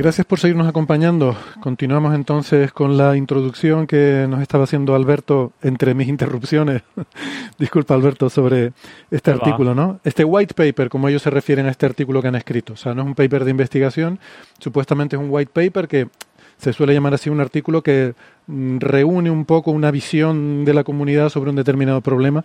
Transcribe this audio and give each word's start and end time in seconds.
Gracias 0.00 0.26
por 0.26 0.40
seguirnos 0.40 0.66
acompañando. 0.66 1.36
Continuamos 1.60 2.14
entonces 2.14 2.72
con 2.72 2.96
la 2.96 3.18
introducción 3.18 3.86
que 3.86 4.24
nos 4.30 4.40
estaba 4.40 4.64
haciendo 4.64 4.94
Alberto 4.94 5.52
entre 5.60 5.92
mis 5.92 6.08
interrupciones. 6.08 6.80
Disculpa, 7.58 7.96
Alberto, 7.96 8.30
sobre 8.30 8.72
este 9.10 9.30
artículo, 9.30 9.74
¿no? 9.74 10.00
Este 10.02 10.24
white 10.24 10.54
paper, 10.54 10.88
como 10.88 11.10
ellos 11.10 11.20
se 11.20 11.28
refieren 11.28 11.66
a 11.66 11.70
este 11.70 11.84
artículo 11.84 12.22
que 12.22 12.28
han 12.28 12.34
escrito. 12.34 12.72
O 12.72 12.76
sea, 12.76 12.94
no 12.94 13.02
es 13.02 13.08
un 13.08 13.14
paper 13.14 13.44
de 13.44 13.50
investigación, 13.50 14.18
supuestamente 14.58 15.16
es 15.16 15.22
un 15.22 15.28
white 15.28 15.52
paper 15.52 15.86
que 15.86 16.08
se 16.56 16.72
suele 16.72 16.94
llamar 16.94 17.12
así 17.12 17.28
un 17.28 17.42
artículo 17.42 17.82
que 17.82 18.14
mm, 18.46 18.78
reúne 18.78 19.30
un 19.30 19.44
poco 19.44 19.70
una 19.70 19.90
visión 19.90 20.64
de 20.64 20.72
la 20.72 20.82
comunidad 20.82 21.28
sobre 21.28 21.50
un 21.50 21.56
determinado 21.56 22.00
problema, 22.00 22.42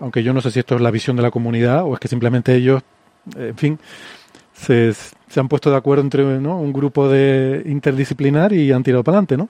aunque 0.00 0.22
yo 0.22 0.32
no 0.32 0.40
sé 0.40 0.50
si 0.52 0.60
esto 0.60 0.74
es 0.74 0.80
la 0.80 0.90
visión 0.90 1.16
de 1.16 1.22
la 1.22 1.30
comunidad 1.30 1.84
o 1.84 1.92
es 1.92 2.00
que 2.00 2.08
simplemente 2.08 2.54
ellos, 2.54 2.80
en 3.36 3.58
fin, 3.58 3.78
se, 4.54 4.94
se 5.28 5.40
han 5.40 5.48
puesto 5.48 5.70
de 5.70 5.76
acuerdo 5.76 6.02
entre 6.02 6.24
¿no? 6.40 6.58
un 6.58 6.72
grupo 6.72 7.08
de 7.08 7.62
interdisciplinar 7.66 8.52
y 8.52 8.72
han 8.72 8.82
tirado 8.82 9.04
para 9.04 9.18
adelante, 9.18 9.36
¿no? 9.36 9.48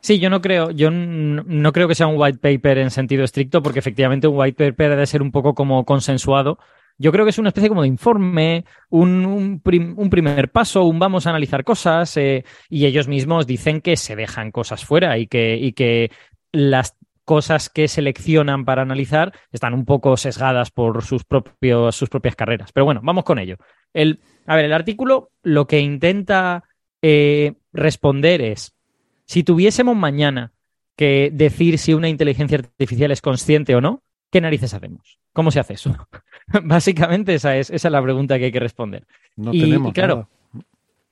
Sí, 0.00 0.18
yo 0.18 0.30
no 0.30 0.40
creo, 0.40 0.72
yo 0.72 0.90
no 0.90 1.72
creo 1.72 1.86
que 1.86 1.94
sea 1.94 2.08
un 2.08 2.20
white 2.20 2.38
paper 2.38 2.78
en 2.78 2.90
sentido 2.90 3.22
estricto, 3.22 3.62
porque 3.62 3.78
efectivamente 3.78 4.26
un 4.26 4.36
white 4.36 4.70
paper 4.70 4.90
debe 4.90 5.06
ser 5.06 5.22
un 5.22 5.30
poco 5.30 5.54
como 5.54 5.84
consensuado. 5.84 6.58
Yo 6.98 7.12
creo 7.12 7.24
que 7.24 7.30
es 7.30 7.38
una 7.38 7.50
especie 7.50 7.68
como 7.68 7.82
de 7.82 7.88
informe, 7.88 8.64
un, 8.90 9.24
un, 9.24 10.10
primer 10.10 10.50
paso, 10.50 10.84
un 10.84 10.98
vamos 10.98 11.26
a 11.26 11.30
analizar 11.30 11.62
cosas, 11.62 12.16
eh, 12.16 12.44
y 12.68 12.86
ellos 12.86 13.06
mismos 13.06 13.46
dicen 13.46 13.80
que 13.80 13.96
se 13.96 14.16
dejan 14.16 14.50
cosas 14.50 14.84
fuera 14.84 15.18
y 15.18 15.28
que, 15.28 15.56
y 15.56 15.72
que 15.72 16.10
las 16.50 16.96
cosas 17.24 17.68
que 17.68 17.88
seleccionan 17.88 18.64
para 18.64 18.82
analizar 18.82 19.32
están 19.52 19.74
un 19.74 19.84
poco 19.84 20.16
sesgadas 20.16 20.70
por 20.70 21.04
sus, 21.04 21.24
propios, 21.24 21.94
sus 21.96 22.08
propias 22.08 22.36
carreras. 22.36 22.72
Pero 22.72 22.84
bueno, 22.84 23.00
vamos 23.02 23.24
con 23.24 23.38
ello. 23.38 23.56
El, 23.92 24.20
a 24.46 24.56
ver, 24.56 24.64
el 24.64 24.72
artículo 24.72 25.30
lo 25.42 25.66
que 25.66 25.80
intenta 25.80 26.64
eh, 27.00 27.54
responder 27.72 28.40
es, 28.42 28.74
si 29.24 29.44
tuviésemos 29.44 29.96
mañana 29.96 30.52
que 30.96 31.30
decir 31.32 31.78
si 31.78 31.94
una 31.94 32.08
inteligencia 32.08 32.58
artificial 32.58 33.10
es 33.10 33.22
consciente 33.22 33.74
o 33.74 33.80
no, 33.80 34.02
¿qué 34.30 34.40
narices 34.40 34.74
hacemos? 34.74 35.18
¿Cómo 35.32 35.50
se 35.50 35.60
hace 35.60 35.74
eso? 35.74 35.96
Básicamente 36.64 37.34
esa 37.34 37.56
es, 37.56 37.70
esa 37.70 37.88
es 37.88 37.92
la 37.92 38.02
pregunta 38.02 38.38
que 38.38 38.46
hay 38.46 38.52
que 38.52 38.60
responder. 38.60 39.06
No 39.36 39.52
tenemos 39.52 39.92
claro, 39.92 40.28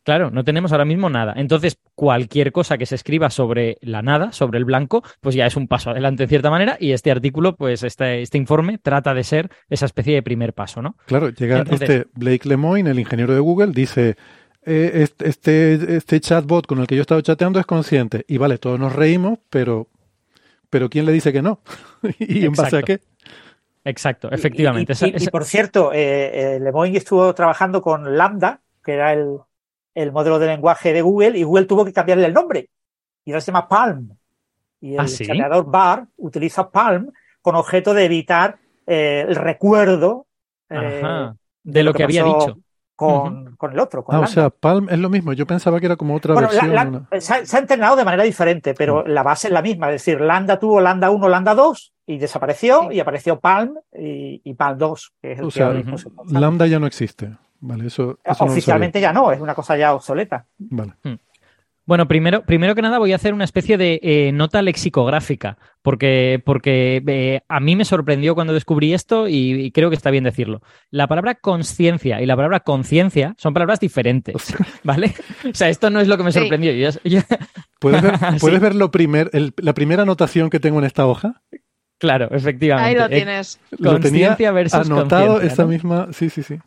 Claro, 0.02 0.30
no 0.30 0.44
tenemos 0.44 0.72
ahora 0.72 0.84
mismo 0.86 1.10
nada. 1.10 1.34
Entonces, 1.36 1.78
cualquier 1.94 2.52
cosa 2.52 2.78
que 2.78 2.86
se 2.86 2.94
escriba 2.94 3.28
sobre 3.28 3.76
la 3.82 4.00
nada, 4.00 4.32
sobre 4.32 4.58
el 4.58 4.64
blanco, 4.64 5.02
pues 5.20 5.34
ya 5.34 5.46
es 5.46 5.56
un 5.56 5.68
paso 5.68 5.90
adelante 5.90 6.22
en 6.22 6.28
cierta 6.28 6.50
manera 6.50 6.76
y 6.80 6.92
este 6.92 7.10
artículo, 7.10 7.54
pues 7.54 7.82
este, 7.82 8.22
este 8.22 8.38
informe 8.38 8.78
trata 8.78 9.12
de 9.12 9.24
ser 9.24 9.50
esa 9.68 9.86
especie 9.86 10.14
de 10.14 10.22
primer 10.22 10.54
paso, 10.54 10.80
¿no? 10.80 10.96
Claro, 11.06 11.28
llega 11.30 11.64
este 11.70 12.06
Blake 12.14 12.48
Lemoine, 12.48 12.90
el 12.90 12.98
ingeniero 12.98 13.34
de 13.34 13.40
Google, 13.40 13.72
dice, 13.72 14.16
eh, 14.62 15.06
este, 15.18 15.96
este 15.96 16.20
chatbot 16.20 16.66
con 16.66 16.78
el 16.78 16.86
que 16.86 16.94
yo 16.94 17.00
he 17.00 17.02
estado 17.02 17.20
chateando 17.20 17.60
es 17.60 17.66
consciente. 17.66 18.24
Y 18.26 18.38
vale, 18.38 18.56
todos 18.56 18.80
nos 18.80 18.94
reímos, 18.94 19.38
pero, 19.50 19.88
pero 20.70 20.88
¿quién 20.88 21.04
le 21.04 21.12
dice 21.12 21.32
que 21.32 21.42
no? 21.42 21.60
¿Y 22.18 22.46
en 22.46 22.52
base 22.52 22.78
a 22.78 22.82
qué? 22.82 23.00
Exacto, 23.84 24.30
efectivamente. 24.30 24.94
Y, 25.02 25.26
por 25.28 25.44
cierto, 25.44 25.92
eh, 25.92 26.56
eh, 26.56 26.60
Lemoyne 26.60 26.98
estuvo 26.98 27.34
trabajando 27.34 27.80
con 27.80 28.16
Lambda, 28.16 28.60
que 28.84 28.92
era 28.92 29.12
el, 29.12 29.38
el 30.02 30.12
modelo 30.12 30.38
de 30.38 30.46
lenguaje 30.46 30.92
de 30.92 31.02
Google 31.02 31.38
y 31.38 31.42
Google 31.42 31.66
tuvo 31.66 31.84
que 31.84 31.92
cambiarle 31.92 32.26
el 32.26 32.34
nombre. 32.34 32.68
Y 33.24 33.32
ahora 33.32 33.40
se 33.40 33.52
llama 33.52 33.68
Palm. 33.68 34.16
Y 34.80 34.94
el 34.94 35.42
¿Ah, 35.42 35.62
BAR 35.64 36.06
utiliza 36.16 36.70
Palm 36.70 37.12
con 37.42 37.54
objeto 37.54 37.92
de 37.92 38.04
evitar 38.04 38.58
eh, 38.86 39.24
el 39.28 39.36
recuerdo 39.36 40.26
eh, 40.68 41.30
de, 41.62 41.82
lo, 41.82 41.92
que, 41.92 42.04
había 42.04 42.24
dicho. 42.24 42.58
Con, 42.96 43.56
con, 43.56 43.72
el 43.72 43.78
otro. 43.78 44.04
ah, 44.08 44.20
o 44.20 44.26
sea, 44.26 44.48
Palm 44.48 44.88
es 44.88 44.98
lo 44.98 45.10
mismo. 45.10 45.32
Yo 45.34 45.46
pensaba 45.46 45.80
que 45.80 45.86
era 45.86 45.96
como 45.96 46.14
otra 46.14 46.34
versión. 46.34 47.06
se, 47.18 47.34
ha, 47.34 47.58
entrenado 47.58 47.96
de 47.96 48.04
manera 48.04 48.22
diferente, 48.22 48.74
pero 48.74 49.06
la 49.06 49.22
base 49.22 49.48
es 49.48 49.52
la 49.52 49.62
misma. 49.62 49.88
Es 49.88 50.04
decir, 50.04 50.20
Lambda 50.20 50.58
tuvo 50.58 50.80
Lambda 50.80 51.10
1, 51.10 51.28
Lambda 51.28 51.54
2 51.54 51.92
y 52.06 52.18
desapareció 52.18 52.90
y 52.90 53.00
apareció 53.00 53.38
Palm 53.38 53.74
y, 53.92 54.54
Palm 54.54 54.78
2, 54.78 55.12
que 55.20 55.32
es 55.32 55.38
el 55.38 55.44
o 55.44 55.50
sea, 55.50 55.74
Lambda 56.26 56.66
ya 56.66 56.78
no 56.78 56.86
existe. 56.86 57.36
Vale, 57.60 57.86
eso, 57.86 58.18
Oficialmente 58.24 59.00
ya 59.00 59.12
no, 59.12 59.32
es 59.32 59.40
una 59.40 59.54
cosa 59.54 59.76
ya 59.76 59.94
obsoleta. 59.94 60.46
Vale. 60.58 60.94
Hmm. 61.02 61.14
Bueno, 61.90 62.06
primero, 62.06 62.44
primero 62.44 62.76
que 62.76 62.82
nada 62.82 62.98
voy 62.98 63.12
a 63.12 63.16
hacer 63.16 63.34
una 63.34 63.42
especie 63.42 63.76
de 63.76 63.98
eh, 64.04 64.30
nota 64.32 64.62
lexicográfica, 64.62 65.58
porque, 65.82 66.40
porque 66.44 67.02
eh, 67.04 67.40
a 67.48 67.58
mí 67.58 67.74
me 67.74 67.84
sorprendió 67.84 68.36
cuando 68.36 68.52
descubrí 68.52 68.94
esto 68.94 69.26
y, 69.26 69.72
creo 69.72 69.90
que 69.90 69.96
está 69.96 70.12
bien 70.12 70.22
decirlo. 70.22 70.62
La 70.90 71.08
palabra 71.08 71.34
conciencia 71.34 72.20
y 72.20 72.26
la 72.26 72.36
palabra 72.36 72.60
conciencia 72.60 73.34
son 73.38 73.54
palabras 73.54 73.80
diferentes, 73.80 74.54
¿vale? 74.84 75.12
O 75.44 75.54
sea, 75.54 75.68
esto 75.68 75.90
no 75.90 75.98
es 75.98 76.06
lo 76.06 76.16
que 76.16 76.22
me 76.22 76.30
sorprendió. 76.30 76.72
¿Puedes 77.80 78.02
ver, 78.60 78.76
lo 78.76 78.92
primer, 78.92 79.28
la 79.56 79.74
primera 79.74 80.02
anotación 80.02 80.48
que 80.48 80.60
tengo 80.60 80.78
en 80.78 80.84
esta 80.84 81.06
hoja? 81.06 81.42
Claro, 81.98 82.28
efectivamente. 82.30 82.88
Ahí 82.88 82.94
lo 82.96 83.08
tienes. 83.08 83.58
Conciencia 83.82 84.52
versus 84.52 84.86
anotado 84.86 85.40
esa 85.40 85.66
misma, 85.66 86.08
sí, 86.12 86.30
sí, 86.30 86.44
sí. 86.44 86.60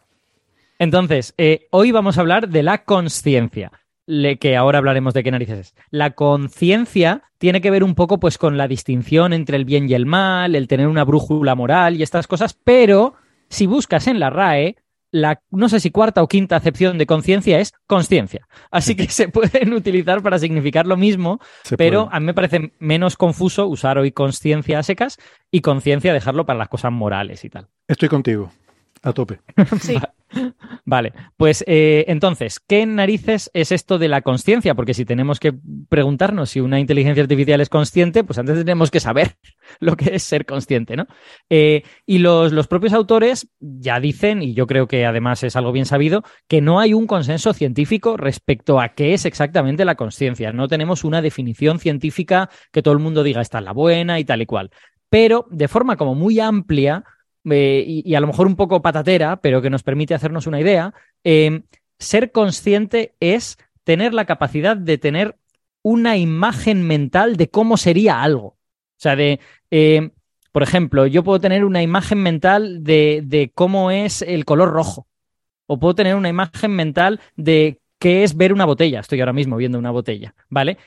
Entonces, 0.83 1.33
eh, 1.37 1.67
hoy 1.71 1.91
vamos 1.91 2.17
a 2.17 2.21
hablar 2.21 2.49
de 2.49 2.61
la 2.61 2.83
conciencia, 2.83 3.71
que 4.05 4.57
ahora 4.57 4.79
hablaremos 4.79 5.13
de 5.13 5.23
qué 5.23 5.31
narices 5.31 5.59
es. 5.59 5.75
La 5.91 6.11
conciencia 6.11 7.21
tiene 7.37 7.61
que 7.61 7.71
ver 7.71 7.85
un 7.85 7.95
poco 7.95 8.19
pues 8.19 8.37
con 8.37 8.57
la 8.57 8.67
distinción 8.67 9.31
entre 9.31 9.55
el 9.55 9.63
bien 9.63 9.89
y 9.89 9.93
el 9.93 10.05
mal, 10.05 10.55
el 10.55 10.67
tener 10.67 10.89
una 10.89 11.05
brújula 11.05 11.55
moral 11.55 11.95
y 11.95 12.03
estas 12.03 12.27
cosas, 12.27 12.59
pero 12.65 13.13
si 13.47 13.65
buscas 13.65 14.07
en 14.07 14.19
la 14.19 14.29
RAE, 14.29 14.75
la 15.09 15.41
no 15.51 15.69
sé 15.69 15.79
si 15.79 15.89
cuarta 15.89 16.21
o 16.21 16.27
quinta 16.27 16.57
acepción 16.57 16.97
de 16.97 17.05
conciencia 17.05 17.59
es 17.59 17.71
conciencia. 17.87 18.45
Así 18.69 18.97
que 18.97 19.07
se 19.07 19.29
pueden 19.29 19.71
utilizar 19.71 20.21
para 20.21 20.37
significar 20.37 20.85
lo 20.85 20.97
mismo, 20.97 21.39
pero 21.77 22.09
a 22.11 22.19
mí 22.19 22.25
me 22.25 22.33
parece 22.33 22.73
menos 22.79 23.15
confuso 23.15 23.67
usar 23.67 23.97
hoy 23.97 24.11
conciencia 24.11 24.79
a 24.79 24.83
secas 24.83 25.17
y 25.49 25.61
conciencia 25.61 26.11
dejarlo 26.11 26.45
para 26.45 26.59
las 26.59 26.67
cosas 26.67 26.91
morales 26.91 27.45
y 27.45 27.49
tal. 27.49 27.69
Estoy 27.87 28.09
contigo. 28.09 28.51
A 29.03 29.13
tope. 29.13 29.39
Sí. 29.81 29.97
Vale, 30.85 31.13
pues 31.37 31.63
eh, 31.67 32.05
entonces, 32.07 32.59
¿qué 32.59 32.87
narices 32.87 33.51
es 33.53 33.71
esto 33.71 33.99
de 33.99 34.07
la 34.07 34.21
conciencia? 34.21 34.73
Porque 34.73 34.95
si 34.95 35.05
tenemos 35.05 35.39
que 35.39 35.53
preguntarnos 35.89 36.49
si 36.49 36.59
una 36.59 36.79
inteligencia 36.79 37.21
artificial 37.21 37.61
es 37.61 37.69
consciente, 37.69 38.23
pues 38.23 38.39
antes 38.39 38.57
tenemos 38.57 38.89
que 38.89 38.99
saber 38.99 39.35
lo 39.79 39.95
que 39.95 40.15
es 40.15 40.23
ser 40.23 40.47
consciente, 40.47 40.95
¿no? 40.95 41.05
Eh, 41.51 41.83
y 42.07 42.17
los, 42.17 42.51
los 42.51 42.67
propios 42.67 42.93
autores 42.93 43.47
ya 43.59 43.99
dicen, 43.99 44.41
y 44.41 44.55
yo 44.55 44.65
creo 44.65 44.87
que 44.87 45.05
además 45.05 45.43
es 45.43 45.55
algo 45.55 45.71
bien 45.71 45.85
sabido, 45.85 46.23
que 46.47 46.61
no 46.61 46.79
hay 46.79 46.95
un 46.95 47.05
consenso 47.05 47.53
científico 47.53 48.17
respecto 48.17 48.79
a 48.79 48.89
qué 48.89 49.13
es 49.13 49.25
exactamente 49.25 49.85
la 49.85 49.95
conciencia. 49.95 50.51
No 50.51 50.67
tenemos 50.67 51.03
una 51.03 51.21
definición 51.21 51.79
científica 51.79 52.49
que 52.71 52.81
todo 52.81 52.93
el 52.93 52.99
mundo 52.99 53.21
diga 53.21 53.41
esta 53.41 53.59
es 53.59 53.65
la 53.65 53.73
buena 53.73 54.19
y 54.19 54.25
tal 54.25 54.41
y 54.41 54.47
cual. 54.47 54.71
Pero 55.09 55.45
de 55.51 55.67
forma 55.67 55.95
como 55.95 56.15
muy 56.15 56.39
amplia, 56.39 57.03
eh, 57.49 57.83
y, 57.87 58.15
a 58.15 58.19
lo 58.19 58.27
mejor 58.27 58.47
un 58.47 58.55
poco 58.55 58.81
patatera, 58.81 59.37
pero 59.37 59.61
que 59.61 59.69
nos 59.69 59.83
permite 59.83 60.13
hacernos 60.13 60.47
una 60.47 60.59
idea, 60.59 60.93
eh, 61.23 61.63
ser 61.99 62.31
consciente 62.31 63.15
es 63.19 63.57
tener 63.83 64.13
la 64.13 64.25
capacidad 64.25 64.77
de 64.77 64.97
tener 64.97 65.37
una 65.81 66.17
imagen 66.17 66.83
mental 66.83 67.35
de 67.35 67.49
cómo 67.49 67.75
sería 67.77 68.23
algo. 68.23 68.47
O 68.47 69.03
sea, 69.03 69.15
de, 69.15 69.39
eh, 69.71 70.11
por 70.51 70.63
ejemplo, 70.63 71.05
yo 71.05 71.23
puedo 71.23 71.39
tener 71.39 71.65
una 71.65 71.83
imagen 71.83 72.19
mental 72.19 72.83
de, 72.83 73.21
de, 73.25 73.51
cómo 73.53 73.91
es 73.91 74.21
el 74.21 74.45
color 74.45 74.71
rojo. 74.71 75.07
O 75.65 75.79
puedo 75.79 75.95
tener 75.95 76.15
una 76.15 76.29
imagen 76.29 76.71
mental 76.71 77.19
de 77.35 77.81
qué 77.99 78.23
es 78.23 78.37
ver 78.37 78.53
una 78.53 78.65
botella. 78.65 79.01
Estoy 79.01 79.19
ahora 79.19 79.33
mismo 79.33 79.57
viendo 79.57 79.77
una 79.79 79.91
botella, 79.91 80.33
¿vale? 80.49 80.77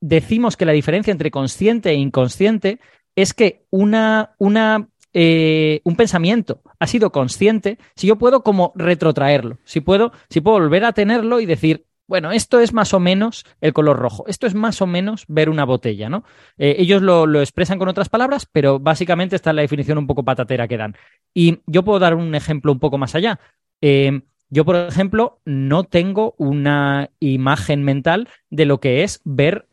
decimos 0.00 0.56
que 0.56 0.64
la 0.64 0.72
diferencia 0.72 1.10
entre 1.10 1.30
consciente 1.30 1.90
e 1.90 1.94
inconsciente 1.94 2.78
es 3.16 3.34
que 3.34 3.66
una, 3.70 4.34
una 4.38 4.88
eh, 5.14 5.80
un 5.84 5.96
pensamiento 5.96 6.62
ha 6.78 6.86
sido 6.86 7.12
consciente, 7.12 7.78
si 7.96 8.06
yo 8.06 8.16
puedo 8.16 8.42
como 8.42 8.72
retrotraerlo, 8.76 9.58
si 9.64 9.80
puedo, 9.80 10.12
si 10.28 10.40
puedo 10.40 10.58
volver 10.58 10.84
a 10.84 10.92
tenerlo 10.92 11.40
y 11.40 11.46
decir, 11.46 11.86
bueno, 12.06 12.32
esto 12.32 12.60
es 12.60 12.72
más 12.72 12.94
o 12.94 13.00
menos 13.00 13.44
el 13.60 13.72
color 13.72 13.98
rojo, 13.98 14.24
esto 14.28 14.46
es 14.46 14.54
más 14.54 14.80
o 14.80 14.86
menos 14.86 15.24
ver 15.28 15.50
una 15.50 15.64
botella, 15.64 16.08
¿no? 16.08 16.24
Eh, 16.56 16.76
ellos 16.78 17.02
lo, 17.02 17.40
expresan 17.40 17.78
con 17.78 17.88
otras 17.88 18.08
palabras, 18.08 18.46
pero 18.50 18.78
básicamente 18.78 19.36
esta 19.36 19.50
es 19.50 19.56
la 19.56 19.62
definición 19.62 19.98
un 19.98 20.06
poco 20.06 20.24
patatera 20.24 20.68
que 20.68 20.78
dan. 20.78 20.94
Y 21.34 21.60
yo 21.66 21.84
puedo 21.84 21.98
dar 21.98 22.14
un 22.14 22.34
ejemplo 22.34 22.72
un 22.72 22.78
poco 22.78 22.96
más 22.96 23.14
allá. 23.14 23.40
Eh, 23.82 24.22
yo, 24.50 24.64
por 24.64 24.76
ejemplo, 24.76 25.40
no 25.44 25.84
tengo 25.84 26.34
una 26.38 27.10
imagen 27.20 27.84
mental 27.84 28.28
de 28.48 28.64
lo 28.64 28.80
que 28.80 29.02
es 29.04 29.20
ver 29.24 29.68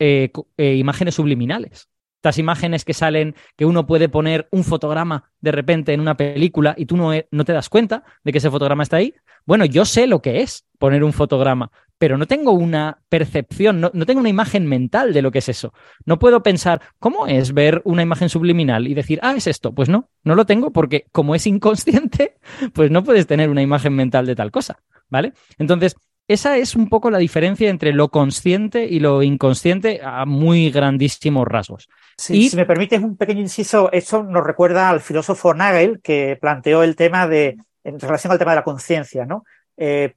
imágenes 0.57 1.15
subliminales 1.15 1.87
estas 2.25 2.39
imágenes 2.39 2.85
que 2.85 2.95
salen, 2.95 3.35
que 3.55 3.65
uno 3.65 3.85
puede 3.85 4.09
poner 4.09 4.47
un 4.49 4.63
fotograma 4.63 5.29
de 5.41 5.51
repente 5.51 5.93
en 5.93 6.01
una 6.01 6.17
película 6.17 6.73
y 6.75 6.87
tú 6.87 6.97
no, 6.97 7.11
no, 7.29 7.45
te 7.45 7.53
das 7.53 7.69
cuenta 7.69 8.03
de 8.23 8.31
que 8.31 8.39
ese 8.39 8.49
fotograma 8.49 8.81
está 8.81 8.97
ahí. 8.97 9.13
Bueno, 9.45 9.65
yo 9.65 9.85
sé 9.85 10.07
lo 10.07 10.23
que 10.23 10.41
es 10.41 10.65
poner 10.79 11.03
un 11.03 11.13
fotograma, 11.13 11.69
pero 11.99 12.17
no 12.17 12.25
tengo 12.25 12.51
una 12.53 12.97
percepción, 13.09 13.79
no, 13.79 13.91
no, 13.93 14.07
tengo 14.07 14.21
una 14.21 14.29
imagen 14.29 14.65
mental 14.65 15.13
de 15.13 15.21
lo 15.21 15.29
que 15.29 15.37
es 15.37 15.49
eso. 15.49 15.71
No 16.03 16.17
puedo 16.17 16.41
pensar, 16.41 16.81
¿cómo 16.97 17.27
es 17.27 17.53
ver 17.53 17.83
una 17.85 18.01
imagen 18.01 18.29
subliminal 18.29 18.87
y 18.87 18.95
decir, 18.95 19.19
ah, 19.21 19.35
es 19.37 19.45
esto? 19.45 19.71
Pues 19.71 19.87
no, 19.87 20.09
no 20.23 20.33
lo 20.33 20.47
tengo 20.47 20.71
porque 20.71 21.05
como 21.11 21.35
es 21.35 21.45
inconsciente, 21.45 22.37
pues 22.73 22.89
no 22.89 23.03
puedes 23.03 23.27
tener 23.27 23.51
una 23.51 23.61
imagen 23.61 23.93
mental 23.93 24.25
de 24.25 24.35
tal 24.35 24.49
cosa, 24.49 24.79
¿vale? 25.09 25.33
Entonces, 25.59 25.95
esa 26.27 26.57
es 26.57 26.75
un 26.75 26.89
poco 26.89 27.11
la 27.11 27.19
diferencia 27.19 27.69
entre 27.69 27.93
lo 27.93 28.09
consciente 28.09 28.87
y 28.87 28.99
lo 28.99 29.21
inconsciente 29.21 30.01
a 30.03 30.25
muy 30.25 30.71
grandísimos 30.71 31.47
rasgos. 31.47 31.87
Si 32.17 32.49
me 32.55 32.65
permites 32.65 33.01
un 33.01 33.17
pequeño 33.17 33.41
inciso, 33.41 33.91
esto 33.91 34.23
nos 34.23 34.43
recuerda 34.43 34.89
al 34.89 35.01
filósofo 35.01 35.53
Nagel 35.53 36.01
que 36.01 36.37
planteó 36.39 36.81
el 36.81 36.95
tema 36.95 37.27
de, 37.27 37.57
en 37.83 37.99
relación 37.99 38.31
al 38.31 38.39
tema 38.39 38.51
de 38.51 38.57
la 38.57 38.63
conciencia, 38.63 39.25
¿no? 39.25 39.43
Eh, 39.75 40.13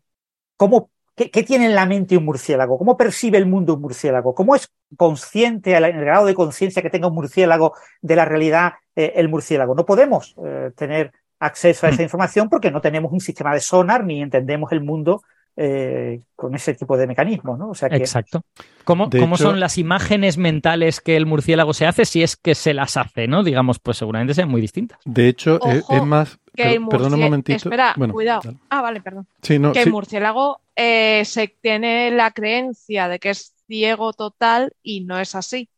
¿cómo, 0.57 0.91
qué, 1.17 1.43
tiene 1.43 1.67
en 1.67 1.75
la 1.75 1.87
mente 1.87 2.17
un 2.17 2.25
murciélago? 2.25 2.79
¿Cómo 2.79 2.97
percibe 2.97 3.39
el 3.39 3.47
mundo 3.47 3.75
un 3.75 3.81
murciélago? 3.81 4.35
¿Cómo 4.35 4.55
es 4.55 4.73
consciente, 4.97 5.75
en 5.75 5.85
el 5.85 6.05
grado 6.05 6.27
de 6.27 6.35
conciencia 6.35 6.83
que 6.83 6.91
tenga 6.91 7.09
un 7.09 7.15
murciélago 7.15 7.75
de 8.01 8.17
la 8.17 8.25
realidad 8.25 8.75
eh, 8.95 9.15
el 9.17 9.29
murciélago? 9.29 9.75
No 9.75 9.85
podemos 9.85 10.37
eh, 10.45 10.71
tener 10.77 11.13
acceso 11.41 11.87
a 11.87 11.91
esa 11.91 12.03
mm. 12.03 12.05
información 12.05 12.49
porque 12.49 12.71
no 12.71 12.81
tenemos 12.81 13.13
un 13.13 13.21
sistema 13.21 13.53
de 13.55 13.61
sonar 13.61 14.05
ni 14.05 14.23
entendemos 14.23 14.71
el 14.71 14.83
mundo 14.83 15.23
eh, 15.61 16.21
con 16.37 16.55
ese 16.55 16.73
tipo 16.75 16.97
de 16.97 17.09
mecanismo, 17.09 17.57
¿no? 17.57 17.71
O 17.71 17.75
sea 17.75 17.89
Exacto. 17.89 18.43
¿Cómo, 18.85 19.11
son 19.37 19.59
las 19.59 19.77
imágenes 19.77 20.39
mentales 20.39 21.01
que 21.01 21.17
el 21.17 21.27
murciélago 21.27 21.75
se 21.75 21.85
hace 21.85 22.05
si 22.05 22.23
es 22.23 22.37
que 22.37 22.55
se 22.55 22.75
las 22.75 22.97
hace, 22.97 23.27
¿no? 23.27 23.43
Digamos, 23.43 23.81
pues 23.81 23.97
seguramente 23.97 24.35
sean 24.35 24.49
muy 24.49 24.61
distintas. 24.61 25.01
De 25.05 25.27
hecho, 25.27 25.59
es, 25.67 25.85
más... 26.05 26.39
perdón 26.55 27.15
un 27.15 27.21
momentito. 27.21 27.57
Espera, 27.57 27.93
cuidado. 28.13 28.55
Ah, 28.71 28.83
vale, 28.83 29.01
perdón. 29.01 29.27
que 29.43 29.83
el 29.83 29.91
murciélago 29.91 30.61
eh, 30.77 31.25
se 31.25 31.49
tiene 31.49 32.13
la 32.13 32.31
creencia 32.31 33.09
de 33.09 33.19
que 33.19 33.31
es 33.31 33.53
ciego 33.67 34.13
total 34.13 34.73
y 34.81 35.01
no 35.01 35.19
es 35.19 35.35
así. 35.35 35.69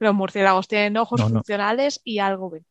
Los 0.00 0.14
murciélagos 0.16 0.66
tienen 0.66 0.96
ojos 0.96 1.22
funcionales 1.22 2.00
y 2.02 2.18
algo 2.18 2.50
ven. 2.50 2.64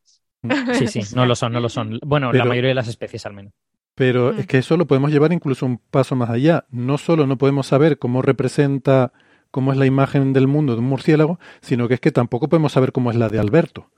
Sí, 0.74 0.88
sí, 0.88 1.02
no 1.16 1.26
lo 1.26 1.34
son, 1.34 1.54
no 1.54 1.62
lo 1.62 1.70
son. 1.70 1.98
Bueno, 2.06 2.34
la 2.34 2.44
mayoría 2.44 2.70
de 2.70 2.76
las 2.76 2.90
especies 2.90 3.26
al 3.26 3.36
menos. 3.36 3.54
Pero 3.98 4.30
es 4.30 4.46
que 4.46 4.60
eso 4.60 4.78
lo 4.78 4.86
podemos 4.86 5.10
llevar 5.10 5.34
incluso 5.34 5.66
un 5.66 5.80
paso 5.80 6.16
más 6.16 6.30
allá. 6.30 6.66
No 6.70 7.00
solo 7.00 7.26
no 7.26 7.40
podemos 7.40 7.66
saber 7.66 7.98
cómo 7.98 8.22
representa, 8.22 9.12
cómo 9.50 9.72
es 9.72 9.78
la 9.80 9.88
imagen 9.88 10.34
del 10.34 10.46
mundo 10.46 10.74
de 10.74 10.82
un 10.82 10.86
murciélago, 10.86 11.40
sino 11.62 11.88
que 11.88 11.96
es 11.96 12.00
que 12.00 12.12
tampoco 12.12 12.48
podemos 12.48 12.74
saber 12.74 12.92
cómo 12.92 13.10
es 13.10 13.18
la 13.18 13.28
de 13.28 13.40
Alberto. 13.40 13.90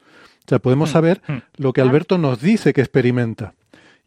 O 0.45 0.47
sea, 0.47 0.59
podemos 0.59 0.89
mm. 0.89 0.93
saber 0.93 1.21
mm. 1.27 1.33
lo 1.57 1.73
que 1.73 1.81
Alberto 1.81 2.17
nos 2.17 2.39
dice 2.39 2.71
que 2.71 2.79
experimenta. 2.79 3.55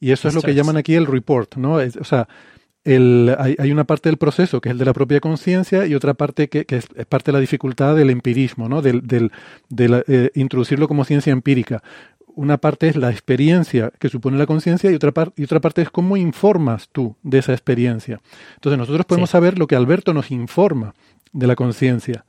Y 0.00 0.12
eso 0.12 0.28
es 0.28 0.34
lo 0.34 0.40
que 0.40 0.54
llaman 0.54 0.78
aquí 0.78 0.94
el 0.94 1.04
report, 1.04 1.56
¿no? 1.56 1.74
o 1.74 2.04
sea, 2.04 2.26
el, 2.84 3.36
hay, 3.38 3.70
una 3.70 3.84
parte 3.84 4.08
del 4.08 4.16
proceso 4.16 4.60
que 4.60 4.70
es 4.70 4.72
el 4.72 4.78
de 4.78 4.86
la 4.86 4.94
propia 4.94 5.20
conciencia 5.20 5.86
y 5.86 5.94
otra 5.94 6.14
parte 6.14 6.48
que, 6.48 6.64
es, 6.68 6.88
parte 7.06 7.30
de 7.30 7.34
la 7.34 7.40
dificultad 7.40 7.94
del 7.94 8.10
empirismo, 8.10 8.68
¿no? 8.68 8.82
Del, 8.82 9.06
del, 9.06 9.30
de 9.68 10.04
eh, 10.08 10.30
introducirlo 10.34 10.88
como 10.88 11.04
ciencia 11.04 11.32
empírica 11.32 11.82
una 12.34 12.58
parte 12.58 12.88
es 12.88 12.96
la 12.96 13.10
experiencia 13.10 13.92
que 13.98 14.08
supone 14.08 14.38
la 14.38 14.46
conciencia 14.46 14.90
y 14.90 14.94
otra, 14.94 15.12
y 15.36 15.44
otra 15.44 15.60
parte 15.60 15.82
es 15.82 15.90
cómo 15.90 16.16
informas 16.16 16.88
tú 16.90 17.16
de 17.22 17.38
esa 17.38 17.52
experiencia. 17.52 18.20
Entonces 18.54 18.78
nosotros 18.78 19.06
podemos 19.06 19.30
saber 19.30 19.58
lo 19.58 19.66
que 19.66 19.76
Alberto 19.76 20.14
nos 20.14 20.30
informa 20.30 20.94
de 21.32 21.46
la 21.46 21.56
conciencia. 21.56 22.24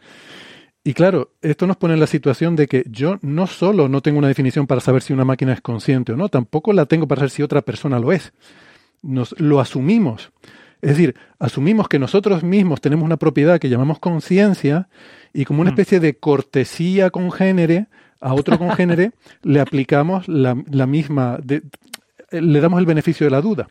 Y 0.83 0.93
claro, 0.93 1.31
esto 1.41 1.65
nos 1.65 1.77
pone 1.77 1.93
en 1.93 2.01
la 2.01 2.07
situación 2.07 2.55
de 2.57 2.67
que 2.67 2.83
yo 2.89 3.17
no 3.21 3.47
solo 3.47 3.87
no 3.87 4.01
tengo 4.01 4.19
una 4.19 4.27
definición 4.27 4.67
para 4.67 4.81
saber 4.81 5.01
si 5.01 5.13
una 5.13 5.23
máquina 5.23 5.53
es 5.53 5.61
consciente 5.61 6.11
o 6.11 6.17
no, 6.17 6.27
tampoco 6.27 6.73
la 6.73 6.85
tengo 6.85 7.07
para 7.07 7.19
saber 7.19 7.31
si 7.31 7.41
otra 7.41 7.61
persona 7.61 7.99
lo 7.99 8.11
es. 8.11 8.33
Nos 9.01 9.39
lo 9.39 9.61
asumimos. 9.61 10.31
Es 10.81 10.89
decir, 10.89 11.15
asumimos 11.39 11.87
que 11.87 11.99
nosotros 11.99 12.43
mismos 12.43 12.81
tenemos 12.81 13.05
una 13.05 13.15
propiedad 13.15 13.59
que 13.59 13.69
llamamos 13.69 13.99
conciencia 13.99 14.89
y 15.33 15.45
como 15.45 15.61
una 15.61 15.71
mm. 15.71 15.73
especie 15.73 15.99
de 16.01 16.17
cortesía 16.17 17.09
congénere 17.09 17.87
a 18.23 18.33
otro 18.33 18.57
congénere 18.57 19.11
le 19.43 19.59
aplicamos 19.59 20.27
la, 20.27 20.55
misma, 20.55 21.39
le 22.31 22.61
damos 22.61 22.79
el 22.79 22.85
beneficio 22.85 23.25
de 23.25 23.31
la 23.31 23.41
duda. 23.41 23.67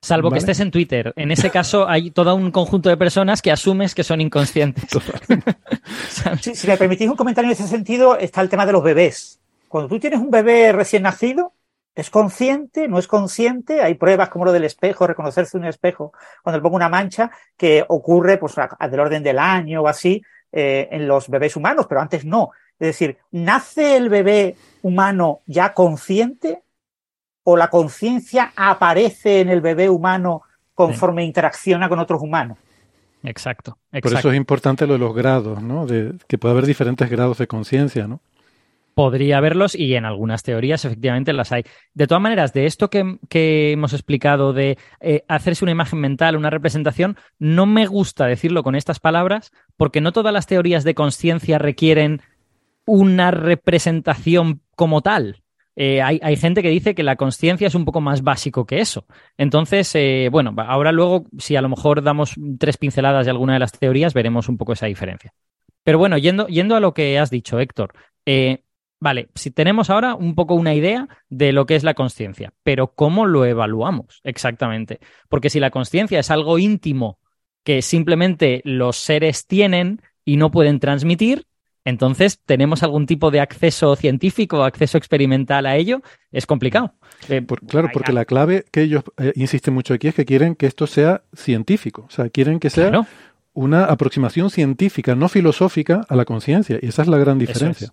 Salvo 0.00 0.30
que 0.30 0.38
estés 0.38 0.60
en 0.60 0.70
Twitter. 0.70 1.12
En 1.16 1.32
ese 1.32 1.50
caso 1.50 1.88
hay 1.88 2.12
todo 2.12 2.34
un 2.36 2.52
conjunto 2.52 2.88
de 2.88 2.96
personas 2.96 3.42
que 3.42 3.50
asumes 3.50 3.96
que 3.96 4.04
son 4.04 4.20
inconscientes. 4.20 4.84
si 6.40 6.66
me 6.68 6.76
permitís 6.76 7.08
un 7.08 7.16
comentario 7.16 7.48
en 7.48 7.52
ese 7.52 7.66
sentido, 7.66 8.16
está 8.16 8.40
el 8.40 8.48
tema 8.48 8.64
de 8.64 8.72
los 8.72 8.82
bebés. 8.82 9.40
Cuando 9.66 9.88
tú 9.88 9.98
tienes 9.98 10.20
un 10.20 10.30
bebé 10.30 10.72
recién 10.72 11.02
nacido, 11.02 11.52
¿es 11.96 12.10
consciente? 12.10 12.86
¿No 12.86 13.00
es 13.00 13.08
consciente? 13.08 13.82
Hay 13.82 13.94
pruebas 13.94 14.28
como 14.28 14.44
lo 14.44 14.52
del 14.52 14.64
espejo, 14.64 15.06
reconocerse 15.06 15.56
un 15.56 15.64
espejo 15.64 16.12
cuando 16.44 16.58
le 16.58 16.62
pongo 16.62 16.76
una 16.76 16.88
mancha, 16.88 17.32
que 17.56 17.84
ocurre 17.88 18.38
pues, 18.38 18.54
del 18.54 19.00
orden 19.00 19.24
del 19.24 19.40
año 19.40 19.82
o 19.82 19.88
así 19.88 20.22
eh, 20.52 20.88
en 20.92 21.08
los 21.08 21.28
bebés 21.28 21.56
humanos, 21.56 21.86
pero 21.88 22.00
antes 22.00 22.24
no. 22.24 22.52
Es 22.80 22.86
decir, 22.86 23.18
¿nace 23.32 23.96
el 23.96 24.08
bebé 24.08 24.56
humano 24.82 25.40
ya 25.46 25.74
consciente 25.74 26.62
o 27.42 27.56
la 27.56 27.70
conciencia 27.70 28.52
aparece 28.54 29.40
en 29.40 29.48
el 29.48 29.60
bebé 29.60 29.88
humano 29.88 30.42
conforme 30.74 31.24
interacciona 31.24 31.88
con 31.88 31.98
otros 31.98 32.22
humanos? 32.22 32.58
Exacto, 33.24 33.78
Por 33.90 34.12
eso 34.12 34.30
es 34.30 34.36
importante 34.36 34.86
lo 34.86 34.92
de 34.92 34.98
los 35.00 35.14
grados, 35.14 35.62
¿no? 35.62 35.86
De, 35.86 36.14
que 36.28 36.38
puede 36.38 36.52
haber 36.52 36.66
diferentes 36.66 37.10
grados 37.10 37.38
de 37.38 37.48
conciencia, 37.48 38.06
¿no? 38.06 38.20
Podría 38.94 39.38
haberlos 39.38 39.74
y 39.74 39.94
en 39.94 40.04
algunas 40.04 40.42
teorías 40.42 40.84
efectivamente 40.84 41.32
las 41.32 41.52
hay. 41.52 41.64
De 41.94 42.06
todas 42.06 42.22
maneras, 42.22 42.52
de 42.52 42.66
esto 42.66 42.90
que, 42.90 43.18
hemos 43.72 43.92
explicado 43.92 44.52
de 44.52 44.76
eh, 45.00 45.24
hacerse 45.28 45.64
una 45.64 45.72
imagen 45.72 46.00
mental, 46.00 46.36
una 46.36 46.50
representación, 46.50 47.16
no 47.38 47.66
me 47.66 47.86
gusta 47.86 48.26
decirlo 48.26 48.62
con 48.62 48.74
estas 48.74 48.98
palabras 48.98 49.52
porque 49.76 50.00
no 50.00 50.12
todas 50.12 50.32
las 50.32 50.46
teorías 50.46 50.84
de 50.84 50.94
conciencia 50.94 51.58
requieren 51.58 52.22
una 52.88 53.30
representación 53.30 54.62
como 54.74 55.02
tal. 55.02 55.42
Eh, 55.76 56.02
hay, 56.02 56.36
gente 56.36 56.60
que 56.60 56.70
dice 56.70 56.96
que 56.96 57.04
la 57.04 57.14
conciencia 57.14 57.68
es 57.68 57.76
un 57.76 57.84
poco 57.84 58.00
más 58.00 58.22
básico 58.22 58.66
que 58.66 58.80
eso. 58.80 59.06
Entonces, 59.36 59.94
eh, 59.94 60.28
bueno, 60.32 60.52
ahora 60.56 60.90
luego, 60.90 61.26
si 61.38 61.54
a 61.54 61.62
lo 61.62 61.68
mejor 61.68 62.02
damos 62.02 62.34
tres 62.58 62.78
pinceladas 62.78 63.26
de 63.26 63.30
alguna 63.30 63.52
de 63.52 63.58
las 63.60 63.70
teorías, 63.70 64.12
veremos 64.12 64.48
un 64.48 64.56
poco 64.56 64.72
esa 64.72 64.86
diferencia. 64.86 65.32
Pero 65.84 65.98
bueno, 65.98 66.18
yendo, 66.18 66.48
yendo 66.48 66.74
a 66.74 66.80
lo 66.80 66.94
que 66.94 67.18
has 67.18 67.30
dicho, 67.30 67.60
Héctor, 67.60 67.92
eh, 68.26 68.64
vale, 68.98 69.28
si 69.36 69.52
tenemos 69.52 69.88
ahora 69.88 70.16
un 70.16 70.34
poco 70.34 70.54
una 70.54 70.74
idea 70.74 71.06
de 71.28 71.52
lo 71.52 71.66
que 71.66 71.76
es 71.76 71.84
la 71.84 71.94
conciencia, 71.94 72.52
pero 72.64 72.94
¿cómo 72.94 73.26
lo 73.26 73.44
evaluamos 73.44 74.20
exactamente? 74.24 74.98
Porque 75.28 75.50
si 75.50 75.60
la 75.60 75.70
conciencia 75.70 76.18
es 76.18 76.30
algo 76.32 76.58
íntimo 76.58 77.20
que 77.62 77.82
simplemente 77.82 78.62
los 78.64 78.96
seres 78.96 79.46
tienen 79.46 80.00
y 80.24 80.38
no 80.38 80.50
pueden 80.50 80.80
transmitir, 80.80 81.47
entonces, 81.88 82.38
¿tenemos 82.44 82.82
algún 82.82 83.06
tipo 83.06 83.30
de 83.30 83.40
acceso 83.40 83.96
científico, 83.96 84.62
acceso 84.62 84.98
experimental 84.98 85.64
a 85.64 85.76
ello? 85.76 86.02
Es 86.30 86.44
complicado. 86.44 86.92
Eh, 87.30 87.42
claro, 87.66 87.88
porque 87.94 88.12
la 88.12 88.26
clave 88.26 88.66
que 88.70 88.82
ellos 88.82 89.04
eh, 89.16 89.32
insisten 89.36 89.72
mucho 89.72 89.94
aquí 89.94 90.08
es 90.08 90.14
que 90.14 90.26
quieren 90.26 90.54
que 90.54 90.66
esto 90.66 90.86
sea 90.86 91.22
científico. 91.34 92.04
O 92.06 92.10
sea, 92.10 92.28
quieren 92.28 92.60
que 92.60 92.68
sea 92.68 92.92
una 93.54 93.86
aproximación 93.86 94.50
científica, 94.50 95.14
no 95.14 95.30
filosófica, 95.30 96.04
a 96.10 96.14
la 96.14 96.26
conciencia. 96.26 96.78
Y 96.82 96.88
esa 96.88 97.00
es 97.00 97.08
la 97.08 97.16
gran 97.16 97.38
diferencia. 97.38 97.90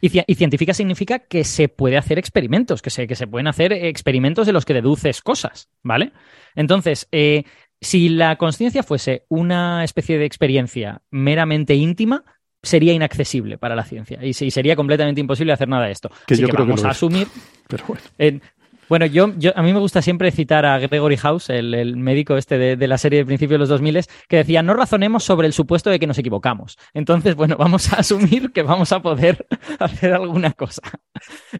Y, 0.00 0.10
científica 0.36 0.72
significa 0.72 1.18
que 1.18 1.42
se 1.42 1.68
puede 1.68 1.96
hacer 1.96 2.20
experimentos, 2.20 2.80
que 2.80 2.90
se, 2.90 3.08
que 3.08 3.16
se 3.16 3.26
pueden 3.26 3.48
hacer 3.48 3.72
experimentos 3.72 4.46
de 4.46 4.52
los 4.52 4.64
que 4.64 4.74
deduces 4.74 5.20
cosas, 5.20 5.68
¿vale? 5.82 6.12
Entonces, 6.54 7.08
eh, 7.10 7.44
si 7.80 8.08
la 8.08 8.36
conciencia 8.36 8.82
fuese 8.82 9.24
una 9.28 9.82
especie 9.82 10.18
de 10.18 10.26
experiencia 10.26 11.02
meramente 11.10 11.74
íntima, 11.74 12.24
sería 12.64 12.92
inaccesible 12.92 13.58
para 13.58 13.76
la 13.76 13.84
ciencia 13.84 14.18
y, 14.22 14.32
sería 14.32 14.76
completamente 14.76 15.20
imposible 15.20 15.52
hacer 15.52 15.68
nada 15.68 15.86
de 15.86 15.92
esto. 15.92 16.10
Que 16.26 16.36
yo 16.36 16.48
creo 16.48 16.66
vamos 16.66 16.84
a 16.84 16.90
asumir. 16.90 17.28
Pero 17.68 17.84
bueno. 17.86 18.40
Bueno, 18.88 19.06
yo, 19.06 19.32
yo, 19.38 19.52
a 19.56 19.62
mí 19.62 19.72
me 19.72 19.78
gusta 19.78 20.02
siempre 20.02 20.30
citar 20.30 20.66
a 20.66 20.78
Gregory 20.78 21.16
House, 21.16 21.48
el, 21.48 21.96
médico 21.96 22.36
este 22.36 22.76
de, 22.76 22.86
la 22.86 22.98
serie 22.98 23.20
de 23.20 23.24
principios 23.24 23.54
de 23.54 23.58
los 23.60 23.68
2000, 23.70 24.04
que 24.28 24.36
decía, 24.36 24.62
no 24.62 24.74
razonemos 24.74 25.24
sobre 25.24 25.46
el 25.46 25.52
supuesto 25.52 25.90
de 25.90 25.98
que 25.98 26.06
nos 26.06 26.18
equivocamos. 26.18 26.76
Entonces, 26.92 27.34
bueno, 27.34 27.56
vamos 27.56 27.92
a 27.92 27.96
asumir 27.96 28.52
que 28.52 28.62
vamos 28.62 28.92
a 28.92 29.00
poder 29.00 29.46
hacer 29.78 30.12
alguna 30.12 30.52
cosa. 30.52 30.82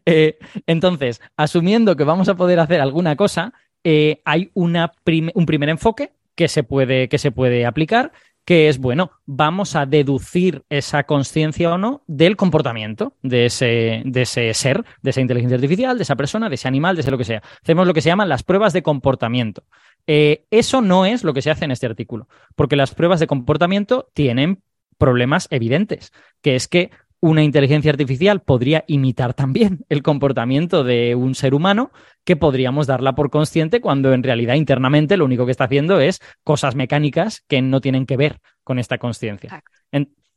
Eh, 0.07 0.37
entonces, 0.67 1.23
asumiendo 1.37 1.97
que 1.97 2.05
vamos 2.05 2.29
a 2.29 2.35
poder 2.35 2.59
hacer 2.61 2.81
alguna 2.81 3.17
cosa, 3.17 3.55
eh, 3.83 4.21
hay 4.25 4.51
una 4.53 4.93
un 5.35 5.47
primer 5.47 5.69
enfoque 5.71 6.13
que 6.35 6.49
se 6.49 6.65
puede, 6.65 7.09
que 7.09 7.17
se 7.17 7.31
puede 7.31 7.65
aplicar, 7.65 8.13
que 8.45 8.69
es, 8.69 8.79
bueno, 8.79 9.11
vamos 9.25 9.75
a 9.75 9.87
deducir 9.87 10.65
esa 10.69 11.05
conciencia 11.05 11.73
o 11.73 11.79
no 11.79 12.03
del 12.07 12.37
comportamiento 12.37 13.15
de 13.23 13.47
ese, 13.47 14.03
de 14.05 14.23
ese 14.23 14.53
ser, 14.55 14.85
de 15.03 15.11
esa 15.11 15.21
inteligencia 15.21 15.57
artificial, 15.57 15.97
de 15.97 16.03
esa 16.03 16.17
persona, 16.17 16.49
de 16.49 16.57
ese 16.57 16.69
animal, 16.69 16.97
de 16.97 17.01
ese 17.03 17.11
lo 17.11 17.19
que 17.19 17.25
sea. 17.25 17.43
Hacemos 17.63 17.87
lo 17.87 17.95
que 17.95 18.03
se 18.03 18.11
llaman 18.11 18.29
las 18.29 18.43
pruebas 18.43 18.73
de 18.73 18.83
comportamiento. 18.83 19.65
Eh, 20.07 20.45
eso 20.51 20.83
no 20.83 21.07
es 21.07 21.25
lo 21.25 21.33
que 21.33 21.43
se 21.43 21.51
hace 21.51 21.65
en 21.65 21.71
este 21.71 21.87
artículo, 21.87 22.29
porque 22.55 22.77
las 22.77 22.95
pruebas 22.95 23.21
de 23.21 23.27
comportamiento 23.27 24.09
tienen 24.13 24.63
problemas 24.99 25.49
evidentes, 25.51 26.13
que 26.43 26.55
es 26.55 26.69
que 26.69 26.91
una 27.25 27.43
inteligencia 27.43 27.91
artificial 27.91 28.41
podría 28.43 28.85
imitar 28.87 29.33
también 29.33 29.87
el 29.89 30.03
comportamiento 30.03 30.85
de 30.85 31.15
un 31.15 31.35
ser 31.35 31.55
humano 31.55 31.91
que 32.23 32.37
podríamos 32.37 32.87
darla 32.87 33.15
por 33.15 33.31
consciente 33.31 33.81
cuando 33.81 34.13
en 34.13 34.23
realidad 34.23 34.57
internamente 34.57 35.17
lo 35.17 35.25
único 35.25 35.47
que 35.47 35.53
está 35.53 35.65
haciendo 35.65 36.01
es 36.01 36.21
cosas 36.43 36.75
mecánicas 36.75 37.43
que 37.49 37.63
no 37.63 37.81
tienen 37.81 38.05
que 38.05 38.19
ver 38.19 38.41
con 38.63 38.79
esta 38.79 38.99
conciencia. 38.99 39.63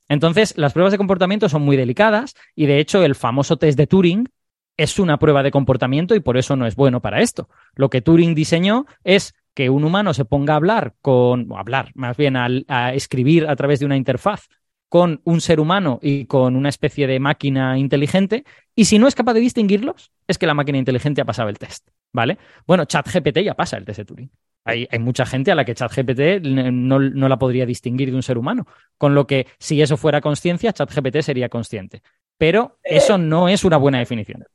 entonces, 0.07 0.57
las 0.57 0.71
pruebas 0.71 0.93
de 0.93 0.97
comportamiento 0.97 1.49
son 1.49 1.63
muy 1.63 1.75
delicadas 1.75 2.35
y 2.55 2.67
de 2.67 2.79
hecho 2.79 3.03
el 3.03 3.15
famoso 3.15 3.57
test 3.57 3.77
de 3.77 3.87
Turing 3.87 4.29
es 4.77 4.97
una 4.97 5.19
prueba 5.19 5.43
de 5.43 5.51
comportamiento 5.51 6.15
y 6.15 6.21
por 6.21 6.37
eso 6.37 6.55
no 6.55 6.67
es 6.67 6.77
bueno 6.77 7.01
para 7.01 7.19
esto. 7.19 7.49
Lo 7.75 7.89
que 7.89 8.01
Turing 8.01 8.33
diseñó 8.33 8.85
es 9.03 9.33
que 9.53 9.69
un 9.69 9.83
humano 9.83 10.13
se 10.13 10.23
ponga 10.23 10.53
a 10.53 10.57
hablar 10.57 10.93
con, 11.01 11.51
o 11.51 11.57
hablar, 11.57 11.91
más 11.95 12.15
bien 12.15 12.37
a 12.37 12.93
escribir 12.93 13.45
a 13.45 13.57
través 13.57 13.81
de 13.81 13.85
una 13.87 13.97
interfaz 13.97 14.47
con 14.89 15.21
un 15.23 15.41
ser 15.41 15.59
humano 15.59 15.99
y 16.01 16.25
con 16.25 16.55
una 16.55 16.69
especie 16.69 17.07
de 17.07 17.19
máquina 17.19 17.77
inteligente, 17.77 18.43
y 18.75 18.85
si 18.85 18.99
no 18.99 19.07
es 19.07 19.15
capaz 19.15 19.33
de 19.33 19.41
distinguirlos, 19.41 20.11
es 20.27 20.37
que 20.37 20.47
la 20.47 20.53
máquina 20.53 20.77
inteligente 20.77 21.21
ha 21.21 21.25
pasado 21.25 21.49
el 21.49 21.57
test, 21.57 21.89
¿vale? 22.13 22.37
Bueno, 22.65 22.85
ChatGPT 22.85 23.39
ya 23.39 23.53
pasa 23.53 23.77
el 23.77 23.85
test 23.85 23.99
de 23.99 24.05
Turing. 24.05 24.31
Hay, 24.63 24.87
hay 24.91 24.99
mucha 24.99 25.25
gente 25.25 25.51
a 25.51 25.55
la 25.55 25.63
que 25.63 25.73
ChatGPT 25.73 26.45
no, 26.45 26.99
no 26.99 27.29
la 27.29 27.39
podría 27.39 27.65
distinguir 27.65 28.09
de 28.09 28.15
un 28.15 28.23
ser 28.23 28.37
humano, 28.37 28.67
con 28.97 29.15
lo 29.15 29.25
que 29.25 29.47
si 29.59 29.81
eso 29.81 29.97
fuera 29.97 30.21
conciencia, 30.21 30.73
ChatGPT 30.73 31.21
sería 31.21 31.49
consciente. 31.49 32.01
Pero 32.37 32.77
eso 32.83 33.15
eh, 33.15 33.19
no 33.19 33.49
es 33.49 33.63
una 33.63 33.77
buena 33.77 33.99
definición. 33.99 34.45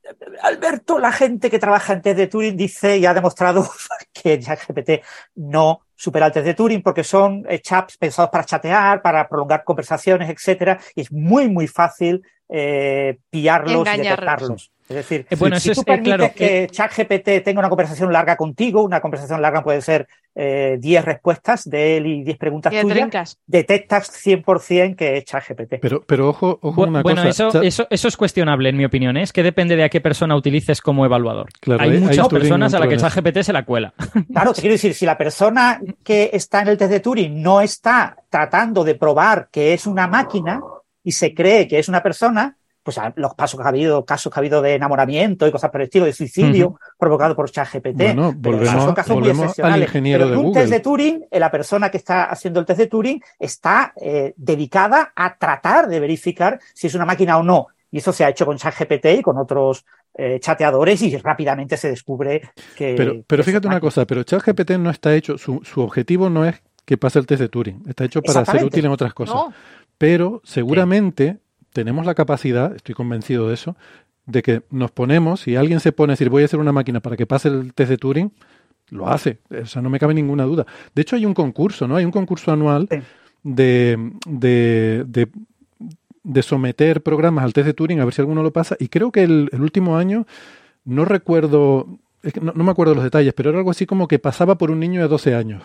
Alberto, 0.42 0.98
la 0.98 1.12
gente 1.12 1.50
que 1.50 1.58
trabaja 1.58 1.92
en 1.92 2.02
test 2.02 2.16
de 2.16 2.26
Turing 2.26 2.56
dice 2.56 2.98
y 2.98 3.06
ha 3.06 3.14
demostrado 3.14 3.68
que 4.12 4.38
ChatGPT 4.38 5.04
no 5.36 5.82
supera 6.02 6.26
el 6.26 6.32
test 6.32 6.46
de 6.46 6.54
Turing 6.54 6.82
porque 6.82 7.04
son 7.04 7.44
eh, 7.48 7.60
chats 7.60 7.96
pensados 7.96 8.28
para 8.28 8.44
chatear, 8.44 9.00
para 9.02 9.28
prolongar 9.28 9.62
conversaciones, 9.62 10.28
etcétera, 10.28 10.80
y 10.96 11.02
es 11.02 11.12
muy, 11.12 11.48
muy 11.48 11.68
fácil 11.68 12.22
eh, 12.48 13.18
pillarlos 13.30 13.86
y 13.86 13.98
detectarlos. 13.98 14.72
Es 14.92 15.08
decir, 15.08 15.26
eh, 15.30 15.36
bueno, 15.36 15.58
si, 15.58 15.72
tú 15.72 15.82
permites 15.82 16.32
que 16.32 16.68
ChatGPT 16.70 17.42
tenga 17.42 17.60
una 17.60 17.70
conversación 17.70 18.12
larga 18.12 18.36
contigo, 18.36 18.82
una 18.82 19.00
conversación 19.00 19.40
larga 19.40 19.64
puede 19.64 19.80
ser 19.80 20.06
10 20.34 20.84
eh, 20.84 21.02
respuestas 21.02 21.68
de 21.68 21.96
él 21.96 22.06
y 22.06 22.24
10 22.24 22.38
preguntas 22.38 22.72
tuyas, 22.72 23.38
detectas 23.46 24.10
100% 24.26 24.96
que 24.96 25.16
es 25.16 25.24
ChatGPT. 25.24 25.74
Pero, 25.80 26.02
pero 26.06 26.28
ojo, 26.28 26.58
ojo 26.60 26.82
una 26.82 27.02
bueno, 27.02 27.22
cosa. 27.22 27.44
Bueno, 27.46 27.62
eso, 27.66 27.86
eso, 27.90 28.08
es 28.08 28.16
cuestionable, 28.16 28.68
en 28.68 28.76
mi 28.76 28.84
opinión. 28.84 29.16
¿eh? 29.16 29.22
Es 29.22 29.32
que 29.32 29.42
depende 29.42 29.76
de 29.76 29.84
a 29.84 29.88
qué 29.88 30.00
persona 30.00 30.36
utilices 30.36 30.80
como 30.80 31.04
evaluador. 31.06 31.48
hay, 31.78 31.98
muchas 31.98 32.28
personas 32.28 32.74
a 32.74 32.78
las 32.78 32.88
que 32.88 32.96
ChatGPT 32.98 33.42
se 33.42 33.52
la 33.52 33.64
cuela. 33.64 33.94
Claro, 34.32 34.52
te 34.54 34.60
quiero 34.60 34.74
decir, 34.74 34.94
si 34.94 35.04
la 35.04 35.18
persona 35.18 35.80
que 36.02 36.30
está 36.32 36.62
en 36.62 36.68
el 36.68 36.78
test 36.78 36.90
de 36.90 37.00
Turing 37.00 37.42
no 37.42 37.60
está 37.60 38.16
tratando 38.30 38.84
de 38.84 38.94
probar 38.94 39.48
que 39.50 39.74
es 39.74 39.86
una 39.86 40.06
máquina 40.06 40.60
y 41.04 41.12
se 41.12 41.34
cree 41.34 41.68
que 41.68 41.78
es 41.78 41.88
una 41.88 42.02
persona, 42.02 42.56
pues 42.82 42.98
los 43.16 43.34
pasos 43.34 43.60
que 43.60 43.64
ha 43.64 43.68
habido, 43.68 44.04
casos 44.04 44.32
que 44.32 44.38
ha 44.38 44.40
habido 44.40 44.60
de 44.60 44.74
enamoramiento 44.74 45.46
y 45.46 45.52
cosas 45.52 45.70
por 45.70 45.80
el 45.80 45.86
estilo, 45.86 46.04
de 46.04 46.12
suicidio 46.12 46.78
provocado 46.98 47.36
por 47.36 47.50
ChatGPT. 47.50 47.96
Bueno, 47.96 48.32
volvemos, 48.36 48.82
son 48.82 48.94
casos 48.94 49.18
muy 49.18 49.28
excepcionales. 49.28 49.76
Al 49.76 49.82
ingeniero 49.82 50.24
Pero 50.24 50.40
en 50.40 50.46
un 50.46 50.52
test 50.52 50.70
de 50.70 50.80
Turing, 50.80 51.24
eh, 51.30 51.38
la 51.38 51.50
persona 51.50 51.90
que 51.90 51.96
está 51.96 52.24
haciendo 52.24 52.60
el 52.60 52.66
test 52.66 52.80
de 52.80 52.86
Turing 52.88 53.22
está 53.38 53.92
eh, 54.00 54.34
dedicada 54.36 55.12
a 55.14 55.36
tratar 55.36 55.88
de 55.88 56.00
verificar 56.00 56.58
si 56.74 56.88
es 56.88 56.94
una 56.94 57.04
máquina 57.04 57.38
o 57.38 57.42
no. 57.42 57.68
Y 57.90 57.98
eso 57.98 58.12
se 58.12 58.24
ha 58.24 58.30
hecho 58.30 58.46
con 58.46 58.56
ChatGPT 58.56 59.06
y 59.18 59.22
con 59.22 59.36
otros 59.36 59.84
eh, 60.14 60.40
chateadores 60.40 61.02
y 61.02 61.16
rápidamente 61.18 61.76
se 61.76 61.88
descubre 61.88 62.40
que. 62.76 62.94
Pero, 62.96 63.22
pero 63.26 63.44
fíjate 63.44 63.68
una 63.68 63.80
cosa, 63.80 64.06
pero 64.06 64.22
ChatGPT 64.22 64.72
no 64.72 64.90
está 64.90 65.14
hecho, 65.14 65.38
su, 65.38 65.60
su 65.62 65.82
objetivo 65.82 66.30
no 66.30 66.44
es 66.44 66.62
que 66.84 66.96
pase 66.96 67.18
el 67.18 67.26
test 67.26 67.42
de 67.42 67.48
Turing, 67.48 67.84
está 67.86 68.04
hecho 68.04 68.22
para 68.22 68.44
ser 68.44 68.64
útil 68.64 68.84
en 68.86 68.90
otras 68.90 69.14
cosas. 69.14 69.36
Pero 69.98 70.40
seguramente 70.42 71.38
tenemos 71.72 72.06
la 72.06 72.14
capacidad, 72.14 72.74
estoy 72.74 72.94
convencido 72.94 73.48
de 73.48 73.54
eso, 73.54 73.76
de 74.26 74.42
que 74.42 74.62
nos 74.70 74.90
ponemos, 74.90 75.40
si 75.40 75.56
alguien 75.56 75.80
se 75.80 75.92
pone 75.92 76.12
a 76.12 76.14
decir 76.14 76.30
voy 76.30 76.42
a 76.42 76.44
hacer 76.44 76.60
una 76.60 76.72
máquina 76.72 77.00
para 77.00 77.16
que 77.16 77.26
pase 77.26 77.48
el 77.48 77.74
test 77.74 77.90
de 77.90 77.98
Turing, 77.98 78.32
lo 78.90 79.08
hace. 79.08 79.38
O 79.50 79.66
sea, 79.66 79.82
no 79.82 79.90
me 79.90 79.98
cabe 79.98 80.14
ninguna 80.14 80.44
duda. 80.44 80.66
De 80.94 81.02
hecho, 81.02 81.16
hay 81.16 81.26
un 81.26 81.34
concurso, 81.34 81.88
¿no? 81.88 81.96
Hay 81.96 82.04
un 82.04 82.10
concurso 82.10 82.52
anual 82.52 82.88
de, 83.42 84.12
de, 84.26 85.28
de, 86.22 86.42
someter 86.42 87.02
programas 87.02 87.44
al 87.44 87.52
test 87.52 87.66
de 87.66 87.74
Turing 87.74 88.00
a 88.00 88.04
ver 88.04 88.14
si 88.14 88.20
alguno 88.20 88.42
lo 88.42 88.52
pasa. 88.52 88.76
Y 88.78 88.88
creo 88.88 89.10
que 89.10 89.22
el, 89.22 89.48
último 89.52 89.96
año, 89.96 90.26
no 90.84 91.04
recuerdo, 91.04 91.98
no, 92.40 92.64
me 92.64 92.70
acuerdo 92.70 92.94
los 92.94 93.04
detalles, 93.04 93.32
pero 93.34 93.50
era 93.50 93.58
algo 93.58 93.70
así 93.70 93.86
como 93.86 94.06
que 94.06 94.18
pasaba 94.18 94.56
por 94.56 94.70
un 94.70 94.78
niño 94.78 95.00
de 95.00 95.08
12 95.08 95.34
años. 95.34 95.64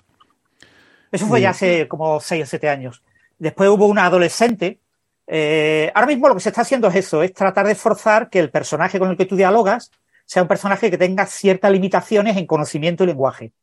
Eso 1.12 1.28
fue 1.28 1.42
ya 1.42 1.52
hace 1.52 1.88
como 1.88 2.20
6 2.20 2.44
o 2.44 2.46
7 2.46 2.70
años. 2.70 3.04
Después 3.40 3.70
hubo 3.70 3.86
una 3.86 4.06
adolescente 4.06 4.80
eh, 5.27 5.91
ahora 5.93 6.07
mismo 6.07 6.29
lo 6.29 6.36
que 6.36 6.39
se 6.39 6.50
está 6.50 6.62
haciendo 6.62 6.88
es 6.88 6.96
eso, 6.96 7.22
es 7.22 7.34
tratar 7.34 7.67
de 7.67 7.75
forzar 7.75 8.29
que 8.29 8.39
el 8.39 8.50
personaje 8.50 8.98
con 8.98 9.10
el 9.10 9.17
que 9.17 9.25
tú 9.25 9.36
dialogas 9.36 9.91
sea 10.25 10.41
un 10.41 10.48
personaje 10.48 10.89
que 10.89 10.98
tenga 10.98 11.25
ciertas 11.25 11.72
limitaciones 11.72 12.38
en 12.38 12.48
conocimiento 12.48 13.03
y 13.03 13.07
lenguaje. 13.07 13.53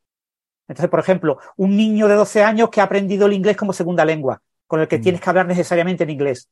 Entonces, 0.68 0.90
por 0.90 1.00
ejemplo, 1.00 1.38
un 1.56 1.76
niño 1.76 2.09
de 2.09 2.14
12 2.14 2.42
años 2.42 2.71
que 2.71 2.80
ha 2.80 2.85
aprendido 2.85 3.26
el 3.26 3.33
inglés 3.35 3.56
como 3.56 3.73
segunda 3.73 4.04
lengua, 4.04 4.40
con 4.66 4.80
el 4.80 4.88
que 4.88 4.99
mm. 4.99 5.02
tienes 5.02 5.21
que 5.21 5.30
hablar 5.30 5.47
necesariamente 5.47 6.04
en 6.04 6.11
inglés. 6.11 6.49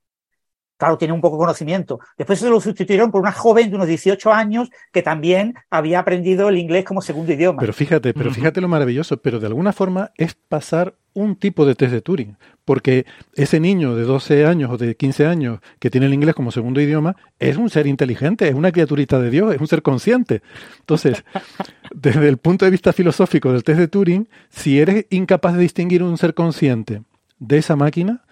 Claro, 0.83 0.99
tiene 0.99 1.15
un 1.15 1.21
poco 1.21 1.37
de 1.37 1.43
conocimiento. 1.43 2.01
Después 2.19 2.41
se 2.41 2.51
lo 2.51 2.61
sustituyeron 2.61 3.12
por 3.12 3.21
una 3.21 3.31
joven 3.31 3.71
de 3.71 3.77
unos 3.77 3.87
18 3.87 4.33
años 4.33 4.69
que 4.91 5.01
también 5.01 5.55
había 5.71 6.01
aprendido 6.01 6.49
el 6.49 6.59
inglés 6.59 6.85
como 6.85 7.01
segundo 7.01 7.33
idioma. 7.33 7.61
Pero 7.61 7.73
fíjate, 7.73 8.12
pero 8.12 8.33
fíjate 8.33 8.61
lo 8.61 8.67
maravilloso, 8.67 9.17
pero 9.19 9.39
de 9.39 9.47
alguna 9.47 9.73
forma 9.73 10.11
es 10.17 10.35
pasar 10.35 10.97
un 11.12 11.37
tipo 11.37 11.65
de 11.67 11.77
test 11.77 11.93
de 11.93 12.01
Turing, 12.01 12.37
porque 12.65 13.07
ese 13.37 13.61
niño 13.61 13.95
de 13.95 14.03
12 14.03 14.45
años 14.45 14.73
o 14.73 14.77
de 14.77 14.97
15 14.97 15.25
años 15.25 15.61
que 15.79 15.89
tiene 15.89 16.07
el 16.07 16.15
inglés 16.15 16.35
como 16.35 16.51
segundo 16.51 16.81
idioma 16.81 17.15
es 17.39 17.59
un 17.59 17.71
ser 17.71 17.87
inteligente, 17.87 18.49
es 18.49 18.55
una 18.57 18.73
criaturita 18.73 19.21
de 19.21 19.31
Dios, 19.31 19.55
es 19.55 19.61
un 19.61 19.69
ser 19.69 19.83
consciente. 19.83 20.43
Entonces, 20.81 21.23
desde 21.95 22.27
el 22.27 22.39
punto 22.39 22.65
de 22.65 22.73
vista 22.73 22.93
filosófico 22.93 23.53
del 23.53 23.62
test 23.62 23.79
de 23.79 23.87
Turing, 23.87 24.29
si 24.49 24.81
eres 24.81 25.07
incapaz 25.11 25.55
de 25.55 25.61
distinguir 25.61 26.03
un 26.03 26.19
ser 26.19 26.35
consciente 26.35 27.03
de 27.39 27.59
esa 27.59 27.77
máquina, 27.77 28.25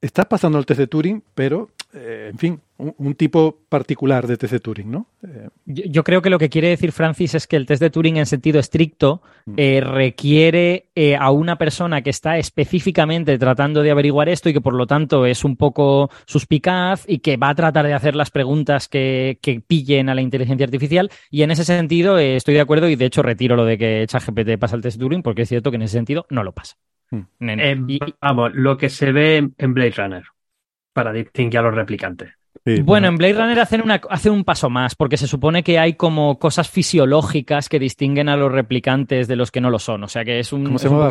estás 0.00 0.26
pasando 0.26 0.58
el 0.58 0.66
test 0.66 0.80
de 0.80 0.86
Turing, 0.86 1.22
pero, 1.34 1.70
eh, 1.94 2.28
en 2.30 2.38
fin, 2.38 2.60
un, 2.78 3.14
tipo 3.14 3.60
particular 3.68 4.26
de 4.26 4.36
test 4.36 4.52
de 4.52 4.60
Turing, 4.60 4.90
¿no? 4.90 5.06
Eh, 5.26 5.48
yo, 5.64 6.04
creo 6.04 6.20
que 6.20 6.28
lo 6.28 6.38
que 6.38 6.50
quiere 6.50 6.68
decir 6.68 6.92
Francis 6.92 7.34
es 7.34 7.46
que 7.46 7.56
el 7.56 7.64
test 7.64 7.80
de 7.80 7.88
Turing 7.88 8.18
en 8.18 8.26
sentido 8.26 8.60
estricto 8.60 9.22
mm. 9.46 9.54
eh, 9.56 9.80
requiere 9.80 10.90
a 11.18 11.30
una 11.30 11.56
persona 11.56 12.02
que 12.02 12.10
está 12.10 12.36
específicamente 12.36 13.38
tratando 13.38 13.82
de 13.82 13.90
averiguar 13.90 14.28
esto 14.28 14.50
y 14.50 14.52
que 14.52 14.60
por 14.60 14.74
lo 14.74 14.86
tanto 14.86 15.24
es 15.24 15.44
un 15.44 15.56
poco 15.56 16.10
suspicaz 16.26 17.04
y 17.06 17.20
que 17.20 17.38
va 17.38 17.50
a 17.50 17.54
tratar 17.54 17.86
de 17.86 17.94
hacer 17.94 18.14
las 18.14 18.30
preguntas 18.30 18.88
que, 18.88 19.38
que 19.40 19.60
pillen 19.60 20.08
a 20.08 20.14
la 20.14 20.20
inteligencia 20.20 20.64
artificial. 20.64 21.10
Y 21.30 21.42
en 21.42 21.50
ese 21.50 21.64
sentido 21.64 22.18
estoy 22.18 22.54
de 22.54 22.60
acuerdo 22.60 22.88
y 22.88 22.96
de 22.96 23.06
hecho 23.06 23.22
retiro 23.22 23.56
lo 23.56 23.64
de 23.64 23.78
que 23.78 24.04
ChatGPT 24.06 24.58
pasa 24.58 24.76
el 24.76 24.82
test 24.82 24.98
de 24.98 25.04
Turing 25.04 25.22
porque 25.22 25.42
es 25.42 25.48
cierto 25.48 25.70
que 25.70 25.76
en 25.76 25.82
ese 25.82 25.94
sentido 25.94 26.26
no 26.28 26.42
lo 26.44 26.52
pasa. 26.52 26.76
Eh, 27.40 27.76
vamos, 28.20 28.52
lo 28.54 28.76
que 28.76 28.88
se 28.88 29.12
ve 29.12 29.48
en 29.56 29.74
Blade 29.74 29.94
Runner 29.96 30.24
para 30.92 31.12
distinguir 31.12 31.58
a 31.58 31.62
los 31.62 31.74
replicantes. 31.74 32.30
bueno, 32.82 33.08
en 33.08 33.16
Blade 33.16 33.34
Runner 33.34 33.60
hacen, 33.60 33.82
una, 33.82 34.00
un 34.30 34.44
paso 34.44 34.70
más, 34.70 34.94
porque 34.94 35.16
se 35.16 35.26
supone 35.26 35.62
que 35.62 35.78
hay 35.78 35.92
como 35.92 36.38
cosas 36.38 36.70
fisiológicas 36.70 37.68
que 37.68 37.78
distinguen 37.78 38.28
a 38.28 38.36
los 38.36 38.50
replicantes 38.50 39.28
de 39.28 39.36
los 39.36 39.50
que 39.50 39.60
no 39.60 39.70
lo 39.70 39.78
son. 39.78 40.04
O 40.04 40.08
sea 40.08 40.24
que 40.24 40.40
es 40.40 40.52
un, 40.52 40.64
¿Cómo 40.64 40.78
se 40.78 40.88
llama? 40.88 41.10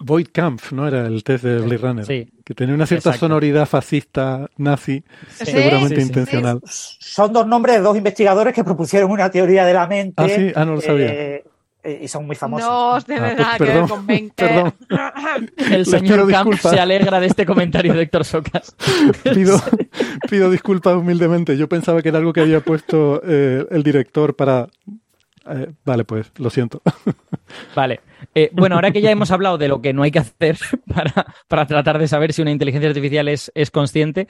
Void, 0.00 0.28
Kampf, 0.32 0.72
¿no? 0.72 0.86
Era 0.86 1.06
el 1.06 1.24
test 1.24 1.44
de 1.44 1.58
Blade 1.58 1.78
Runner. 1.78 2.06
Sí. 2.06 2.28
Que 2.44 2.54
tenía 2.54 2.74
una 2.74 2.86
cierta 2.86 3.12
sonoridad 3.12 3.66
fascista 3.66 4.48
nazi, 4.58 5.02
seguramente 5.28 6.00
intencional. 6.00 6.60
Son 6.64 7.32
dos 7.32 7.46
nombres 7.46 7.76
de 7.76 7.82
dos 7.82 7.96
investigadores 7.96 8.54
que 8.54 8.62
propusieron 8.62 9.10
una 9.10 9.30
teoría 9.30 9.64
de 9.64 9.74
la 9.74 9.86
mente. 9.88 10.14
Ah, 10.16 10.28
sí, 10.28 10.52
ah, 10.54 10.64
no 10.64 10.76
lo 10.76 10.80
sabía. 10.80 11.06
Eh, 11.06 11.34
eh, 11.34 11.44
y 11.86 12.08
son 12.08 12.26
muy 12.26 12.36
famosos. 12.36 12.68
No 12.68 12.90
os 12.94 13.06
debe 13.06 13.28
ah, 13.30 13.34
pues 13.34 13.38
nada 13.38 13.58
que 13.58 13.64
ver 13.64 13.88
con 13.88 14.06
20. 14.06 14.34
Perdón. 14.34 14.74
El 15.70 15.86
señor 15.86 16.30
Camp 16.30 16.54
se 16.54 16.80
alegra 16.80 17.20
de 17.20 17.26
este 17.26 17.46
comentario 17.46 17.94
de 17.94 18.02
Héctor 18.02 18.24
Socas. 18.24 18.74
pido, 19.34 19.60
pido 20.28 20.50
disculpas 20.50 20.96
humildemente. 20.96 21.56
Yo 21.56 21.68
pensaba 21.68 22.02
que 22.02 22.08
era 22.08 22.18
algo 22.18 22.32
que 22.32 22.40
había 22.40 22.60
puesto 22.60 23.20
eh, 23.24 23.66
el 23.70 23.82
director 23.82 24.34
para 24.34 24.68
Eh, 25.48 25.72
vale, 25.84 26.04
pues 26.04 26.32
lo 26.38 26.50
siento. 26.50 26.82
Vale. 27.76 28.00
Eh, 28.34 28.50
bueno, 28.52 28.74
ahora 28.74 28.90
que 28.90 29.00
ya 29.00 29.10
hemos 29.10 29.30
hablado 29.30 29.58
de 29.58 29.68
lo 29.68 29.80
que 29.80 29.92
no 29.92 30.02
hay 30.02 30.10
que 30.10 30.18
hacer 30.18 30.58
para, 30.94 31.26
para 31.46 31.66
tratar 31.66 31.98
de 31.98 32.08
saber 32.08 32.32
si 32.32 32.42
una 32.42 32.50
inteligencia 32.50 32.88
artificial 32.88 33.28
es, 33.28 33.52
es 33.54 33.70
consciente, 33.70 34.26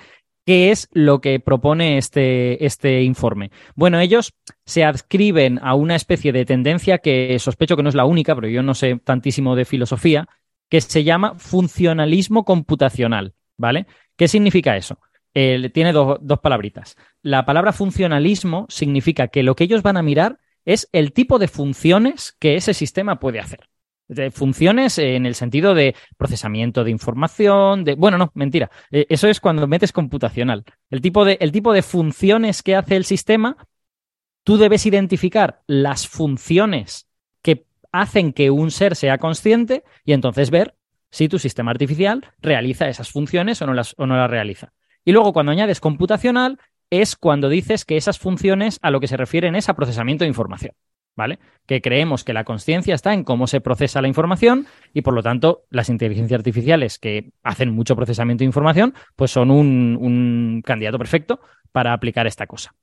¿Qué 0.47 0.71
es 0.71 0.89
lo 0.93 1.21
que 1.21 1.41
propone 1.41 1.99
este, 1.99 2.65
este, 2.65 3.03
informe? 3.03 3.51
Bueno, 3.75 3.99
ellos 3.99 4.33
se 4.65 4.85
adscriben 4.85 5.59
a 5.61 5.75
una 5.75 5.97
especie 5.97 6.31
de 6.31 6.45
tendencia 6.45 6.99
que 6.99 7.37
sospecho 7.41 7.77
que 7.77 7.83
no 7.83 7.89
es 7.89 7.97
la 7.97 8.05
única, 8.05 8.33
pero 8.37 8.47
yo 8.47 8.63
no 8.63 8.75
sé 8.75 9.01
tantísimo 9.03 9.57
de 9.57 9.65
filosofía, 9.65 10.29
que 10.69 10.81
se 10.81 11.03
llama 11.03 11.35
funcionalismo 11.35 12.45
computacional, 12.45 13.35
¿vale? 13.57 13.87
¿Qué 14.17 14.29
significa 14.29 14.77
eso? 14.77 14.99
tiene 15.35 15.93
dos 15.93 16.41
palabritas. 16.41 16.97
La 17.21 17.45
palabra 17.45 17.75
funcionalismo 17.75 18.65
significa 18.71 19.29
que 19.29 19.43
lo 19.43 19.55
que 19.55 19.65
ellos 19.65 19.83
van 19.83 19.99
a 19.99 20.03
mirar 20.03 20.39
es 20.67 20.89
el 20.93 21.13
tipo 21.13 21.39
de 21.39 21.49
funciones 21.49 22.37
que 22.39 22.57
ese 22.57 22.75
sistema 22.75 23.19
puede 23.19 23.41
hacer. 23.41 23.71
De 24.09 24.31
funciones 24.31 24.99
en 24.99 25.27
el 25.27 25.35
sentido 25.35 25.75
de 25.75 25.95
procesamiento 26.17 26.85
de 26.85 26.91
información, 26.91 27.85
de. 27.85 27.95
Bueno, 27.95 28.19
no, 28.19 28.31
mentira. 28.35 28.71
Eh, 28.91 29.07
eso 29.09 29.29
es 29.29 29.41
cuando 29.41 29.67
metes 29.67 29.93
computacional. 29.93 30.65
El 30.91 31.01
tipo, 31.01 31.25
de, 31.25 31.39
el 31.41 31.51
tipo 31.51 31.73
de 31.73 31.83
funciones 31.83 32.63
que 32.63 32.77
hace 32.77 32.97
el 32.97 33.05
sistema, 33.05 33.57
tú 34.45 34.59
debes 34.59 34.87
identificar 34.87 35.63
las 35.67 36.07
funciones 36.07 37.09
que 37.43 37.65
hacen 37.91 38.33
que 38.33 38.51
un 38.51 38.71
ser 38.71 38.95
sea 38.95 39.19
consciente 39.19 39.83
y 40.05 40.13
entonces 40.13 40.51
ver 40.51 40.77
si 41.11 41.29
tu 41.29 41.39
sistema 41.39 41.71
artificial 41.71 42.25
realiza 42.41 42.89
esas 42.89 43.11
funciones 43.11 43.61
o 43.63 43.67
no 43.67 43.75
las, 43.75 43.95
o 43.99 44.07
no 44.07 44.17
las 44.17 44.31
realiza. 44.31 44.73
Y 45.05 45.13
luego 45.13 45.33
cuando 45.33 45.53
añades 45.53 45.81
computacional 45.81 46.59
es 46.91 47.17
cuando 47.17 47.49
dices 47.49 47.85
que 47.85 47.97
esas 47.97 48.19
funciones 48.19 48.79
a 48.83 48.91
lo 48.91 49.01
que 49.01 49.09
se 49.09 49.17
refieren 49.17 49.57
es 49.57 49.69
a 49.69 49.75
procesamiento 49.75 50.25
de 50.25 50.29
información. 50.29 50.73
¿Vale? 51.17 51.39
Que 51.65 51.81
creemos 51.81 52.25
que 52.25 52.35
la 52.35 52.45
conciencia 52.45 52.95
está 52.95 53.15
en 53.15 53.25
cómo 53.25 53.47
se 53.47 53.63
procesa 53.63 54.03
la 54.03 54.09
información 54.09 54.67
y 54.93 55.01
por 55.01 55.15
lo 55.15 55.23
tanto 55.23 55.65
las 55.71 55.89
inteligencias 55.89 56.39
artificiales 56.39 56.99
que 56.99 57.31
hacen 57.43 57.71
mucho 57.71 57.97
procesamiento 57.97 58.43
de 58.43 58.49
información 58.49 58.93
pues 59.17 59.31
son 59.31 59.51
un, 59.51 60.61
candidato 60.63 60.99
perfecto 60.99 61.41
para 61.73 61.95
aplicar 61.95 62.27
esta 62.27 62.47
cosa. 62.47 62.75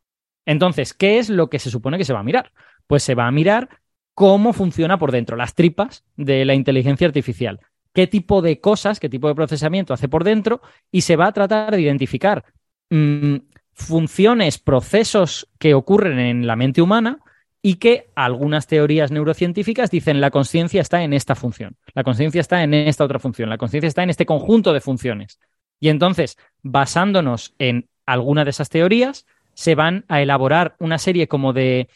Entonces, 0.48 0.96
¿qué 0.96 1.20
es 1.20 1.30
lo 1.30 1.52
que 1.52 1.60
se 1.60 1.70
supone 1.70 2.00
que 2.00 2.06
se 2.06 2.14
va 2.14 2.22
a 2.22 2.24
mirar? 2.24 2.52
Pues 2.88 3.04
se 3.04 3.14
va 3.14 3.28
a 3.28 3.32
mirar 3.32 3.70
cómo 4.16 4.52
funciona 4.52 4.98
por 4.98 5.12
dentro, 5.12 5.38
las 5.38 5.54
tripas 5.54 6.04
de 6.16 6.44
la 6.44 6.56
inteligencia 6.56 7.06
artificial 7.06 7.60
qué 7.94 8.08
tipo 8.08 8.42
de 8.42 8.60
cosas, 8.60 9.00
qué 9.00 9.10
tipo 9.10 9.28
de 9.28 9.36
procesamiento 9.36 9.94
hace 9.94 10.10
por 10.10 10.24
dentro 10.24 10.62
y 10.92 11.02
se 11.02 11.16
va 11.16 11.28
a 11.28 11.32
tratar 11.32 11.72
de 11.72 11.82
identificar 11.82 12.44
mm, 12.90 13.36
funciones, 13.74 14.60
procesos 14.60 15.50
que 15.60 15.74
ocurren 15.74 16.20
en 16.20 16.48
la 16.48 16.56
mente 16.56 16.82
humana 16.82 17.20
y 17.62 17.76
que 17.76 18.10
algunas 18.16 18.68
teorías 18.68 19.12
neurocientíficas 19.12 19.90
dicen 19.90 20.22
la 20.22 20.32
conciencia 20.32 20.82
está 20.82 21.04
en 21.04 21.14
esta 21.14 21.36
función, 21.36 21.78
la 21.94 22.04
conciencia 22.04 22.42
está 22.42 22.62
en 22.64 22.74
esta 22.74 23.06
otra 23.06 23.20
función, 23.20 23.50
la 23.50 23.58
conciencia 23.58 23.88
está 23.88 24.04
en 24.04 24.10
este 24.10 24.26
conjunto 24.26 24.74
de 24.74 24.82
funciones. 24.82 25.40
Y 25.80 25.90
entonces, 25.90 26.38
basándonos 26.62 27.56
en 27.60 27.90
alguna 28.06 28.44
de 28.44 28.50
esas 28.50 28.70
teorías, 28.70 29.26
se 29.54 29.76
van 29.76 30.06
a 30.08 30.22
elaborar 30.22 30.76
una 30.80 30.98
serie 30.98 31.28
como 31.28 31.54
de, 31.54 31.88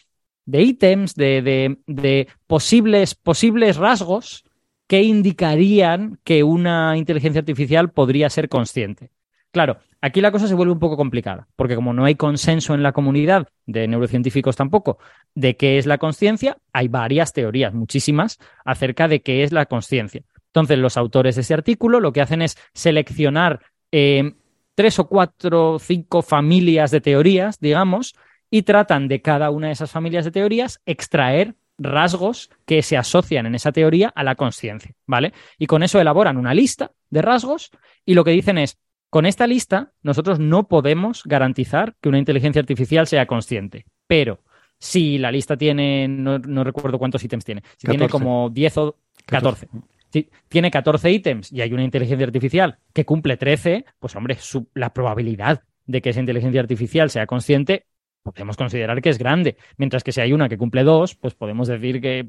de 0.45 0.61
ítems, 0.61 1.15
de, 1.15 1.77
de, 1.85 2.27
posibles, 2.47 3.15
posibles 3.15 3.77
rasgos 3.77 4.45
que 4.87 5.03
indicarían 5.03 6.19
que 6.23 6.43
una 6.43 6.95
inteligencia 6.97 7.39
artificial 7.39 7.91
podría 7.91 8.29
ser 8.29 8.47
consciente. 8.47 9.11
Claro, 9.51 9.79
aquí 10.01 10.21
la 10.21 10.31
cosa 10.31 10.47
se 10.47 10.55
vuelve 10.55 10.73
un 10.73 10.79
poco 10.79 10.97
complicada, 10.97 11.47
porque 11.55 11.75
como 11.75 11.93
no 11.93 12.05
hay 12.05 12.15
consenso 12.15 12.73
en 12.73 12.83
la 12.83 12.91
comunidad 12.91 13.47
de 13.65 13.87
neurocientíficos 13.87 14.55
tampoco 14.55 14.99
de 15.35 15.55
qué 15.55 15.77
es 15.77 15.85
la 15.85 15.97
conciencia, 15.97 16.57
hay 16.73 16.87
varias 16.87 17.33
teorías, 17.33 17.73
muchísimas, 17.73 18.39
acerca 18.65 19.07
de 19.07 19.21
qué 19.21 19.43
es 19.43 19.51
la 19.51 19.65
conciencia. 19.65 20.23
Entonces, 20.47 20.79
los 20.79 20.97
autores 20.97 21.35
de 21.35 21.41
ese 21.41 21.53
artículo 21.53 21.99
lo 21.99 22.11
que 22.11 22.21
hacen 22.21 22.41
es 22.41 22.57
seleccionar 22.73 23.59
eh, 23.91 24.33
tres 24.75 24.99
o 24.99 25.07
cuatro 25.07 25.73
o 25.73 25.79
cinco 25.79 26.21
familias 26.21 26.91
de 26.91 27.01
teorías, 27.01 27.59
digamos, 27.59 28.15
y 28.49 28.63
tratan 28.63 29.07
de 29.07 29.21
cada 29.21 29.49
una 29.51 29.67
de 29.67 29.73
esas 29.73 29.91
familias 29.91 30.25
de 30.25 30.31
teorías 30.31 30.81
extraer 30.85 31.55
rasgos 31.77 32.49
que 32.65 32.81
se 32.81 32.97
asocian 32.97 33.45
en 33.45 33.55
esa 33.55 33.71
teoría 33.71 34.09
a 34.09 34.23
la 34.23 34.35
conciencia, 34.35 34.93
¿vale? 35.05 35.33
Y 35.57 35.67
con 35.67 35.83
eso 35.83 35.99
elaboran 35.99 36.37
una 36.37 36.53
lista 36.53 36.91
de 37.09 37.21
rasgos 37.21 37.71
y 38.05 38.13
lo 38.13 38.23
que 38.23 38.31
dicen 38.31 38.57
es, 38.57 38.77
con 39.09 39.25
esta 39.25 39.47
lista 39.47 39.93
nosotros 40.01 40.39
no 40.39 40.67
podemos 40.67 41.23
garantizar 41.25 41.95
que 42.01 42.09
una 42.09 42.19
inteligencia 42.19 42.59
artificial 42.59 43.07
sea 43.07 43.25
consciente, 43.25 43.85
pero 44.07 44.41
si 44.79 45.17
la 45.17 45.31
lista 45.31 45.57
tiene, 45.57 46.07
no, 46.07 46.63
recuerdo 46.63 46.99
cuántos 46.99 47.23
ítems 47.23 47.45
tiene, 47.45 47.63
si 47.77 47.87
tiene 47.87 48.09
como 48.09 48.49
10 48.49 48.77
o 48.77 48.97
14. 49.25 49.67
Si 50.09 50.29
tiene 50.47 50.71
14 50.71 51.11
ítems 51.11 51.51
y 51.51 51.61
hay 51.61 51.73
una 51.73 51.83
inteligencia 51.83 52.25
artificial 52.25 52.79
que 52.93 53.05
cumple 53.05 53.37
13, 53.37 53.85
pues 53.99 54.15
hombre, 54.15 54.37
la 54.73 54.93
probabilidad 54.93 55.63
de 55.85 56.01
que 56.01 56.11
esa 56.11 56.19
inteligencia 56.19 56.61
artificial 56.61 57.09
sea 57.09 57.25
consciente 57.25 57.85
podemos 58.23 58.57
considerar 58.57 59.01
que 59.01 59.09
es 59.09 59.17
grande. 59.17 59.57
Mientras 59.77 60.03
que 60.03 60.11
si 60.11 60.21
hay 60.21 60.33
una 60.33 60.49
que 60.49 60.57
cumple 60.57 60.83
dos, 60.83 61.15
pues 61.15 61.33
podemos 61.33 61.67
decir 61.67 62.01
que 62.01 62.27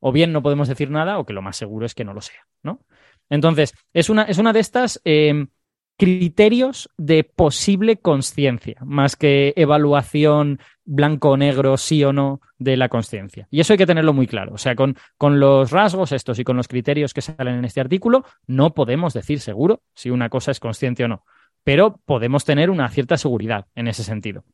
o 0.00 0.12
bien 0.12 0.32
no 0.32 0.42
podemos 0.42 0.68
decir 0.68 0.90
nada 0.90 1.18
o 1.18 1.24
que 1.24 1.32
lo 1.32 1.42
más 1.42 1.56
seguro 1.56 1.86
es 1.86 1.94
que 1.94 2.04
no 2.04 2.12
lo 2.12 2.20
sea, 2.20 2.46
¿no? 2.62 2.80
Entonces, 3.28 3.74
es 3.92 4.08
una, 4.08 4.22
es 4.22 4.38
una 4.38 4.52
de 4.52 4.60
estas 4.60 5.00
em, 5.04 5.48
criterios 5.96 6.90
de 6.98 7.24
posible 7.24 7.96
conciencia, 7.96 8.76
más 8.84 9.16
que 9.16 9.54
evaluación 9.56 10.60
blanco 10.84 11.30
o 11.30 11.36
negro, 11.36 11.76
sí 11.76 12.04
o 12.04 12.12
no, 12.12 12.40
de 12.58 12.76
la 12.76 12.88
conciencia. 12.88 13.48
Y 13.50 13.60
eso 13.60 13.72
hay 13.72 13.78
que 13.78 13.86
tenerlo 13.86 14.12
muy 14.12 14.26
claro. 14.26 14.54
O 14.54 14.58
sea, 14.58 14.76
con, 14.76 14.96
con 15.18 15.40
los 15.40 15.70
rasgos 15.70 16.12
estos 16.12 16.38
y 16.38 16.44
con 16.44 16.56
los 16.56 16.68
criterios 16.68 17.12
que 17.12 17.22
salen 17.22 17.56
en 17.56 17.64
este 17.64 17.80
artículo, 17.80 18.24
no 18.46 18.74
podemos 18.74 19.14
decir 19.14 19.40
seguro 19.40 19.82
si 19.94 20.10
una 20.10 20.28
cosa 20.28 20.50
es 20.50 20.60
consciente 20.60 21.04
o 21.04 21.08
no, 21.08 21.24
pero 21.64 22.00
podemos 22.04 22.44
tener 22.44 22.70
una 22.70 22.88
cierta 22.88 23.16
seguridad 23.16 23.66
en 23.74 23.88
ese 23.88 24.04
sentido. 24.04 24.44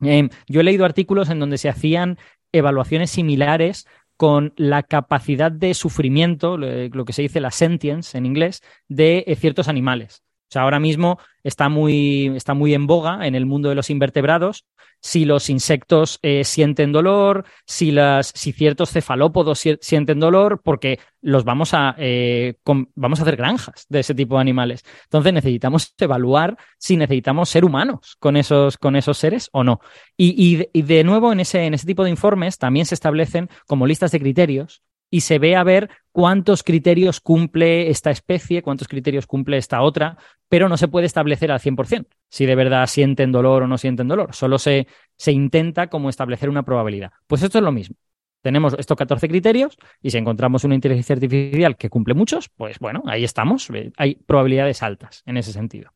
Em, 0.00 0.28
yo 0.46 0.60
he 0.60 0.64
leído 0.64 0.84
artículos 0.84 1.30
en 1.30 1.40
donde 1.40 1.58
se 1.58 1.68
hacían 1.68 2.18
evaluaciones 2.52 3.10
similares 3.10 3.86
con 4.16 4.52
la 4.56 4.82
capacidad 4.82 5.50
de 5.50 5.72
sufrimiento, 5.72 6.58
lo 6.58 7.04
que 7.06 7.12
se 7.14 7.22
dice 7.22 7.40
la 7.40 7.50
sentience 7.50 8.18
en 8.18 8.26
inglés, 8.26 8.62
de 8.86 9.24
eh, 9.26 9.34
ciertos 9.36 9.68
animales. 9.68 10.22
O 10.50 10.52
sea, 10.52 10.62
ahora 10.62 10.80
mismo 10.80 11.18
está 11.44 11.68
muy, 11.68 12.26
está 12.34 12.54
muy 12.54 12.74
en 12.74 12.88
boga 12.88 13.26
en 13.26 13.36
el 13.36 13.46
mundo 13.46 13.68
de 13.68 13.76
los 13.76 13.88
invertebrados 13.88 14.66
si 15.00 15.24
los 15.24 15.48
insectos 15.48 16.18
eh, 16.22 16.44
sienten 16.44 16.92
dolor, 16.92 17.44
si, 17.66 17.90
las, 17.90 18.32
si 18.34 18.52
ciertos 18.52 18.90
cefalópodos 18.90 19.62
sienten 19.80 20.20
dolor, 20.20 20.60
porque 20.62 20.98
los 21.22 21.44
vamos 21.44 21.72
a, 21.72 21.94
eh, 21.98 22.56
vamos 22.94 23.18
a 23.18 23.22
hacer 23.22 23.36
granjas 23.36 23.86
de 23.88 24.00
ese 24.00 24.14
tipo 24.14 24.34
de 24.34 24.42
animales. 24.42 24.84
Entonces 25.04 25.32
necesitamos 25.32 25.94
evaluar 25.98 26.56
si 26.78 26.96
necesitamos 26.96 27.48
ser 27.48 27.64
humanos 27.64 28.16
con 28.18 28.36
esos, 28.36 28.76
con 28.76 28.96
esos 28.96 29.16
seres 29.16 29.48
o 29.52 29.64
no. 29.64 29.80
Y, 30.16 30.68
y, 30.72 30.82
de 30.82 31.04
nuevo, 31.04 31.32
en 31.32 31.40
ese, 31.40 31.64
en 31.64 31.74
ese 31.74 31.86
tipo 31.86 32.04
de 32.04 32.10
informes 32.10 32.58
también 32.58 32.86
se 32.86 32.94
establecen 32.94 33.48
como 33.66 33.86
listas 33.86 34.10
de 34.10 34.20
criterios 34.20 34.82
y 35.10 35.22
se 35.22 35.38
ve 35.38 35.56
a 35.56 35.64
ver 35.64 35.90
cuántos 36.20 36.62
criterios 36.62 37.18
cumple 37.18 37.88
esta 37.88 38.10
especie, 38.10 38.60
cuántos 38.60 38.88
criterios 38.88 39.26
cumple 39.26 39.56
esta 39.56 39.80
otra, 39.80 40.18
pero 40.50 40.68
no 40.68 40.76
se 40.76 40.86
puede 40.86 41.06
establecer 41.06 41.50
al 41.50 41.60
100% 41.60 42.08
si 42.28 42.44
de 42.44 42.54
verdad 42.54 42.86
sienten 42.88 43.32
dolor 43.32 43.62
o 43.62 43.66
no 43.66 43.78
sienten 43.78 44.06
dolor. 44.06 44.34
Solo 44.34 44.58
se, 44.58 44.86
se 45.16 45.32
intenta 45.32 45.86
como 45.86 46.10
establecer 46.10 46.50
una 46.50 46.62
probabilidad. 46.62 47.10
Pues 47.26 47.42
esto 47.42 47.56
es 47.56 47.64
lo 47.64 47.72
mismo. 47.72 47.96
Tenemos 48.42 48.76
estos 48.78 48.98
14 48.98 49.28
criterios 49.28 49.78
y 50.02 50.10
si 50.10 50.18
encontramos 50.18 50.62
una 50.64 50.74
inteligencia 50.74 51.14
artificial 51.14 51.78
que 51.78 51.88
cumple 51.88 52.12
muchos, 52.12 52.50
pues 52.50 52.78
bueno, 52.80 53.02
ahí 53.06 53.24
estamos. 53.24 53.70
Hay 53.96 54.16
probabilidades 54.16 54.82
altas 54.82 55.22
en 55.24 55.38
ese 55.38 55.54
sentido. 55.54 55.94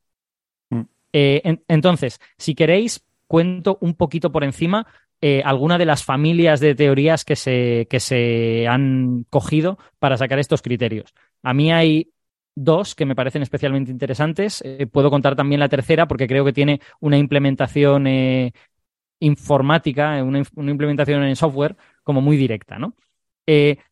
Mm. 0.70 0.82
Eh, 1.12 1.58
entonces, 1.68 2.18
si 2.38 2.54
queréis, 2.54 3.04
cuento 3.26 3.76
un 3.82 3.92
poquito 3.92 4.32
por 4.32 4.42
encima 4.42 4.86
eh, 5.20 5.42
alguna 5.44 5.78
de 5.78 5.86
las 5.86 6.04
familias 6.04 6.60
de 6.60 6.74
teorías 6.74 7.24
que 7.24 7.36
se, 7.36 7.86
que 7.88 8.00
se 8.00 8.66
han 8.68 9.24
cogido 9.30 9.78
para 9.98 10.16
sacar 10.16 10.38
estos 10.38 10.60
criterios. 10.60 11.14
A 11.42 11.54
mí 11.54 11.72
hay 11.72 12.10
dos 12.54 12.94
que 12.94 13.06
me 13.06 13.14
parecen 13.14 13.42
especialmente 13.42 13.90
interesantes. 13.90 14.62
Eh, 14.64 14.86
puedo 14.86 15.10
contar 15.10 15.34
también 15.34 15.60
la 15.60 15.68
tercera 15.68 16.06
porque 16.06 16.26
creo 16.26 16.44
que 16.44 16.52
tiene 16.52 16.80
una 17.00 17.16
implementación 17.16 18.06
eh, 18.06 18.52
informática, 19.20 20.22
una, 20.22 20.42
implementación 20.56 21.22
en 21.22 21.36
software 21.36 21.76
como 22.02 22.20
muy 22.20 22.36
directa, 22.36 22.78
¿no? 22.78 22.94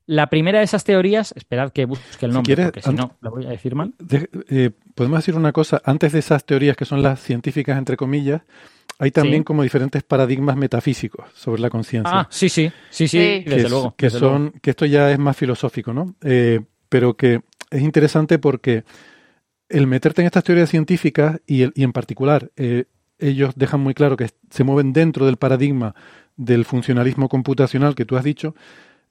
la 0.07 0.31
primera 0.31 0.61
de 0.61 0.65
esas 0.65 0.83
teorías, 0.83 1.35
esperad 1.37 1.73
que 1.73 1.85
busque 1.85 2.25
el 2.25 2.33
nombre, 2.33 2.57
porque 2.57 2.81
si 2.81 2.95
no, 2.95 3.19
la 3.21 3.29
voy 3.29 3.45
a 3.45 3.51
decir 3.51 3.75
mal. 3.75 3.93
Podemos 4.95 5.19
decir 5.19 5.35
una 5.35 5.53
cosa, 5.53 5.83
antes 5.85 6.13
de 6.13 6.21
esas 6.21 6.47
teorías 6.47 6.75
que 6.75 6.87
son 6.87 7.03
las 7.03 7.21
científicas, 7.21 7.77
entre 7.77 7.99
comillas, 7.99 8.41
hay 9.03 9.11
también 9.11 9.43
como 9.43 9.65
diferentes 9.65 10.05
paradigmas 10.05 10.57
metafísicos 10.57 11.27
sobre 11.35 11.61
la 11.61 11.71
conciencia. 11.71 12.21
Ah, 12.21 12.29
sí, 12.31 12.49
sí, 12.49 12.71
sí, 12.89 13.09
sí, 13.09 13.19
desde 13.45 13.69
luego. 13.69 13.97
Que, 13.97 14.11
son, 14.11 14.53
que 14.63 14.71
esto 14.71 14.87
ya 14.87 15.11
es 15.11 15.19
más 15.19 15.37
filosófico, 15.37 15.93
¿no? 15.93 16.15
Eh, 16.23 16.61
pero 16.89 17.17
que 17.17 17.41
es 17.69 17.83
interesante 17.83 18.39
porque 18.39 18.85
el 19.69 19.89
meterte 19.89 20.23
en 20.23 20.27
estas 20.27 20.45
teorías 20.45 20.71
científicas 20.71 21.41
y, 21.49 21.63
el, 21.63 21.73
y 21.75 21.83
en 21.83 21.93
particular 21.93 22.53
eh, 22.55 22.85
ellos 23.19 23.55
dejan 23.57 23.81
muy 23.81 23.93
claro 23.93 24.17
que 24.17 24.31
se 24.51 24.63
mueven 24.63 24.93
dentro 24.93 25.27
del 25.27 25.37
paradigma 25.37 25.97
del 26.37 26.65
funcionalismo 26.65 27.29
computacional 27.29 27.97
que 27.97 28.05
tú 28.05 28.17
has 28.17 28.23
dicho, 28.23 28.55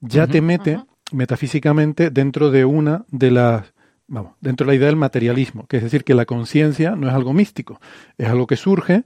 ya 0.00 0.26
te 0.26 0.40
mete 0.40 0.80
metafísicamente 1.12 2.08
dentro 2.08 2.50
de 2.50 2.64
una 2.64 3.04
de 3.10 3.30
las, 3.30 3.74
vamos, 4.06 4.36
dentro 4.40 4.64
de 4.64 4.72
la 4.72 4.76
idea 4.76 4.86
del 4.86 4.96
materialismo, 4.96 5.66
que 5.66 5.76
es 5.76 5.82
decir, 5.82 6.02
que 6.02 6.14
la 6.14 6.24
conciencia 6.24 6.96
no 6.96 7.08
es 7.08 7.14
algo 7.14 7.34
místico, 7.34 7.78
es 8.16 8.28
algo 8.28 8.46
que 8.46 8.56
surge 8.56 9.04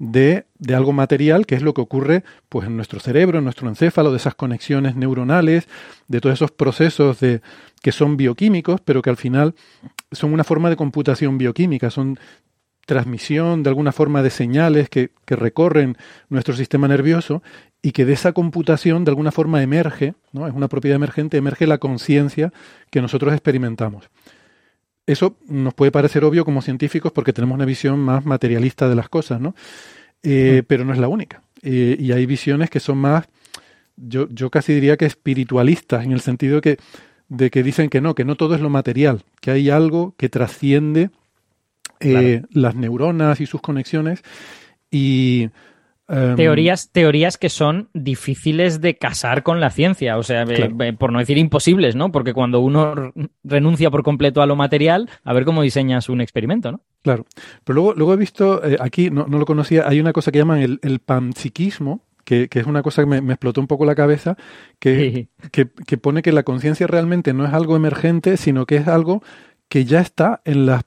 de, 0.00 0.46
de, 0.58 0.74
algo 0.74 0.94
material, 0.94 1.44
que 1.44 1.54
es 1.54 1.62
lo 1.62 1.74
que 1.74 1.82
ocurre 1.82 2.24
pues, 2.48 2.66
en 2.66 2.74
nuestro 2.74 3.00
cerebro, 3.00 3.38
en 3.38 3.44
nuestro 3.44 3.68
encéfalo, 3.68 4.10
de 4.10 4.16
esas 4.16 4.34
conexiones 4.34 4.96
neuronales, 4.96 5.68
de 6.08 6.20
todos 6.22 6.34
esos 6.34 6.50
procesos 6.50 7.20
de, 7.20 7.42
que 7.82 7.92
son 7.92 8.16
bioquímicos, 8.16 8.80
pero 8.80 9.02
que 9.02 9.10
al 9.10 9.18
final 9.18 9.54
son 10.10 10.32
una 10.32 10.42
forma 10.42 10.70
de 10.70 10.76
computación 10.76 11.36
bioquímica, 11.36 11.90
son 11.90 12.18
transmisión 12.86 13.62
de 13.62 13.68
alguna 13.68 13.92
forma 13.92 14.22
de 14.22 14.30
señales 14.30 14.88
que, 14.88 15.10
que 15.26 15.36
recorren 15.36 15.98
nuestro 16.30 16.56
sistema 16.56 16.88
nervioso 16.88 17.42
y 17.82 17.92
que 17.92 18.06
de 18.06 18.14
esa 18.14 18.32
computación 18.32 19.04
de 19.04 19.10
alguna 19.10 19.32
forma 19.32 19.62
emerge, 19.62 20.14
¿no? 20.32 20.48
es 20.48 20.54
una 20.54 20.68
propiedad 20.68 20.96
emergente, 20.96 21.36
emerge 21.36 21.66
la 21.66 21.78
conciencia 21.78 22.54
que 22.90 23.02
nosotros 23.02 23.34
experimentamos. 23.34 24.08
Eso 25.10 25.36
nos 25.48 25.74
puede 25.74 25.90
parecer 25.90 26.24
obvio 26.24 26.44
como 26.44 26.62
científicos 26.62 27.10
porque 27.10 27.32
tenemos 27.32 27.56
una 27.56 27.64
visión 27.64 27.98
más 27.98 28.24
materialista 28.24 28.88
de 28.88 28.94
las 28.94 29.08
cosas, 29.08 29.40
¿no? 29.40 29.56
Eh. 30.22 30.62
Pero 30.66 30.84
no 30.84 30.92
es 30.92 31.00
la 31.00 31.08
única. 31.08 31.42
Eh, 31.62 31.96
y 31.98 32.12
hay 32.12 32.26
visiones 32.26 32.70
que 32.70 32.78
son 32.78 32.98
más, 32.98 33.26
yo, 33.96 34.28
yo 34.28 34.50
casi 34.50 34.72
diría 34.72 34.96
que 34.96 35.06
espiritualistas, 35.06 36.04
en 36.04 36.12
el 36.12 36.20
sentido 36.20 36.56
de 36.56 36.60
que, 36.60 36.76
de 37.28 37.50
que 37.50 37.64
dicen 37.64 37.90
que 37.90 38.00
no, 38.00 38.14
que 38.14 38.24
no 38.24 38.36
todo 38.36 38.54
es 38.54 38.60
lo 38.60 38.70
material, 38.70 39.24
que 39.40 39.50
hay 39.50 39.68
algo 39.68 40.14
que 40.16 40.28
trasciende 40.28 41.10
eh, 41.98 42.42
las 42.52 42.76
neuronas 42.76 43.40
y 43.40 43.46
sus 43.46 43.60
conexiones 43.60 44.22
y 44.92 45.50
Em, 46.10 46.34
teorías, 46.34 46.90
teorías 46.90 47.38
que 47.38 47.48
son 47.48 47.88
difíciles 47.94 48.80
de 48.80 48.96
casar 48.96 49.44
con 49.44 49.60
la 49.60 49.70
ciencia, 49.70 50.18
o 50.18 50.24
sea, 50.24 50.44
por 50.98 51.12
no 51.12 51.20
decir 51.20 51.38
imposibles, 51.38 51.94
¿no? 51.94 52.10
Porque 52.10 52.34
cuando 52.34 52.58
uno 52.60 53.12
renuncia 53.44 53.90
por 53.90 54.02
completo 54.02 54.42
a 54.42 54.46
lo 54.46 54.56
material, 54.56 55.08
a 55.22 55.32
ver 55.32 55.44
cómo 55.44 55.62
diseñas 55.62 56.08
un 56.08 56.20
experimento, 56.20 56.72
¿no? 56.72 56.80
Claro. 57.02 57.26
Pero 57.62 57.74
luego, 57.74 57.94
luego 57.94 58.14
he 58.14 58.16
visto, 58.16 58.64
eh, 58.64 58.76
aquí 58.80 59.10
no, 59.10 59.26
lo 59.26 59.44
conocía, 59.44 59.86
hay 59.86 60.00
una 60.00 60.12
cosa 60.12 60.32
que 60.32 60.38
llaman 60.38 60.60
el, 60.60 60.80
el 60.82 60.98
panpsiquismo, 60.98 62.02
que, 62.24 62.48
es 62.50 62.66
una 62.66 62.82
cosa 62.82 63.02
que 63.02 63.06
me, 63.20 63.32
explotó 63.32 63.60
un 63.60 63.66
poco 63.66 63.84
la 63.84 63.94
cabeza, 63.94 64.36
que, 64.78 65.28
que, 65.52 65.66
pone 65.96 66.22
que 66.22 66.32
la 66.32 66.42
conciencia 66.42 66.86
realmente 66.86 67.32
no 67.32 67.44
es 67.44 67.52
algo 67.52 67.76
emergente, 67.76 68.36
sino 68.36 68.66
que 68.66 68.76
es 68.76 68.88
algo 68.88 69.22
que 69.68 69.84
ya 69.84 70.00
está 70.00 70.40
en 70.44 70.66
las 70.66 70.84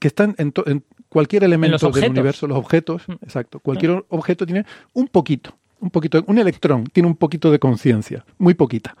que 0.00 0.08
están 0.08 0.34
en, 0.38 0.52
en, 0.66 0.84
cualquier 1.08 1.44
elemento 1.44 1.90
del 1.90 2.10
universo, 2.10 2.46
los 2.46 2.58
objetos, 2.58 3.02
mm. 3.08 3.12
exacto, 3.22 3.60
cualquier 3.60 3.92
mm. 3.92 4.04
objeto 4.08 4.46
tiene 4.46 4.64
un 4.92 5.08
poquito, 5.08 5.56
un 5.80 5.90
poquito, 5.90 6.22
un 6.26 6.38
electrón 6.38 6.84
tiene 6.84 7.08
un 7.08 7.16
poquito 7.16 7.50
de 7.50 7.58
conciencia, 7.58 8.24
muy 8.38 8.54
poquita. 8.54 8.96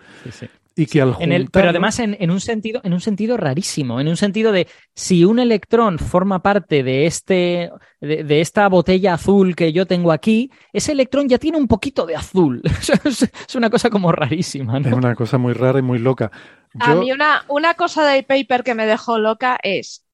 Y 0.78 0.86
que 0.86 1.02
al 1.02 1.16
pero 1.50 1.70
además 1.70 1.98
en, 1.98 2.30
un 2.30 2.40
sentido, 2.40 2.80
en 2.84 2.92
un 2.92 3.00
sentido 3.00 3.36
rarísimo, 3.36 4.00
en 4.00 4.06
un 4.06 4.16
sentido 4.16 4.52
de 4.52 4.68
si 4.94 5.24
un 5.24 5.40
electrón 5.40 5.98
forma 5.98 6.40
parte 6.40 6.84
de 6.84 7.06
este, 7.06 7.72
de, 8.00 8.40
esta 8.40 8.68
botella 8.68 9.14
azul 9.14 9.56
que 9.56 9.72
yo 9.72 9.86
tengo 9.86 10.12
aquí, 10.12 10.52
ese 10.72 10.92
electrón 10.92 11.28
ya 11.28 11.38
tiene 11.38 11.58
un 11.58 11.66
poquito 11.66 12.06
de 12.06 12.14
azul. 12.14 12.62
es 13.04 13.54
una 13.56 13.70
cosa 13.70 13.90
como 13.90 14.12
rarísima. 14.12 14.78
Es 14.78 14.92
una 14.92 15.16
cosa 15.16 15.36
muy 15.36 15.52
rara 15.52 15.80
y 15.80 15.82
muy 15.82 15.98
loca. 15.98 16.30
A 16.78 16.94
mí 16.94 17.10
una, 17.10 17.44
una 17.48 17.74
cosa 17.74 18.06
del 18.06 18.24
paper 18.24 18.62
que 18.62 18.76
me 18.76 18.86
dejó 18.86 19.18
loca 19.18 19.58
es 19.60 20.04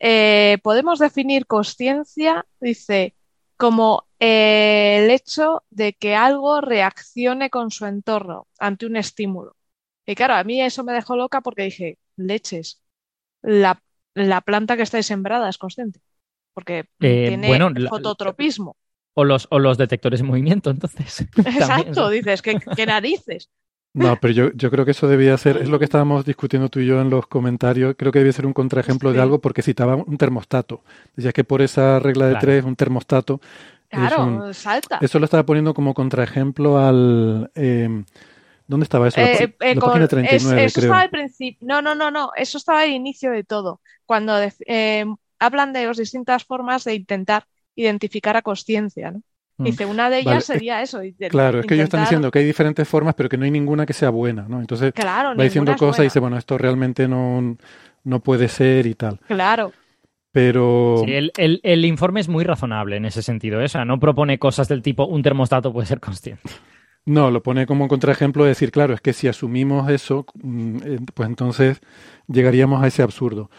eh, 0.00 0.58
podemos 0.62 0.98
definir 0.98 1.46
conciencia, 1.46 2.46
dice, 2.58 3.14
como 3.56 4.08
eh, 4.18 5.00
el 5.04 5.10
hecho 5.10 5.62
de 5.68 5.92
que 5.92 6.16
algo 6.16 6.62
reaccione 6.62 7.50
con 7.50 7.70
su 7.70 7.84
entorno 7.84 8.48
ante 8.58 8.86
un 8.86 8.96
estímulo. 8.96 9.56
Y 10.06 10.14
claro, 10.14 10.34
a 10.34 10.44
mí 10.44 10.60
eso 10.62 10.82
me 10.82 10.94
dejó 10.94 11.16
loca 11.16 11.42
porque 11.42 11.64
dije, 11.64 11.98
leches, 12.16 12.82
la, 13.42 13.80
planta 14.44 14.76
que 14.76 14.82
está 14.82 15.02
sembrada 15.02 15.50
es 15.50 15.58
consciente, 15.58 16.00
porque 16.54 16.86
eh, 17.00 17.28
tiene 17.28 17.88
fototropismo. 17.88 18.76
O 19.12 19.24
los, 19.24 19.48
o 19.50 19.58
los 19.58 19.76
detectores 19.76 20.20
de 20.20 20.26
movimiento, 20.26 20.70
entonces. 20.70 21.20
Exacto, 21.36 22.08
dices, 22.08 22.40
¿qué, 22.40 22.58
qué 22.74 22.86
narices? 22.86 23.50
No, 23.92 24.16
pero 24.20 24.32
yo, 24.32 24.52
yo 24.52 24.70
creo 24.70 24.84
que 24.84 24.92
eso 24.92 25.08
debía 25.08 25.36
ser, 25.36 25.56
es 25.56 25.68
lo 25.68 25.78
que 25.78 25.84
estábamos 25.84 26.24
discutiendo 26.24 26.68
tú 26.68 26.78
y 26.78 26.86
yo 26.86 27.00
en 27.00 27.10
los 27.10 27.26
comentarios, 27.26 27.96
creo 27.98 28.12
que 28.12 28.20
debía 28.20 28.32
ser 28.32 28.46
un 28.46 28.52
contraejemplo 28.52 29.12
de 29.12 29.20
algo 29.20 29.40
porque 29.40 29.62
citaba 29.62 29.96
un 29.96 30.16
termostato. 30.16 30.82
Decía 31.16 31.32
que 31.32 31.42
por 31.42 31.60
esa 31.60 31.98
regla 31.98 32.28
de 32.28 32.36
tres, 32.36 32.64
un 32.64 32.76
termostato. 32.76 33.40
Claro, 33.88 34.54
salta. 34.54 34.98
Eso 35.00 35.18
lo 35.18 35.24
estaba 35.24 35.44
poniendo 35.44 35.74
como 35.74 35.94
contraejemplo 35.94 36.78
al... 36.78 37.50
Eh, 37.56 38.04
¿Dónde 38.68 38.84
estaba 38.84 39.08
eso? 39.08 39.20
Eh, 39.20 39.56
eh, 39.58 39.76
39, 39.76 40.64
eso 40.64 40.80
estaba 40.80 41.00
al 41.00 41.10
principio. 41.10 41.66
No, 41.66 41.82
no, 41.82 41.96
no, 41.96 42.12
no. 42.12 42.30
Eso 42.36 42.56
estaba 42.56 42.82
al 42.82 42.90
inicio 42.90 43.32
de 43.32 43.42
todo. 43.42 43.80
Cuando 44.06 44.32
hablan 45.40 45.72
de 45.72 45.86
las 45.86 45.96
distintas 45.96 46.44
formas 46.44 46.84
de 46.84 46.94
intentar 46.94 47.46
identificar 47.74 48.36
a 48.36 48.42
conciencia, 48.42 49.10
¿no? 49.10 49.22
Mm. 49.60 49.64
Dice, 49.64 49.86
una 49.86 50.08
de 50.08 50.20
ellas 50.20 50.44
sería 50.44 50.80
eso. 50.80 51.00
claro, 51.28 51.60
es 51.60 51.66
que 51.66 51.74
ellos 51.74 51.84
están 51.84 52.00
diciendo 52.00 52.30
que 52.30 52.38
hay 52.38 52.44
diferentes 52.46 52.88
formas, 52.88 53.14
pero 53.14 53.28
que 53.28 53.36
no 53.36 53.44
hay 53.44 53.50
ninguna 53.50 53.84
que 53.84 53.92
sea 53.92 54.10
buena, 54.10 54.46
¿no? 54.48 54.60
Entonces 54.60 54.92
va 54.96 55.34
diciendo 55.44 55.76
cosas 55.76 56.00
y 56.00 56.04
dice, 56.04 56.18
bueno, 56.18 56.38
esto 56.38 56.56
realmente 56.56 57.06
no, 57.06 57.56
no 58.04 58.20
puede 58.20 58.48
ser 58.48 58.86
y 58.86 58.94
tal. 58.94 59.20
Claro. 59.28 59.72
Pero. 60.32 61.02
Sí, 61.04 61.12
el, 61.12 61.60
el, 61.62 61.84
informe 61.84 62.20
es 62.20 62.28
muy 62.28 62.44
razonable 62.44 62.96
en 62.96 63.04
ese 63.04 63.22
sentido. 63.22 63.60
¿eh? 63.60 63.64
O 63.64 63.68
sea, 63.68 63.84
no 63.84 63.98
propone 63.98 64.38
cosas 64.38 64.68
del 64.68 64.80
tipo 64.80 65.04
un 65.06 65.22
termostato 65.22 65.72
puede 65.72 65.86
ser 65.86 66.00
consciente. 66.00 66.48
No, 67.04 67.30
lo 67.30 67.42
pone 67.42 67.66
como 67.66 67.88
contraejemplo 67.88 68.44
de 68.44 68.50
decir, 68.50 68.70
claro, 68.70 68.94
es 68.94 69.00
que 69.00 69.12
si 69.12 69.26
asumimos 69.26 69.90
eso, 69.90 70.26
mm, 70.34 70.76
eh, 70.84 70.98
pues 71.14 71.28
entonces 71.28 71.80
llegaríamos 72.28 72.82
a 72.82 72.86
ese 72.86 73.02
absurdo. 73.02 73.50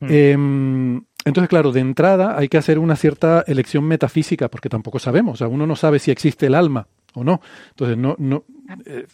Mm. 0.00 0.06
Em, 0.10 1.04
entonces, 1.24 1.48
claro, 1.48 1.72
de 1.72 1.80
entrada 1.80 2.36
hay 2.36 2.48
que 2.48 2.58
hacer 2.58 2.78
una 2.78 2.96
cierta 2.96 3.44
elección 3.46 3.84
metafísica, 3.84 4.48
porque 4.48 4.68
tampoco 4.68 4.98
sabemos, 4.98 5.34
o 5.34 5.36
sea, 5.36 5.48
uno 5.48 5.66
no 5.66 5.76
sabe 5.76 5.98
si 5.98 6.10
existe 6.10 6.46
el 6.46 6.54
alma 6.54 6.88
o 7.14 7.24
no. 7.24 7.40
Entonces, 7.70 7.96
no, 7.96 8.16
no, 8.18 8.44
eh, 8.86 9.06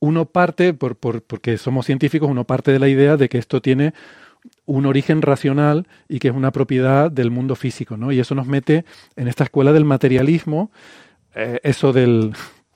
uno 0.00 0.26
parte, 0.26 0.74
por, 0.74 0.96
por, 0.96 1.22
porque 1.22 1.58
somos 1.58 1.86
científicos, 1.86 2.28
uno 2.28 2.44
parte 2.44 2.72
de 2.72 2.78
la 2.78 2.88
idea 2.88 3.16
de 3.16 3.28
que 3.28 3.38
esto 3.38 3.60
tiene 3.60 3.94
un 4.64 4.86
origen 4.86 5.22
racional 5.22 5.86
y 6.08 6.18
que 6.18 6.28
es 6.28 6.34
una 6.34 6.50
propiedad 6.50 7.10
del 7.10 7.30
mundo 7.30 7.56
físico, 7.56 7.96
¿no? 7.96 8.12
Y 8.12 8.20
eso 8.20 8.34
nos 8.34 8.46
mete 8.46 8.84
en 9.16 9.28
esta 9.28 9.44
escuela 9.44 9.72
del 9.72 9.84
materialismo, 9.84 10.70
eh, 11.34 11.60
eso 11.62 11.92
del 11.92 12.32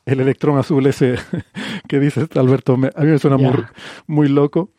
el 0.06 0.20
electrón 0.20 0.58
azul 0.58 0.86
ese 0.86 1.16
que 1.88 1.98
dice 1.98 2.26
Alberto, 2.34 2.74
a 2.74 2.76
mí 2.76 3.10
me 3.10 3.18
suena 3.18 3.36
muy, 3.36 3.64
muy 4.06 4.28
loco. 4.28 4.70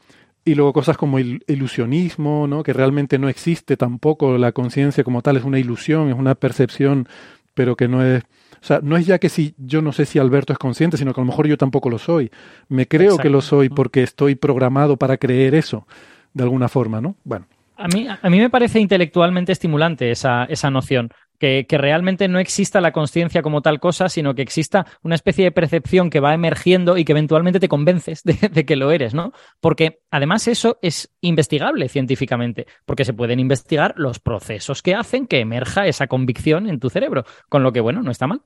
Y 0.46 0.54
luego 0.56 0.74
cosas 0.74 0.96
como 0.96 1.18
el 1.18 1.44
ilusionismo, 1.48 2.48
¿no? 2.48 2.62
que 2.62 2.72
realmente 2.72 3.18
no 3.18 3.30
existe 3.30 3.78
tampoco 3.78 4.38
la 4.38 4.52
conciencia 4.52 5.04
como 5.04 5.22
tal, 5.22 5.38
es 5.38 5.44
una 5.44 5.60
ilusión, 5.60 6.10
es 6.10 6.16
una 6.16 6.36
percepción, 6.36 7.08
pero 7.54 7.76
que 7.76 7.88
no 7.88 8.04
es... 8.04 8.24
O 8.62 8.68
sea, 8.68 8.80
no 8.82 8.98
es 8.98 9.06
ya 9.06 9.20
que 9.20 9.30
si 9.30 9.54
yo 9.58 9.82
no 9.82 9.92
sé 9.92 10.06
si 10.06 10.18
Alberto 10.18 10.54
es 10.54 10.60
consciente, 10.60 10.98
sino 10.98 11.14
que 11.14 11.22
a 11.22 11.24
lo 11.24 11.28
mejor 11.28 11.48
yo 11.48 11.58
tampoco 11.58 11.90
lo 11.90 12.00
soy. 12.00 12.32
Me 12.68 12.88
creo 12.88 13.18
que 13.18 13.30
lo 13.30 13.42
soy 13.42 13.70
porque 13.70 14.02
estoy 14.02 14.36
programado 14.36 14.98
para 14.98 15.18
creer 15.18 15.54
eso, 15.54 15.86
de 16.34 16.44
alguna 16.44 16.68
forma, 16.68 17.02
¿no? 17.02 17.16
Bueno. 17.24 17.46
A 17.78 17.88
mí, 17.88 18.08
a 18.08 18.30
mí 18.30 18.40
me 18.40 18.50
parece 18.50 18.80
intelectualmente 18.80 19.52
estimulante 19.52 20.10
esa, 20.10 20.46
esa 20.46 20.72
noción 20.72 21.10
que, 21.40 21.66
realmente 21.70 22.28
no 22.28 22.40
exista 22.40 22.82
la 22.82 22.92
conciencia 22.92 23.42
como 23.42 23.62
tal 23.62 23.80
cosa, 23.80 24.10
sino 24.10 24.34
que 24.36 24.42
exista 24.42 24.86
una 25.04 25.16
especie 25.16 25.46
de 25.46 25.52
percepción 25.52 26.10
que 26.10 26.20
va 26.20 26.34
emergiendo 26.34 26.98
y 26.98 27.06
que 27.06 27.12
eventualmente 27.12 27.60
te 27.60 27.68
convences 27.68 28.24
de, 28.24 28.66
que 28.66 28.76
lo 28.76 28.92
eres, 28.92 29.14
¿no? 29.14 29.34
Porque 29.60 30.02
además 30.12 30.48
eso 30.48 30.78
es 30.82 31.14
investigable 31.22 31.90
científicamente, 31.90 32.68
porque 32.86 33.06
se 33.06 33.14
pueden 33.14 33.40
investigar 33.40 33.94
los 33.98 34.20
procesos 34.20 34.82
que 34.82 34.96
hacen 34.96 35.28
que 35.28 35.40
emerja 35.40 35.88
esa 35.88 36.08
convicción 36.08 36.70
en 36.70 36.80
tu 36.80 36.90
cerebro, 36.90 37.26
con 37.50 37.64
lo 37.64 37.72
que, 37.72 37.82
bueno, 37.82 38.02
no 38.02 38.12
está 38.12 38.28
mal. 38.28 38.42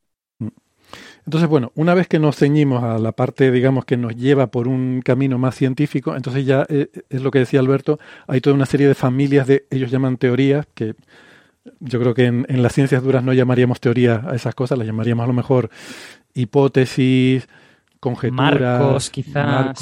Entonces, 1.26 1.50
bueno, 1.50 1.72
una 1.76 1.94
vez 1.94 2.08
que 2.08 2.18
nos 2.18 2.38
ceñimos 2.38 2.84
a 2.84 2.98
la 2.98 3.12
parte, 3.12 3.52
digamos, 3.52 3.86
que 3.86 3.98
nos 3.98 4.16
lleva 4.16 4.48
por 4.48 4.68
un 4.68 5.02
camino 5.02 5.38
más 5.38 5.56
científico, 5.56 6.16
entonces 6.16 6.46
ya 6.46 6.66
eh, 6.70 6.90
es 7.10 7.22
lo 7.22 7.30
que 7.30 7.40
decía 7.40 7.60
Alberto, 7.60 8.00
hay 8.28 8.42
toda 8.42 8.56
una 8.56 8.66
serie 8.66 8.88
de 8.88 8.96
familias 8.96 9.46
de, 9.46 9.66
ellos 9.70 9.92
llaman 9.92 10.18
teorías, 10.18 10.66
que 10.74 10.96
yo 11.80 12.00
creo 12.00 12.14
que 12.14 12.26
en, 12.26 12.64
las 12.64 12.74
ciencias 12.74 13.04
duras 13.04 13.24
no 13.24 13.34
llamaríamos 13.34 13.80
teoría 13.80 14.24
a 14.28 14.36
esas 14.36 14.56
cosas, 14.56 14.78
las 14.78 14.88
llamaríamos 14.88 15.24
a 15.24 15.28
lo 15.28 15.34
mejor 15.34 15.70
hipótesis, 16.34 17.48
conjeturas, 18.00 18.60
marcos, 18.60 19.10
quizás, 19.10 19.82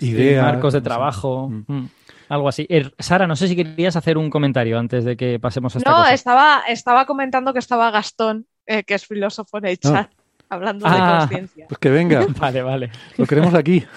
ideas, 0.00 0.44
marcos 0.44 0.72
de 0.72 0.80
trabajo. 0.80 1.48
Mm. 1.48 1.64
Mm, 1.66 1.88
algo 2.28 2.48
así. 2.48 2.66
Er, 2.68 2.94
Sara, 2.98 3.26
no 3.26 3.36
sé 3.36 3.48
si 3.48 3.56
querías 3.56 3.96
hacer 3.96 4.16
un 4.16 4.30
comentario 4.30 4.78
antes 4.78 5.04
de 5.04 5.16
que 5.16 5.38
pasemos 5.40 5.74
a 5.74 5.78
esta 5.78 5.90
No, 5.90 6.06
Estaba, 6.06 6.62
estaba 6.68 7.04
comentando 7.06 7.52
que 7.52 7.58
estaba 7.58 7.90
Gastón, 7.90 8.46
eh, 8.66 8.84
que 8.84 8.94
es 8.94 9.06
filósofo 9.06 9.58
en 9.58 9.66
el 9.66 9.78
ah. 9.84 9.88
chat, 9.88 10.10
hablando 10.48 10.88
de 10.88 10.96
ah. 10.96 11.18
conciencia. 11.20 11.66
Pues 11.68 11.78
que 11.78 11.90
venga. 11.90 12.26
vale, 12.40 12.62
vale. 12.62 12.90
Lo 13.16 13.26
queremos 13.26 13.54
aquí. 13.54 13.84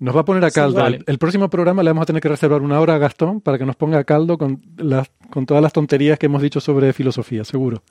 Nos 0.00 0.16
va 0.16 0.20
a 0.20 0.24
poner 0.24 0.44
a 0.44 0.50
caldo. 0.50 0.84
el, 0.86 1.18
próximo 1.18 1.48
programa 1.48 1.82
le 1.82 1.90
vamos 1.90 2.02
a 2.02 2.06
tener 2.06 2.20
que 2.22 2.28
reservar 2.28 2.62
una 2.62 2.80
hora 2.80 2.94
a 2.94 2.98
Gastón 2.98 3.40
para 3.40 3.58
que 3.58 3.64
nos 3.64 3.76
ponga 3.76 3.98
a 3.98 4.04
caldo 4.04 4.38
con, 4.38 4.60
las, 4.76 5.10
con 5.30 5.46
todas 5.46 5.62
las 5.62 5.72
tonterías 5.72 6.18
que 6.18 6.26
hemos 6.26 6.42
dicho 6.42 6.60
sobre 6.60 6.92
filosofía, 6.92 7.44
seguro. 7.44 7.82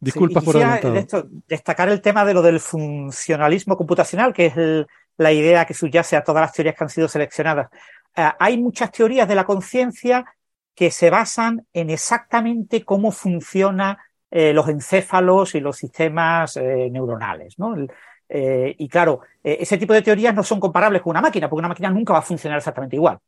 Disculpas 0.00 0.42
por 0.42 0.56
adelantado. 0.56 1.28
destacar 1.46 1.90
el 1.90 2.00
tema 2.00 2.24
de 2.24 2.34
lo 2.34 2.42
del 2.42 2.58
funcionalismo 2.58 3.76
computacional, 3.76 4.32
que 4.32 4.46
es 4.46 4.86
la 5.18 5.32
idea 5.32 5.66
que 5.66 5.74
subyace 5.74 6.16
a 6.16 6.24
todas 6.24 6.40
las 6.40 6.52
teorías 6.52 6.74
que 6.74 6.84
han 6.84 6.90
sido 6.90 7.06
seleccionadas. 7.06 7.68
Eh, 8.16 8.28
hay 8.38 8.58
muchas 8.58 8.90
teorías 8.90 9.28
de 9.28 9.34
la 9.34 9.44
conciencia 9.44 10.24
que 10.74 10.90
se 10.90 11.10
basan 11.10 11.66
en 11.74 11.90
exactamente 11.90 12.84
cómo 12.84 13.12
funcionan 13.12 13.98
eh, 14.30 14.52
los 14.54 14.68
encéfalos 14.68 15.54
y 15.54 15.60
los 15.60 15.76
sistemas 15.76 16.56
eh, 16.56 16.88
neuronales. 16.90 17.58
¿no? 17.58 17.74
Y 18.32 18.88
claro, 18.88 19.22
ese 19.42 19.76
tipo 19.76 19.92
de 19.92 20.02
teorías 20.02 20.34
no 20.34 20.44
son 20.44 20.60
comparables 20.60 21.02
con 21.02 21.10
una 21.10 21.20
máquina, 21.20 21.48
porque 21.48 21.60
una 21.60 21.68
máquina 21.68 21.90
nunca 21.90 22.12
va 22.12 22.20
a 22.20 22.22
funcionar 22.22 22.58
exactamente 22.58 22.96
igual. 22.96 23.18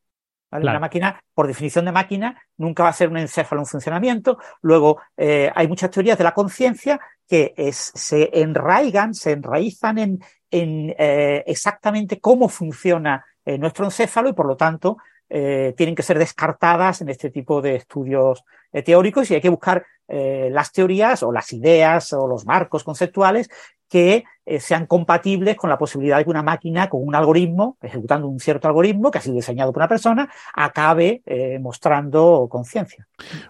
Una 0.61 0.79
máquina, 0.79 1.23
por 1.33 1.47
definición 1.47 1.87
de 1.87 1.93
máquina, 1.93 2.43
nunca 2.59 2.83
va 2.83 2.91
a 2.91 2.93
ser 2.93 3.09
un 3.09 3.17
encéfalo 3.17 3.63
en 3.63 3.67
funcionamiento. 3.67 4.39
Luego, 4.61 5.01
eh, 5.17 5.51
hay 5.55 5.67
muchas 5.67 5.91
teorías 5.91 6.19
de 6.19 6.25
la 6.25 6.35
conciencia 6.35 7.01
que 7.27 7.55
se 7.73 8.31
enraigan, 8.39 9.15
se 9.15 9.33
enraizan 9.33 9.99
en, 9.99 10.21
eh, 10.51 11.43
exactamente 11.47 12.21
cómo 12.21 12.51
funciona 12.51 13.25
eh, 13.47 13.57
nuestro 13.57 13.87
encéfalo 13.87 14.29
y, 14.29 14.35
por 14.35 14.47
lo 14.47 14.57
tanto, 14.57 14.99
tienen 15.29 15.95
que 15.95 16.03
ser 16.03 16.19
descartadas 16.19 17.01
en 17.01 17.09
este 17.09 17.31
tipo 17.31 17.63
de 17.63 17.77
estudios 17.77 18.45
teóricos 18.85 19.31
y 19.31 19.35
hay 19.35 19.41
que 19.41 19.49
buscar 19.49 19.83
las 20.07 20.73
teorías 20.73 21.23
o 21.23 21.33
las 21.33 21.55
ideas 21.55 22.13
o 22.13 22.29
los 22.29 22.45
marcos 22.45 22.85
conceptuales 22.85 23.49
que 23.93 24.25
eh, 24.47 24.59
sean 24.59 24.87
compatibles 24.87 25.55
con 25.55 25.69
la 25.69 25.77
posibilidad 25.77 26.17
de 26.17 26.25
que 26.25 26.31
una 26.31 26.43
máquina 26.43 26.89
con 26.89 27.07
un 27.07 27.15
algoritmo, 27.15 27.77
ejecutando 27.83 28.27
un 28.27 28.41
cierto 28.41 28.67
algoritmo 28.67 29.11
que 29.11 29.19
ha 29.19 29.21
sido 29.21 29.37
diseñado 29.37 29.71
por 29.71 29.83
una 29.83 29.89
persona, 29.89 30.31
acabe 30.55 31.21
eh, 31.27 31.59
mostrando 31.59 32.49
conciencia. 32.51 33.07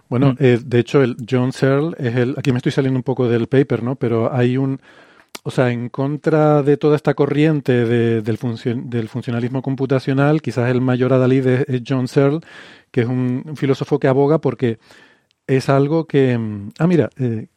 Bueno, 0.09 0.33
mm. 0.33 0.35
eh, 0.39 0.59
de 0.61 0.79
hecho, 0.79 1.01
el 1.01 1.15
John 1.27 1.53
Searle 1.53 1.95
es 1.97 2.15
el. 2.17 2.35
Aquí 2.37 2.51
me 2.51 2.57
estoy 2.57 2.73
saliendo 2.73 2.99
un 2.99 3.03
poco 3.03 3.29
del 3.29 3.47
paper, 3.47 3.83
¿no? 3.83 3.95
Pero 3.95 4.33
hay 4.33 4.57
un. 4.57 4.81
O 5.43 5.51
sea, 5.51 5.71
en 5.71 5.87
contra 5.87 6.61
de 6.61 6.75
toda 6.75 6.97
esta 6.97 7.13
corriente 7.13 7.85
del, 7.85 8.23
del, 8.23 9.07
funcionalismo 9.07 9.61
computacional, 9.61 10.41
quizás 10.41 10.69
el 10.69 10.81
mayor 10.81 11.13
adalid 11.13 11.47
es, 11.47 11.83
John 11.87 12.09
Searle, 12.09 12.41
que 12.91 13.01
es 13.01 13.07
un, 13.07 13.53
filósofo 13.55 13.97
que 13.97 14.09
aboga 14.09 14.39
porque 14.39 14.77
es 15.47 15.69
algo 15.69 16.05
que... 16.05 16.37
Mm, 16.37 16.71
ah, 16.79 16.87
mira, 16.87 17.09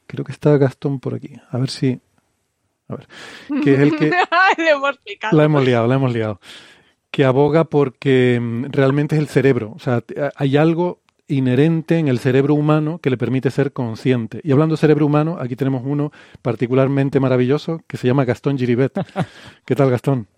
creo 0.06 0.24
que 0.24 0.32
está 0.32 0.56
Gastón 0.56 1.00
por 1.00 1.14
aquí. 1.14 1.32
A 1.50 1.58
ver 1.58 1.70
si... 1.70 2.00
A 2.88 2.96
ver, 2.96 3.08
que 3.62 3.74
es 3.74 3.80
el 3.80 3.96
que... 3.96 4.10
la 5.32 5.44
hemos 5.44 5.64
liado, 5.64 5.86
la 5.86 5.94
hemos 5.96 6.12
liado. 6.12 6.40
Que 7.10 7.24
aboga 7.24 7.64
porque 7.64 8.38
mm, 8.40 8.66
realmente 8.70 9.16
es 9.16 9.20
el 9.20 9.28
cerebro. 9.28 9.72
O 9.74 9.78
sea, 9.78 10.02
hay 10.36 10.56
algo 10.56 11.00
inherente 11.28 11.98
en 11.98 12.08
el 12.08 12.18
cerebro 12.18 12.54
humano 12.54 12.98
que 12.98 13.10
le 13.10 13.16
permite 13.16 13.50
ser 13.50 13.72
consciente. 13.72 14.40
Y 14.44 14.52
hablando 14.52 14.74
de 14.74 14.80
cerebro 14.80 15.06
humano, 15.06 15.38
aquí 15.40 15.56
tenemos 15.56 15.82
uno 15.84 16.12
particularmente 16.42 17.20
maravilloso 17.20 17.82
que 17.86 17.96
se 17.96 18.06
llama 18.06 18.24
Gastón 18.24 18.58
Giribet. 18.58 18.92
¿Qué 19.64 19.74
tal, 19.74 19.90
Gastón? 19.90 20.28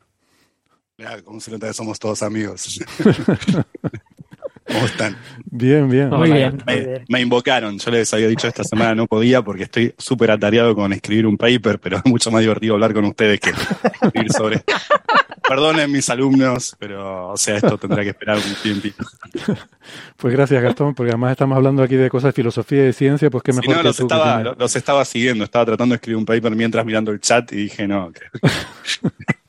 Ya, 0.97 1.23
como 1.23 1.41
se 1.41 1.51
nota 1.51 1.73
somos 1.73 1.99
todos 1.99 2.23
amigos. 2.23 2.81
¿Cómo 4.69 4.87
están? 4.87 5.17
Bien, 5.45 5.89
bien. 5.89 6.11
Muy 6.11 6.31
bien. 6.31 6.63
Me, 7.09 7.21
invocaron. 7.21 7.79
Yo 7.79 7.91
les 7.91 8.13
había 8.13 8.29
dicho 8.29 8.47
esta 8.47 8.65
semana 8.65 8.95
no 8.95 9.07
podía 9.07 9.43
porque 9.43 9.65
estoy 9.65 9.95
súper 9.99 10.31
atareado 10.31 10.75
con 10.75 10.93
escribir 10.93 11.27
un 11.27 11.37
paper, 11.37 11.79
pero 11.81 11.97
es 11.97 12.05
mucho 12.05 12.31
más 12.31 12.43
divertido 12.43 12.75
hablar 12.75 12.93
con 12.93 13.05
ustedes 13.07 13.41
que 13.41 13.51
escribir 13.51 14.33
sobre. 14.33 14.63
Perdonen 15.49 15.91
mis 15.91 16.11
alumnos, 16.11 16.77
pero 16.79 17.31
o 17.31 17.37
sea, 17.39 17.57
esto 17.57 17.79
tendrá 17.79 18.03
que 18.03 18.11
esperar 18.11 18.37
un 18.37 18.55
tiempito. 18.63 19.03
Pues 20.19 20.35
gracias, 20.35 20.63
Gastón, 20.63 20.95
porque 20.95 21.13
además 21.13 21.31
estamos 21.31 21.57
hablando 21.57 21.83
aquí 21.83 21.97
de 21.97 22.11
cosas 22.11 22.29
de 22.29 22.33
filosofía 22.35 22.83
y 22.83 22.87
de 22.87 22.93
ciencia, 22.93 23.31
pues 23.31 23.43
qué 23.43 23.55
mejor 23.55 23.77
no, 23.77 23.83
los, 23.83 23.99
estaba, 23.99 24.43
los 24.43 24.77
estaba 24.77 25.07
siguiendo, 25.07 25.45
estaba 25.45 25.65
tratando 25.65 25.95
de 25.95 25.97
escribir 25.97 26.19
un 26.19 26.27
paper 26.27 26.55
mientras 26.55 26.85
mirando 26.85 27.13
el 27.13 27.21
chat 27.21 27.51
y 27.53 27.57
dije, 27.57 27.89
no, 27.89 28.13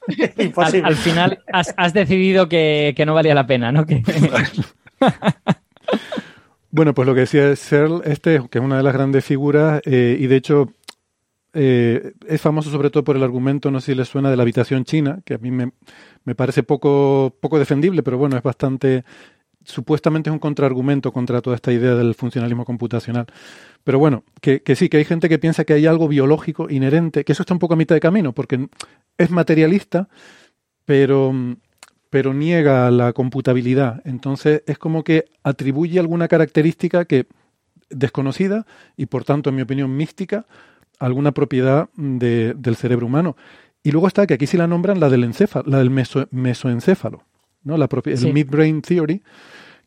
Imposible. 0.38 0.88
Al, 0.88 0.96
final 0.96 1.44
has, 1.52 1.94
decidido 1.94 2.48
que, 2.48 2.94
que, 2.96 3.06
no 3.06 3.14
valía 3.14 3.36
la 3.36 3.46
pena, 3.46 3.72
¿no? 3.74 3.86
Que, 3.86 4.02
bueno, 6.72 6.94
pues 6.94 7.08
lo 7.08 7.14
que 7.14 7.22
decía 7.22 7.56
Searle, 7.56 8.02
este, 8.06 8.42
que 8.50 8.60
es 8.60 8.64
una 8.64 8.78
de 8.78 8.84
las 8.84 8.94
grandes 8.94 9.26
figuras, 9.26 9.82
eh, 9.86 10.18
y 10.20 10.28
de 10.28 10.36
hecho 10.36 10.74
eh, 11.54 12.14
es 12.28 12.42
famoso 12.42 12.70
sobre 12.70 12.90
todo 12.90 13.04
por 13.04 13.16
el 13.16 13.24
argumento, 13.24 13.72
no 13.72 13.80
sé 13.80 13.88
si 13.88 13.96
le 13.96 14.06
suena, 14.06 14.30
de 14.30 14.38
la 14.38 14.44
habitación 14.44 14.86
china, 14.86 15.22
que 15.26 15.36
a 15.36 15.38
mí 15.38 15.52
me, 15.52 15.72
parece 16.36 16.64
poco, 16.64 17.36
poco 17.40 17.58
defendible, 17.58 18.04
pero 18.04 18.18
bueno, 18.18 18.38
es 18.38 18.44
bastante 18.44 19.04
supuestamente 19.66 20.30
es 20.30 20.34
un 20.34 20.40
contraargumento 20.40 21.12
contra 21.12 21.42
toda 21.42 21.56
esta 21.56 21.72
idea 21.72 21.94
del 21.94 22.16
funcionalismo 22.16 22.66
computacional. 22.66 23.28
Pero 23.84 24.00
bueno, 24.00 24.24
que, 24.42 24.64
que, 24.64 24.76
sí, 24.76 24.90
que 24.90 24.98
hay 24.98 25.06
gente 25.06 25.30
que 25.30 25.38
piensa 25.38 25.64
que 25.64 25.74
hay 25.74 25.86
algo 25.86 26.08
biológico 26.08 26.70
inherente, 26.70 27.24
que 27.24 27.34
eso 27.34 27.44
está 27.44 27.54
un 27.54 27.60
poco 27.60 27.74
a 27.74 27.78
mitad 27.78 27.96
de 27.96 28.00
camino, 28.00 28.34
porque 28.34 28.68
es 29.18 29.30
materialista, 29.30 30.08
pero 30.86 31.34
pero 32.10 32.34
niega 32.34 32.90
la 32.92 33.14
computabilidad. 33.14 34.02
Entonces 34.06 34.64
es 34.66 34.78
como 34.78 35.04
que 35.04 35.26
atribuye 35.44 36.00
alguna 36.00 36.28
característica 36.28 37.06
que 37.06 37.28
desconocida 37.90 38.66
y 38.98 39.08
por 39.08 39.24
tanto, 39.24 39.50
en 39.50 39.56
mi 39.56 39.62
opinión, 39.62 39.96
mística, 39.96 40.46
alguna 41.00 41.32
propiedad 41.32 41.90
del 41.96 42.76
cerebro 42.76 43.08
humano. 43.08 43.36
Y 43.84 43.92
luego 43.92 44.08
está 44.08 44.28
que 44.28 44.34
aquí 44.34 44.48
sí 44.48 44.58
la 44.58 44.68
nombran 44.68 45.00
la 45.00 45.10
del 45.10 45.24
encéfalo, 45.24 45.70
la 45.70 45.80
del 45.80 45.90
mesoencéfalo, 45.90 47.24
¿no? 47.64 47.78
La 47.78 47.88
propia, 47.88 48.14
el 48.14 48.34
midbrain 48.34 48.82
theory, 48.82 49.24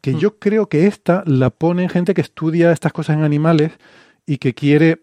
que 0.00 0.12
mm. 0.12 0.18
yo 0.18 0.38
creo 0.38 0.68
que 0.68 0.86
esta 0.86 1.22
la 1.26 1.50
pone 1.50 1.88
gente 1.88 2.14
que 2.14 2.22
estudia 2.22 2.72
estas 2.72 2.92
cosas 2.92 3.16
en 3.16 3.24
animales 3.24 3.72
y 4.24 4.38
que 4.38 4.54
quiere 4.54 5.02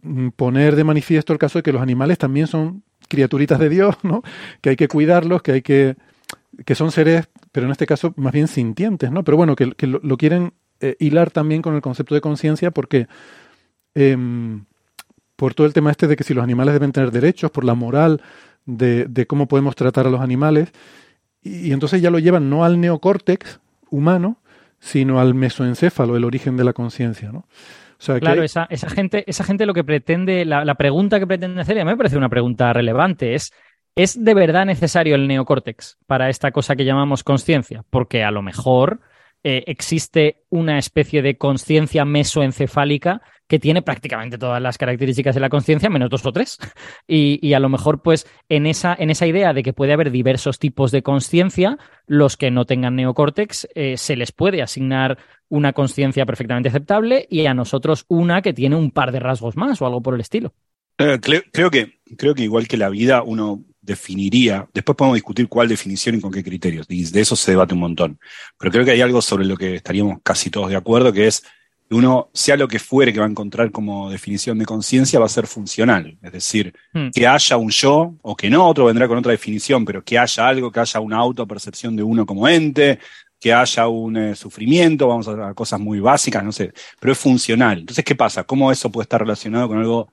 mm, 0.00 0.28
poner 0.30 0.74
de 0.74 0.84
manifiesto 0.84 1.34
el 1.34 1.38
caso 1.38 1.58
de 1.58 1.62
que 1.62 1.72
los 1.72 1.82
animales 1.82 2.16
también 2.16 2.46
son 2.46 2.82
criaturitas 3.08 3.58
de 3.58 3.68
Dios, 3.68 3.96
¿no? 4.02 4.22
Que 4.62 4.70
hay 4.70 4.76
que 4.76 4.88
cuidarlos, 4.88 5.42
que 5.42 5.52
hay 5.52 5.62
que 5.62 5.96
que 6.64 6.74
son 6.74 6.90
seres, 6.92 7.28
pero 7.50 7.66
en 7.66 7.72
este 7.72 7.86
caso 7.86 8.12
más 8.16 8.32
bien 8.32 8.48
sintientes, 8.48 9.10
¿no? 9.10 9.24
Pero 9.24 9.36
bueno, 9.36 9.56
que, 9.56 9.72
lo, 9.86 10.16
quieren 10.16 10.52
eh, 10.80 10.96
hilar 10.98 11.30
también 11.30 11.62
con 11.62 11.74
el 11.74 11.80
concepto 11.80 12.14
de 12.14 12.20
conciencia 12.20 12.70
porque 12.70 13.06
em, 13.94 14.64
por 15.36 15.54
todo 15.54 15.66
el 15.66 15.72
tema 15.72 15.90
este 15.90 16.06
de 16.06 16.16
que 16.16 16.24
si 16.24 16.34
los 16.34 16.44
animales 16.44 16.74
deben 16.74 16.92
tener 16.92 17.10
derechos, 17.10 17.50
por 17.50 17.64
la 17.64 17.74
moral 17.74 18.22
de, 18.64 19.06
de 19.06 19.26
cómo 19.26 19.48
podemos 19.48 19.74
tratar 19.74 20.06
a 20.06 20.10
los 20.10 20.20
animales, 20.20 20.72
y, 21.42 21.72
entonces 21.72 22.00
ya 22.00 22.10
lo 22.10 22.18
llevan 22.18 22.48
no 22.48 22.64
al 22.64 22.80
neocórtex 22.80 23.60
humano, 23.90 24.38
sino 24.78 25.20
al 25.20 25.34
mesoencéfalo, 25.34 26.16
el 26.16 26.24
origen 26.24 26.56
de 26.56 26.64
la 26.64 26.72
conciencia, 26.72 27.32
¿no? 27.32 27.38
O 27.38 28.04
sea, 28.04 28.18
claro, 28.18 28.42
esa, 28.42 28.66
esa, 28.68 28.90
gente, 28.90 29.22
esa 29.28 29.44
gente 29.44 29.64
lo 29.64 29.74
que 29.74 29.84
pretende, 29.84 30.44
la, 30.44 30.64
la, 30.64 30.74
pregunta 30.74 31.20
que 31.20 31.26
pretende 31.26 31.60
hacer, 31.60 31.76
y 31.76 31.80
a 31.80 31.84
mí 31.84 31.90
me 31.92 31.96
parece 31.96 32.16
una 32.16 32.28
pregunta 32.28 32.72
relevante, 32.72 33.36
es 33.36 33.52
¿Es 33.94 34.22
de 34.22 34.34
verdad 34.34 34.64
necesario 34.64 35.14
el 35.14 35.28
neocórtex 35.28 35.98
para 36.06 36.30
esta 36.30 36.50
cosa 36.50 36.76
que 36.76 36.84
llamamos 36.84 37.22
conciencia? 37.22 37.84
Porque 37.90 38.24
a 38.24 38.30
lo 38.30 38.40
mejor 38.40 39.00
eh, 39.44 39.64
existe 39.66 40.44
una 40.48 40.78
especie 40.78 41.20
de 41.20 41.36
conciencia 41.36 42.04
mesoencefálica 42.06 43.20
que 43.46 43.58
tiene 43.58 43.82
prácticamente 43.82 44.38
todas 44.38 44.62
las 44.62 44.78
características 44.78 45.34
de 45.34 45.42
la 45.42 45.50
conciencia, 45.50 45.90
menos 45.90 46.08
dos 46.08 46.24
o 46.24 46.32
tres. 46.32 46.58
Y, 47.06 47.52
a 47.52 47.60
lo 47.60 47.68
mejor, 47.68 48.00
pues, 48.00 48.26
en 48.48 48.66
esa, 48.66 48.96
en 48.98 49.10
esa 49.10 49.26
idea 49.26 49.52
de 49.52 49.62
que 49.62 49.74
puede 49.74 49.92
haber 49.92 50.10
diversos 50.10 50.58
tipos 50.58 50.90
de 50.90 51.02
conciencia, 51.02 51.76
los 52.06 52.38
que 52.38 52.50
no 52.50 52.64
tengan 52.64 52.96
neocórtex, 52.96 53.68
eh, 53.74 53.98
se 53.98 54.16
les 54.16 54.32
puede 54.32 54.62
asignar 54.62 55.18
una 55.50 55.74
conciencia 55.74 56.24
perfectamente 56.24 56.70
aceptable 56.70 57.26
y 57.28 57.44
a 57.44 57.52
nosotros 57.52 58.06
una 58.08 58.40
que 58.40 58.54
tiene 58.54 58.76
un 58.76 58.90
par 58.90 59.12
de 59.12 59.20
rasgos 59.20 59.54
más 59.54 59.82
o 59.82 59.86
algo 59.86 60.00
por 60.00 60.14
el 60.14 60.22
estilo. 60.22 60.54
Eh, 60.96 61.18
creo, 61.20 61.70
que, 61.70 62.00
creo 62.16 62.34
que 62.34 62.44
igual 62.44 62.68
que 62.68 62.78
la 62.78 62.88
vida, 62.88 63.22
uno 63.22 63.64
definiría, 63.82 64.68
después 64.72 64.96
podemos 64.96 65.16
discutir 65.16 65.48
cuál 65.48 65.68
definición 65.68 66.14
y 66.14 66.20
con 66.20 66.30
qué 66.30 66.42
criterios, 66.42 66.86
y 66.88 67.04
de 67.04 67.20
eso 67.20 67.34
se 67.34 67.50
debate 67.50 67.74
un 67.74 67.80
montón, 67.80 68.18
pero 68.56 68.70
creo 68.70 68.84
que 68.84 68.92
hay 68.92 69.00
algo 69.00 69.20
sobre 69.20 69.44
lo 69.44 69.56
que 69.56 69.74
estaríamos 69.74 70.18
casi 70.22 70.50
todos 70.50 70.70
de 70.70 70.76
acuerdo, 70.76 71.12
que 71.12 71.26
es 71.26 71.42
que 71.88 71.96
uno, 71.96 72.30
sea 72.32 72.56
lo 72.56 72.68
que 72.68 72.78
fuere 72.78 73.12
que 73.12 73.18
va 73.18 73.26
a 73.26 73.28
encontrar 73.28 73.70
como 73.72 74.08
definición 74.08 74.56
de 74.58 74.64
conciencia, 74.64 75.18
va 75.18 75.26
a 75.26 75.28
ser 75.28 75.48
funcional, 75.48 76.16
es 76.22 76.32
decir, 76.32 76.72
hmm. 76.94 77.08
que 77.10 77.26
haya 77.26 77.56
un 77.56 77.70
yo 77.70 78.14
o 78.22 78.36
que 78.36 78.48
no, 78.48 78.66
otro 78.68 78.86
vendrá 78.86 79.08
con 79.08 79.18
otra 79.18 79.32
definición, 79.32 79.84
pero 79.84 80.02
que 80.02 80.16
haya 80.16 80.46
algo, 80.46 80.70
que 80.70 80.80
haya 80.80 81.00
una 81.00 81.18
autopercepción 81.18 81.96
de 81.96 82.04
uno 82.04 82.24
como 82.24 82.48
ente, 82.48 83.00
que 83.38 83.52
haya 83.52 83.88
un 83.88 84.16
eh, 84.16 84.36
sufrimiento, 84.36 85.08
vamos 85.08 85.26
a, 85.26 85.48
a 85.48 85.54
cosas 85.54 85.80
muy 85.80 85.98
básicas, 85.98 86.44
no 86.44 86.52
sé, 86.52 86.72
pero 87.00 87.12
es 87.12 87.18
funcional. 87.18 87.80
Entonces, 87.80 88.04
¿qué 88.04 88.14
pasa? 88.14 88.44
¿Cómo 88.44 88.70
eso 88.70 88.90
puede 88.90 89.02
estar 89.02 89.20
relacionado 89.20 89.66
con 89.66 89.78
algo 89.78 90.12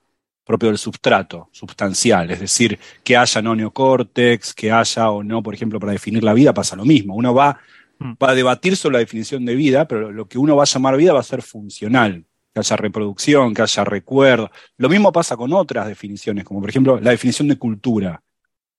propio 0.50 0.70
del 0.70 0.78
substrato, 0.78 1.48
sustancial, 1.52 2.28
es 2.32 2.40
decir, 2.40 2.76
que 3.04 3.16
haya 3.16 3.40
no 3.40 3.54
neocórtex, 3.54 4.52
que 4.52 4.72
haya 4.72 5.08
o 5.08 5.22
no, 5.22 5.44
por 5.44 5.54
ejemplo, 5.54 5.78
para 5.78 5.92
definir 5.92 6.24
la 6.24 6.34
vida, 6.34 6.52
pasa 6.52 6.74
lo 6.74 6.84
mismo. 6.84 7.14
Uno 7.14 7.32
va, 7.32 7.60
mm. 8.00 8.14
va 8.20 8.30
a 8.30 8.34
debatir 8.34 8.76
sobre 8.76 8.94
la 8.94 8.98
definición 8.98 9.44
de 9.44 9.54
vida, 9.54 9.86
pero 9.86 10.10
lo 10.10 10.26
que 10.26 10.38
uno 10.38 10.56
va 10.56 10.64
a 10.64 10.66
llamar 10.66 10.96
vida 10.96 11.12
va 11.12 11.20
a 11.20 11.22
ser 11.22 11.42
funcional, 11.42 12.24
que 12.52 12.58
haya 12.58 12.76
reproducción, 12.76 13.54
que 13.54 13.62
haya 13.62 13.84
recuerdo. 13.84 14.50
Lo 14.76 14.88
mismo 14.88 15.12
pasa 15.12 15.36
con 15.36 15.52
otras 15.52 15.86
definiciones, 15.86 16.42
como 16.42 16.60
por 16.60 16.70
ejemplo 16.70 16.98
la 17.00 17.12
definición 17.12 17.46
de 17.46 17.56
cultura. 17.56 18.20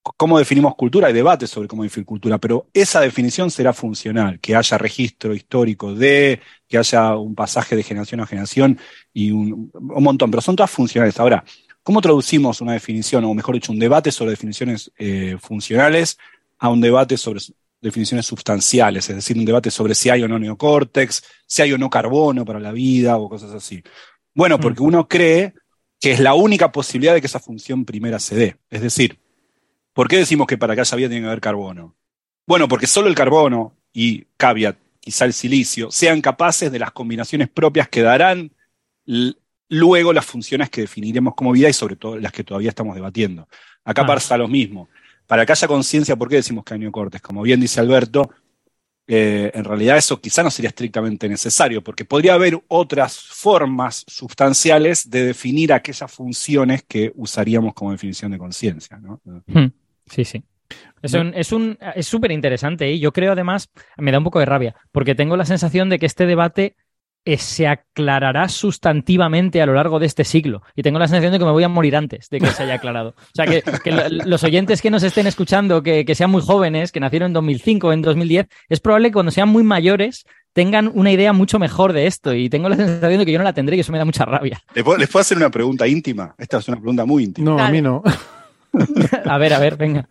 Cómo 0.02 0.40
definimos 0.40 0.76
cultura, 0.76 1.08
hay 1.08 1.14
debate 1.14 1.48
sobre 1.48 1.68
cómo 1.68 1.84
definir 1.84 2.06
cultura, 2.06 2.38
pero 2.38 2.68
esa 2.74 3.02
definición 3.02 3.52
será 3.52 3.74
funcional, 3.74 4.40
que 4.40 4.56
haya 4.56 4.78
registro 4.78 5.34
histórico 5.34 5.94
de, 5.94 6.42
que 6.68 6.78
haya 6.78 7.16
un 7.16 7.36
pasaje 7.36 7.76
de 7.76 7.84
generación 7.84 8.22
a 8.22 8.28
generación 8.28 8.80
y 9.14 9.32
un, 9.32 9.72
montón, 9.74 10.32
pero 10.32 10.42
son 10.42 10.56
todas 10.56 10.72
funcionales. 10.72 11.20
Ahora, 11.20 11.44
¿cómo 11.84 12.02
traducimos 12.02 12.62
una 12.62 12.74
definición, 12.74 13.24
o 13.26 13.34
mejor 13.34 13.56
dicho, 13.56 13.72
un 13.72 13.80
debate 13.80 14.12
sobre 14.12 14.32
definiciones 14.32 14.92
eh, 14.98 15.38
funcionales 15.40 16.18
a 16.58 16.70
un 16.70 16.82
debate 16.82 17.18
sobre 17.18 17.42
definiciones 17.80 18.26
sustanciales, 18.26 19.10
es 19.10 19.16
decir, 19.16 19.38
un 19.38 19.46
debate 19.46 19.72
sobre 19.72 19.96
si 19.96 20.10
hay 20.10 20.24
o 20.24 20.28
no 20.28 20.38
neocórtex, 20.38 21.24
si 21.46 21.62
hay 21.62 21.74
o 21.74 21.78
no 21.78 21.90
carbono 21.90 22.46
para 22.46 22.60
la 22.60 22.72
vida 22.72 23.18
o 23.18 23.30
cosas 23.30 23.52
así? 23.52 23.84
Bueno, 24.34 24.60
porque 24.60 24.82
uno 24.82 25.08
cree 25.08 25.54
que 26.00 26.12
es 26.12 26.20
la 26.20 26.34
única 26.34 26.72
posibilidad 26.72 27.14
de 27.14 27.22
que 27.22 27.28
esa 27.28 27.40
función 27.40 27.86
primera 27.86 28.18
se 28.20 28.36
dé. 28.36 28.58
Es 28.70 28.82
decir, 28.82 29.20
¿Por 30.02 30.08
qué 30.08 30.18
decimos 30.18 30.48
que 30.48 30.58
para 30.58 30.74
que 30.74 30.82
haya 30.82 30.98
vida 30.98 31.10
tiene 31.10 31.22
que 31.22 31.28
haber 31.28 31.42
carbono? 31.42 31.96
Bueno, 32.48 32.68
porque 32.68 32.88
solo 32.88 33.08
el 33.08 33.14
carbono 33.14 33.78
y 33.94 34.26
caveat, 34.36 34.76
quizá 35.00 35.26
el 35.26 35.34
silicio, 35.34 35.92
sean 35.92 36.22
capaces 36.22 36.72
de 36.72 36.80
las 36.80 36.90
combinaciones 36.90 37.50
propias 37.50 37.88
que 37.88 38.02
darán 38.02 38.52
luego 39.70 40.12
las 40.12 40.26
funciones 40.26 40.72
que 40.72 40.82
definiremos 40.82 41.36
como 41.36 41.52
vida 41.52 41.70
y 41.70 41.74
sobre 41.74 41.98
todo 41.98 42.18
las 42.18 42.32
que 42.32 42.44
todavía 42.44 42.70
estamos 42.70 42.96
debatiendo. 42.96 43.48
Acá 43.86 44.04
pasa 44.04 44.40
lo 44.40 44.48
mismo. 44.48 44.90
Para 45.28 45.46
que 45.46 45.52
haya 45.52 45.68
conciencia, 45.68 46.16
¿por 46.16 46.30
qué 46.30 46.38
decimos 46.38 46.64
que 46.64 46.74
hay 46.74 46.80
neocortes? 46.80 47.22
Como 47.22 47.44
bien 47.44 47.62
dice 47.62 47.80
Alberto, 47.80 48.32
eh, 49.06 49.52
en 49.54 49.64
realidad 49.64 49.98
eso 49.98 50.20
quizá 50.20 50.42
no 50.42 50.50
sería 50.50 50.70
estrictamente 50.70 51.30
necesario, 51.30 51.84
porque 51.84 52.06
podría 52.06 52.34
haber 52.34 52.60
otras 52.70 53.20
formas 53.20 54.04
sustanciales 54.08 55.12
de 55.12 55.26
definir 55.26 55.72
aquellas 55.72 56.12
funciones 56.12 56.82
que 56.88 57.12
usaríamos 57.18 57.76
como 57.76 57.92
definición 57.92 58.32
de 58.32 58.40
conciencia. 58.40 58.98
¿no? 58.98 59.22
Hmm. 59.46 59.68
Sí, 60.12 60.26
sí. 60.26 60.44
Es 61.02 61.14
un, 61.14 61.34
es 61.36 61.52
un, 61.52 61.78
es 61.96 62.06
súper 62.06 62.32
interesante 62.32 62.92
y 62.92 63.00
yo 63.00 63.12
creo 63.12 63.32
además, 63.32 63.70
me 63.98 64.12
da 64.12 64.20
un 64.20 64.24
poco 64.24 64.40
de 64.40 64.46
rabia, 64.46 64.76
porque 64.92 65.16
tengo 65.16 65.36
la 65.36 65.46
sensación 65.46 65.90
de 65.90 65.98
que 65.98 66.06
este 66.06 66.28
debate 66.28 66.76
eh, 67.26 67.38
se 67.38 67.68
aclarará 67.68 68.50
sustantivamente 68.50 69.62
a 69.62 69.66
lo 69.66 69.74
largo 69.74 70.00
de 70.00 70.06
este 70.06 70.24
siglo. 70.24 70.64
Y 70.76 70.84
tengo 70.84 71.00
la 71.00 71.08
sensación 71.08 71.32
de 71.32 71.40
que 71.40 71.46
me 71.46 71.52
voy 71.52 71.64
a 71.64 71.70
morir 71.70 71.96
antes 71.96 72.30
de 72.30 72.40
que 72.40 72.48
se 72.48 72.64
haya 72.64 72.76
aclarado. 72.76 73.10
O 73.18 73.36
sea, 73.36 73.46
que, 73.46 73.64
los 74.26 74.44
oyentes 74.44 74.82
que 74.82 74.90
nos 74.90 75.04
estén 75.04 75.28
escuchando, 75.28 75.84
que, 75.84 76.06
que, 76.06 76.16
sean 76.16 76.32
muy 76.32 76.42
jóvenes, 76.42 76.92
que 76.92 77.00
nacieron 77.00 77.28
en 77.28 77.34
2005 77.34 77.88
o 77.88 77.94
en 77.94 78.02
2010, 78.02 78.48
es 78.70 78.80
probable 78.80 79.10
que 79.10 79.14
cuando 79.14 79.32
sean 79.32 79.50
muy 79.50 79.64
mayores 79.64 80.26
tengan 80.54 80.92
una 80.94 81.12
idea 81.12 81.34
mucho 81.34 81.60
mejor 81.60 81.94
de 81.94 82.08
esto. 82.08 82.34
Y 82.34 82.50
tengo 82.50 82.70
la 82.70 82.76
sensación 82.76 83.20
de 83.20 83.26
que 83.26 83.32
yo 83.32 83.38
no 83.38 83.44
la 83.44 83.54
tendré 83.54 83.78
y 83.78 83.80
eso 83.80 83.92
me 83.92 83.98
da 83.98 84.06
mucha 84.06 84.26
rabia. 84.26 84.62
¿Les 84.74 84.84
puedo, 84.84 84.98
¿Les 84.98 85.10
puedo 85.10 85.22
hacer 85.22 85.38
una 85.38 85.50
pregunta 85.50 85.88
íntima? 85.88 86.36
Esta 86.38 86.58
es 86.58 86.68
una 86.68 86.78
pregunta 86.78 87.06
muy 87.06 87.24
íntima. 87.24 87.52
No, 87.52 87.60
a 87.60 87.70
mí 87.70 87.82
no. 87.82 88.04
A 89.26 89.38
ver, 89.38 89.54
a 89.54 89.60
ver, 89.60 89.76
venga. 89.76 90.08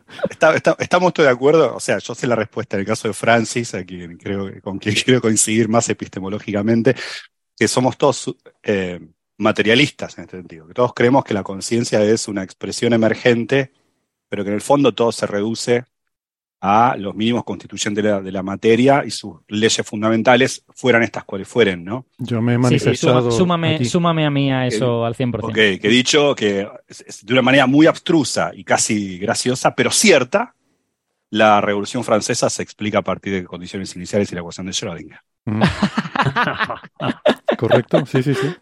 estamos 0.79 1.15
todos 1.15 1.27
de 1.27 1.33
acuerdo, 1.33 1.77
o 1.77 1.81
sea, 1.81 1.99
yo 1.99 2.15
sé 2.15 2.27
la 2.27 2.37
respuesta 2.37 2.77
en 2.77 2.81
el 2.81 2.87
caso 2.87 3.09
de 3.09 3.15
Francis, 3.15 3.75
a 3.75 3.85
quien 3.85 4.17
creo, 4.17 4.51
con 4.63 4.79
quien 4.79 4.95
quiero 4.95 5.21
coincidir 5.21 5.69
más 5.69 5.89
epistemológicamente, 5.89 6.95
que 7.57 7.69
somos 7.69 7.97
todos 7.97 8.35
eh, 8.63 9.01
materialistas 9.39 10.19
en 10.19 10.25
este 10.25 10.37
sentido, 10.37 10.67
que 10.67 10.75
todos 10.75 10.93
creemos 10.95 11.25
que 11.25 11.35
la 11.35 11.43
conciencia 11.43 12.03
es 12.03 12.29
una 12.29 12.43
expresión 12.43 12.93
emergente, 12.93 13.73
pero 14.29 14.45
que 14.45 14.51
en 14.51 14.55
el 14.55 14.61
fondo 14.61 14.95
todo 14.95 15.13
se 15.13 15.27
reduce 15.27 15.85
a 16.61 16.95
los 16.99 17.15
mínimos 17.15 17.45
constituyentes 17.45 18.05
de 18.23 18.33
la, 18.33 18.43
materia 18.43 19.03
y 19.07 19.11
sus 19.11 19.37
leyes 19.49 19.87
fundamentales, 19.87 20.63
fueran 20.69 21.03
estas 21.03 21.25
cuales 21.25 21.49
fueren, 21.49 21.85
¿no? 21.85 22.07
Yo 22.19 22.43
me 22.43 22.55
he 22.55 22.59
manifestado. 22.59 23.31
súmame, 23.31 23.85
súmame, 23.85 24.27
a 24.27 24.31
mí 24.31 24.53
a 24.53 24.67
eso 24.67 25.05
al 25.05 25.15
100%. 25.15 25.45
Ok, 25.45 25.55
que 25.55 25.81
he 25.83 25.89
dicho 25.89 26.35
que 26.35 26.69
de 27.23 27.33
una 27.33 27.43
manera 27.43 27.67
muy 27.67 27.87
abstrusa 27.87 28.51
y 28.55 28.65
casi 28.65 29.19
graciosa, 29.19 29.75
pero 29.75 29.91
cierta, 29.91 30.55
la 31.31 31.61
Revolución 31.61 32.05
Francesa 32.05 32.51
se 32.51 32.63
explica 32.63 32.99
a 32.99 33.03
partir 33.03 33.33
de 33.33 33.45
condiciones 33.45 33.95
iniciales 33.97 34.31
y 34.33 34.35
la 34.35 34.41
ecuación 34.41 34.67
de 34.67 34.73
Schrödinger. 34.73 35.21
Correcto, 37.57 38.05
sí, 38.07 38.23
sí, 38.23 38.35
sí. 38.35 38.55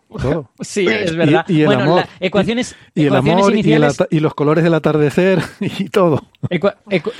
Sí, 0.60 0.86
es 0.86 1.14
verdad. 1.14 1.44
Y, 1.48 1.62
el 1.62 1.72
amor. 1.72 2.04
ecuaciones, 2.20 2.76
y, 2.94 3.06
el 3.06 3.14
amor 3.14 3.54
y, 3.54 4.20
los 4.20 4.34
colores 4.34 4.64
del 4.64 4.74
atardecer 4.74 5.40
y 5.60 5.88
todo. 5.88 6.26
Eh, 6.50 6.60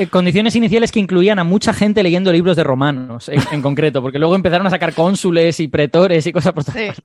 condiciones 0.09 0.57
iniciales 0.57 0.93
que 0.93 1.01
incluían 1.01 1.39
a 1.39 1.45
mucha 1.45 1.73
gente 1.73 2.03
leyendo 2.03 2.33
libros 2.33 2.57
de 2.57 2.65
romanos, 2.65 3.29
en, 3.29 3.63
concreto, 3.63 4.03
porque 4.03 4.19
luego 4.19 4.35
empezaron 4.35 4.67
a 4.67 4.71
sacar 4.71 4.95
cónsules 4.95 5.61
y 5.61 5.69
pretores 5.69 6.27
y 6.27 6.33
cosas 6.33 6.53
por 6.53 6.65
todas 6.65 6.79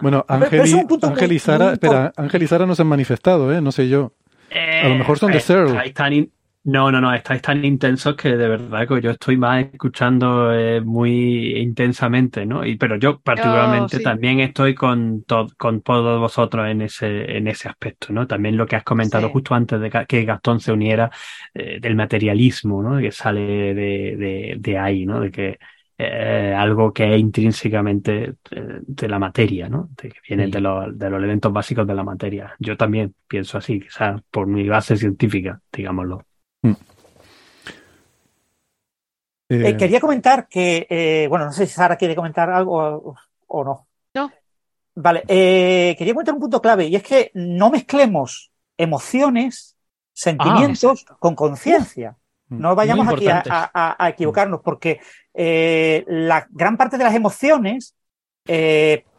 bueno, 0.00 0.24
Ángel 0.28 1.32
y, 1.32 1.38
Sara, 1.38 1.72
espera, 1.72 2.12
Ángel 2.16 2.42
y 2.42 2.46
Sara 2.46 2.66
no 2.66 2.74
se 2.74 2.82
han 2.82 2.88
manifestado, 2.88 3.52
¿eh? 3.52 3.60
No 3.60 3.72
sé 3.72 3.88
yo. 3.88 4.12
a 4.52 4.88
lo 4.88 4.96
mejor 4.96 5.18
son 5.18 5.32
de 5.32 5.40
Searle. 5.40 5.86
Están, 5.86 6.30
no, 6.64 6.92
no, 6.92 7.00
no, 7.00 7.14
estáis 7.14 7.40
tan 7.40 7.64
intensos 7.64 8.14
que 8.14 8.36
de 8.36 8.48
verdad 8.48 8.86
que 8.86 9.00
yo 9.00 9.12
estoy 9.12 9.38
más 9.38 9.64
escuchando 9.72 10.52
eh, 10.52 10.80
muy 10.82 11.56
intensamente, 11.56 12.44
¿no? 12.44 12.64
Y, 12.66 12.76
pero 12.76 12.96
yo 12.96 13.20
particularmente 13.20 14.00
también 14.00 14.40
estoy 14.40 14.74
con, 14.74 15.24
con 15.56 15.80
todos 15.80 16.20
vosotros 16.20 16.68
en 16.68 16.82
ese, 16.82 17.36
en 17.38 17.48
ese 17.48 17.68
aspecto, 17.68 18.12
¿no? 18.12 18.26
También 18.26 18.56
lo 18.56 18.66
que 18.66 18.76
has 18.76 18.84
comentado 18.84 19.30
justo 19.30 19.54
antes 19.54 19.80
de 19.80 19.90
que 20.06 20.24
Gastón 20.24 20.60
se 20.60 20.72
uniera 20.72 21.10
eh, 21.54 21.78
del 21.80 21.96
materialismo, 21.96 22.82
¿no? 22.82 22.98
Que 22.98 23.12
sale 23.12 23.74
de, 23.74 24.56
de, 24.58 24.78
ahí, 24.78 25.06
¿no? 25.06 25.20
De 25.20 25.30
que 25.30 25.58
eh, 25.96 26.54
algo 26.56 26.92
que 26.92 27.14
es 27.14 27.20
intrínsecamente 27.20 28.34
de, 28.50 29.08
la 29.08 29.18
materia, 29.18 29.70
¿no? 29.70 29.88
De 29.96 30.10
que 30.10 30.18
viene 30.28 30.48
de, 30.48 30.60
los, 30.60 30.98
de 30.98 31.08
los 31.08 31.18
elementos 31.18 31.52
básicos 31.52 31.86
de 31.86 31.94
la 31.94 32.04
materia. 32.04 32.54
Yo 32.58 32.76
también 32.76 33.14
pienso 33.26 33.56
así, 33.56 33.80
quizás 33.80 34.20
por 34.30 34.46
mi 34.46 34.68
base 34.68 34.96
científica, 34.96 35.60
digámoslo. 35.72 36.26
Mm. 36.62 36.74
Eh, 39.48 39.76
quería 39.76 40.00
comentar 40.00 40.46
que, 40.46 40.86
eh, 40.90 41.26
bueno, 41.28 41.46
no 41.46 41.52
sé 41.52 41.66
si 41.66 41.72
Sara 41.72 41.96
quiere 41.96 42.14
comentar 42.14 42.50
algo 42.50 43.16
o, 43.46 43.64
no. 43.64 43.86
No. 44.14 44.30
Vale, 44.94 45.22
eh, 45.28 45.94
quería 45.96 46.12
comentar 46.12 46.34
un 46.34 46.40
punto 46.40 46.60
clave 46.60 46.86
y 46.86 46.96
es 46.96 47.02
que 47.02 47.30
no 47.34 47.70
mezclemos 47.70 48.50
emociones, 48.76 49.76
sentimientos 50.12 51.06
ah, 51.08 51.16
con 51.18 51.34
conciencia. 51.34 52.16
No 52.48 52.74
vayamos 52.74 53.06
aquí 53.08 53.26
a, 53.28 54.08
equivocarnos 54.08 54.60
porque 54.62 55.00
la 55.34 56.46
gran 56.50 56.76
parte 56.76 56.96
de 56.96 57.04
las 57.04 57.14
emociones 57.14 57.94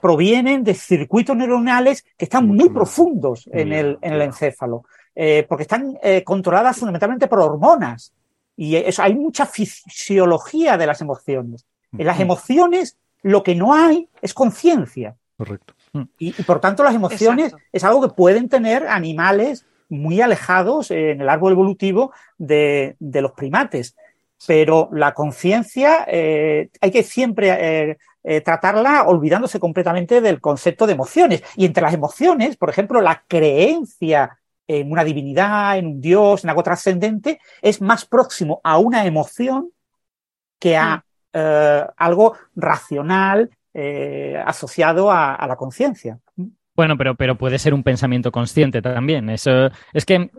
provienen 0.01 0.63
de 0.63 0.73
circuitos 0.73 1.35
neuronales 1.35 2.03
que 2.17 2.25
están 2.25 2.47
muy 2.47 2.69
profundos 2.69 3.47
en 3.51 3.71
el, 3.71 3.99
en 4.01 4.13
el 4.13 4.21
encéfalo. 4.23 4.83
Eh, 5.21 5.45
porque 5.49 5.63
están 5.63 5.97
eh, 6.01 6.23
controladas 6.23 6.77
fundamentalmente 6.77 7.27
por 7.27 7.41
hormonas. 7.41 8.13
Y 8.61 8.75
eso, 8.75 9.01
hay 9.01 9.15
mucha 9.15 9.45
fisiología 9.45 10.75
de 10.75 10.85
las 10.85 10.99
emociones. 10.99 11.65
En 11.97 12.05
las 12.05 12.19
emociones 12.19 12.97
lo 13.21 13.41
que 13.41 13.55
no 13.55 13.73
hay 13.73 14.09
es 14.21 14.33
conciencia. 14.33 15.15
Correcto. 15.37 15.73
Y, 16.17 16.33
por 16.43 16.59
tanto 16.59 16.83
las 16.83 16.93
emociones 16.93 17.55
es 17.71 17.85
algo 17.85 18.01
que 18.01 18.13
pueden 18.13 18.49
tener 18.49 18.85
animales 18.85 19.65
muy 19.87 20.19
alejados 20.19 20.91
en 20.91 21.21
el 21.21 21.29
árbol 21.29 21.53
evolutivo 21.53 22.11
de, 22.37 22.97
los 22.99 23.31
primates. 23.31 23.95
Pero 24.45 24.89
la 24.91 25.13
conciencia 25.13 26.03
eh, 26.09 26.67
hay 26.81 26.91
que 26.91 27.03
siempre 27.03 27.97
tratarla 28.43 29.03
olvidándose 29.03 29.57
completamente 29.61 30.19
del 30.19 30.41
concepto 30.41 30.85
de 30.85 30.93
emociones. 30.93 31.43
Y 31.55 31.63
entre 31.63 31.83
las 31.83 31.93
emociones, 31.93 32.57
por 32.57 32.69
ejemplo, 32.69 32.99
la 32.99 33.23
creencia 33.25 34.37
en 34.69 34.91
una 34.91 35.03
divinidad, 35.03 35.79
en 35.79 35.87
un 35.87 36.01
dios, 36.01 36.43
en 36.43 36.51
algo 36.51 36.61
trascendente, 36.61 37.39
es 37.59 37.81
más 37.81 38.05
próximo 38.05 38.61
a 38.63 38.77
una 38.77 39.03
emoción 39.03 39.71
que 40.59 40.77
a 40.77 40.97
mm. 40.97 41.01
eh, 41.33 41.85
algo 41.97 42.35
racional 42.55 43.49
eh, 43.73 44.39
asociado 44.45 45.11
a, 45.11 45.43
la 45.47 45.55
conciencia. 45.55 46.19
Bueno, 46.75 46.97
pero, 46.97 47.15
pero 47.15 47.35
puede 47.35 47.57
ser 47.57 47.73
un 47.73 47.81
pensamiento 47.81 48.31
consciente 48.31 48.79
también. 48.81 49.31
Eso 49.31 49.71
es 49.91 50.05
que 50.05 50.29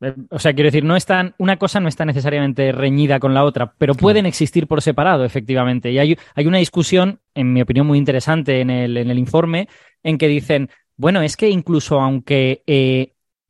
eh, 0.00 0.14
o 0.30 0.38
sea, 0.38 0.54
quiero 0.54 0.68
decir, 0.68 0.84
no 0.84 0.96
están, 0.96 1.34
una 1.36 1.58
cosa 1.58 1.78
no 1.78 1.88
está 1.88 2.06
necesariamente 2.06 2.72
reñida 2.72 3.20
con 3.20 3.34
la 3.34 3.44
otra, 3.44 3.74
pero 3.76 3.94
pueden 3.94 4.24
existir 4.24 4.66
por 4.66 4.80
separado, 4.80 5.26
efectivamente. 5.26 5.92
Y 5.92 5.98
hay, 5.98 6.16
hay 6.34 6.46
una 6.46 6.58
discusión, 6.58 7.20
en 7.34 7.52
mi 7.52 7.60
opinión, 7.60 7.86
muy 7.86 7.98
interesante 7.98 8.62
en 8.62 8.70
el, 8.70 8.96
en 8.96 9.10
el 9.10 9.18
informe, 9.18 9.68
en 10.02 10.16
que 10.16 10.28
dicen, 10.28 10.70
bueno, 10.96 11.20
es 11.20 11.36
que 11.36 11.50
incluso 11.50 12.00
aunque 12.00 12.62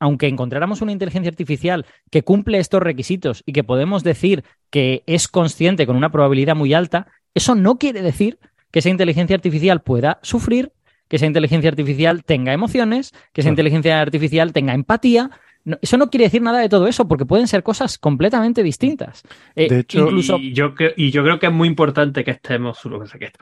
aunque 0.00 0.28
encontráramos 0.28 0.82
una 0.82 0.92
inteligencia 0.92 1.30
artificial 1.30 1.86
que 2.10 2.22
cumple 2.22 2.58
estos 2.58 2.82
requisitos 2.82 3.42
y 3.46 3.52
que 3.52 3.64
podemos 3.64 4.02
decir 4.04 4.44
que 4.70 5.02
es 5.06 5.28
consciente 5.28 5.86
con 5.86 5.96
una 5.96 6.10
probabilidad 6.10 6.56
muy 6.56 6.74
alta, 6.74 7.06
eso 7.34 7.54
no 7.54 7.78
quiere 7.78 8.02
decir 8.02 8.38
que 8.70 8.80
esa 8.80 8.90
inteligencia 8.90 9.36
artificial 9.36 9.82
pueda 9.82 10.18
sufrir, 10.22 10.72
que 11.08 11.16
esa 11.16 11.26
inteligencia 11.26 11.70
artificial 11.70 12.24
tenga 12.24 12.52
emociones, 12.52 13.12
que 13.32 13.40
esa 13.40 13.50
inteligencia 13.50 14.00
artificial 14.00 14.52
tenga 14.52 14.74
empatía, 14.74 15.30
eso 15.80 15.96
no 15.96 16.10
quiere 16.10 16.24
decir 16.24 16.42
nada 16.42 16.60
de 16.60 16.68
todo 16.68 16.86
eso, 16.86 17.08
porque 17.08 17.24
pueden 17.24 17.48
ser 17.48 17.62
cosas 17.62 17.98
completamente 17.98 18.62
distintas. 18.62 19.22
Eh, 19.54 19.68
de 19.68 19.80
hecho, 19.80 20.00
incluso... 20.00 20.36
y, 20.36 20.52
yo 20.52 20.74
creo, 20.74 20.92
y 20.96 21.10
yo 21.10 21.22
creo 21.22 21.38
que 21.38 21.46
es 21.46 21.52
muy 21.52 21.68
importante 21.68 22.22
que 22.22 22.32
estemos, 22.32 22.80
que, 23.18 23.32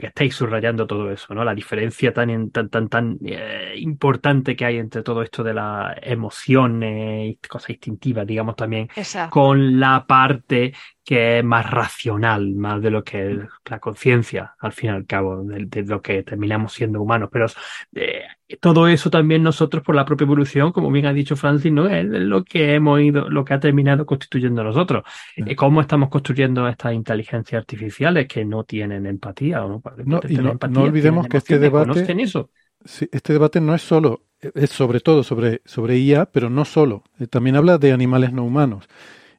que 0.00 0.06
estéis 0.06 0.34
subrayando 0.34 0.86
todo 0.86 1.10
eso, 1.10 1.34
¿no? 1.34 1.44
La 1.44 1.54
diferencia 1.54 2.12
tan, 2.12 2.50
tan, 2.50 2.68
tan, 2.68 2.88
tan 2.88 3.18
eh, 3.24 3.74
importante 3.76 4.56
que 4.56 4.64
hay 4.64 4.78
entre 4.78 5.02
todo 5.02 5.22
esto 5.22 5.44
de 5.44 5.54
las 5.54 5.96
emociones 6.02 7.30
y 7.30 7.48
cosas 7.48 7.70
instintivas, 7.70 8.26
digamos 8.26 8.56
también, 8.56 8.88
con 9.30 9.78
la 9.78 10.04
parte 10.06 10.72
que 11.04 11.38
es 11.38 11.44
más 11.44 11.68
racional, 11.68 12.54
más 12.54 12.80
de 12.80 12.90
lo 12.90 13.02
que 13.02 13.32
es 13.32 13.38
la 13.68 13.80
conciencia, 13.80 14.54
al 14.60 14.72
fin 14.72 14.90
y 14.90 14.92
al 14.92 15.06
cabo, 15.06 15.42
de, 15.42 15.82
lo 15.82 16.00
que 16.00 16.22
terminamos 16.22 16.72
siendo 16.72 17.02
humanos. 17.02 17.28
Pero 17.32 17.46
eh, 17.94 18.22
todo 18.60 18.88
eso 18.88 19.10
también 19.10 19.42
nosotros, 19.42 19.82
por 19.82 19.94
la 19.94 20.04
propia 20.04 20.24
evolución, 20.24 20.72
como 20.72 20.90
bien 20.90 21.06
ha 21.06 21.12
dicho 21.12 21.36
Francis, 21.36 21.72
¿no? 21.72 21.88
es 21.88 22.04
lo 22.04 22.44
que 22.44 22.74
hemos 22.74 23.00
ido, 23.00 23.28
lo 23.28 23.44
que 23.44 23.54
ha 23.54 23.60
terminado 23.60 24.06
constituyendo 24.06 24.62
nosotros. 24.64 25.04
Eh, 25.36 25.56
¿Cómo 25.56 25.80
estamos 25.80 26.08
construyendo 26.08 26.68
estas 26.68 26.94
inteligencias 26.94 27.60
artificiales 27.60 28.26
que 28.28 28.44
no 28.44 28.64
tienen 28.64 29.06
empatía? 29.06 29.64
¿o 29.64 29.68
no? 29.68 29.82
no, 30.04 30.20
no, 30.68 30.82
olvidemos 30.82 31.26
que 31.28 31.38
este 31.38 31.58
debate, 31.58 32.06
eso? 32.22 32.50
este 32.84 33.32
debate 33.32 33.60
no 33.60 33.74
es 33.74 33.82
solo, 33.82 34.22
es 34.40 34.70
sobre 34.70 35.00
todo 35.00 35.22
sobre, 35.22 35.62
sobre 35.64 35.98
IA, 35.98 36.26
pero 36.26 36.50
no 36.50 36.64
solo. 36.64 37.04
Eh, 37.18 37.26
también 37.26 37.56
habla 37.56 37.78
de 37.78 37.92
animales 37.92 38.32
no 38.32 38.44
humanos 38.44 38.88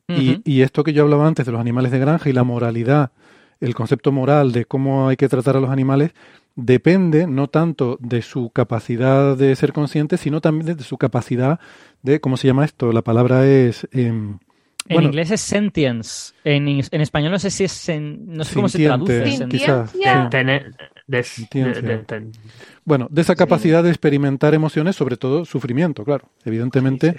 y, 0.08 0.62
esto 0.62 0.84
que 0.84 0.94
yo 0.94 1.04
hablaba 1.04 1.28
antes 1.28 1.46
de 1.46 1.52
los 1.52 1.62
animales 1.62 1.92
de 1.92 2.00
granja 2.00 2.30
y 2.30 2.34
la 2.34 2.44
moralidad, 2.44 3.12
el 3.60 3.74
concepto 3.74 4.12
moral 4.12 4.52
de 4.52 4.66
cómo 4.66 5.08
hay 5.08 5.16
que 5.16 5.30
tratar 5.30 5.58
a 5.58 5.60
los 5.60 5.70
animales, 5.70 6.12
depende 6.56 7.28
no 7.28 7.48
tanto 7.48 7.98
de 8.00 8.22
su 8.22 8.50
capacidad 8.50 9.36
de 9.38 9.56
ser 9.56 9.74
consciente, 9.74 10.18
sino 10.18 10.42
también 10.42 10.78
de 10.78 10.84
su 10.84 10.98
capacidad 10.98 11.60
de, 12.02 12.20
¿cómo 12.20 12.38
se 12.38 12.48
llama 12.48 12.66
esto? 12.66 12.92
La 12.92 13.02
palabra 13.02 13.46
es... 13.48 13.88
en 13.92 14.40
inglés 14.90 15.32
es 15.32 15.42
sentience. 15.42 16.34
En, 16.44 16.68
en, 16.68 17.02
español 17.02 17.32
no 17.32 17.40
sé 17.40 17.50
si 17.50 17.64
es. 17.64 17.90
no 18.00 18.44
sé 18.44 18.56
cómo 18.56 18.70
se 18.70 18.84
traduce. 18.84 19.48
Quizás. 19.50 19.94
Bueno, 22.86 23.08
de 23.10 23.22
esa 23.22 23.36
capacidad 23.36 23.84
de 23.84 23.90
experimentar 23.90 24.54
emociones, 24.54 24.96
sobre 24.96 25.18
todo 25.18 25.46
sufrimiento, 25.46 26.04
claro. 26.04 26.30
Evidentemente. 26.46 27.16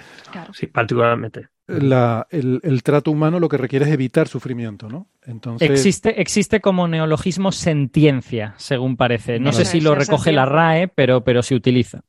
Sí, 0.53 0.67
particularmente. 0.67 1.47
La, 1.67 2.27
el, 2.29 2.83
trato 2.83 3.11
humano 3.11 3.39
lo 3.39 3.49
que 3.49 3.57
requiere 3.57 3.85
es 3.85 3.91
evitar 3.91 4.27
sufrimiento, 4.27 4.87
¿no? 4.87 5.07
Entonces... 5.23 5.69
Existe, 5.69 6.21
existe 6.21 6.61
como 6.61 6.87
neologismo 6.87 7.51
sentiencia, 7.51 8.53
según 8.57 8.97
parece. 8.97 9.39
No 9.39 9.51
sé 9.51 9.65
si 9.65 9.81
lo 9.81 9.95
recoge 9.95 10.31
la 10.31 10.45
RAE, 10.45 10.87
pero, 10.87 11.23
pero 11.23 11.41
se 11.41 11.55
utiliza. 11.55 12.01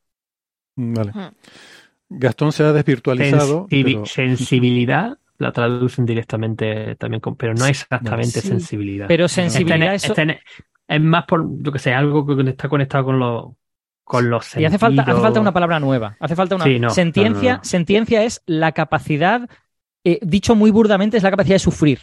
Vale. 0.76 1.12
Gastón 2.08 2.52
se 2.52 2.64
ha 2.64 2.72
desvirtualizado. 2.72 3.66
Sensibilidad 4.04 5.18
la 5.38 5.52
traducen 5.52 6.06
directamente 6.06 6.96
también, 6.96 7.20
con, 7.20 7.36
pero 7.36 7.54
no 7.54 7.66
exactamente 7.66 8.40
sensibilidad. 8.40 9.06
Pero 9.06 9.28
sensibilidad 9.28 9.94
es, 9.94 10.10
es 10.88 11.00
más 11.00 11.24
por, 11.24 11.46
yo 11.62 11.72
que 11.72 11.78
sé, 11.78 11.92
algo 11.92 12.26
que 12.26 12.48
está 12.50 12.68
conectado 12.68 13.04
con 13.06 13.18
los 13.18 13.46
con 14.06 14.30
los 14.30 14.56
Y 14.56 14.64
hace 14.64 14.78
falta, 14.78 15.02
hace 15.02 15.20
falta 15.20 15.40
una 15.40 15.52
palabra 15.52 15.80
nueva. 15.80 16.16
Hace 16.20 16.36
falta 16.36 16.54
una. 16.54 16.90
sentiencia, 16.90 17.58
sentiencia 17.64 18.22
es 18.22 18.40
la 18.46 18.70
capacidad, 18.70 19.50
eh, 20.04 20.20
dicho 20.22 20.54
muy 20.54 20.70
burdamente, 20.70 21.16
es 21.16 21.24
la 21.24 21.30
capacidad 21.30 21.56
de 21.56 21.60
sufrir. 21.60 22.02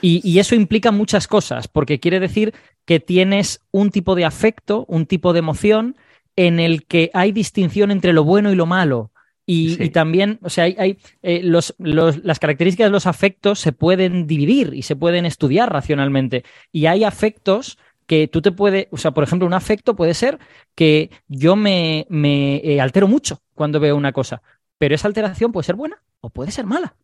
Y, 0.00 0.38
eso 0.38 0.54
implica 0.54 0.92
muchas 0.92 1.26
cosas, 1.26 1.68
porque 1.68 2.00
quiere 2.00 2.20
decir 2.20 2.54
que 2.86 3.00
tienes 3.00 3.60
un 3.70 3.90
tipo 3.90 4.14
de 4.14 4.24
afecto, 4.24 4.84
un 4.88 5.06
tipo 5.06 5.32
de 5.32 5.40
emoción 5.40 5.96
en 6.36 6.58
el 6.58 6.86
que 6.86 7.10
hay 7.14 7.32
distinción 7.32 7.90
entre 7.90 8.12
lo 8.12 8.24
bueno 8.24 8.50
y 8.50 8.54
lo 8.54 8.66
malo. 8.66 9.10
Y, 9.44 9.90
también, 9.90 10.38
o 10.42 10.48
sea, 10.48 10.64
hay, 10.64 10.98
eh, 11.22 11.42
los, 11.42 11.74
las 11.78 12.38
características 12.38 12.86
de 12.86 12.92
los 12.92 13.06
afectos 13.06 13.58
se 13.58 13.72
pueden 13.72 14.26
dividir 14.26 14.72
y 14.72 14.82
se 14.82 14.96
pueden 14.96 15.26
estudiar 15.26 15.70
racionalmente. 15.70 16.44
Y 16.70 16.86
hay 16.86 17.04
afectos 17.04 17.76
que 18.06 18.28
tú 18.28 18.42
te 18.42 18.52
puedes, 18.52 18.88
o 18.90 18.96
sea, 18.96 19.12
por 19.12 19.24
ejemplo, 19.24 19.46
un 19.46 19.54
afecto 19.54 19.96
puede 19.96 20.14
ser 20.14 20.38
que 20.74 21.10
yo 21.28 21.56
me, 21.56 22.06
me 22.08 22.56
eh, 22.56 22.80
altero 22.80 23.08
mucho 23.08 23.42
cuando 23.54 23.80
veo 23.80 23.96
una 23.96 24.12
cosa, 24.12 24.42
pero 24.78 24.94
esa 24.94 25.08
alteración 25.08 25.52
puede 25.52 25.64
ser 25.64 25.76
buena 25.76 26.02
o 26.20 26.30
puede 26.30 26.50
ser 26.50 26.66
mala. 26.66 26.94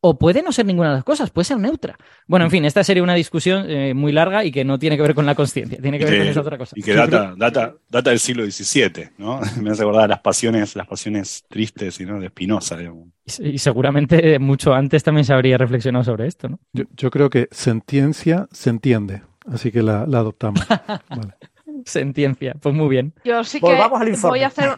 O 0.00 0.18
puede 0.18 0.42
no 0.42 0.52
ser 0.52 0.66
ninguna 0.66 0.90
de 0.90 0.96
las 0.96 1.04
cosas, 1.04 1.30
puede 1.30 1.46
ser 1.46 1.58
neutra. 1.58 1.96
Bueno, 2.26 2.44
en 2.44 2.50
fin, 2.50 2.64
esta 2.64 2.84
sería 2.84 3.02
una 3.02 3.14
discusión 3.14 3.68
eh, 3.68 3.94
muy 3.94 4.12
larga 4.12 4.44
y 4.44 4.52
que 4.52 4.64
no 4.64 4.78
tiene 4.78 4.96
que 4.96 5.02
ver 5.02 5.14
con 5.14 5.26
la 5.26 5.34
conciencia, 5.34 5.78
tiene 5.80 5.98
que 5.98 6.04
ver 6.04 6.18
con 6.18 6.28
esa 6.28 6.40
otra 6.42 6.58
cosa. 6.58 6.74
Y 6.76 6.82
que 6.82 6.94
data, 6.94 7.34
data, 7.38 7.74
data 7.88 8.10
del 8.10 8.20
siglo 8.20 8.44
XVII, 8.44 9.10
¿no? 9.18 9.40
Me 9.60 9.70
hace 9.70 9.82
acordar 9.82 10.08
las 10.08 10.20
pasiones, 10.20 10.76
las 10.76 10.86
pasiones 10.86 11.44
tristes 11.48 11.98
¿no? 12.02 12.20
de 12.20 12.28
Spinoza, 12.28 12.76
digamos. 12.76 13.08
Y, 13.38 13.58
seguramente 13.58 14.38
mucho 14.38 14.74
antes 14.74 15.02
también 15.02 15.24
se 15.24 15.32
habría 15.32 15.58
reflexionado 15.58 16.04
sobre 16.04 16.26
esto, 16.28 16.48
¿no? 16.48 16.60
Yo, 16.72 16.84
yo 16.94 17.10
creo 17.10 17.30
que 17.30 17.48
sentiencia 17.50 18.48
se 18.52 18.70
entiende. 18.70 19.22
Así 19.46 19.70
que 19.70 19.82
la, 19.82 20.02
adoptamos. 20.02 20.60
Sentiencia, 21.84 22.54
pues 22.60 22.74
muy 22.74 22.88
bien. 22.88 23.14
Yo 23.24 23.44
sí 23.44 23.60
que 23.60 23.66
voy 23.66 24.40
a, 24.40 24.46
hacer, 24.46 24.76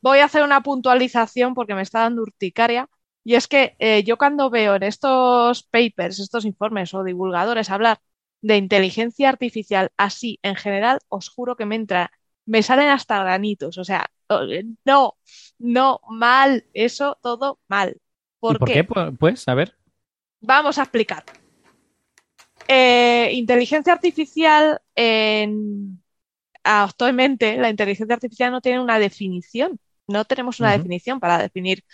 voy 0.00 0.18
a 0.18 0.24
hacer 0.24 0.42
una 0.42 0.62
puntualización 0.62 1.54
porque 1.54 1.74
me 1.74 1.82
está 1.82 2.00
dando 2.00 2.22
urticaria. 2.22 2.88
Y 3.24 3.34
es 3.34 3.48
que 3.48 3.74
eh, 3.80 4.04
yo 4.04 4.18
cuando 4.18 4.50
veo 4.50 4.76
en 4.76 4.84
estos 4.84 5.64
papers, 5.64 6.20
estos 6.20 6.44
informes 6.44 6.94
o 6.94 7.02
divulgadores 7.02 7.70
hablar 7.70 7.98
de 8.40 8.56
inteligencia 8.56 9.28
artificial 9.28 9.90
así 9.96 10.38
en 10.42 10.54
general, 10.54 11.00
os 11.08 11.28
juro 11.28 11.56
que 11.56 11.66
me 11.66 11.74
entra, 11.74 12.12
me 12.44 12.62
salen 12.62 12.88
hasta 12.88 13.18
granitos. 13.18 13.78
O 13.78 13.84
sea, 13.84 14.06
no, 14.84 15.16
no, 15.58 16.00
mal, 16.08 16.64
eso 16.72 17.18
todo 17.20 17.58
mal. 17.66 17.96
¿Por, 18.38 18.64
qué? 18.64 18.84
Pues, 18.84 19.48
a 19.48 19.54
ver. 19.54 19.76
Vamos 20.40 20.78
a 20.78 20.82
explicar. 20.82 21.24
Eh, 22.68 23.30
inteligencia 23.34 23.92
artificial, 23.92 24.80
en, 24.94 26.02
actualmente 26.64 27.56
la 27.56 27.70
inteligencia 27.70 28.14
artificial 28.14 28.52
no 28.52 28.60
tiene 28.60 28.80
una 28.80 28.98
definición. 28.98 29.78
No 30.08 30.24
tenemos 30.24 30.60
una 30.60 30.72
definición 30.72 31.20
para 31.20 31.38
definir 31.38 31.84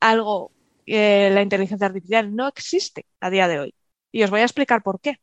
algo. 0.00 0.52
Eh, 0.86 1.30
la 1.32 1.42
inteligencia 1.42 1.86
artificial 1.86 2.34
no 2.34 2.48
existe 2.48 3.06
a 3.20 3.30
día 3.30 3.46
de 3.48 3.60
hoy. 3.60 3.74
Y 4.10 4.22
os 4.22 4.30
voy 4.30 4.40
a 4.40 4.44
explicar 4.44 4.82
por 4.82 5.00
qué. 5.00 5.20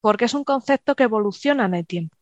Porque 0.00 0.24
es 0.24 0.34
un 0.34 0.44
concepto 0.44 0.96
que 0.96 1.02
evoluciona 1.04 1.66
en 1.66 1.74
el 1.74 1.86
tiempo. 1.86 2.16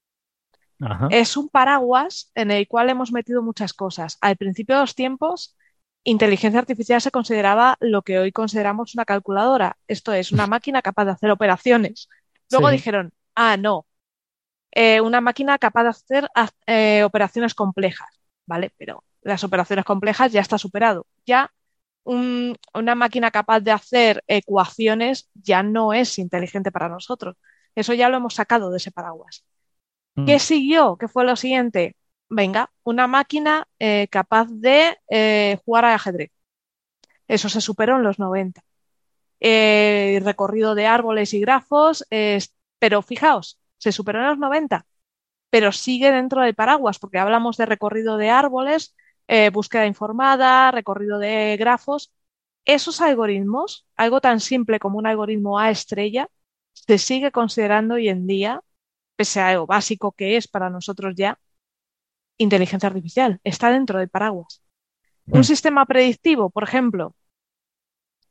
Es 1.11 1.37
un 1.37 1.49
paraguas 1.49 2.31
en 2.35 2.51
el 2.53 2.69
cual 2.69 2.91
hemos 2.91 3.13
metido 3.13 3.43
muchas 3.43 3.73
cosas. 3.73 4.17
Al 4.21 4.37
principio 4.37 4.77
de 4.77 4.83
los 4.83 4.95
tiempos 4.95 5.57
inteligencia 6.05 6.61
artificial 6.61 7.01
se 7.01 7.11
consideraba 7.11 7.77
lo 7.81 8.03
que 8.03 8.19
hoy 8.19 8.33
consideramos 8.33 8.95
una 8.95 9.05
calculadora. 9.05 9.77
Esto 9.87 10.13
es 10.13 10.33
una 10.33 10.47
máquina 10.47 10.83
capaz 10.83 11.05
de 11.07 11.13
hacer 11.13 11.31
operaciones. 11.31 12.09
Luego 12.51 12.71
dijeron, 12.71 13.13
ah, 13.35 13.57
no, 13.57 13.87
eh, 14.73 15.01
una 15.01 15.21
máquina 15.21 15.59
capaz 15.59 15.83
de 15.83 15.89
hacer 15.89 16.29
eh, 16.67 17.03
operaciones 17.05 17.55
complejas, 17.55 18.09
¿vale? 18.47 18.73
Pero 18.77 19.05
las 19.23 19.45
operaciones 19.45 19.85
complejas 19.85 20.33
ya 20.33 20.41
está 20.41 20.59
superado. 20.59 21.07
Ya 21.27 21.53
una 22.05 22.95
máquina 22.95 23.31
capaz 23.31 23.61
de 23.61 23.71
hacer 23.71 24.25
ecuaciones 24.27 25.29
ya 25.35 25.63
no 25.63 25.93
es 25.93 26.19
inteligente 26.19 26.73
para 26.73 26.89
nosotros. 26.89 27.37
Eso 27.75 27.93
ya 27.93 28.09
lo 28.09 28.17
hemos 28.17 28.35
sacado 28.35 28.71
de 28.71 28.79
ese 28.79 28.91
paraguas. 28.91 29.45
¿Qué 30.15 30.37
mm. 30.37 30.41
siguió? 30.41 30.97
¿Qué 30.97 31.07
fue 31.07 31.25
lo 31.25 31.37
siguiente? 31.37 31.97
Venga, 32.29 32.71
una 32.85 33.07
máquina 33.07 33.69
eh, 33.79 34.09
capaz 34.11 34.49
de 34.51 34.97
eh, 35.11 35.59
jugar 35.65 35.85
al 35.85 35.95
ajedrez. 35.95 36.31
Eso 37.29 37.49
se 37.49 37.61
superó 37.61 37.97
en 37.97 38.05
los 38.05 38.19
90. 38.19 38.63
Eh, 39.41 40.21
recorrido 40.25 40.75
de 40.75 40.87
árboles 40.87 41.35
y 41.35 41.41
grafos, 41.41 42.05
pero 42.79 43.03
fijaos, 43.03 43.61
se 43.79 43.93
superó 43.93 44.21
en 44.21 44.27
los 44.29 44.39
90, 44.39 44.87
pero 45.51 45.73
sigue 45.73 46.13
dentro 46.13 46.43
del 46.43 46.55
paraguas, 46.55 46.99
porque 46.99 47.19
hablamos 47.19 47.57
de 47.57 47.67
recorrido 47.67 48.17
de 48.17 48.31
árboles, 48.31 48.97
búsqueda 49.53 49.87
informada, 49.87 50.71
recorrido 50.73 51.19
de 51.19 51.57
grafos. 51.59 52.13
Esos 52.65 53.01
algoritmos, 53.01 53.87
algo 53.97 54.21
tan 54.21 54.41
simple 54.41 54.79
como 54.81 54.99
un 54.99 55.07
algoritmo 55.07 55.59
A 55.59 55.71
estrella, 55.71 56.29
se 56.73 56.99
sigue 56.99 57.33
considerando 57.33 57.95
hoy 57.95 58.09
en 58.09 58.27
día, 58.27 58.63
pese 59.17 59.41
a 59.41 59.55
lo 59.55 59.67
básico 59.67 60.13
que 60.13 60.37
es 60.37 60.49
para 60.49 60.71
nosotros 60.71 61.15
ya, 61.17 61.39
inteligencia 62.39 62.89
artificial, 62.89 63.41
está 63.45 63.71
dentro 63.71 63.99
del 63.99 64.09
paraguas. 64.09 64.63
Un 65.27 65.41
mm. 65.41 65.45
sistema 65.45 65.85
predictivo, 65.85 66.51
por 66.51 66.65
ejemplo, 66.65 67.15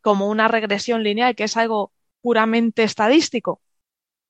como 0.01 0.29
una 0.29 0.47
regresión 0.47 1.03
lineal, 1.03 1.35
que 1.35 1.43
es 1.43 1.57
algo 1.57 1.91
puramente 2.21 2.83
estadístico, 2.83 3.61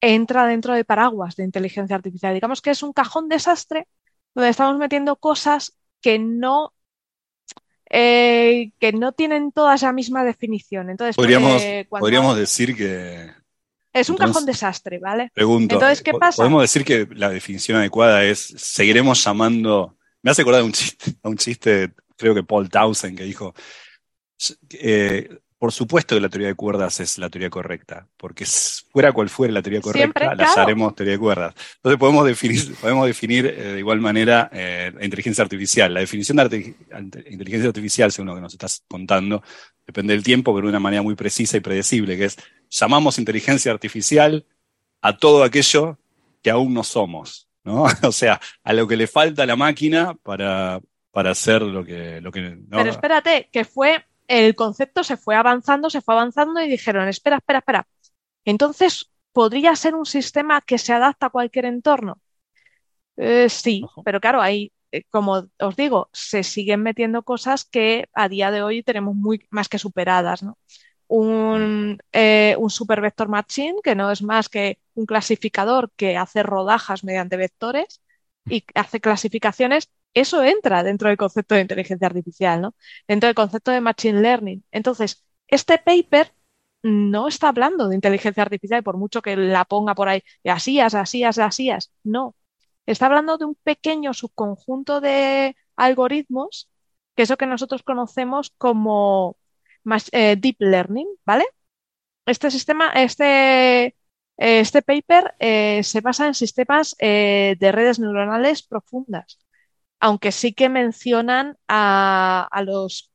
entra 0.02 0.46
dentro 0.46 0.74
del 0.74 0.86
paraguas 0.86 1.36
de 1.36 1.44
inteligencia 1.44 1.96
artificial. 1.96 2.34
Digamos 2.34 2.62
que 2.62 2.72
es 2.72 2.84
un 2.84 2.94
cajón 2.94 3.30
desastre 3.30 3.88
donde 4.36 4.50
estamos 4.50 4.78
metiendo 4.78 5.16
cosas 5.16 5.78
que 6.02 6.20
no 6.20 6.74
eh, 7.90 8.72
que 8.80 8.92
no 8.92 9.14
tienen 9.14 9.52
todas 9.52 9.82
la 9.82 9.94
misma 9.94 10.24
definición. 10.24 10.90
Entonces, 10.90 11.16
podríamos, 11.16 11.62
eh, 11.62 11.88
podríamos 11.90 12.38
decir 12.38 12.76
que 12.76 13.32
es 14.00 14.10
un 14.10 14.18
cajón 14.18 14.46
desastre, 14.46 15.00
¿vale? 15.00 15.32
Pregunto. 15.34 15.76
Entonces, 15.76 16.02
¿qué 16.02 16.14
pasa? 16.14 16.38
Podemos 16.38 16.62
decir 16.62 16.84
que 16.84 17.08
la 17.16 17.30
definición 17.30 17.78
adecuada 17.78 18.24
es, 18.24 18.54
seguiremos 18.58 19.24
llamando, 19.24 19.98
me 20.22 20.32
hace 20.32 20.42
acordar 20.42 20.64
un 20.64 20.72
chiste, 20.72 21.14
a 21.24 21.30
un 21.30 21.38
chiste, 21.38 21.92
creo 22.16 22.34
que 22.34 22.44
Paul 22.44 22.70
Townsend, 22.70 23.18
que 23.18 23.24
dijo, 23.24 23.54
eh, 24.72 25.30
por 25.58 25.72
supuesto 25.72 26.16
que 26.16 26.22
la 26.22 26.30
teoría 26.30 26.50
de 26.50 26.56
cuerdas 26.56 27.00
es 27.00 27.18
la 27.18 27.30
teoría 27.30 27.50
correcta, 27.50 28.08
porque 28.16 28.46
fuera 28.46 29.12
cual 29.12 29.30
fuera 29.30 29.54
la 29.54 29.62
teoría 29.64 29.82
correcta, 29.82 30.36
la 30.36 30.54
haremos 30.54 30.96
teoría 30.96 31.14
de 31.14 31.20
cuerdas. 31.20 31.56
Entonces 31.78 32.00
podemos 32.00 32.26
definir, 32.26 32.76
podemos 32.76 33.08
definir 33.08 33.48
eh, 33.48 33.74
de 33.74 33.80
igual 33.80 34.00
manera 34.00 34.50
eh, 34.54 34.92
inteligencia 35.02 35.44
artificial. 35.44 35.94
La 35.94 36.02
definición 36.02 36.38
de 36.38 36.76
inteligencia 37.30 37.70
artificial, 37.70 38.12
según 38.12 38.28
lo 38.28 38.36
que 38.36 38.42
nos 38.42 38.54
estás 38.54 38.84
contando, 38.88 39.42
depende 39.88 40.14
del 40.14 40.24
tiempo, 40.24 40.54
pero 40.54 40.68
de 40.68 40.72
una 40.72 40.80
manera 40.80 41.02
muy 41.02 41.16
precisa 41.16 41.58
y 41.58 41.62
predecible, 41.62 42.18
que 42.18 42.26
es 42.26 42.38
llamamos 42.70 43.18
inteligencia 43.18 43.72
artificial 43.72 44.46
a 45.02 45.18
todo 45.18 45.44
aquello 45.44 45.98
que 46.44 46.52
aún 46.52 46.74
no 46.74 46.84
somos, 46.84 47.48
¿no? 47.64 47.86
o 48.04 48.12
sea, 48.12 48.40
a 48.64 48.74
lo 48.74 48.88
que 48.88 48.98
le 48.98 49.08
falta 49.08 49.44
a 49.44 49.46
la 49.46 49.56
máquina 49.56 50.14
para, 50.22 50.82
para 51.12 51.32
hacer 51.32 51.62
lo 51.62 51.84
que... 51.84 52.22
Lo 52.22 52.32
que 52.32 52.60
Pero 52.70 52.90
espérate, 52.90 53.50
que 53.52 53.66
fue 53.66 54.06
el 54.28 54.56
concepto 54.56 55.04
se 55.04 55.16
fue 55.16 55.36
avanzando, 55.36 55.90
se 55.90 56.02
fue 56.02 56.14
avanzando 56.14 56.62
y 56.62 56.70
dijeron, 56.70 57.08
espera, 57.08 57.38
espera, 57.38 57.60
espera. 57.60 57.88
Entonces, 58.44 59.10
¿podría 59.32 59.76
ser 59.76 59.96
un 59.96 60.06
sistema 60.06 60.62
que 60.62 60.78
se 60.78 60.94
adapta 60.94 61.28
a 61.28 61.30
cualquier 61.30 61.66
entorno? 61.66 62.20
Eh, 63.16 63.50
sí, 63.50 63.84
pero 64.04 64.20
claro, 64.20 64.42
ahí, 64.42 64.66
eh, 64.66 64.72
como 65.10 65.50
os 65.60 65.76
digo, 65.76 66.10
se 66.14 66.44
siguen 66.44 66.84
metiendo 66.84 67.24
cosas 67.24 67.66
que 67.66 68.08
a 68.14 68.30
día 68.30 68.52
de 68.52 68.62
hoy 68.64 68.84
tenemos 68.84 69.16
muy 69.16 69.46
más 69.50 69.70
que 69.70 69.80
superadas, 69.80 70.44
¿no? 70.44 70.58
Un, 71.08 72.00
eh, 72.12 72.58
super 72.70 73.02
vector 73.02 73.30
machine, 73.30 73.76
que 73.84 73.96
no 73.96 74.12
es 74.12 74.22
más 74.24 74.50
que 74.50 74.80
un 74.96 75.06
clasificador 75.06 75.92
que 75.96 76.18
hace 76.18 76.44
rodajas 76.44 77.04
mediante 77.04 77.38
vectores 77.38 78.02
y 78.46 78.66
hace 78.76 79.00
clasificaciones 79.02 79.90
eso 80.14 80.44
entra 80.44 80.84
dentro 80.84 81.10
del 81.10 81.18
concepto 81.18 81.56
de 81.56 81.62
inteligencia 81.62 82.08
artificial, 82.08 82.62
¿no? 82.62 82.76
Dentro 83.08 83.28
del 83.28 83.36
concepto 83.36 83.72
de 83.72 83.82
machine 83.82 84.22
learning. 84.22 84.64
Entonces, 84.72 85.24
este 85.48 85.78
paper 85.78 86.34
no 86.84 87.28
está 87.28 87.50
hablando 87.50 87.88
de 87.88 87.96
inteligencia 87.96 88.44
artificial, 88.44 88.84
por 88.84 88.98
mucho 88.98 89.22
que 89.22 89.36
la 89.38 89.66
ponga 89.66 89.96
por 89.96 90.10
ahí, 90.10 90.24
de 90.44 90.52
asías, 90.52 90.96
asías, 90.96 91.38
asías. 91.40 91.92
No. 92.04 92.36
Está 92.88 93.08
hablando 93.08 93.38
de 93.38 93.46
un 93.46 93.56
pequeño 93.56 94.14
subconjunto 94.14 95.02
de 95.02 95.56
algoritmos, 95.76 96.70
que 97.16 97.24
es 97.24 97.30
lo 97.30 97.38
que 97.38 97.46
nosotros 97.48 97.84
conocemos 97.84 98.52
como 98.58 99.38
eh, 100.12 100.36
deep 100.38 100.58
learning, 100.60 101.08
¿vale? 101.26 101.46
Este 102.26 102.52
sistema, 102.52 102.92
este, 102.94 103.96
este 104.38 104.82
paper 104.82 105.36
eh, 105.40 105.84
se 105.84 106.02
basa 106.02 106.28
en 106.28 106.34
sistemas 106.36 106.96
eh, 107.00 107.56
de 107.60 107.72
redes 107.72 108.00
neuronales 108.00 108.64
profundas 108.64 109.40
aunque 110.00 110.32
sí 110.32 110.54
que 110.54 110.70
mencionan 110.70 111.58
a, 111.68 112.50
los 112.66 113.12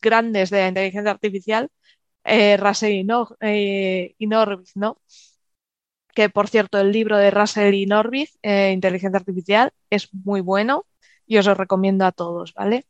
grandes 0.00 0.50
de 0.50 0.60
la 0.60 0.68
inteligencia 0.68 1.10
artificial, 1.12 1.70
eh, 2.24 2.56
y, 2.90 3.04
no, 3.04 3.28
eh, 3.40 4.16
¿no? 4.74 5.00
Que 6.12 6.28
por 6.28 6.48
cierto, 6.48 6.78
el 6.78 6.92
libro 6.92 7.16
de 7.16 7.30
Russell 7.30 7.74
y 7.74 7.86
Norvig, 7.86 8.28
eh, 8.42 8.72
Inteligencia 8.72 9.18
Artificial, 9.18 9.72
es 9.90 10.12
muy 10.12 10.40
bueno 10.40 10.84
y 11.26 11.38
os 11.38 11.46
lo 11.46 11.54
recomiendo 11.54 12.04
a 12.04 12.12
todos, 12.12 12.52
¿vale? 12.54 12.84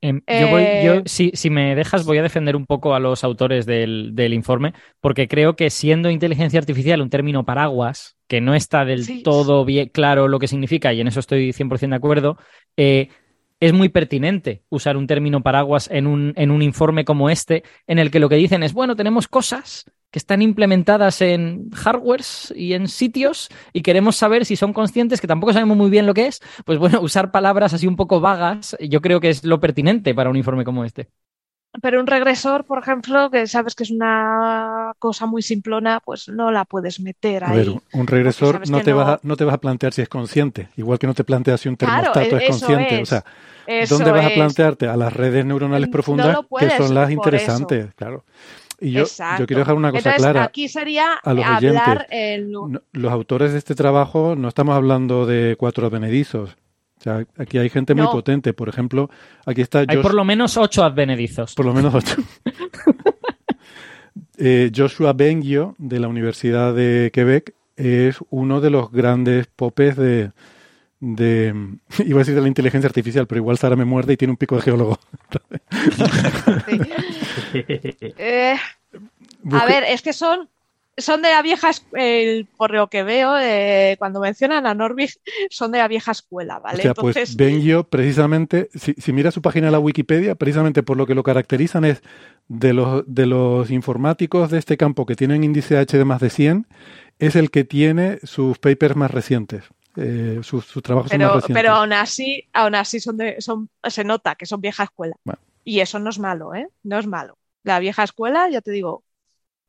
Em, 0.00 0.20
yo 0.28 0.48
voy, 0.48 0.62
yo, 0.84 0.94
eh, 0.94 1.02
si, 1.06 1.32
si, 1.34 1.50
me 1.50 1.74
dejas, 1.74 2.06
voy 2.06 2.18
a 2.18 2.22
defender 2.22 2.54
un 2.54 2.66
poco 2.66 2.94
a 2.94 3.00
los 3.00 3.24
autores 3.24 3.66
del, 3.66 4.32
informe, 4.32 4.72
porque 5.00 5.26
creo 5.26 5.56
que 5.56 5.70
siendo 5.70 6.10
inteligencia 6.10 6.60
artificial 6.60 7.02
un 7.02 7.10
término 7.10 7.44
paraguas, 7.44 8.16
que 8.28 8.40
no 8.40 8.54
está 8.54 8.84
del 8.84 9.22
todo 9.24 9.64
bien 9.64 9.88
claro 9.88 10.28
lo 10.28 10.38
que 10.38 10.46
significa, 10.46 10.92
y 10.92 11.00
en 11.00 11.08
eso 11.08 11.18
estoy 11.18 11.52
100% 11.52 11.88
de 11.90 11.96
acuerdo, 11.96 12.38
eh, 12.76 13.08
es 13.58 13.72
muy 13.72 13.88
pertinente 13.88 14.62
usar 14.68 14.96
un 14.96 15.08
término 15.08 15.42
paraguas 15.42 15.88
en 15.90 16.06
un, 16.06 16.32
en 16.36 16.52
un 16.52 16.62
informe 16.62 17.04
como 17.04 17.28
este, 17.28 17.64
en 17.88 17.98
el 17.98 18.12
que 18.12 18.20
lo 18.20 18.28
que 18.28 18.36
dicen 18.36 18.62
es, 18.62 18.72
bueno, 18.72 18.94
tenemos 18.94 19.26
cosas 19.26 19.84
que 20.10 20.18
están 20.18 20.42
implementadas 20.42 21.20
en 21.20 21.70
hardwares 21.70 22.52
y 22.56 22.72
en 22.74 22.88
sitios 22.88 23.48
y 23.72 23.82
queremos 23.82 24.16
saber 24.16 24.44
si 24.46 24.56
son 24.56 24.72
conscientes, 24.72 25.20
que 25.20 25.26
tampoco 25.26 25.52
sabemos 25.52 25.76
muy 25.76 25.90
bien 25.90 26.06
lo 26.06 26.14
que 26.14 26.26
es, 26.26 26.40
pues 26.64 26.78
bueno, 26.78 27.00
usar 27.02 27.30
palabras 27.30 27.74
así 27.74 27.86
un 27.86 27.96
poco 27.96 28.20
vagas, 28.20 28.76
yo 28.80 29.00
creo 29.00 29.20
que 29.20 29.30
es 29.30 29.44
lo 29.44 29.60
pertinente 29.60 30.14
para 30.14 30.30
un 30.30 30.36
informe 30.36 30.64
como 30.64 30.84
este. 30.84 31.08
Pero 31.82 32.00
un 32.00 32.06
regresor, 32.06 32.64
por 32.64 32.78
ejemplo, 32.82 33.30
que 33.30 33.46
sabes 33.46 33.74
que 33.74 33.84
es 33.84 33.90
una 33.90 34.92
cosa 34.98 35.26
muy 35.26 35.42
simplona, 35.42 36.00
pues 36.04 36.28
no 36.28 36.50
la 36.50 36.64
puedes 36.64 36.98
meter 37.00 37.44
ahí. 37.44 37.50
A 37.50 37.52
ver, 37.54 37.68
un 37.92 38.06
regresor 38.06 38.60
no 38.68 38.82
te, 38.82 38.92
vas 38.92 39.08
a, 39.08 39.20
no 39.22 39.36
te 39.36 39.44
vas 39.44 39.54
a 39.54 39.58
plantear 39.60 39.92
si 39.94 40.02
es 40.02 40.08
consciente, 40.08 40.68
igual 40.76 40.98
que 40.98 41.06
no 41.06 41.14
te 41.14 41.24
planteas 41.24 41.60
si 41.60 41.68
un 41.68 41.76
termostato 41.76 42.36
e- 42.36 42.38
es 42.38 42.42
consciente. 42.42 43.00
O 43.00 43.06
sea, 43.06 43.24
¿dónde 43.78 44.12
vas 44.12 44.26
a 44.26 44.30
plantearte? 44.32 44.88
A 44.88 44.96
las 44.96 45.12
redes 45.12 45.44
neuronales 45.46 45.88
profundas, 45.88 46.40
que 46.56 46.70
son 46.70 46.94
las 46.94 47.10
interesantes, 47.10 47.94
claro. 47.94 48.24
Y 48.80 48.92
yo, 48.92 49.04
yo, 49.38 49.46
quiero 49.46 49.60
dejar 49.60 49.74
una 49.74 49.90
cosa 49.90 50.14
clara. 50.14 50.44
Aquí 50.44 50.68
sería 50.68 51.14
a 51.14 51.34
los 51.34 51.44
hablar 51.44 52.06
los 52.92 53.12
autores 53.12 53.52
de 53.52 53.58
este 53.58 53.74
trabajo 53.74 54.36
no 54.36 54.48
estamos 54.48 54.76
hablando 54.76 55.26
de 55.26 55.56
cuatro 55.58 55.86
advenedizos. 55.86 56.56
O 56.98 57.00
sea, 57.00 57.24
aquí 57.36 57.58
hay 57.58 57.70
gente 57.70 57.94
muy 57.94 58.06
potente. 58.06 58.52
Por 58.52 58.68
ejemplo, 58.68 59.10
aquí 59.46 59.62
está. 59.62 59.84
Hay 59.86 59.98
por 59.98 60.14
lo 60.14 60.24
menos 60.24 60.56
ocho 60.56 60.84
advenedizos. 60.84 61.54
Por 61.54 61.66
lo 61.66 61.74
menos 61.74 61.94
ocho. 61.94 62.16
Eh, 64.40 64.70
Joshua 64.74 65.14
Bengio, 65.14 65.74
de 65.78 65.98
la 65.98 66.06
Universidad 66.06 66.72
de 66.72 67.10
Quebec, 67.12 67.54
es 67.74 68.18
uno 68.30 68.60
de 68.60 68.70
los 68.70 68.92
grandes 68.92 69.48
popes 69.48 69.96
de, 69.96 70.30
de, 71.00 71.54
iba 72.04 72.18
a 72.18 72.20
decir 72.20 72.34
de 72.34 72.40
la 72.40 72.48
inteligencia 72.48 72.88
artificial, 72.88 73.26
pero 73.26 73.40
igual 73.40 73.58
Sara 73.58 73.76
me 73.76 73.84
muerde 73.84 74.14
y 74.14 74.16
tiene 74.16 74.32
un 74.32 74.36
pico 74.36 74.56
de 74.56 74.62
geólogo. 74.62 74.98
Eh, 78.18 78.56
a 79.52 79.66
ver, 79.66 79.84
es 79.84 80.02
que 80.02 80.12
son, 80.12 80.48
son 80.98 81.22
de 81.22 81.30
la 81.30 81.40
vieja, 81.40 81.70
por 82.56 82.72
lo 82.72 82.88
que 82.88 83.02
veo, 83.02 83.38
eh, 83.38 83.96
cuando 83.98 84.20
mencionan 84.20 84.66
a 84.66 84.74
Norvig, 84.74 85.10
son 85.48 85.72
de 85.72 85.78
la 85.78 85.88
vieja 85.88 86.12
escuela, 86.12 86.58
¿vale? 86.58 86.80
O 86.80 86.82
sea, 86.82 86.94
pues 86.94 87.36
Bengio, 87.36 87.84
precisamente, 87.84 88.68
si, 88.74 88.94
si 88.94 89.12
mira 89.12 89.30
su 89.30 89.40
página 89.40 89.66
de 89.66 89.72
la 89.72 89.78
Wikipedia, 89.78 90.34
precisamente 90.34 90.82
por 90.82 90.96
lo 90.96 91.06
que 91.06 91.14
lo 91.14 91.22
caracterizan 91.22 91.84
es 91.84 92.02
de 92.48 92.74
los, 92.74 93.04
de 93.06 93.26
los 93.26 93.70
informáticos 93.70 94.50
de 94.50 94.58
este 94.58 94.76
campo 94.76 95.06
que 95.06 95.14
tienen 95.14 95.44
índice 95.44 95.78
H 95.78 95.96
de 95.96 96.04
más 96.04 96.20
de 96.20 96.30
100, 96.30 96.66
es 97.18 97.36
el 97.36 97.50
que 97.50 97.64
tiene 97.64 98.18
sus 98.24 98.58
papers 98.58 98.96
más 98.96 99.10
recientes. 99.10 99.64
Eh, 100.00 100.38
sus, 100.44 100.64
trabajos 100.80 101.10
pero, 101.10 101.28
son 101.28 101.34
más 101.34 101.44
Pero 101.48 101.72
aún 101.72 101.92
así, 101.92 102.48
aún 102.52 102.76
así 102.76 103.00
son 103.00 103.16
de, 103.16 103.40
son, 103.40 103.68
se 103.82 104.04
nota 104.04 104.36
que 104.36 104.46
son 104.46 104.60
vieja 104.60 104.84
escuela. 104.84 105.16
Y 105.64 105.80
eso 105.80 105.98
no 105.98 106.10
es 106.10 106.20
malo, 106.20 106.54
¿eh? 106.54 106.68
No 106.84 106.98
es 106.98 107.06
malo. 107.06 107.36
La 107.64 107.80
vieja 107.80 108.04
escuela, 108.04 108.48
ya 108.48 108.60
te 108.60 108.70
digo, 108.70 109.02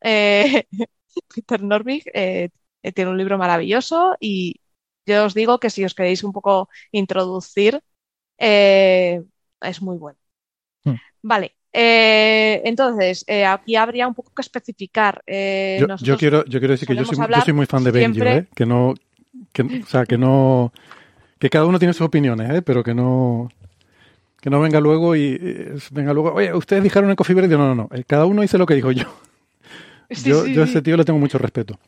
eh, 0.00 0.66
Peter 1.34 1.62
Norvig 1.62 2.04
eh, 2.14 2.50
tiene 2.94 3.10
un 3.10 3.18
libro 3.18 3.38
maravilloso 3.38 4.16
y 4.20 4.60
yo 5.04 5.24
os 5.24 5.34
digo 5.34 5.58
que 5.58 5.68
si 5.68 5.84
os 5.84 5.94
queréis 5.94 6.22
un 6.22 6.32
poco 6.32 6.68
introducir, 6.92 7.82
es 8.38 9.82
muy 9.82 9.96
bueno. 9.96 10.18
Hmm. 10.84 10.94
Vale, 11.22 11.56
entonces, 11.72 13.24
aquí 13.46 13.74
habría 13.74 14.06
un 14.06 14.14
poco 14.14 14.32
que 14.32 14.42
especificar. 14.42 15.22
yo, 15.26 16.16
quiero, 16.16 16.44
yo 16.44 16.60
quiero 16.60 16.72
decir 16.72 16.86
que 16.86 16.94
yo 16.94 17.04
soy, 17.04 17.52
muy 17.52 17.66
fan 17.66 17.82
de 17.82 17.90
Benjo, 17.90 18.48
que 18.54 18.64
no, 18.64 18.94
que, 19.52 19.62
o 19.62 19.86
sea, 19.86 20.04
que 20.04 20.18
no. 20.18 20.72
Que 21.38 21.50
cada 21.50 21.66
uno 21.66 21.78
tiene 21.78 21.94
sus 21.94 22.06
opiniones, 22.06 22.50
¿eh? 22.50 22.62
pero 22.62 22.82
que 22.82 22.94
no. 22.94 23.48
Que 24.40 24.50
no 24.50 24.60
venga 24.60 24.80
luego 24.80 25.16
y, 25.16 25.38
venga 25.90 26.14
luego, 26.14 26.32
oye, 26.32 26.54
ustedes 26.54 26.82
dijeron 26.82 27.10
en 27.10 27.16
Coffee 27.16 27.34
Break, 27.34 27.50
no, 27.50 27.58
no, 27.58 27.74
no, 27.74 27.88
eh, 27.92 28.04
cada 28.06 28.24
uno 28.24 28.40
dice 28.40 28.56
lo 28.56 28.66
que 28.66 28.74
dijo 28.74 28.90
yo. 28.90 29.04
yo, 30.24 30.46
yo 30.46 30.62
a 30.62 30.64
ese 30.64 30.80
tío 30.80 30.96
le 30.96 31.04
tengo 31.04 31.18
mucho 31.18 31.36
respeto. 31.36 31.78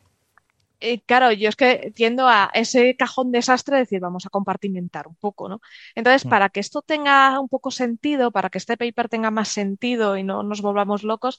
Eh, 0.84 1.00
claro, 1.06 1.30
yo 1.30 1.48
es 1.48 1.54
que 1.54 1.92
tiendo 1.94 2.26
a 2.26 2.50
ese 2.54 2.96
cajón 2.96 3.30
desastre 3.30 3.78
decir, 3.78 4.00
vamos 4.00 4.26
a 4.26 4.30
compartimentar 4.30 5.06
un 5.06 5.14
poco, 5.14 5.48
¿no? 5.48 5.60
Entonces, 5.94 6.26
mm. 6.26 6.28
para 6.28 6.48
que 6.48 6.58
esto 6.58 6.82
tenga 6.82 7.38
un 7.38 7.48
poco 7.48 7.70
sentido, 7.70 8.32
para 8.32 8.50
que 8.50 8.58
este 8.58 8.76
paper 8.76 9.08
tenga 9.08 9.30
más 9.30 9.48
sentido 9.48 10.16
y 10.16 10.24
no 10.24 10.42
nos 10.42 10.60
volvamos 10.60 11.04
locos, 11.04 11.38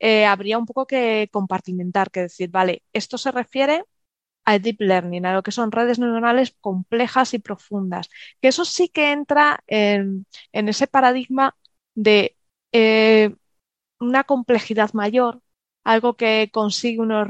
eh, 0.00 0.26
habría 0.26 0.58
un 0.58 0.66
poco 0.66 0.86
que 0.86 1.28
compartimentar, 1.32 2.10
que 2.10 2.22
decir, 2.22 2.50
vale, 2.50 2.82
esto 2.92 3.16
se 3.16 3.30
refiere 3.30 3.84
a 4.44 4.58
deep 4.58 4.80
learning, 4.80 5.26
a 5.26 5.34
lo 5.34 5.42
que 5.42 5.52
son 5.52 5.72
redes 5.72 5.98
neuronales 5.98 6.56
complejas 6.60 7.34
y 7.34 7.38
profundas. 7.38 8.10
Que 8.40 8.48
eso 8.48 8.64
sí 8.64 8.88
que 8.88 9.12
entra 9.12 9.62
en, 9.66 10.26
ese 10.52 10.86
paradigma 10.86 11.56
de 11.94 12.36
eh, 12.72 13.34
una 14.00 14.24
complejidad 14.24 14.92
mayor, 14.94 15.42
algo 15.84 16.16
que 16.16 16.50
consigue 16.52 17.00
unos, 17.00 17.28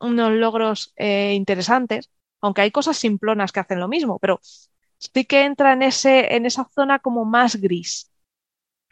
logros 0.00 0.92
eh, 0.96 1.34
interesantes, 1.34 2.10
aunque 2.40 2.62
hay 2.62 2.70
cosas 2.70 2.96
simplonas 2.98 3.52
que 3.52 3.60
hacen 3.60 3.80
lo 3.80 3.88
mismo, 3.88 4.18
pero 4.18 4.40
sí 4.98 5.24
que 5.24 5.44
entra 5.44 5.72
en, 5.72 5.82
ese, 5.82 6.34
en 6.36 6.46
esa 6.46 6.64
zona 6.74 6.98
como 6.98 7.24
más 7.24 7.56
gris, 7.56 8.10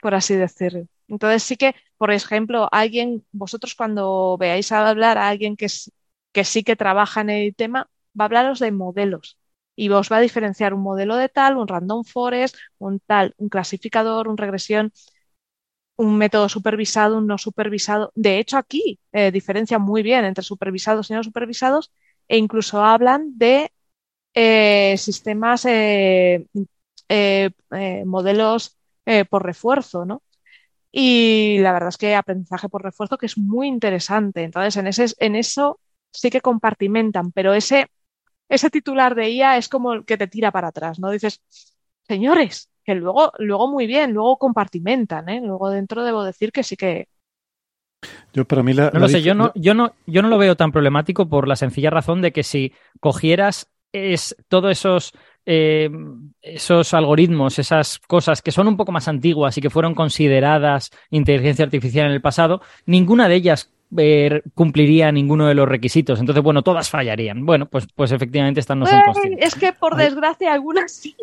por 0.00 0.14
así 0.14 0.34
decirlo. 0.36 0.86
Entonces 1.08 1.42
sí 1.42 1.56
que, 1.56 1.74
por 1.98 2.10
ejemplo, 2.12 2.68
alguien, 2.72 3.26
vosotros 3.32 3.74
cuando 3.74 4.36
veáis 4.38 4.72
hablar 4.72 5.18
a 5.18 5.28
alguien 5.28 5.56
que 5.56 5.66
es 5.66 5.92
que 6.34 6.44
sí 6.44 6.64
que 6.64 6.76
trabaja 6.76 7.22
en 7.22 7.30
el 7.30 7.56
tema, 7.56 7.90
va 8.18 8.24
a 8.24 8.28
hablaros 8.28 8.60
de 8.60 8.72
modelos 8.72 9.38
y 9.76 9.90
os 9.90 10.10
va 10.12 10.18
a 10.18 10.20
diferenciar 10.20 10.74
un 10.74 10.82
modelo 10.82 11.16
de 11.16 11.28
tal, 11.30 11.56
un 11.58 11.68
random 11.68 12.04
forest, 12.04 12.56
un 12.78 13.00
tal, 13.00 13.34
un 13.38 13.48
clasificador, 13.50 14.28
un 14.28 14.38
regresión. 14.38 14.92
un 15.96 16.16
método 16.18 16.48
supervisado, 16.48 17.18
un 17.18 17.26
no 17.26 17.38
supervisado. 17.38 18.12
De 18.14 18.38
hecho, 18.38 18.56
aquí 18.58 18.98
eh, 19.12 19.30
diferencian 19.30 19.82
muy 19.82 20.02
bien 20.02 20.24
entre 20.24 20.44
supervisados 20.44 21.10
y 21.10 21.14
no 21.14 21.22
supervisados 21.22 21.92
e 22.28 22.36
incluso 22.38 22.82
hablan 22.84 23.38
de 23.38 23.70
eh, 24.34 24.96
sistemas, 24.98 25.66
eh, 25.66 26.46
modelos 28.04 28.76
por 29.30 29.44
refuerzo, 29.44 30.04
¿no? 30.04 30.22
Y 30.92 31.58
la 31.60 31.72
verdad 31.72 31.90
es 31.90 31.98
que 31.98 32.14
aprendizaje 32.16 32.68
por 32.70 32.82
refuerzo 32.84 33.18
que 33.18 33.26
es 33.26 33.38
muy 33.38 33.68
interesante. 33.68 34.42
Entonces, 34.44 34.76
en, 34.78 34.88
ese, 34.88 35.06
en 35.20 35.36
eso 35.36 35.80
sí 36.14 36.30
que 36.30 36.40
compartimentan, 36.40 37.32
pero 37.32 37.52
ese, 37.52 37.88
ese 38.48 38.70
titular 38.70 39.14
de 39.14 39.30
IA 39.30 39.56
es 39.58 39.68
como 39.68 39.92
el 39.92 40.04
que 40.04 40.16
te 40.16 40.28
tira 40.28 40.50
para 40.50 40.68
atrás, 40.68 40.98
¿no? 40.98 41.10
Dices, 41.10 41.42
señores, 42.06 42.70
que 42.84 42.94
luego, 42.94 43.32
luego 43.38 43.68
muy 43.68 43.86
bien, 43.86 44.12
luego 44.12 44.38
compartimentan, 44.38 45.28
¿eh? 45.28 45.40
Luego 45.42 45.70
dentro 45.70 46.04
debo 46.04 46.24
decir 46.24 46.52
que 46.52 46.62
sí 46.62 46.76
que. 46.76 47.08
Yo 48.32 48.44
para 48.44 48.62
mí 48.62 48.74
la, 48.74 48.90
no 48.90 49.00
lo 49.00 49.08
sé, 49.08 49.22
yo 49.22 49.34
no, 49.34 49.52
yo 49.54 49.74
no, 49.74 49.94
yo 50.06 50.22
no 50.22 50.28
lo 50.28 50.38
veo 50.38 50.56
tan 50.56 50.72
problemático 50.72 51.28
por 51.28 51.48
la 51.48 51.56
sencilla 51.56 51.90
razón 51.90 52.20
de 52.20 52.32
que 52.32 52.42
si 52.42 52.72
cogieras 53.00 53.70
es 53.92 54.36
todos 54.48 54.70
esos 54.72 55.12
eh, 55.46 55.90
esos 56.42 56.94
algoritmos, 56.94 57.58
esas 57.58 57.98
cosas 57.98 58.42
que 58.42 58.50
son 58.50 58.68
un 58.68 58.76
poco 58.76 58.92
más 58.92 59.08
antiguas 59.08 59.56
y 59.56 59.60
que 59.60 59.70
fueron 59.70 59.94
consideradas 59.94 60.90
inteligencia 61.10 61.64
artificial 61.64 62.06
en 62.06 62.12
el 62.12 62.22
pasado, 62.22 62.60
ninguna 62.86 63.28
de 63.28 63.36
ellas 63.36 63.70
eh, 63.98 64.42
cumpliría 64.54 65.12
ninguno 65.12 65.46
de 65.46 65.54
los 65.54 65.68
requisitos. 65.68 66.20
Entonces, 66.20 66.42
bueno, 66.42 66.62
todas 66.62 66.90
fallarían. 66.90 67.44
Bueno, 67.46 67.66
pues, 67.66 67.86
pues 67.94 68.12
efectivamente 68.12 68.60
están 68.60 68.78
no 68.78 68.86
son 68.86 69.00
conscientes. 69.02 69.46
Es 69.46 69.54
que 69.54 69.72
por 69.72 69.96
desgracia 69.96 70.52
algunas 70.52 70.92
sí. 70.92 71.16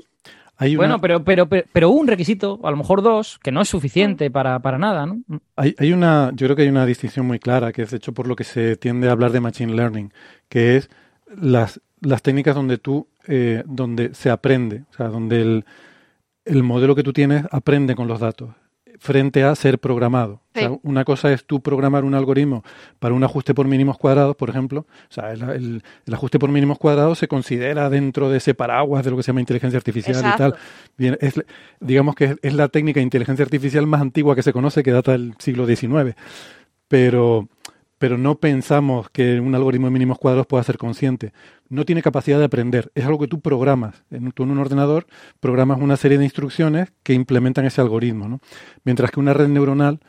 Bueno, 0.76 1.02
pero, 1.02 1.24
pero, 1.24 1.48
pero, 1.48 1.90
un 1.90 2.08
requisito, 2.08 2.60
a 2.64 2.70
lo 2.70 2.78
mejor 2.78 3.02
dos, 3.02 3.40
que 3.40 3.52
no 3.52 3.62
es 3.62 3.70
suficiente 3.70 4.30
mm. 4.30 4.32
para, 4.32 4.60
para 4.60 4.78
nada, 4.78 5.08
¿no? 5.08 5.20
Hay, 5.56 5.76
hay, 5.80 5.92
una, 5.92 6.32
yo 6.36 6.46
creo 6.46 6.56
que 6.56 6.62
hay 6.62 6.68
una 6.68 6.86
distinción 6.86 7.26
muy 7.26 7.40
clara, 7.40 7.72
que 7.72 7.82
es 7.82 7.90
de 7.90 7.98
hecho 7.98 8.14
por 8.14 8.28
lo 8.28 8.36
que 8.36 8.44
se 8.44 8.76
tiende 8.76 9.10
a 9.10 9.12
hablar 9.12 9.32
de 9.32 9.40
Machine 9.40 9.74
Learning, 9.74 10.14
que 10.50 10.78
es 10.78 10.90
las, 11.36 11.82
las 12.00 12.22
técnicas 12.22 12.54
donde 12.54 12.78
tú, 12.78 13.08
eh, 13.28 13.64
donde 13.66 14.14
se 14.14 14.30
aprende, 14.30 14.84
o 14.92 14.94
sea, 14.94 15.08
donde 15.08 15.42
el, 15.42 15.66
el 16.46 16.62
modelo 16.62 16.96
que 16.96 17.04
tú 17.04 17.12
tienes 17.12 17.46
aprende 17.50 17.96
con 17.96 18.08
los 18.08 18.20
datos 18.20 18.50
frente 19.00 19.44
a 19.44 19.56
ser 19.56 19.80
programado. 19.80 20.41
Una 20.84 21.06
cosa 21.06 21.32
es 21.32 21.46
tú 21.46 21.62
programar 21.62 22.04
un 22.04 22.14
algoritmo 22.14 22.64
para 23.00 23.14
un 23.14 23.24
ajuste 23.24 23.54
por 23.54 23.68
mínimos 23.68 23.98
cuadrados, 23.98 24.36
por 24.36 24.50
ejemplo. 24.50 24.86
O 25.10 25.14
sea, 25.14 25.32
el, 25.32 25.84
ajuste 26.12 26.40
por 26.40 26.50
mínimos 26.50 26.78
cuadrados 26.78 27.20
se 27.20 27.28
considera 27.28 27.90
dentro 27.90 28.30
de 28.30 28.38
ese 28.38 28.54
paraguas 28.54 29.04
de 29.04 29.12
lo 29.12 29.18
que 29.18 29.24
se 29.24 29.28
llama 29.28 29.40
inteligencia 29.40 29.78
artificial 29.78 30.18
y 30.18 30.38
tal. 30.38 30.56
Bien, 30.98 31.18
es, 31.22 31.42
digamos 31.80 32.16
que 32.16 32.36
es, 32.42 32.54
la 32.54 32.68
técnica 32.68 33.00
de 33.00 33.04
inteligencia 33.04 33.44
artificial 33.44 33.88
más 33.88 34.02
antigua 34.02 34.36
que 34.36 34.44
se 34.44 34.54
conoce, 34.54 34.84
que 34.84 34.92
data 34.92 35.14
del 35.14 35.36
siglo 35.40 35.66
XIX. 35.66 36.16
Pero 36.88 37.48
pero 38.02 38.18
no 38.18 38.40
pensamos 38.40 39.12
que 39.12 39.40
un 39.40 39.54
algoritmo 39.54 39.86
de 39.86 39.92
mínimos 39.92 40.18
cuadrados 40.18 40.48
pueda 40.48 40.64
ser 40.64 40.80
consciente. 40.80 41.34
No 41.70 41.86
tiene 41.86 42.02
capacidad 42.02 42.40
de 42.40 42.46
aprender. 42.46 42.92
Es 42.96 43.06
algo 43.06 43.20
que 43.20 43.28
tú 43.28 43.42
programas. 43.42 44.02
En, 44.10 44.32
tú 44.32 44.42
en 44.42 44.50
un 44.50 44.58
ordenador 44.58 45.06
programas 45.40 45.80
una 45.80 45.98
serie 45.98 46.18
de 46.18 46.24
instrucciones 46.24 46.92
que 47.04 47.14
implementan 47.14 47.64
ese 47.66 47.80
algoritmo. 47.80 48.28
¿no? 48.28 48.40
Mientras 48.84 49.12
que 49.12 49.20
una 49.20 49.34
red 49.34 49.50
neuronal 49.50 50.00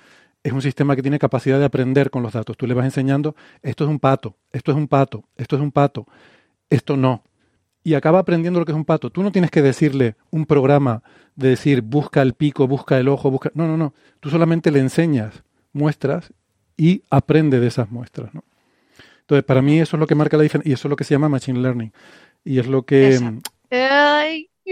es 0.43 0.53
un 0.53 0.63
sistema 0.63 0.97
que 0.97 1.03
tiene 1.03 1.19
capacidad 1.19 1.59
de 1.59 1.65
aprender 1.65 2.11
con 2.11 2.23
los 2.23 2.33
datos. 2.33 2.57
Tú 2.57 2.67
le 2.67 2.75
vas 2.75 2.85
enseñando, 2.85 3.35
esto 3.63 3.85
es 3.85 3.91
un 3.91 3.99
pato, 3.99 4.37
esto 4.51 4.73
es 4.73 4.77
un 4.77 4.89
pato, 4.89 5.25
esto 5.37 5.57
es 5.57 5.63
un 5.63 5.71
pato, 5.71 6.07
esto 6.69 6.97
no. 6.97 7.23
Y 7.85 7.95
acaba 7.95 8.21
aprendiendo 8.21 8.61
lo 8.61 8.67
que 8.67 8.73
es 8.73 8.77
un 8.77 8.85
pato. 8.85 9.11
Tú 9.11 9.23
no 9.23 9.33
tienes 9.33 9.51
que 9.51 9.63
decirle 9.63 10.17
un 10.31 10.47
programa 10.47 11.03
de 11.35 11.51
decir, 11.51 11.83
busca 11.83 12.23
el 12.23 12.35
pico, 12.35 12.69
busca 12.69 12.99
el 12.99 13.09
ojo, 13.09 13.31
busca... 13.31 13.51
No, 13.55 13.67
no, 13.67 13.77
no. 13.77 13.95
Tú 14.21 14.31
solamente 14.31 14.71
le 14.71 14.79
enseñas 14.79 15.43
muestras 15.73 16.33
y 16.77 17.03
aprende 17.11 17.59
de 17.59 17.67
esas 17.67 17.91
muestras. 17.91 18.33
¿no? 18.35 18.45
Entonces, 19.21 19.45
para 19.45 19.63
mí 19.63 19.81
eso 19.81 19.97
es 19.97 20.01
lo 20.01 20.07
que 20.07 20.15
marca 20.15 20.37
la 20.37 20.45
diferencia 20.45 20.71
y 20.71 20.75
eso 20.75 20.89
es 20.89 20.91
lo 20.91 20.97
que 20.97 21.05
se 21.05 21.15
llama 21.15 21.29
Machine 21.29 21.61
Learning. 21.61 21.93
Y 22.45 22.59
es 22.59 22.67
lo 22.67 22.83
que... 22.83 23.19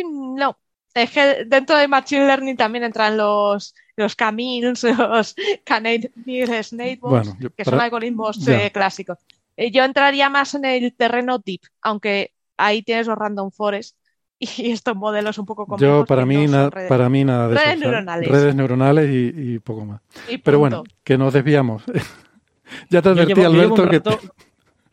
no, 0.04 0.56
es 0.94 1.10
que 1.10 1.44
dentro 1.46 1.76
de 1.76 1.88
Machine 1.88 2.26
Learning 2.26 2.56
también 2.56 2.84
entran 2.84 3.16
los, 3.16 3.74
los 3.96 4.16
Camils, 4.16 4.82
los 4.98 5.34
Canadian 5.64 6.12
Neighbors, 6.24 7.34
que 7.56 7.64
son 7.64 7.80
algoritmos 7.80 8.46
eh, 8.48 8.70
clásicos. 8.72 9.18
Eh, 9.56 9.70
yo 9.70 9.84
entraría 9.84 10.28
más 10.28 10.54
en 10.54 10.64
el 10.64 10.94
terreno 10.94 11.38
deep, 11.38 11.60
aunque 11.82 12.32
ahí 12.56 12.82
tienes 12.82 13.06
los 13.06 13.16
random 13.16 13.50
forest 13.50 13.96
y 14.38 14.70
estos 14.70 14.96
modelos 14.96 15.38
un 15.38 15.46
poco 15.46 15.66
complejos. 15.66 15.98
Yo, 16.00 16.06
para 16.06 16.26
mí, 16.26 16.46
para 16.88 17.08
mí 17.08 17.24
nada 17.24 17.48
de 17.48 17.54
redes 17.54 17.78
neuronales. 17.78 18.28
redes 18.28 18.54
neuronales 18.54 19.10
y, 19.12 19.58
poco 19.60 19.84
más. 19.84 20.00
Pero 20.42 20.58
bueno, 20.58 20.84
que 21.04 21.18
nos 21.18 21.32
desviamos. 21.32 21.82
ya 22.90 23.02
te 23.02 23.10
advertí, 23.10 23.42
Alberto, 23.42 23.88
que... 23.88 24.02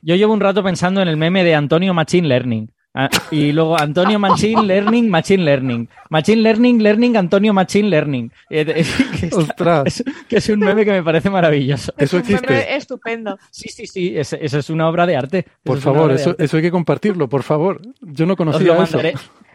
Yo 0.01 0.15
llevo 0.15 0.33
un 0.33 0.39
rato 0.39 0.63
pensando 0.63 1.01
en 1.01 1.07
el 1.07 1.17
meme 1.17 1.43
de 1.43 1.55
Antonio 1.55 1.93
Machine 1.93 2.27
Learning. 2.27 2.71
Ah, 2.93 3.09
y 3.29 3.51
luego 3.51 3.79
Antonio 3.79 4.17
Machine 4.17 4.63
Learning, 4.63 5.07
Machine 5.07 5.43
Learning. 5.43 5.87
Machine 6.09 6.41
Learning, 6.41 6.81
Learning, 6.81 7.17
Antonio 7.17 7.53
Machine 7.53 7.89
Learning. 7.89 8.31
Que, 8.49 9.29
Ostras. 9.33 10.03
que 10.27 10.37
es 10.37 10.49
un 10.49 10.59
meme 10.59 10.83
que 10.83 10.91
me 10.91 11.03
parece 11.03 11.29
maravilloso. 11.29 11.93
Eso 11.97 12.17
existe. 12.17 12.75
estupendo. 12.75 13.37
Sí, 13.51 13.69
sí, 13.69 13.85
sí. 13.87 14.13
Eso 14.15 14.37
es 14.37 14.69
una 14.69 14.89
obra 14.89 15.05
de 15.05 15.15
arte. 15.15 15.45
Por 15.63 15.79
favor, 15.79 16.11
eso, 16.11 16.35
eso 16.39 16.57
hay 16.57 16.63
que 16.63 16.71
compartirlo, 16.71 17.29
por 17.29 17.43
favor. 17.43 17.81
Yo 18.01 18.25
no 18.25 18.35
conocía 18.35 18.73
os 18.73 18.93
eso. 18.93 18.99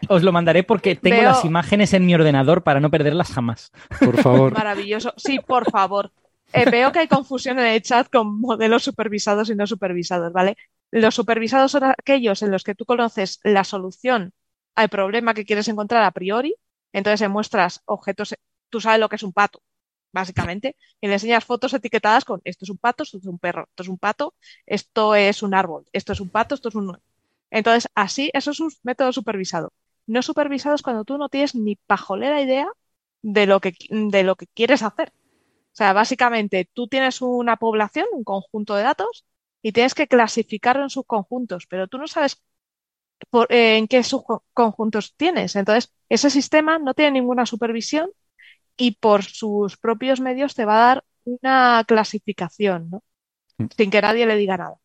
Os 0.07 0.23
lo 0.23 0.31
mandaré 0.31 0.63
porque 0.63 0.95
tengo 0.95 1.21
las 1.21 1.45
imágenes 1.45 1.93
en 1.93 2.05
mi 2.05 2.15
ordenador 2.15 2.63
para 2.63 2.79
no 2.79 2.89
perderlas 2.89 3.31
jamás. 3.31 3.71
Por 3.99 4.21
favor. 4.21 4.53
Maravilloso. 4.53 5.13
Sí, 5.17 5.39
por 5.45 5.69
favor. 5.69 6.11
Eh, 6.53 6.69
veo 6.69 6.91
que 6.91 6.99
hay 6.99 7.07
confusión 7.07 7.57
en 7.59 7.65
el 7.65 7.81
chat 7.81 8.07
con 8.11 8.39
modelos 8.39 8.83
supervisados 8.83 9.49
y 9.49 9.55
no 9.55 9.65
supervisados, 9.65 10.31
¿vale? 10.31 10.55
Los 10.93 11.15
supervisados 11.15 11.71
son 11.71 11.85
aquellos 11.85 12.43
en 12.43 12.51
los 12.51 12.63
que 12.63 12.75
tú 12.75 12.85
conoces 12.85 13.39
la 13.43 13.63
solución 13.63 14.31
al 14.75 14.89
problema 14.89 15.33
que 15.33 15.43
quieres 15.43 15.67
encontrar 15.67 16.03
a 16.03 16.11
priori, 16.11 16.55
entonces 16.93 17.27
muestras 17.29 17.81
objetos, 17.85 18.35
tú 18.69 18.79
sabes 18.79 18.99
lo 18.99 19.09
que 19.09 19.15
es 19.15 19.23
un 19.23 19.33
pato, 19.33 19.63
básicamente, 20.11 20.75
y 21.01 21.07
le 21.07 21.13
enseñas 21.13 21.45
fotos 21.45 21.73
etiquetadas 21.73 22.25
con 22.25 22.41
esto 22.43 22.65
es 22.65 22.69
un 22.69 22.77
pato, 22.77 23.01
esto 23.01 23.17
es 23.17 23.25
un 23.25 23.39
perro, 23.39 23.65
esto 23.69 23.81
es 23.81 23.89
un 23.89 23.97
pato, 23.97 24.35
esto 24.67 25.15
es 25.15 25.41
un 25.41 25.55
árbol, 25.55 25.85
esto 25.93 26.13
es 26.13 26.19
un 26.19 26.29
pato, 26.29 26.53
esto 26.53 26.69
es 26.69 26.75
un... 26.75 26.95
Entonces, 27.49 27.89
así, 27.95 28.29
eso 28.33 28.51
es 28.51 28.59
un 28.59 28.71
método 28.83 29.11
supervisado. 29.13 29.73
No 30.05 30.21
supervisado 30.21 30.75
es 30.75 30.83
cuando 30.83 31.05
tú 31.05 31.17
no 31.17 31.27
tienes 31.29 31.55
ni 31.55 31.75
pajolera 31.75 32.39
idea 32.41 32.67
de 33.23 33.47
lo 33.47 33.59
que, 33.61 33.73
de 33.89 34.23
lo 34.23 34.35
que 34.35 34.45
quieres 34.47 34.83
hacer. 34.83 35.11
O 35.73 35.75
sea, 35.75 35.93
básicamente 35.93 36.69
tú 36.71 36.87
tienes 36.87 37.21
una 37.21 37.57
población, 37.57 38.05
un 38.11 38.23
conjunto 38.23 38.75
de 38.75 38.83
datos, 38.83 39.25
y 39.63 39.71
tienes 39.71 39.95
que 39.95 40.07
clasificarlo 40.07 40.83
en 40.83 40.89
subconjuntos, 40.89 41.65
pero 41.67 41.87
tú 41.87 41.97
no 41.97 42.05
sabes 42.05 42.43
eh, 43.49 43.77
en 43.77 43.87
qué 43.87 44.03
subconjuntos 44.03 45.15
tienes. 45.15 45.55
Entonces, 45.55 45.91
ese 46.09 46.29
sistema 46.29 46.77
no 46.77 46.93
tiene 46.93 47.11
ninguna 47.11 47.45
supervisión 47.45 48.11
y 48.75 48.91
por 48.91 49.23
sus 49.23 49.77
propios 49.77 50.19
medios 50.19 50.53
te 50.53 50.65
va 50.65 50.75
a 50.75 50.87
dar 50.87 51.03
una 51.23 51.83
clasificación, 51.87 52.89
¿no? 52.91 53.03
Mm. 53.57 53.65
Sin 53.75 53.89
que 53.89 54.01
nadie 54.01 54.25
le 54.25 54.35
diga 54.35 54.57
nada. 54.57 54.75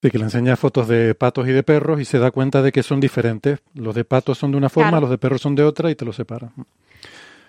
De 0.00 0.10
que 0.10 0.18
le 0.18 0.24
enseña 0.24 0.56
fotos 0.56 0.88
de 0.88 1.14
patos 1.14 1.46
y 1.46 1.52
de 1.52 1.62
perros 1.62 2.00
y 2.00 2.04
se 2.04 2.18
da 2.18 2.32
cuenta 2.32 2.60
de 2.62 2.72
que 2.72 2.82
son 2.82 2.98
diferentes. 2.98 3.60
Los 3.74 3.94
de 3.94 4.04
patos 4.04 4.38
son 4.38 4.50
de 4.50 4.56
una 4.56 4.68
forma, 4.68 4.98
los 4.98 5.10
de 5.10 5.18
perros 5.18 5.40
son 5.40 5.54
de 5.54 5.62
otra 5.62 5.92
y 5.92 5.94
te 5.94 6.04
los 6.04 6.16
separa. 6.16 6.52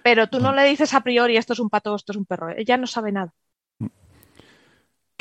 Pero 0.04 0.28
tú 0.30 0.40
no 0.40 0.52
mm. 0.52 0.56
le 0.58 0.64
dices 0.66 0.94
a 0.94 1.02
priori 1.02 1.38
esto 1.38 1.54
es 1.54 1.60
un 1.60 1.72
pato, 1.72 1.96
esto 1.96 2.12
es 2.12 2.18
un 2.20 2.26
perro. 2.26 2.50
Ella 2.56 2.78
no 2.78 2.86
sabe 2.86 3.12
nada 3.12 3.34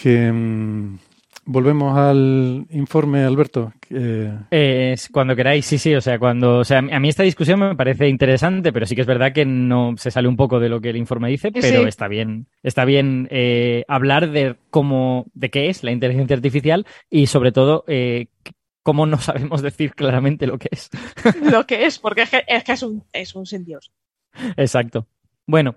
que 0.03 0.33
mm, 0.33 0.99
volvemos 1.45 1.97
al 1.97 2.67
informe, 2.71 3.23
Alberto. 3.23 3.73
Eh, 3.89 4.97
cuando 5.13 5.37
queráis, 5.37 5.65
sí, 5.65 5.79
sí. 5.79 5.95
O 5.95 6.01
sea, 6.01 6.19
cuando, 6.19 6.59
o 6.59 6.65
sea, 6.65 6.79
a 6.79 7.01
mí 7.01 7.09
esta 7.09 7.23
discusión 7.23 7.61
me 7.61 7.77
parece 7.77 8.09
interesante, 8.09 8.73
pero 8.73 8.85
sí 8.85 8.97
que 8.97 9.03
es 9.03 9.07
verdad 9.07 9.33
que 9.33 9.45
no 9.45 9.95
se 9.97 10.11
sale 10.11 10.27
un 10.27 10.37
poco 10.37 10.59
de 10.59 10.69
lo 10.69 10.81
que 10.81 10.91
el 10.91 10.97
informe 10.97 11.29
dice, 11.29 11.53
pero 11.53 11.87
está 11.87 12.09
bien, 12.09 12.49
está 12.65 12.85
bien 12.85 13.29
eh, 13.31 13.85
hablar 13.87 14.31
de 14.31 14.57
cómo, 14.71 15.27
de 15.35 15.51
qué 15.51 15.69
es 15.69 15.85
la 15.85 15.93
inteligencia 15.93 16.35
artificial 16.35 16.85
y 17.09 17.27
sobre 17.27 17.53
todo 17.53 17.85
eh, 17.87 18.27
cómo 18.83 19.07
no 19.07 19.19
sabemos 19.19 19.63
decir 19.63 19.95
claramente 19.95 20.49
lo 20.49 20.59
que 20.59 20.69
es. 20.73 20.91
lo 21.49 21.65
que 21.65 21.87
es, 21.87 22.01
porque 22.01 22.23
es 22.23 22.31
que 22.65 22.73
es, 22.73 22.83
un, 22.83 23.05
es 23.13 23.37
un 23.37 23.47
sin 23.47 23.65
Dios. 23.65 23.93
Exacto. 24.57 25.07
Bueno, 25.47 25.77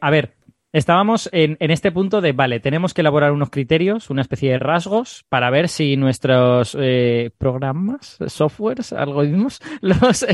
a 0.00 0.10
ver, 0.10 0.34
Estábamos 0.74 1.28
en, 1.30 1.56
este 1.60 1.92
punto 1.92 2.20
de, 2.20 2.32
vale, 2.32 2.58
tenemos 2.58 2.94
que 2.94 3.02
elaborar 3.02 3.30
unos 3.30 3.50
criterios, 3.50 4.10
una 4.10 4.22
especie 4.22 4.50
de 4.50 4.58
rasgos, 4.58 5.24
para 5.28 5.48
ver 5.48 5.68
si 5.68 5.96
nuestros 5.96 6.76
eh, 6.80 7.30
programas, 7.38 8.18
softwares, 8.26 8.92
algoritmos, 8.92 9.62
los, 9.80 10.26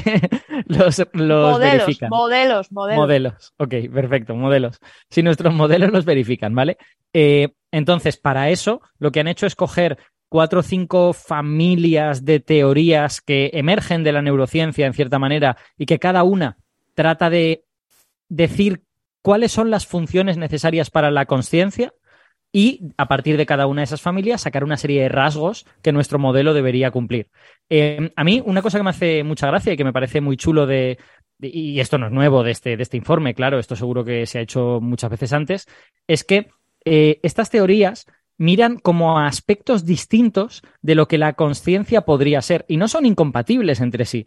los, 0.64 1.06
modelos, 1.12 1.58
verifican. 1.58 2.08
Modelos, 2.08 2.72
modelos. 2.72 2.98
Modelos, 2.98 3.54
ok, 3.58 3.74
perfecto, 3.92 4.34
modelos. 4.34 4.80
Si 5.10 5.22
nuestros 5.22 5.52
modelos 5.52 5.92
los 5.92 6.06
verifican, 6.06 6.54
¿vale? 6.54 6.78
Eh, 7.12 7.50
entonces, 7.70 8.16
para 8.16 8.48
eso, 8.48 8.80
lo 8.98 9.12
que 9.12 9.20
han 9.20 9.28
hecho 9.28 9.44
es 9.44 9.54
coger 9.54 9.98
cuatro 10.30 10.60
o 10.60 10.62
cinco 10.62 11.12
familias 11.12 12.24
de 12.24 12.40
teorías 12.40 13.20
que 13.20 13.50
emergen 13.52 14.04
de 14.04 14.12
la 14.12 14.22
neurociencia, 14.22 14.86
en 14.86 14.94
cierta 14.94 15.18
manera, 15.18 15.58
y 15.76 15.84
que 15.84 15.98
cada 15.98 16.22
una 16.22 16.56
trata 16.94 17.28
de 17.28 17.66
decir 18.30 18.84
cuáles 19.22 19.52
son 19.52 19.70
las 19.70 19.86
funciones 19.86 20.36
necesarias 20.36 20.90
para 20.90 21.10
la 21.10 21.26
conciencia 21.26 21.92
y 22.52 22.92
a 22.96 23.06
partir 23.06 23.36
de 23.36 23.46
cada 23.46 23.66
una 23.66 23.82
de 23.82 23.84
esas 23.84 24.02
familias 24.02 24.40
sacar 24.40 24.64
una 24.64 24.76
serie 24.76 25.02
de 25.02 25.08
rasgos 25.08 25.66
que 25.82 25.92
nuestro 25.92 26.18
modelo 26.18 26.52
debería 26.52 26.90
cumplir. 26.90 27.28
Em, 27.68 28.10
a 28.16 28.24
mí 28.24 28.42
una 28.44 28.62
cosa 28.62 28.78
que 28.78 28.84
me 28.84 28.90
hace 28.90 29.22
mucha 29.22 29.46
gracia 29.46 29.72
y 29.72 29.76
que 29.76 29.84
me 29.84 29.92
parece 29.92 30.20
muy 30.20 30.36
chulo 30.36 30.66
de, 30.66 30.98
y 31.40 31.78
esto 31.78 31.98
no 31.98 32.06
es 32.06 32.12
nuevo 32.12 32.42
de 32.42 32.50
este, 32.50 32.76
de 32.76 32.82
este 32.82 32.96
informe, 32.96 33.34
claro, 33.34 33.58
esto 33.58 33.76
seguro 33.76 34.04
que 34.04 34.26
se 34.26 34.38
ha 34.38 34.42
hecho 34.42 34.80
muchas 34.80 35.10
veces 35.10 35.32
antes, 35.32 35.66
es 36.08 36.24
que 36.24 36.48
eh, 36.84 37.20
estas 37.22 37.50
teorías 37.50 38.06
miran 38.40 38.78
como 38.78 39.18
aspectos 39.18 39.84
distintos 39.84 40.62
de 40.80 40.94
lo 40.94 41.08
que 41.08 41.18
la 41.18 41.34
conciencia 41.34 42.00
podría 42.00 42.40
ser 42.40 42.64
y 42.68 42.78
no 42.78 42.88
son 42.88 43.04
incompatibles 43.04 43.82
entre 43.82 44.06
sí. 44.06 44.24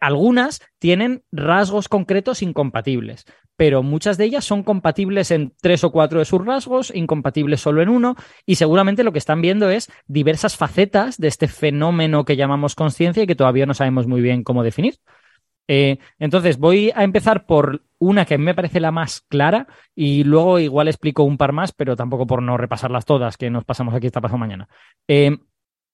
Algunas 0.00 0.60
tienen 0.80 1.22
rasgos 1.30 1.88
concretos 1.88 2.42
incompatibles, 2.42 3.24
pero 3.56 3.84
muchas 3.84 4.18
de 4.18 4.24
ellas 4.24 4.44
son 4.44 4.64
compatibles 4.64 5.30
en 5.30 5.54
tres 5.60 5.84
o 5.84 5.92
cuatro 5.92 6.18
de 6.18 6.24
sus 6.24 6.44
rasgos, 6.44 6.92
incompatibles 6.92 7.60
solo 7.60 7.82
en 7.82 7.88
uno, 7.88 8.16
y 8.44 8.56
seguramente 8.56 9.04
lo 9.04 9.12
que 9.12 9.20
están 9.20 9.40
viendo 9.40 9.70
es 9.70 9.88
diversas 10.08 10.56
facetas 10.56 11.16
de 11.18 11.28
este 11.28 11.46
fenómeno 11.46 12.24
que 12.24 12.34
llamamos 12.34 12.74
conciencia 12.74 13.22
y 13.22 13.28
que 13.28 13.36
todavía 13.36 13.66
no 13.66 13.74
sabemos 13.74 14.08
muy 14.08 14.20
bien 14.22 14.42
cómo 14.42 14.64
definir. 14.64 14.96
Eh, 15.68 15.98
entonces, 16.18 16.58
voy 16.58 16.92
a 16.94 17.04
empezar 17.04 17.46
por 17.46 17.82
una 17.98 18.24
que 18.24 18.38
me 18.38 18.54
parece 18.54 18.80
la 18.80 18.90
más 18.90 19.20
clara 19.22 19.68
y 19.94 20.24
luego 20.24 20.58
igual 20.58 20.88
explico 20.88 21.22
un 21.22 21.38
par 21.38 21.52
más, 21.52 21.72
pero 21.72 21.96
tampoco 21.96 22.26
por 22.26 22.42
no 22.42 22.56
repasarlas 22.56 23.04
todas, 23.04 23.36
que 23.36 23.50
nos 23.50 23.64
pasamos 23.64 23.94
aquí 23.94 24.06
esta 24.06 24.20
pasado 24.20 24.38
mañana. 24.38 24.68
Eh, 25.06 25.38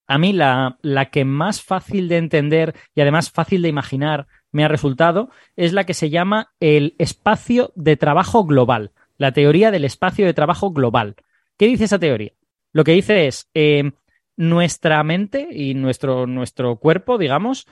a 0.07 0.17
mí 0.17 0.33
la, 0.33 0.79
la, 0.81 1.11
que 1.11 1.23
más 1.23 1.61
fácil 1.61 2.07
de 2.07 2.17
entender 2.17 2.75
y 2.95 3.01
además 3.01 3.29
fácil 3.29 3.61
de 3.61 3.69
imaginar 3.69 4.27
me 4.51 4.65
ha 4.65 4.67
resultado 4.67 5.29
es 5.55 5.71
la 5.73 5.83
que 5.83 5.93
se 5.93 6.09
llama 6.09 6.51
el 6.59 6.95
espacio 6.97 7.71
de 7.75 7.95
trabajo 7.95 8.43
global, 8.43 8.91
la 9.17 9.33
teoría 9.33 9.69
del 9.69 9.85
espacio 9.85 10.25
de 10.25 10.33
trabajo 10.33 10.71
global. 10.71 11.15
¿Qué 11.57 11.67
dice 11.67 11.83
esa 11.83 11.99
teoría? 11.99 12.31
Lo 12.73 12.83
que 12.83 12.93
dice 12.93 13.27
es, 13.27 13.49
eh, 13.53 13.91
nuestra 14.35 15.03
mente 15.03 15.47
y 15.51 15.75
nuestro, 15.75 16.25
nuestro 16.25 16.77
cuerpo, 16.77 17.17
digamos, 17.19 17.67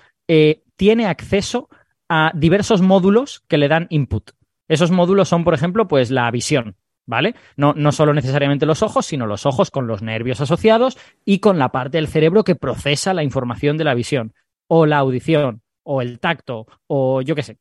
tiene 0.75 1.05
acceso 1.07 1.69
a 2.09 2.31
diversos 2.35 2.81
módulos 2.81 3.43
que 3.47 3.57
le 3.57 3.67
dan 3.67 3.87
input. 3.89 4.31
Esos 4.67 4.91
módulos 4.91 5.29
son, 5.29 5.43
por 5.43 5.53
ejemplo, 5.53 5.87
pues 5.87 6.11
la 6.11 6.29
visión, 6.31 6.75
¿vale? 7.05 7.35
No, 7.55 7.73
no 7.73 7.91
solo 7.91 8.13
necesariamente 8.13 8.65
los 8.65 8.83
ojos, 8.83 9.05
sino 9.05 9.25
los 9.25 9.45
ojos 9.45 9.71
con 9.71 9.87
los 9.87 10.01
nervios 10.01 10.41
asociados 10.41 10.97
y 11.25 11.39
con 11.39 11.57
la 11.57 11.71
parte 11.71 11.97
del 11.97 12.07
cerebro 12.07 12.43
que 12.43 12.55
procesa 12.55 13.13
la 13.13 13.23
información 13.23 13.77
de 13.77 13.83
la 13.85 13.93
visión, 13.93 14.33
o 14.67 14.85
la 14.85 14.97
audición, 14.97 15.61
o 15.83 16.01
el 16.01 16.19
tacto, 16.19 16.67
o 16.87 17.21
yo 17.21 17.33
qué 17.33 17.43
sé. 17.43 17.57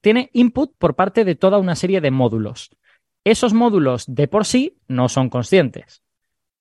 Tiene 0.00 0.30
input 0.32 0.74
por 0.78 0.96
parte 0.96 1.24
de 1.24 1.36
toda 1.36 1.58
una 1.58 1.76
serie 1.76 2.00
de 2.00 2.10
módulos. 2.10 2.70
Esos 3.24 3.54
módulos 3.54 4.04
de 4.08 4.28
por 4.28 4.44
sí 4.44 4.78
no 4.88 5.08
son 5.08 5.30
conscientes. 5.30 6.02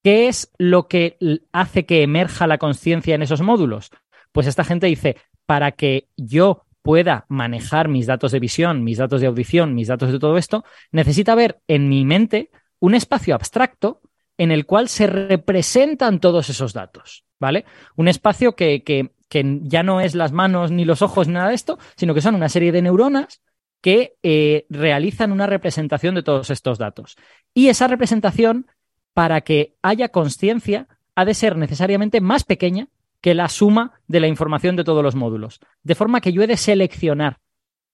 ¿Qué 0.03 0.27
es 0.27 0.51
lo 0.59 0.87
que 0.87 1.17
hace 1.51 1.87
que 1.87 2.03
emerja 2.03 2.45
la 2.45 2.59
conciencia 2.59 3.15
en 3.15 3.23
esos 3.23 3.41
módulos? 3.41 3.89
Pues 4.31 4.45
esta 4.45 4.63
gente 4.63 4.85
dice, 4.85 5.17
para 5.47 5.71
que 5.71 6.09
yo 6.15 6.65
pueda 6.85 7.25
manejar 7.29 7.87
mis 7.87 8.05
datos 8.05 8.31
de 8.31 8.39
visión, 8.39 8.83
mis 8.83 8.99
datos 8.99 9.19
de 9.19 9.25
audición, 9.25 9.73
mis 9.73 9.87
datos 9.87 10.11
de 10.11 10.19
todo 10.19 10.37
esto, 10.37 10.63
necesita 10.91 11.33
ver 11.33 11.59
en 11.67 11.89
mi 11.89 12.05
mente 12.05 12.51
un 12.79 12.93
espacio 12.93 13.33
abstracto 13.33 14.01
en 14.37 14.51
el 14.51 14.67
cual 14.67 14.87
se 14.87 15.07
representan 15.07 16.19
todos 16.19 16.47
esos 16.51 16.73
datos, 16.73 17.25
¿vale? 17.39 17.65
Un 17.95 18.07
espacio 18.07 18.55
que, 18.55 18.83
que, 18.83 19.09
ya 19.63 19.81
no 19.81 19.99
es 19.99 20.13
las 20.13 20.31
manos 20.31 20.69
ni 20.69 20.85
los 20.85 21.01
ojos 21.01 21.27
ni 21.27 21.33
nada 21.33 21.49
de 21.49 21.55
esto, 21.55 21.79
sino 21.97 22.13
que 22.13 22.21
son 22.21 22.35
una 22.35 22.49
serie 22.49 22.71
de 22.71 22.83
neuronas 22.83 23.41
que 23.81 24.13
eh, 24.21 24.67
realizan 24.69 25.31
una 25.31 25.47
representación 25.47 26.13
de 26.13 26.21
todos 26.21 26.51
estos 26.51 26.77
datos. 26.77 27.17
Y 27.51 27.69
esa 27.69 27.87
representación, 27.87 28.67
para 29.15 29.41
que 29.41 29.75
haya 29.81 30.09
conciencia, 30.09 30.87
ha 31.15 31.25
de 31.25 31.33
ser 31.33 31.57
necesariamente 31.57 32.21
más 32.21 32.43
pequeña 32.43 32.89
que 33.25 33.33
la 33.33 33.49
suma 33.49 33.93
de 34.07 34.19
la 34.19 34.27
información 34.27 34.75
de 34.75 34.83
todos 34.83 35.01
los 35.01 35.15
módulos. 35.15 35.59
De 35.81 35.95
forma 35.95 36.21
que 36.21 36.31
yo 36.31 36.43
he 36.43 36.47
de 36.47 36.57
seleccionar. 36.57 37.39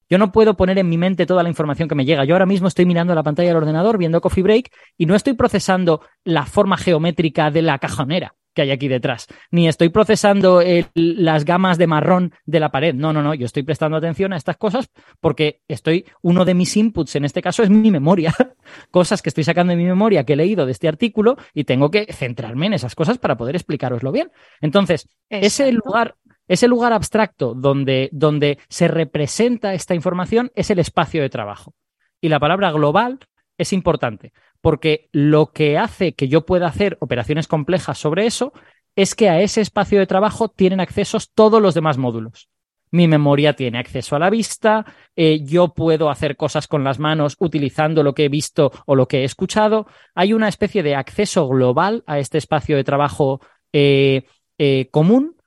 Yo 0.09 0.17
no 0.17 0.33
puedo 0.33 0.57
poner 0.57 0.77
en 0.77 0.89
mi 0.89 0.97
mente 0.97 1.25
toda 1.25 1.41
la 1.41 1.47
información 1.47 1.87
que 1.87 1.95
me 1.95 2.03
llega. 2.03 2.25
Yo 2.25 2.35
ahora 2.35 2.45
mismo 2.45 2.67
estoy 2.67 2.85
mirando 2.85 3.15
la 3.15 3.23
pantalla 3.23 3.47
del 3.47 3.55
ordenador, 3.55 3.97
viendo 3.97 4.19
Coffee 4.19 4.43
Break, 4.43 4.73
y 4.97 5.05
no 5.05 5.15
estoy 5.15 5.31
procesando 5.31 6.01
la 6.25 6.45
forma 6.45 6.75
geométrica 6.75 7.49
de 7.49 7.61
la 7.61 7.79
cajonera 7.79 8.35
que 8.53 8.63
hay 8.63 8.71
aquí 8.71 8.87
detrás. 8.87 9.27
Ni 9.49 9.67
estoy 9.67 9.89
procesando 9.89 10.61
las 10.93 11.45
gamas 11.45 11.77
de 11.77 11.87
marrón 11.87 12.33
de 12.45 12.59
la 12.59 12.69
pared. 12.69 12.93
No, 12.93 13.13
no, 13.13 13.21
no. 13.21 13.33
Yo 13.33 13.45
estoy 13.45 13.63
prestando 13.63 13.97
atención 13.97 14.33
a 14.33 14.37
estas 14.37 14.57
cosas 14.57 14.89
porque 15.19 15.61
estoy, 15.67 16.05
uno 16.21 16.45
de 16.45 16.53
mis 16.53 16.75
inputs 16.77 17.15
en 17.15 17.25
este 17.25 17.41
caso 17.41 17.63
es 17.63 17.69
mi 17.69 17.91
memoria. 17.91 18.33
cosas 18.91 19.21
que 19.21 19.29
estoy 19.29 19.43
sacando 19.43 19.71
de 19.71 19.77
mi 19.77 19.85
memoria 19.85 20.23
que 20.23 20.33
he 20.33 20.35
leído 20.35 20.65
de 20.65 20.71
este 20.71 20.87
artículo 20.87 21.37
y 21.53 21.63
tengo 21.63 21.91
que 21.91 22.11
centrarme 22.11 22.67
en 22.67 22.73
esas 22.73 22.95
cosas 22.95 23.17
para 23.17 23.37
poder 23.37 23.55
explicaroslo 23.55 24.11
bien. 24.11 24.31
Entonces, 24.59 25.07
ese 25.29 25.71
lugar, 25.71 26.15
ese 26.47 26.67
lugar 26.67 26.93
abstracto 26.93 27.53
donde, 27.53 28.09
donde 28.11 28.59
se 28.69 28.87
representa 28.87 29.73
esta 29.73 29.95
información 29.95 30.51
es 30.55 30.69
el 30.69 30.79
espacio 30.79 31.21
de 31.21 31.29
trabajo. 31.29 31.73
Y 32.19 32.29
la 32.29 32.39
palabra 32.39 32.71
global 32.71 33.19
es 33.57 33.73
importante 33.73 34.33
porque 34.61 35.09
lo 35.11 35.51
que 35.51 35.77
hace 35.77 36.13
que 36.13 36.27
yo 36.27 36.45
pueda 36.45 36.67
hacer 36.67 36.97
operaciones 37.01 37.47
complejas 37.47 37.97
sobre 37.97 38.25
eso 38.25 38.53
es 38.95 39.15
que 39.15 39.29
a 39.29 39.41
ese 39.41 39.61
espacio 39.61 39.99
de 39.99 40.07
trabajo 40.07 40.49
tienen 40.49 40.79
accesos 40.79 41.31
todos 41.33 41.61
los 41.61 41.73
demás 41.73 41.97
módulos. 41.97 42.49
Mi 42.93 43.07
memoria 43.07 43.53
tiene 43.53 43.79
acceso 43.79 44.17
a 44.17 44.19
la 44.19 44.29
vista, 44.29 44.85
eh, 45.15 45.41
yo 45.43 45.73
puedo 45.73 46.09
hacer 46.09 46.35
cosas 46.35 46.67
con 46.67 46.83
las 46.83 46.99
manos 46.99 47.37
utilizando 47.39 48.03
lo 48.03 48.13
que 48.13 48.25
he 48.25 48.29
visto 48.29 48.71
o 48.85 48.95
lo 48.95 49.07
que 49.07 49.19
he 49.19 49.23
escuchado. 49.23 49.87
Hay 50.13 50.33
una 50.33 50.49
especie 50.49 50.83
de 50.83 50.95
acceso 50.95 51.47
global 51.47 52.03
a 52.05 52.19
este 52.19 52.37
espacio 52.37 52.75
de 52.75 52.83
trabajo 52.83 53.39
eh, 53.71 54.25
eh, 54.57 54.89
común 54.91 55.37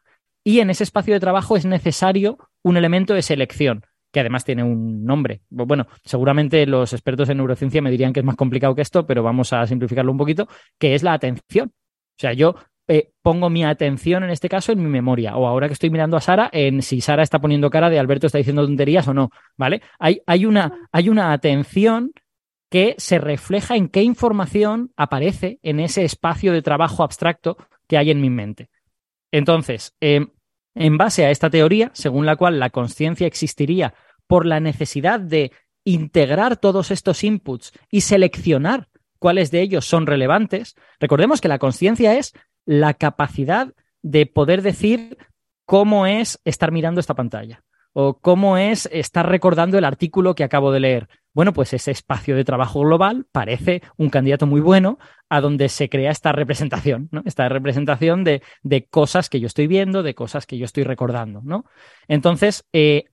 y 0.43 0.61
en 0.61 0.71
ese 0.71 0.85
espacio 0.85 1.13
de 1.13 1.21
trabajo 1.21 1.57
es 1.57 1.67
necesario 1.67 2.39
un 2.63 2.79
elemento 2.79 3.13
de 3.13 3.23
selección 3.23 3.85
que 4.15 4.21
además 4.21 4.45
tiene 4.45 4.63
un 4.63 5.05
nombre. 5.05 5.43
Bueno, 5.51 5.89
seguramente 6.05 6.65
los 6.67 6.93
expertos 6.93 7.29
en 7.29 7.39
neurociencia 7.39 7.83
me 7.83 7.91
dirían 7.91 8.13
que 8.13 8.21
es 8.21 8.25
más 8.25 8.37
complicado 8.37 8.73
que 8.73 8.81
esto, 8.81 9.05
pero 9.05 9.25
vamos 9.25 9.53
a 9.53 9.67
simplificarlo 9.67 10.13
un 10.13 10.19
poquito, 10.19 10.47
que 10.79 10.95
es 10.95 11.03
la 11.03 11.15
atención. 11.15 11.73
O 11.75 12.17
sea, 12.17 12.33
yo 12.33 12.55
eh, 12.87 13.11
pongo 13.23 13.51
mi 13.51 13.65
atención 13.65 14.23
en 14.23 14.31
este 14.31 14.49
caso 14.49 14.71
en 14.71 14.85
mi 14.85 14.89
memoria, 14.89 15.37
o 15.37 15.49
ahora 15.49 15.67
que 15.67 15.73
estoy 15.73 15.91
mirando 15.91 16.17
a 16.17 16.21
Sara, 16.21 16.49
en 16.53 16.81
si 16.81 17.01
Sara 17.01 17.25
está 17.25 17.41
poniendo 17.41 17.71
cara 17.71 17.91
de 17.91 17.99
Alberto 17.99 18.29
está 18.29 18.39
diciendo 18.39 18.65
tonterías 18.65 19.09
o 19.09 19.15
no, 19.15 19.31
¿vale? 19.57 19.83
Hay, 19.99 20.21
hay, 20.27 20.47
una, 20.47 20.89
hay 20.93 21.09
una 21.09 21.33
atención 21.33 22.13
que 22.71 22.95
se 22.99 23.19
refleja 23.19 23.75
en 23.75 23.89
qué 23.89 24.05
información 24.05 24.93
aparece 24.97 25.59
en 25.63 25.81
ese 25.81 26.05
espacio 26.05 26.53
de 26.53 26.63
trabajo 26.63 27.03
abstracto 27.03 27.57
que 27.89 27.99
hay 27.99 28.13
en 28.13 28.21
mi 28.21 28.31
mente. 28.31 28.71
Entonces, 29.33 29.93
eh, 30.01 30.29
en 30.75 30.99
base 30.99 31.25
a 31.25 31.31
esta 31.31 31.51
teoría, 31.51 31.91
según 31.95 32.27
la 32.27 32.37
cual 32.37 32.59
la 32.59 32.71
conciencia 32.71 33.27
existiría 33.27 33.95
por 34.27 34.47
la 34.47 34.61
necesidad 34.61 35.21
de 35.21 35.53
integrar 35.85 36.57
todos 36.57 36.91
estos 36.91 37.25
inputs 37.25 37.73
y 37.91 38.01
seleccionar 38.01 38.89
cuáles 39.19 39.51
de 39.51 39.61
ellos 39.61 39.87
son 39.87 40.07
relevantes, 40.07 40.75
recordemos 40.99 41.41
que 41.41 41.49
la 41.49 41.59
conciencia 41.59 42.17
es 42.19 42.33
la 42.67 42.95
capacidad 42.95 43.73
de 44.03 44.27
poder 44.27 44.63
decir 44.63 45.19
cómo 45.67 46.07
es 46.07 46.41
estar 46.45 46.73
mirando 46.73 47.01
esta 47.01 47.15
pantalla 47.15 47.65
o 47.93 48.19
cómo 48.19 48.59
es 48.59 48.89
estar 48.93 49.29
recordando 49.29 49.79
el 49.79 49.85
artículo 49.85 50.35
que 50.35 50.45
acabo 50.45 50.73
de 50.73 50.81
leer. 50.81 51.09
Bueno, 51.35 51.53
pues 51.53 51.75
ese 51.75 51.91
espacio 51.91 52.37
de 52.37 52.45
trabajo 52.45 52.81
global 52.81 53.27
parece 53.33 53.83
un 53.97 54.09
candidato 54.09 54.47
muy 54.47 54.61
bueno 54.61 54.99
a 55.29 55.41
donde 55.41 55.69
se 55.69 55.89
crea 55.89 56.13
esta 56.13 56.31
representación, 56.31 57.09
¿no? 57.11 57.23
Esta 57.27 57.49
representación 57.49 58.23
de, 58.23 58.41
cosas 58.89 59.29
que 59.29 59.41
yo 59.41 59.49
estoy 59.49 59.67
viendo, 59.67 60.05
de 60.05 60.15
cosas 60.15 60.47
que 60.47 60.59
yo 60.59 60.65
estoy 60.65 60.85
recordando, 60.85 61.43
¿no? 61.43 61.65
Entonces, 62.07 62.65
eh, 62.73 63.07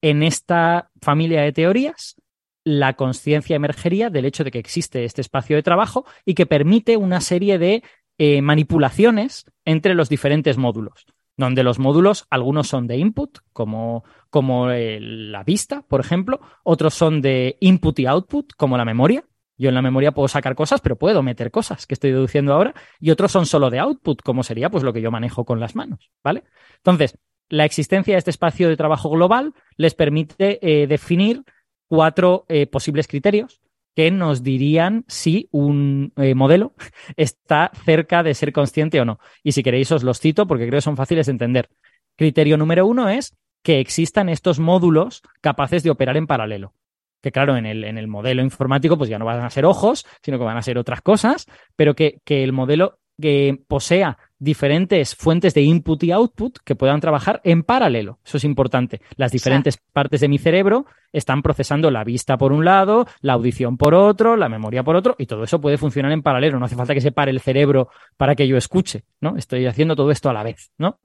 en 0.00 0.22
esta 0.22 0.90
familia 1.02 1.42
de 1.42 1.52
teorías, 1.52 2.16
la 2.64 2.94
conciencia 2.94 3.56
emergería 3.56 4.08
del 4.08 4.24
hecho 4.24 4.44
de 4.44 4.50
que 4.50 4.58
existe 4.58 5.04
este 5.04 5.20
espacio 5.20 5.56
de 5.56 5.62
trabajo 5.62 6.06
y 6.24 6.34
que 6.34 6.46
permite 6.46 6.96
una 6.96 7.20
serie 7.20 7.58
de 7.58 7.82
eh, 8.16 8.40
manipulaciones 8.40 9.44
entre 9.64 9.94
los 9.94 10.08
diferentes 10.08 10.56
módulos, 10.56 11.06
donde 11.38 11.62
los 11.62 11.78
módulos, 11.78 12.26
algunos 12.30 12.66
son 12.66 12.86
de 12.86 12.98
input, 12.98 13.38
como, 13.52 14.04
como 14.28 14.70
eh, 14.70 14.98
la 15.00 15.44
vista, 15.44 15.82
por 15.82 16.00
ejemplo, 16.00 16.40
otros 16.64 16.94
son 16.94 17.22
de 17.22 17.56
input 17.60 17.98
y 18.00 18.06
output, 18.06 18.52
como 18.56 18.76
la 18.76 18.84
memoria. 18.84 19.24
Yo 19.56 19.70
en 19.70 19.74
la 19.76 19.82
memoria 19.82 20.12
puedo 20.12 20.28
sacar 20.28 20.54
cosas, 20.54 20.80
pero 20.80 20.96
puedo 20.96 21.22
meter 21.22 21.50
cosas 21.50 21.86
que 21.86 21.94
estoy 21.94 22.10
deduciendo 22.10 22.52
ahora, 22.52 22.74
y 23.00 23.10
otros 23.10 23.32
son 23.32 23.46
solo 23.46 23.70
de 23.70 23.78
output, 23.78 24.20
como 24.22 24.42
sería 24.42 24.68
pues 24.68 24.82
lo 24.82 24.92
que 24.92 25.00
yo 25.00 25.10
manejo 25.10 25.44
con 25.44 25.60
las 25.60 25.76
manos, 25.76 26.10
¿vale? 26.22 26.42
Entonces, 26.76 27.16
la 27.48 27.64
existencia 27.64 28.14
de 28.14 28.18
este 28.18 28.30
espacio 28.30 28.68
de 28.68 28.76
trabajo 28.76 29.08
global 29.08 29.54
les 29.76 29.94
permite 29.94 30.58
eh, 30.60 30.86
definir 30.88 31.44
cuatro 31.88 32.44
eh, 32.48 32.66
posibles 32.66 33.06
criterios 33.06 33.60
que 33.98 34.12
nos 34.12 34.44
dirían 34.44 35.04
si 35.08 35.48
un 35.50 36.12
eh, 36.14 36.36
modelo 36.36 36.72
está 37.16 37.72
cerca 37.84 38.22
de 38.22 38.32
ser 38.32 38.52
consciente 38.52 39.00
o 39.00 39.04
no. 39.04 39.18
Y 39.42 39.50
si 39.50 39.64
queréis 39.64 39.90
os 39.90 40.04
los 40.04 40.20
cito 40.20 40.46
porque 40.46 40.68
creo 40.68 40.76
que 40.76 40.82
son 40.82 40.96
fáciles 40.96 41.26
de 41.26 41.32
entender. 41.32 41.68
Criterio 42.14 42.56
número 42.56 42.86
uno 42.86 43.08
es 43.08 43.36
que 43.60 43.80
existan 43.80 44.28
estos 44.28 44.60
módulos 44.60 45.22
capaces 45.40 45.82
de 45.82 45.90
operar 45.90 46.16
en 46.16 46.28
paralelo. 46.28 46.74
que 47.20 47.32
claro, 47.32 47.56
en 47.56 47.66
el, 47.66 47.82
en 47.82 47.98
el 47.98 48.06
modelo 48.06 48.40
informático 48.40 48.96
pues 48.96 49.10
ya 49.10 49.18
no 49.18 49.24
van 49.24 49.44
a 49.44 49.50
ser 49.50 49.64
ojos, 49.64 50.06
sino 50.22 50.38
que 50.38 50.44
van 50.44 50.56
a 50.56 50.62
ser 50.62 50.78
otras 50.78 51.02
cosas, 51.02 51.46
pero 51.74 51.96
que, 51.96 52.20
que 52.24 52.44
el 52.44 52.52
modelo 52.52 52.97
que 53.20 53.58
posea 53.66 54.18
diferentes 54.38 55.16
fuentes 55.16 55.52
de 55.54 55.62
input 55.62 56.02
y 56.04 56.12
output 56.12 56.58
que 56.64 56.76
puedan 56.76 57.00
trabajar 57.00 57.40
en 57.44 57.64
paralelo. 57.64 58.20
Eso 58.24 58.36
es 58.36 58.44
importante. 58.44 59.00
Las 59.16 59.32
diferentes 59.32 59.78
partes 59.92 60.20
de 60.20 60.28
mi 60.28 60.38
cerebro 60.38 60.86
están 61.12 61.42
procesando 61.42 61.90
la 61.90 62.04
vista 62.04 62.38
por 62.38 62.52
un 62.52 62.64
lado, 62.64 63.06
la 63.20 63.32
audición 63.32 63.76
por 63.76 63.94
otro, 63.94 64.36
la 64.36 64.48
memoria 64.48 64.84
por 64.84 64.94
otro, 64.94 65.16
y 65.18 65.26
todo 65.26 65.42
eso 65.42 65.60
puede 65.60 65.78
funcionar 65.78 66.12
en 66.12 66.22
paralelo. 66.22 66.58
No 66.58 66.66
hace 66.66 66.76
falta 66.76 66.94
que 66.94 67.00
se 67.00 67.12
pare 67.12 67.32
el 67.32 67.40
cerebro 67.40 67.88
para 68.16 68.36
que 68.36 68.46
yo 68.46 68.56
escuche, 68.56 69.02
¿no? 69.20 69.36
Estoy 69.36 69.66
haciendo 69.66 69.96
todo 69.96 70.10
esto 70.10 70.30
a 70.30 70.32
la 70.32 70.44
vez, 70.44 70.70
¿no? 70.78 71.00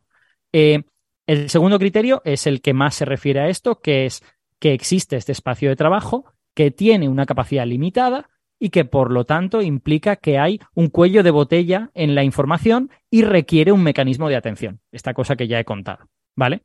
Eh, 0.51 0.84
el 1.26 1.49
segundo 1.49 1.80
criterio 1.80 2.22
es 2.26 2.45
el 2.45 2.61
que 2.61 2.74
más 2.74 2.95
se 2.95 3.05
refiere 3.05 3.39
a 3.39 3.47
esto, 3.47 3.80
que 3.82 4.05
es 4.05 4.24
que 4.59 4.74
existe 4.74 5.16
este 5.16 5.32
espacio 5.32 5.70
de 5.70 5.76
trabajo 5.76 6.26
que 6.53 6.70
tiene 6.70 7.09
una 7.09 7.26
capacidad 7.26 7.66
limitada 7.66 8.30
y 8.64 8.70
que 8.70 8.86
por 8.86 9.11
lo 9.11 9.26
tanto 9.26 9.61
implica 9.61 10.16
que 10.16 10.39
hay 10.39 10.61
un 10.74 10.88
cuello 10.88 11.22
de 11.22 11.32
botella 11.32 11.91
en 11.95 12.16
la 12.16 12.24
información 12.24 12.91
y 13.09 13.24
requiere 13.24 13.74
un 13.74 13.84
mecanismo 13.84 14.30
de 14.30 14.38
atención, 14.38 14.80
esta 14.93 15.14
cosa 15.14 15.36
que 15.36 15.49
ya 15.49 15.59
he 15.59 15.66
contado, 15.66 16.07
¿vale? 16.34 16.64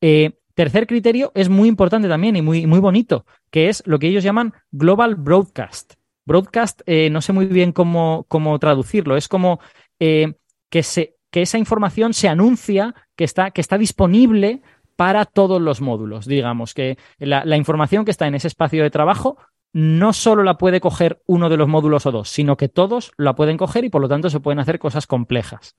Eh, 0.00 0.40
tercer 0.54 0.88
criterio 0.88 1.30
es 1.36 1.48
muy 1.48 1.68
importante 1.68 2.08
también 2.08 2.34
y 2.34 2.42
muy, 2.42 2.66
muy 2.66 2.80
bonito, 2.80 3.26
que 3.52 3.68
es 3.68 3.84
lo 3.86 4.00
que 4.00 4.08
ellos 4.08 4.24
llaman 4.24 4.54
Global 4.72 5.14
Broadcast. 5.14 5.94
Broadcast, 6.24 6.82
eh, 6.84 7.10
no 7.10 7.20
sé 7.20 7.32
muy 7.32 7.46
bien 7.46 7.70
cómo, 7.70 8.26
cómo 8.26 8.58
traducirlo, 8.58 9.16
es 9.16 9.28
como 9.28 9.60
eh, 10.00 10.34
que, 10.68 10.82
se, 10.82 11.14
que 11.30 11.42
esa 11.42 11.58
información 11.58 12.12
se 12.12 12.26
anuncia 12.26 12.92
que 13.14 13.22
está, 13.22 13.52
que 13.52 13.60
está 13.60 13.78
disponible 13.78 14.62
para 14.96 15.26
todos 15.26 15.60
los 15.62 15.80
módulos, 15.80 16.26
digamos, 16.26 16.74
que 16.74 16.98
la, 17.18 17.56
información 17.56 18.04
que 18.04 18.10
está 18.10 18.26
en 18.26 18.34
ese 18.34 18.48
espacio 18.48 18.82
de 18.82 18.90
trabajo 18.90 19.36
no 19.76 20.14
solo 20.14 20.42
la 20.42 20.56
puede 20.56 20.80
coger 20.80 21.20
uno 21.26 21.50
de 21.50 21.58
los 21.58 21.68
módulos 21.68 22.06
o 22.06 22.10
dos, 22.10 22.30
sino 22.30 22.56
que 22.56 22.70
todos 22.70 23.12
la 23.18 23.34
pueden 23.34 23.58
coger 23.58 23.84
y 23.84 23.90
por 23.90 24.00
lo 24.00 24.08
tanto 24.08 24.30
se 24.30 24.40
pueden 24.40 24.58
hacer 24.58 24.78
cosas 24.78 25.06
complejas. 25.06 25.76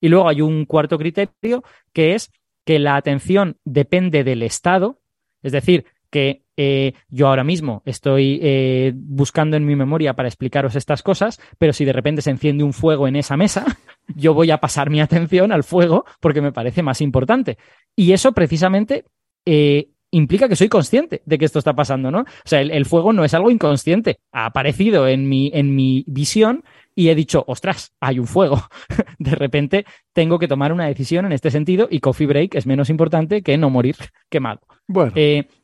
Y 0.00 0.08
luego 0.08 0.28
hay 0.28 0.40
un 0.40 0.66
cuarto 0.66 0.96
criterio 0.96 1.64
que 1.92 2.14
es 2.14 2.30
que 2.64 2.78
la 2.78 2.94
atención 2.94 3.56
depende 3.64 4.22
del 4.22 4.44
estado, 4.44 5.00
es 5.42 5.50
decir, 5.50 5.84
que 6.10 6.44
eh, 6.56 6.92
yo 7.08 7.26
ahora 7.26 7.42
mismo 7.42 7.82
estoy 7.86 8.38
eh, 8.40 8.92
buscando 8.94 9.56
en 9.56 9.66
mi 9.66 9.74
memoria 9.74 10.14
para 10.14 10.28
explicaros 10.28 10.76
estas 10.76 11.02
cosas, 11.02 11.40
pero 11.58 11.72
si 11.72 11.84
de 11.84 11.92
repente 11.92 12.22
se 12.22 12.30
enciende 12.30 12.62
un 12.62 12.72
fuego 12.72 13.08
en 13.08 13.16
esa 13.16 13.36
mesa, 13.36 13.66
yo 14.14 14.32
voy 14.32 14.52
a 14.52 14.58
pasar 14.58 14.90
mi 14.90 15.00
atención 15.00 15.50
al 15.50 15.64
fuego 15.64 16.04
porque 16.20 16.40
me 16.40 16.52
parece 16.52 16.84
más 16.84 17.00
importante. 17.00 17.58
Y 17.96 18.12
eso 18.12 18.30
precisamente 18.30 19.06
eh, 19.44 19.88
implica 20.10 20.48
que 20.48 20.56
soy 20.56 20.68
consciente 20.68 21.22
de 21.24 21.38
que 21.38 21.44
esto 21.44 21.58
está 21.58 21.74
pasando, 21.74 22.10
¿no? 22.10 22.20
O 22.20 22.26
sea, 22.44 22.60
el, 22.60 22.86
fuego 22.86 23.12
no 23.12 23.24
es 23.24 23.34
algo 23.34 23.50
inconsciente, 23.50 24.20
ha 24.32 24.46
aparecido 24.46 25.06
en 25.08 25.28
mi, 25.28 25.50
en 25.54 25.74
mi 25.74 26.04
visión 26.06 26.64
y 26.94 27.08
he 27.08 27.14
dicho, 27.14 27.44
ostras, 27.46 27.92
hay 28.00 28.18
un 28.18 28.26
fuego. 28.26 28.62
de 29.18 29.34
repente 29.34 29.86
tengo 30.12 30.38
que 30.38 30.48
tomar 30.48 30.72
una 30.72 30.86
decisión 30.86 31.26
en 31.26 31.32
este 31.32 31.50
sentido 31.50 31.88
y 31.90 32.00
coffee 32.00 32.26
break 32.26 32.54
es 32.54 32.66
menos 32.66 32.90
importante 32.90 33.42
que 33.42 33.56
no 33.56 33.70
morir 33.70 33.96
quemado. 34.28 34.60
Bueno, 34.86 35.12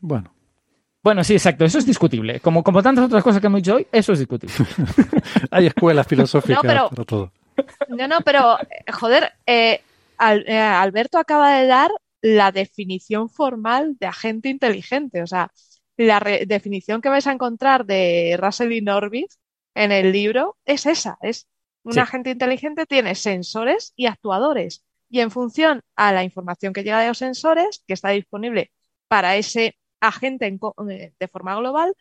bueno. 0.01 0.33
Bueno, 1.03 1.23
sí, 1.23 1.35
exacto, 1.35 1.65
eso 1.65 1.79
es 1.79 1.87
discutible. 1.87 2.41
Como, 2.41 2.65
como 2.65 2.83
tantas 2.83 3.05
otras 3.05 3.23
cosas 3.23 3.41
que 3.41 3.47
hemos 3.47 3.63
dicho 3.63 3.77
hoy, 3.77 3.87
eso 3.93 4.13
es 4.13 4.19
discutible. 4.19 4.57
Hay 5.53 5.67
escuelas 5.67 6.05
filosóficas 6.05 6.65
no, 6.65 6.89
pero, 6.91 7.05
todo. 7.05 7.33
No, 7.89 8.09
no, 8.09 8.17
pero, 8.25 8.59
joder, 8.93 9.33
eh, 9.47 9.83
eh, 10.19 10.59
Alberto 10.59 11.19
acaba 11.19 11.59
de 11.59 11.69
dar 11.69 11.93
la 12.27 12.51
definición 12.51 13.31
formal 13.31 13.97
de 14.01 14.07
agente 14.07 14.49
inteligente. 14.49 15.23
O 15.23 15.27
sea, 15.29 15.53
la 15.97 16.21
definición 16.47 17.01
que 17.01 17.09
vais 17.09 17.27
a 17.27 17.33
encontrar 17.33 17.87
de 17.87 18.37
Russell 18.41 18.73
y 18.73 18.81
Norbit 18.81 19.31
en 19.75 19.93
el 19.93 20.11
libro 20.11 20.57
es 20.65 20.87
esa. 20.87 21.19
Es 21.23 21.47
un 21.85 21.97
agente 22.01 22.31
inteligente 22.31 22.85
tiene 22.85 23.15
sensores 23.15 23.93
y 23.95 24.07
actuadores. 24.07 24.85
Y 25.09 25.21
en 25.21 25.31
función 25.31 25.83
a 25.95 26.13
la 26.13 26.25
información 26.25 26.73
que 26.73 26.83
llega 26.83 27.01
de 27.01 27.09
los 27.09 27.19
sensores, 27.19 27.85
que 27.87 27.95
está 27.95 28.11
disponible 28.11 28.73
para 29.07 29.37
ese 29.37 29.77
agente 30.01 30.47
eh, 30.89 31.13
de 31.17 31.29
forma 31.29 31.55
global, 31.55 31.95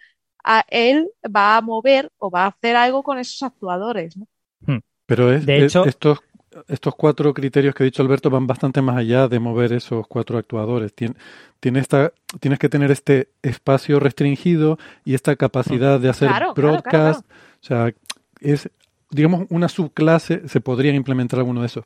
a 0.43 0.65
él 0.69 1.11
va 1.23 1.57
a 1.57 1.61
mover 1.61 2.09
o 2.17 2.31
va 2.31 2.45
a 2.45 2.47
hacer 2.47 2.75
algo 2.75 3.03
con 3.03 3.19
esos 3.19 3.43
actuadores. 3.43 4.17
Hmm. 4.61 4.79
Pero 5.05 5.31
es, 5.31 5.45
de 5.45 5.65
hecho, 5.65 5.85
estos, 5.85 6.19
estos 6.67 6.95
cuatro 6.95 7.33
criterios 7.33 7.73
que 7.75 7.83
ha 7.83 7.85
dicho 7.85 8.01
Alberto 8.01 8.29
van 8.29 8.47
bastante 8.47 8.81
más 8.81 8.97
allá 8.97 9.27
de 9.27 9.39
mover 9.39 9.73
esos 9.73 10.07
cuatro 10.07 10.37
actuadores. 10.37 10.93
tiene 10.93 11.79
esta, 11.79 12.13
tienes 12.39 12.59
que 12.59 12.69
tener 12.69 12.91
este 12.91 13.29
espacio 13.41 13.99
restringido 13.99 14.77
y 15.03 15.13
esta 15.13 15.35
capacidad 15.35 15.99
de 15.99 16.09
hacer 16.09 16.31
broadcast. 16.55 17.25
o 17.25 17.63
sea, 17.63 17.93
es, 18.39 18.69
digamos, 19.09 19.47
una 19.49 19.69
subclase, 19.69 20.47
se 20.47 20.61
podrían 20.61 20.95
implementar 20.95 21.39
alguno 21.39 21.61
de 21.61 21.67
esos. 21.67 21.85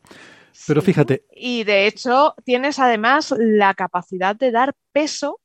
Pero 0.68 0.82
fíjate. 0.82 1.24
Y 1.34 1.64
de 1.64 1.88
hecho, 1.88 2.36
tienes 2.44 2.80
además 2.80 3.34
la 3.38 3.74
capacidad 3.74 4.36
de 4.36 4.52
dar 4.52 4.76
peso 4.92 5.40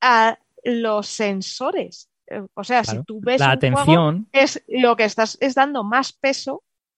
a 0.00 0.38
los 0.64 1.06
sensores. 1.06 2.10
Eh, 2.26 2.42
o 2.54 2.64
sea, 2.64 2.84
si 2.84 3.02
tú 3.04 3.20
ves 3.22 3.40
la 3.40 3.52
atención 3.52 4.28
es 4.32 4.62
lo 4.68 4.96
que 4.96 5.04
estás 5.04 5.38
es 5.40 5.54
dando 5.54 5.82
más 5.82 6.12
peso 6.12 6.62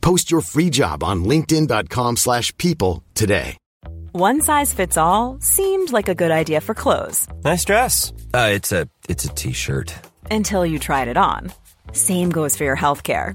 Post 0.00 0.30
your 0.30 0.40
free 0.42 0.70
job 0.70 1.02
on 1.02 1.24
linkedin.com 1.24 2.16
slash 2.16 2.56
people 2.58 3.02
today. 3.14 3.56
One 4.12 4.40
size 4.40 4.74
fits 4.74 4.96
all 4.96 5.38
seemed 5.40 5.92
like 5.92 6.08
a 6.08 6.16
good 6.16 6.32
idea 6.32 6.60
for 6.60 6.74
clothes. 6.74 7.28
Nice 7.44 7.64
dress. 7.64 8.12
Uh, 8.34 8.50
it's 8.52 8.72
a 8.72 8.88
it's 9.08 9.24
a 9.24 9.28
t-shirt. 9.28 9.94
Until 10.30 10.66
you 10.66 10.80
tried 10.80 11.06
it 11.06 11.16
on. 11.16 11.52
Same 11.92 12.30
goes 12.30 12.56
for 12.56 12.64
your 12.64 12.74
health 12.76 13.04
care. 13.04 13.34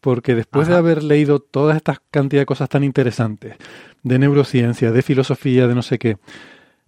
Porque 0.00 0.34
después 0.34 0.68
de 0.68 0.76
haber 0.76 1.02
leído 1.02 1.40
todas 1.40 1.76
estas 1.76 2.00
cantidad 2.10 2.42
de 2.42 2.46
cosas 2.46 2.68
tan 2.68 2.84
interesantes, 2.84 3.56
de 4.02 4.18
neurociencia, 4.18 4.92
de 4.92 5.02
filosofía, 5.02 5.66
de 5.66 5.74
no 5.74 5.82
sé 5.82 5.98
qué, 5.98 6.18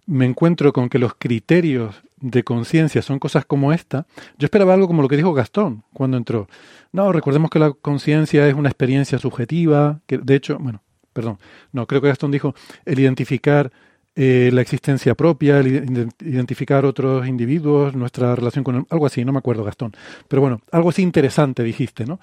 me 0.05 0.25
encuentro 0.25 0.73
con 0.73 0.89
que 0.89 0.99
los 0.99 1.13
criterios 1.13 2.01
de 2.17 2.43
conciencia 2.43 3.01
son 3.01 3.19
cosas 3.19 3.45
como 3.45 3.71
esta, 3.73 4.07
yo 4.37 4.45
esperaba 4.45 4.73
algo 4.73 4.87
como 4.87 5.01
lo 5.01 5.07
que 5.07 5.17
dijo 5.17 5.33
Gastón 5.33 5.83
cuando 5.93 6.17
entró. 6.17 6.47
No, 6.91 7.11
recordemos 7.11 7.49
que 7.49 7.59
la 7.59 7.71
conciencia 7.71 8.47
es 8.47 8.55
una 8.55 8.69
experiencia 8.69 9.19
subjetiva, 9.19 10.01
que 10.07 10.17
de 10.17 10.35
hecho, 10.35 10.57
bueno, 10.59 10.81
perdón, 11.13 11.37
no, 11.71 11.85
creo 11.85 12.01
que 12.01 12.07
Gastón 12.07 12.31
dijo 12.31 12.55
el 12.85 12.99
identificar 12.99 13.71
eh, 14.15 14.49
la 14.51 14.61
existencia 14.61 15.15
propia, 15.15 15.59
el 15.59 16.09
identificar 16.19 16.85
otros 16.85 17.27
individuos, 17.27 17.95
nuestra 17.95 18.35
relación 18.35 18.63
con 18.63 18.87
algo 18.89 19.05
así, 19.05 19.23
no 19.23 19.31
me 19.31 19.39
acuerdo 19.39 19.63
Gastón, 19.63 19.93
pero 20.27 20.41
bueno, 20.41 20.61
algo 20.71 20.89
así 20.89 21.01
interesante 21.01 21.63
dijiste, 21.63 22.05
¿no? 22.05 22.19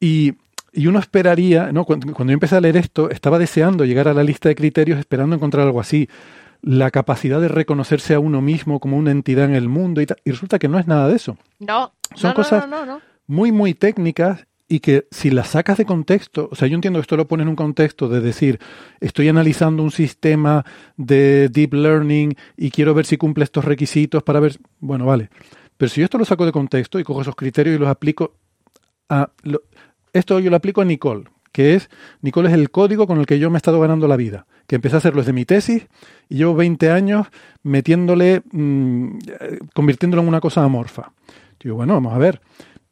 Y, 0.00 0.34
uno 0.74 0.98
esperaría, 0.98 1.72
¿no? 1.72 1.84
Cuando, 1.84 2.12
yo 2.12 2.32
empecé 2.32 2.56
a 2.56 2.60
leer 2.60 2.76
esto, 2.76 3.10
estaba 3.10 3.38
deseando 3.38 3.84
llegar 3.84 4.08
a 4.08 4.14
la 4.14 4.22
lista 4.22 4.48
de 4.48 4.54
criterios 4.54 4.98
esperando 4.98 5.34
encontrar 5.34 5.66
algo 5.66 5.80
así. 5.80 6.08
La 6.60 6.90
capacidad 6.90 7.40
de 7.40 7.48
reconocerse 7.48 8.14
a 8.14 8.20
uno 8.20 8.40
mismo 8.40 8.80
como 8.80 8.96
una 8.96 9.10
entidad 9.10 9.44
en 9.44 9.54
el 9.54 9.68
mundo 9.68 10.00
y, 10.00 10.06
y 10.24 10.30
resulta 10.30 10.58
que 10.58 10.68
no 10.68 10.78
es 10.78 10.86
nada 10.86 11.08
de 11.08 11.16
eso. 11.16 11.36
No, 11.60 11.92
son 12.14 12.32
cosas 12.32 12.66
muy, 13.26 13.52
muy 13.52 13.74
técnicas 13.74 14.46
y 14.68 14.80
que 14.80 15.06
si 15.10 15.30
las 15.30 15.48
sacas 15.48 15.78
de 15.78 15.86
contexto, 15.86 16.48
o 16.52 16.54
sea, 16.54 16.68
yo 16.68 16.74
entiendo 16.74 16.98
que 16.98 17.02
esto 17.02 17.16
lo 17.16 17.26
pone 17.26 17.42
en 17.42 17.48
un 17.48 17.56
contexto 17.56 18.08
de 18.08 18.20
decir, 18.20 18.60
estoy 19.00 19.28
analizando 19.28 19.82
un 19.82 19.90
sistema 19.90 20.64
de 20.96 21.48
deep 21.48 21.72
learning 21.72 22.36
y 22.56 22.70
quiero 22.70 22.92
ver 22.92 23.06
si 23.06 23.16
cumple 23.16 23.44
estos 23.44 23.64
requisitos 23.64 24.22
para 24.22 24.40
ver, 24.40 24.58
bueno, 24.80 25.06
vale, 25.06 25.30
Pero 25.78 25.88
si 25.88 26.00
yo 26.00 26.04
esto 26.04 26.18
lo 26.18 26.26
saco 26.26 26.44
de 26.44 26.52
contexto 26.52 27.00
y 27.00 27.04
cojo 27.04 27.22
esos 27.22 27.34
criterios 27.34 27.76
y 27.76 27.78
los 27.78 27.88
aplico 27.88 28.34
a... 29.08 29.30
esto 30.12 30.38
yo 30.40 30.50
lo 30.50 30.56
aplico 30.56 30.80
a 30.80 30.84
Nicole, 30.84 31.24
que 31.52 31.74
es, 31.74 31.90
Nicole 32.22 32.48
es 32.48 32.54
el 32.54 32.70
código 32.70 33.06
con 33.06 33.18
el 33.18 33.26
que 33.26 33.38
yo 33.38 33.50
me 33.50 33.56
he 33.56 33.58
estado 33.58 33.80
ganando 33.80 34.08
la 34.08 34.16
vida, 34.16 34.46
que 34.66 34.76
empecé 34.76 34.96
a 34.96 34.98
hacerlo 34.98 35.22
desde 35.22 35.32
mi 35.32 35.44
tesis 35.44 35.86
y 36.28 36.36
llevo 36.36 36.54
20 36.54 36.90
años 36.90 37.26
metiéndole, 37.62 38.42
mm, 38.52 39.18
convirtiéndolo 39.74 40.22
en 40.22 40.28
una 40.28 40.40
cosa 40.40 40.62
amorfa. 40.62 41.12
Digo, 41.60 41.76
bueno, 41.76 41.94
vamos 41.94 42.14
a 42.14 42.18
ver. 42.18 42.40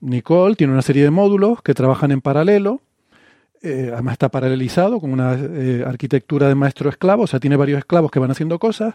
Nicole 0.00 0.56
tiene 0.56 0.72
una 0.72 0.82
serie 0.82 1.04
de 1.04 1.10
módulos 1.10 1.62
que 1.62 1.74
trabajan 1.74 2.10
en 2.12 2.20
paralelo, 2.20 2.82
eh, 3.62 3.90
además 3.92 4.12
está 4.12 4.28
paralelizado 4.28 5.00
con 5.00 5.12
una 5.12 5.34
eh, 5.34 5.82
arquitectura 5.86 6.48
de 6.48 6.54
maestro-esclavo, 6.54 7.22
o 7.22 7.26
sea, 7.26 7.40
tiene 7.40 7.56
varios 7.56 7.78
esclavos 7.78 8.10
que 8.10 8.18
van 8.18 8.30
haciendo 8.30 8.58
cosas 8.58 8.94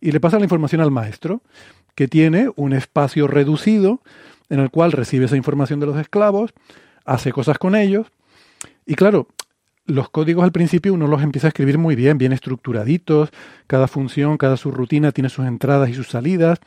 y 0.00 0.12
le 0.12 0.20
pasa 0.20 0.38
la 0.38 0.44
información 0.44 0.80
al 0.80 0.90
maestro, 0.90 1.42
que 1.94 2.08
tiene 2.08 2.50
un 2.56 2.72
espacio 2.72 3.26
reducido 3.26 4.00
en 4.50 4.60
el 4.60 4.70
cual 4.70 4.92
recibe 4.92 5.24
esa 5.24 5.36
información 5.36 5.80
de 5.80 5.86
los 5.86 5.96
esclavos, 5.96 6.52
hace 7.04 7.32
cosas 7.32 7.58
con 7.58 7.74
ellos 7.74 8.06
y 8.86 8.94
claro, 8.94 9.28
los 9.86 10.10
códigos 10.10 10.44
al 10.44 10.52
principio 10.52 10.94
uno 10.94 11.06
los 11.06 11.22
empieza 11.22 11.48
a 11.48 11.50
escribir 11.50 11.78
muy 11.78 11.94
bien, 11.96 12.18
bien 12.18 12.32
estructuraditos, 12.32 13.30
cada 13.66 13.88
función, 13.88 14.36
cada 14.38 14.56
subrutina 14.56 15.12
tiene 15.12 15.28
sus 15.28 15.46
entradas 15.46 15.88
y 15.88 15.94
sus 15.94 16.08
salidas, 16.08 16.60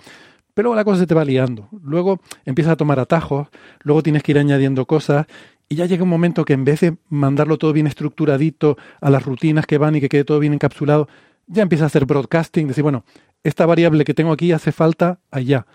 pero 0.53 0.73
la 0.75 0.83
cosa 0.83 0.99
se 0.99 1.07
te 1.07 1.15
va 1.15 1.25
liando. 1.25 1.67
Luego 1.83 2.19
empiezas 2.45 2.73
a 2.73 2.75
tomar 2.77 2.99
atajos, 2.99 3.47
luego 3.81 4.03
tienes 4.03 4.23
que 4.23 4.31
ir 4.31 4.39
añadiendo 4.39 4.85
cosas 4.85 5.27
y 5.67 5.75
ya 5.75 5.85
llega 5.85 6.03
un 6.03 6.09
momento 6.09 6.45
que 6.45 6.53
en 6.53 6.65
vez 6.65 6.81
de 6.81 6.97
mandarlo 7.09 7.57
todo 7.57 7.73
bien 7.73 7.87
estructuradito 7.87 8.77
a 9.01 9.09
las 9.09 9.25
rutinas 9.25 9.65
que 9.65 9.77
van 9.77 9.95
y 9.95 10.01
que 10.01 10.09
quede 10.09 10.23
todo 10.23 10.39
bien 10.39 10.53
encapsulado, 10.53 11.07
ya 11.47 11.63
empieza 11.63 11.85
a 11.85 11.87
hacer 11.87 12.05
broadcasting, 12.05 12.67
decir, 12.67 12.83
bueno, 12.83 13.03
esta 13.43 13.65
variable 13.65 14.05
que 14.05 14.13
tengo 14.13 14.31
aquí 14.31 14.51
hace 14.51 14.71
falta 14.71 15.19
allá. 15.31 15.65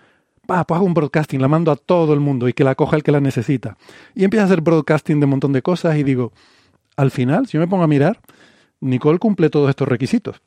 Pa, 0.51 0.65
pues 0.65 0.75
hago 0.75 0.85
un 0.85 0.93
broadcasting, 0.93 1.41
la 1.41 1.47
mando 1.47 1.71
a 1.71 1.77
todo 1.77 2.13
el 2.13 2.19
mundo 2.19 2.49
y 2.49 2.53
que 2.53 2.65
la 2.65 2.75
coja 2.75 2.97
el 2.97 3.03
que 3.03 3.13
la 3.13 3.21
necesita. 3.21 3.77
Y 4.13 4.25
empieza 4.25 4.43
a 4.43 4.45
hacer 4.47 4.59
broadcasting 4.59 5.21
de 5.21 5.23
un 5.25 5.29
montón 5.29 5.53
de 5.53 5.61
cosas 5.61 5.95
y 5.95 6.03
digo, 6.03 6.33
al 6.97 7.09
final, 7.09 7.47
si 7.47 7.53
yo 7.53 7.61
me 7.61 7.69
pongo 7.69 7.83
a 7.83 7.87
mirar, 7.87 8.19
Nicole 8.81 9.17
cumple 9.17 9.49
todos 9.49 9.69
estos 9.69 9.87
requisitos. 9.87 10.41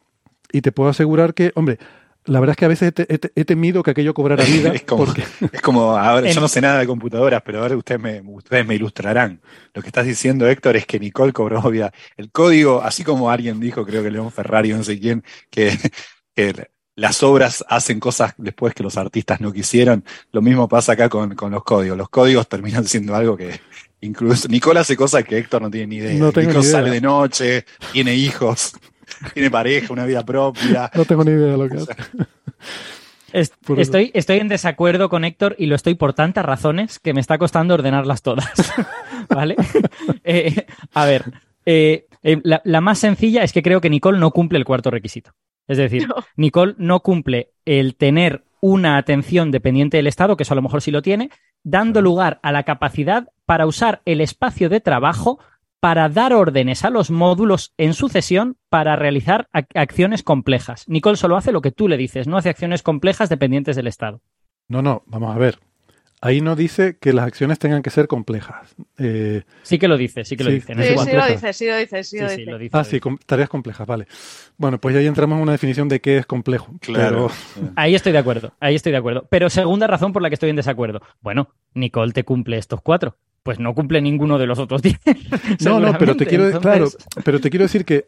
Y 0.53 0.61
te 0.61 0.73
puedo 0.73 0.91
asegurar 0.91 1.33
que, 1.33 1.53
hombre, 1.55 1.79
la 2.27 2.39
verdad 2.39 2.53
es 2.53 2.57
que 2.59 2.65
a 2.67 2.69
veces 2.69 2.93
he, 2.97 3.45
temido 3.47 3.83
que 3.83 3.93
aquello 3.93 4.13
cobrara 4.13 4.45
vida. 4.45 4.73
es, 4.75 4.83
como, 4.83 5.07
es 5.53 5.63
como, 5.63 5.97
ahora, 5.97 6.31
yo 6.31 6.39
no 6.39 6.49
sé 6.49 6.61
nada 6.61 6.81
de 6.81 6.87
computadoras, 6.87 7.41
pero 7.43 7.63
ahora 7.63 7.75
ustedes 7.75 7.99
me, 7.99 8.21
ustedes 8.21 8.67
me 8.67 8.75
ilustrarán. 8.75 9.41
Lo 9.73 9.81
que 9.81 9.89
estás 9.89 10.05
diciendo, 10.05 10.47
Héctor, 10.47 10.77
es 10.77 10.85
que 10.85 11.01
Nicole 11.01 11.33
cobró 11.33 11.63
vida. 11.71 11.93
El 12.19 12.31
código, 12.31 12.83
así 12.83 13.05
como 13.05 13.31
alguien 13.31 13.59
dijo, 13.59 13.87
creo 13.87 14.03
que 14.03 14.11
León 14.11 14.31
Ferrari, 14.31 14.75
no 14.75 14.85
sé 14.85 15.01
quién, 15.01 15.25
que, 15.49 15.79
que 16.37 16.69
las 16.97 17.22
obras 17.22 17.64
hacen 17.68 18.01
cosas 18.01 18.34
después 18.36 18.74
que 18.74 18.82
los 18.82 18.97
artistas 18.97 19.40
no 19.40 19.53
quisieron, 19.53 20.05
lo 20.32 20.42
mismo 20.42 20.68
pasa 20.68 20.92
acá 20.92 21.09
con, 21.09 21.34
con 21.34 21.51
los 21.51 21.64
códigos. 21.64 21.99
Los 21.99 22.09
códigos 22.09 22.49
terminan 22.49 22.84
siendo 22.84 23.14
algo 23.14 23.36
que 23.36 23.61
incluso 24.01 24.49
Nicole 24.49 24.80
hace 24.80 24.97
cosas 24.97 25.24
que 25.24 25.38
Héctor 25.38 25.62
no 25.62 25.70
tiene 25.70 25.86
ni 25.86 25.97
idea. 25.97 26.14
No 26.14 26.62
sale 26.62 26.90
de 26.90 27.01
noche, 27.01 27.64
tiene 27.92 28.14
hijos. 28.14 28.74
tiene 29.34 29.51
pareja, 29.51 29.92
una 29.92 30.07
vida 30.07 30.24
propia. 30.24 30.90
No 30.95 31.05
tengo 31.05 31.24
ni 31.24 31.32
idea 31.32 31.53
de 31.53 31.59
lo 31.59 31.68
que 31.68 31.76
hace. 31.76 31.92
Estoy, 33.76 34.12
estoy 34.14 34.38
en 34.38 34.47
desacuerdo 34.47 35.09
con 35.09 35.24
Héctor 35.24 35.57
y 35.59 35.66
lo 35.66 35.74
estoy 35.74 35.97
por 35.97 36.12
tantas 36.12 36.45
razones 36.45 37.01
que 37.01 37.12
me 37.12 37.20
está 37.20 37.36
costando 37.36 37.74
ordenarlas 37.74 38.22
todas. 38.22 38.51
¿Vale? 39.28 39.57
Eh, 40.26 40.66
a 40.95 41.05
ver, 41.05 41.24
eh, 41.66 42.07
eh, 42.22 42.40
la, 42.42 42.80
más 42.80 42.99
sencilla 42.99 43.42
es 43.42 43.53
que 43.53 43.62
creo 43.62 43.82
que 43.82 43.90
Nicole 43.90 44.18
no 44.18 44.30
cumple 44.30 44.59
el 44.59 44.64
cuarto 44.64 44.90
requisito. 44.90 45.32
Es 45.67 45.79
decir, 45.79 46.07
Nicole 46.37 46.75
no 46.79 47.01
cumple 47.01 47.51
el 47.65 47.97
tener 47.97 48.45
una 48.61 48.97
atención 48.97 49.51
dependiente 49.51 49.99
del 49.99 50.07
Estado, 50.07 50.37
que 50.37 50.45
eso 50.45 50.55
a 50.55 50.57
lo 50.57 50.62
mejor 50.62 50.81
sí 50.81 50.91
lo 50.91 51.03
tiene, 51.03 51.31
dando 51.62 52.01
lugar 52.01 52.41
a 52.43 52.53
la 52.53 52.62
capacidad 52.62 53.29
para 53.45 53.67
usar 53.67 54.01
el 54.05 54.21
espacio 54.21 54.69
de 54.69 54.81
trabajo 54.81 55.39
para 55.81 56.09
dar 56.09 56.33
órdenes 56.33 56.83
a 56.83 56.89
los 56.89 57.11
módulos 57.11 57.75
en 57.77 57.93
sucesión 57.93 58.57
para 58.71 58.97
realizar 58.97 59.49
acciones 59.53 60.23
complejas. 60.23 60.89
Nicole 60.89 61.19
solo 61.19 61.37
hace 61.37 61.53
lo 61.53 61.61
que 61.61 61.73
tú 61.73 61.89
le 61.89 61.99
dices, 61.99 62.27
no 62.27 62.39
hace 62.39 62.49
acciones 62.49 62.83
complejas 62.83 63.29
dependientes 63.29 63.77
del 63.77 63.87
Estado. 63.87 64.23
No, 64.67 64.81
no, 64.81 65.03
vamos 65.05 65.37
a 65.37 65.39
ver. 65.39 65.59
Ahí 66.25 66.41
no 66.41 66.57
dice 66.57 66.97
que 66.99 67.12
las 67.12 67.27
acciones 67.27 67.59
tengan 67.59 67.83
que 67.83 67.91
ser 67.91 68.09
complejas. 68.09 68.75
Eh, 68.97 69.43
sí 69.62 69.79
que 69.79 69.89
lo 69.89 69.99
dice, 69.99 70.25
sí 70.25 70.39
que 70.39 70.45
lo 70.45 70.51
dice. 70.51 70.75
Sí, 70.75 70.83
sí, 70.83 71.12
lo 71.12 71.27
dice, 71.27 71.53
sí 71.53 71.66
lo 71.66 71.77
dice, 71.77 72.03
sí, 72.03 72.45
lo 72.47 72.59
dice. 72.59 72.70
Ah, 72.72 72.83
sí, 72.83 72.99
tareas 73.27 73.51
complejas, 73.51 73.87
vale. 73.87 74.07
Bueno, 74.57 74.81
pues 74.81 74.97
ahí 74.97 75.07
entramos 75.07 75.37
en 75.37 75.43
una 75.43 75.53
definición 75.53 75.87
de 75.87 76.01
qué 76.01 76.16
es 76.16 76.25
complejo. 76.25 76.72
Claro. 76.81 77.31
Ahí 77.77 77.95
estoy 77.95 78.12
de 78.12 78.18
acuerdo, 78.18 78.55
ahí 78.59 78.75
estoy 78.75 78.93
de 78.93 78.99
acuerdo. 78.99 79.27
Pero 79.29 79.51
segunda 79.51 79.87
razón 79.87 80.14
por 80.14 80.22
la 80.22 80.31
que 80.31 80.35
estoy 80.35 80.49
en 80.49 80.57
desacuerdo. 80.57 81.03
Bueno, 81.20 81.51
Nicole 81.75 82.14
te 82.14 82.25
cumple 82.25 82.57
estos 82.57 82.81
cuatro 82.81 83.18
pues 83.43 83.61
no 83.61 83.75
cumple 83.75 84.01
ninguno 84.01 84.39
de 84.39 84.47
los 84.47 84.59
otros 84.59 84.81
diez. 84.81 84.99
no, 85.66 85.79
no, 85.79 85.99
pero 85.99 86.16
te 86.16 86.25
quiero, 86.25 86.59
claro, 86.61 86.89
pero 87.25 87.41
te 87.43 87.51
quiero 87.51 87.64
decir 87.64 87.85
que, 87.85 88.07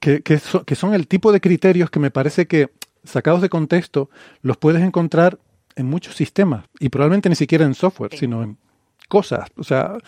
que, 0.00 0.20
que, 0.20 0.74
son 0.74 0.92
el 0.92 1.08
tipo 1.08 1.32
de 1.32 1.40
criterios 1.40 1.88
que 1.88 1.98
me 1.98 2.10
parece 2.10 2.46
que, 2.46 2.68
sacados 3.02 3.40
de 3.40 3.48
contexto, 3.48 4.10
los 4.42 4.58
puedes 4.58 4.82
encontrar 4.82 5.38
en 5.76 5.86
muchos 5.86 6.16
sistemas 6.16 6.64
y 6.80 6.88
probablemente 6.88 7.28
ni 7.28 7.36
siquiera 7.36 7.64
en 7.64 7.74
software, 7.74 8.16
sino 8.16 8.42
en 8.42 8.56
cosas. 9.08 9.48
O 9.56 9.64
sea, 9.64 9.98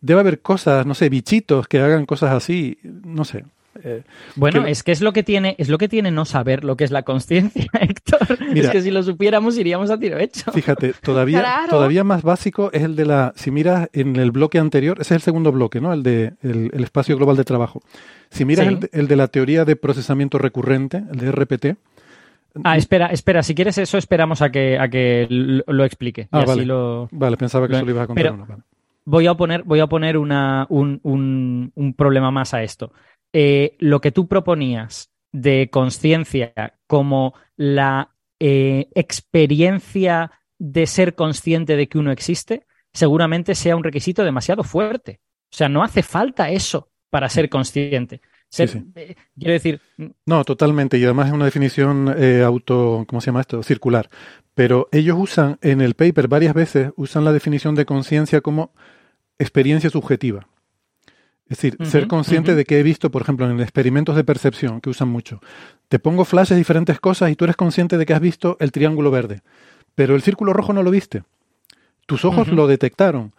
debe 0.00 0.20
haber 0.20 0.40
cosas, 0.40 0.86
no 0.86 0.94
sé, 0.94 1.08
bichitos 1.08 1.68
que 1.68 1.78
hagan 1.80 2.06
cosas 2.06 2.32
así, 2.32 2.78
no 2.82 3.24
sé. 3.24 3.44
Eh, 3.84 4.02
bueno, 4.34 4.66
es 4.66 4.82
que 4.82 4.90
es 4.90 5.00
lo 5.00 5.12
que 5.12 5.22
tiene, 5.22 5.54
es 5.58 5.68
lo 5.68 5.78
que 5.78 5.88
tiene 5.88 6.10
no 6.10 6.24
saber 6.24 6.64
lo 6.64 6.76
que 6.76 6.84
es 6.84 6.90
la 6.90 7.02
conciencia, 7.02 7.70
Héctor. 7.80 8.38
es 8.54 8.68
que 8.68 8.82
si 8.82 8.90
lo 8.90 9.02
supiéramos 9.02 9.56
iríamos 9.56 9.90
a 9.90 9.98
tiro 9.98 10.18
hecho. 10.18 10.50
Fíjate, 10.52 10.92
todavía, 11.00 11.66
todavía 11.68 12.02
más 12.02 12.22
básico 12.22 12.70
es 12.72 12.82
el 12.82 12.96
de 12.96 13.06
la, 13.06 13.32
si 13.36 13.50
miras 13.50 13.88
en 13.92 14.16
el 14.16 14.32
bloque 14.32 14.58
anterior, 14.58 14.98
ese 15.00 15.14
es 15.14 15.18
el 15.18 15.22
segundo 15.22 15.52
bloque, 15.52 15.80
¿no? 15.80 15.92
El 15.92 16.02
de 16.02 16.32
el, 16.42 16.82
espacio 16.82 17.16
global 17.16 17.36
de 17.36 17.44
trabajo. 17.44 17.80
Si 18.30 18.44
miras 18.44 18.66
el, 18.92 19.08
de 19.08 19.16
la 19.16 19.28
teoría 19.28 19.64
de 19.64 19.76
procesamiento 19.76 20.38
recurrente, 20.38 21.04
el 21.12 21.18
de 21.18 21.32
RPT. 21.32 21.66
Ah, 22.64 22.76
espera, 22.76 23.06
espera, 23.06 23.42
si 23.42 23.54
quieres 23.54 23.78
eso 23.78 23.98
esperamos 23.98 24.42
a 24.42 24.50
que, 24.50 24.78
a 24.78 24.88
que 24.88 25.26
lo, 25.28 25.84
explique. 25.84 26.28
Ah, 26.32 26.44
vale. 26.44 26.66
vale, 27.10 27.36
pensaba 27.36 27.66
que 27.68 27.74
eso 27.74 27.84
lo 27.84 27.90
ibas 27.90 28.04
a 28.04 28.06
contar. 28.06 28.34
Voy 29.04 29.26
a 29.26 29.34
poner, 29.34 29.62
voy 29.62 29.80
a 29.80 29.86
poner 29.86 30.16
una, 30.18 30.66
un, 30.68 31.00
un, 31.02 31.72
un 31.74 31.94
problema 31.94 32.30
más 32.30 32.54
a 32.54 32.62
esto. 32.62 32.92
Eh, 33.32 33.76
lo 33.78 34.00
que 34.00 34.12
tú 34.12 34.26
proponías 34.26 35.10
de 35.32 35.70
conciencia 35.70 36.78
como 36.86 37.34
la 37.56 38.10
eh, 38.40 38.88
experiencia 38.94 40.32
de 40.58 40.86
ser 40.86 41.14
consciente 41.14 41.76
de 41.76 41.88
que 41.88 41.98
uno 41.98 42.10
existe, 42.10 42.66
seguramente 42.92 43.54
sea 43.54 43.76
un 43.76 43.84
requisito 43.84 44.24
demasiado 44.24 44.64
fuerte. 44.64 45.20
O 45.52 45.56
sea, 45.56 45.68
no 45.68 45.82
hace 45.82 46.02
falta 46.02 46.50
eso 46.50 46.90
para 47.08 47.28
ser 47.28 47.48
consciente. 47.48 48.20
Eh, 48.58 49.14
quiero 49.38 49.52
decir. 49.52 49.80
No, 50.26 50.44
totalmente. 50.44 50.98
Y 50.98 51.04
además 51.04 51.28
es 51.28 51.32
una 51.32 51.44
definición 51.44 52.08
auto, 52.44 53.04
¿cómo 53.06 53.20
se 53.20 53.26
llama 53.26 53.42
esto? 53.42 53.62
Circular. 53.62 54.10
Pero 54.54 54.88
ellos 54.92 55.16
usan 55.18 55.58
en 55.62 55.80
el 55.80 55.94
paper 55.94 56.28
varias 56.28 56.54
veces, 56.54 56.90
usan 56.96 57.24
la 57.24 57.32
definición 57.32 57.74
de 57.74 57.86
conciencia 57.86 58.40
como 58.40 58.72
experiencia 59.38 59.88
subjetiva. 59.88 60.48
Es 61.44 61.60
decir, 61.60 61.76
ser 61.84 62.06
consciente 62.06 62.54
de 62.54 62.64
que 62.64 62.78
he 62.78 62.82
visto, 62.84 63.10
por 63.10 63.22
ejemplo, 63.22 63.50
en 63.50 63.58
experimentos 63.58 64.14
de 64.14 64.22
percepción 64.22 64.80
que 64.80 64.90
usan 64.90 65.08
mucho. 65.08 65.40
Te 65.88 65.98
pongo 65.98 66.24
flashes 66.24 66.50
de 66.50 66.58
diferentes 66.58 67.00
cosas 67.00 67.30
y 67.30 67.36
tú 67.36 67.44
eres 67.44 67.56
consciente 67.56 67.98
de 67.98 68.06
que 68.06 68.14
has 68.14 68.20
visto 68.20 68.56
el 68.60 68.70
triángulo 68.70 69.10
verde, 69.10 69.42
pero 69.96 70.14
el 70.14 70.22
círculo 70.22 70.52
rojo 70.52 70.72
no 70.72 70.84
lo 70.84 70.92
viste. 70.92 71.24
Tus 72.06 72.24
ojos 72.24 72.48
lo 72.48 72.68
detectaron, 72.68 73.34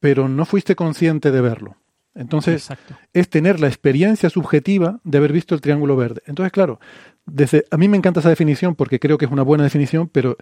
pero 0.00 0.28
no 0.28 0.44
fuiste 0.44 0.74
consciente 0.74 1.30
de 1.30 1.40
verlo. 1.40 1.76
Entonces, 2.16 2.68
es 3.12 3.28
tener 3.28 3.60
la 3.60 3.66
experiencia 3.66 4.30
subjetiva 4.30 5.00
de 5.04 5.18
haber 5.18 5.32
visto 5.32 5.54
el 5.54 5.60
triángulo 5.60 5.96
verde. 5.96 6.22
Entonces, 6.26 6.50
claro, 6.50 6.80
desde, 7.26 7.64
a 7.70 7.76
mí 7.76 7.88
me 7.88 7.96
encanta 7.96 8.20
esa 8.20 8.30
definición 8.30 8.74
porque 8.74 8.98
creo 8.98 9.18
que 9.18 9.26
es 9.26 9.30
una 9.30 9.42
buena 9.42 9.64
definición, 9.64 10.08
pero 10.08 10.36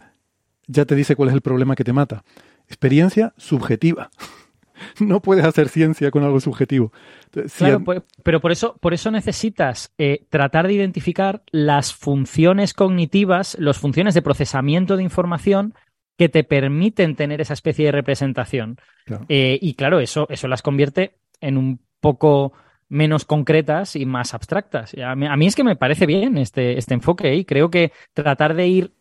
ya 0.66 0.84
te 0.84 0.94
dice 0.94 1.16
cuál 1.16 1.30
es 1.30 1.34
el 1.34 1.40
problema 1.40 1.74
que 1.74 1.84
te 1.84 1.92
mata. 1.92 2.24
Experiencia 2.68 3.34
subjetiva. 3.36 4.10
no 5.00 5.20
puedes 5.20 5.44
hacer 5.44 5.68
ciencia 5.68 6.10
con 6.10 6.22
algo 6.24 6.40
subjetivo. 6.40 6.92
Claro, 7.58 7.82
pues, 7.82 8.02
pero 8.22 8.40
por 8.40 8.52
eso, 8.52 8.76
por 8.80 8.94
eso 8.94 9.10
necesitas 9.10 9.92
eh, 9.98 10.24
tratar 10.30 10.66
de 10.66 10.74
identificar 10.74 11.42
las 11.50 11.92
funciones 11.92 12.74
cognitivas, 12.74 13.56
las 13.58 13.78
funciones 13.78 14.14
de 14.14 14.22
procesamiento 14.22 14.96
de 14.96 15.02
información 15.02 15.74
que 16.16 16.28
te 16.28 16.44
permiten 16.44 17.16
tener 17.16 17.40
esa 17.40 17.54
especie 17.54 17.86
de 17.86 17.92
representación. 17.92 18.76
Eh, 19.28 19.58
y 19.60 19.74
claro, 19.74 19.98
eso, 19.98 20.26
eso 20.30 20.46
las 20.46 20.62
convierte 20.62 21.16
en 21.40 21.56
un 21.56 21.80
poco 22.00 22.52
menos 22.88 23.24
concretas 23.24 23.96
y 23.96 24.06
más 24.06 24.34
abstractas. 24.34 24.94
A 24.94 25.16
mí, 25.16 25.26
a 25.26 25.36
mí 25.36 25.46
es 25.46 25.56
que 25.56 25.64
me 25.64 25.76
parece 25.76 26.06
bien 26.06 26.38
este, 26.38 26.78
este 26.78 26.94
enfoque 26.94 27.34
y 27.34 27.44
creo 27.44 27.70
que 27.70 27.92
tratar 28.12 28.54
de 28.54 28.66
ir 28.66 28.92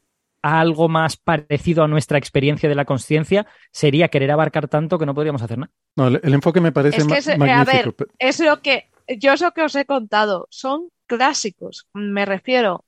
algo 0.43 0.89
más 0.89 1.15
parecido 1.15 1.83
a 1.83 1.87
nuestra 1.87 2.17
experiencia 2.17 2.67
de 2.67 2.75
la 2.75 2.85
conciencia 2.85 3.47
sería 3.71 4.09
querer 4.09 4.29
abarcar 4.29 4.67
tanto 4.67 4.99
que 4.99 5.05
no 5.05 5.15
podríamos 5.15 5.41
hacer 5.41 5.57
nada. 5.57 5.71
No, 5.95 6.07
el, 6.07 6.33
enfoque 6.33 6.59
me 6.59 6.73
parece 6.73 6.97
es 6.97 7.07
que 7.07 7.37
magnífico. 7.37 7.71
A 7.71 7.73
ver, 7.73 7.95
es 8.19 8.39
lo 8.41 8.61
que 8.61 8.89
yo 9.07 9.33
es 9.33 9.41
lo 9.41 9.51
que 9.51 9.63
os 9.63 9.75
he 9.75 9.85
contado, 9.85 10.47
son 10.49 10.89
clásicos, 11.07 11.87
me 11.93 12.25
refiero. 12.25 12.85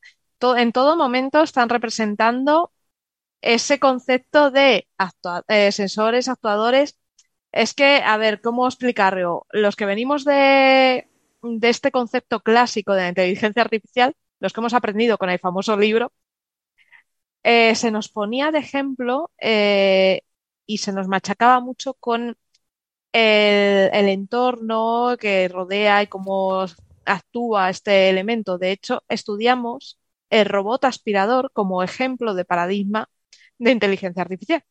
en 0.58 0.72
todo 0.72 0.98
momento 0.98 1.41
están 1.41 1.70
representando 1.70 2.72
ese 3.41 3.80
concepto 3.80 4.52
de 4.52 4.88
eh, 5.48 5.72
sensores, 5.72 6.28
actuadores, 6.28 6.98
es 7.56 7.74
que, 7.74 8.01
a 8.03 8.18
ver, 8.18 8.41
¿cómo 8.41 8.68
explicarlo? 8.68 9.47
Los 9.51 9.76
que 9.78 9.86
venimos 9.86 10.26
de, 10.26 11.08
este 11.62 11.91
concepto 11.91 12.41
clásico 12.41 12.93
de 12.93 13.03
la 13.03 13.10
inteligencia 13.10 13.62
artificial, 13.64 14.16
los 14.39 14.53
que 14.53 14.60
hemos 14.62 14.74
aprendido 14.74 15.18
con 15.18 15.30
el 15.30 15.39
famoso 15.39 15.78
libro, 15.78 16.12
eh, 17.43 17.76
se 17.76 17.91
nos 17.91 18.10
ponía 18.10 18.51
de 18.51 18.60
ejemplo 18.60 19.32
eh, 19.39 20.22
y 20.66 20.80
se 20.80 20.91
nos 20.93 21.08
machacaba 21.08 21.60
mucho 21.60 21.93
con 21.95 22.38
el, 23.14 24.10
entorno 24.10 25.18
que 25.20 25.47
rodea 25.47 26.03
y 26.03 26.08
cómo 26.08 26.66
actúa 27.06 27.70
este 27.70 28.10
elemento. 28.10 28.58
De 28.58 28.72
hecho, 28.72 29.03
estudiamos 29.10 29.99
el 30.30 30.45
robot 30.45 30.86
aspirador 30.86 31.51
como 31.53 31.84
ejemplo 31.84 32.34
de 32.36 32.45
paradigma 32.45 33.10
de 33.60 33.72
inteligencia 33.72 34.24
artificial. 34.24 34.64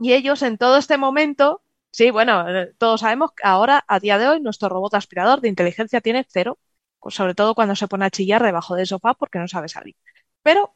Y 0.00 0.12
ellos 0.12 0.42
en 0.42 0.58
todo 0.58 0.76
este 0.76 0.96
momento, 0.96 1.62
sí, 1.90 2.10
bueno, 2.10 2.44
todos 2.78 3.00
sabemos 3.00 3.32
que 3.32 3.42
ahora, 3.46 3.84
a 3.88 4.00
día 4.00 4.18
de 4.18 4.28
hoy, 4.28 4.40
nuestro 4.40 4.68
robot 4.68 4.94
aspirador 4.94 5.40
de 5.40 5.48
inteligencia 5.48 6.00
tiene 6.00 6.26
cero, 6.28 6.58
sobre 7.08 7.34
todo 7.34 7.54
cuando 7.54 7.76
se 7.76 7.88
pone 7.88 8.04
a 8.04 8.10
chillar 8.10 8.42
debajo 8.42 8.74
del 8.74 8.86
sofá 8.86 9.14
porque 9.14 9.38
no 9.38 9.48
sabe 9.48 9.68
salir. 9.68 9.96
Pero 10.42 10.74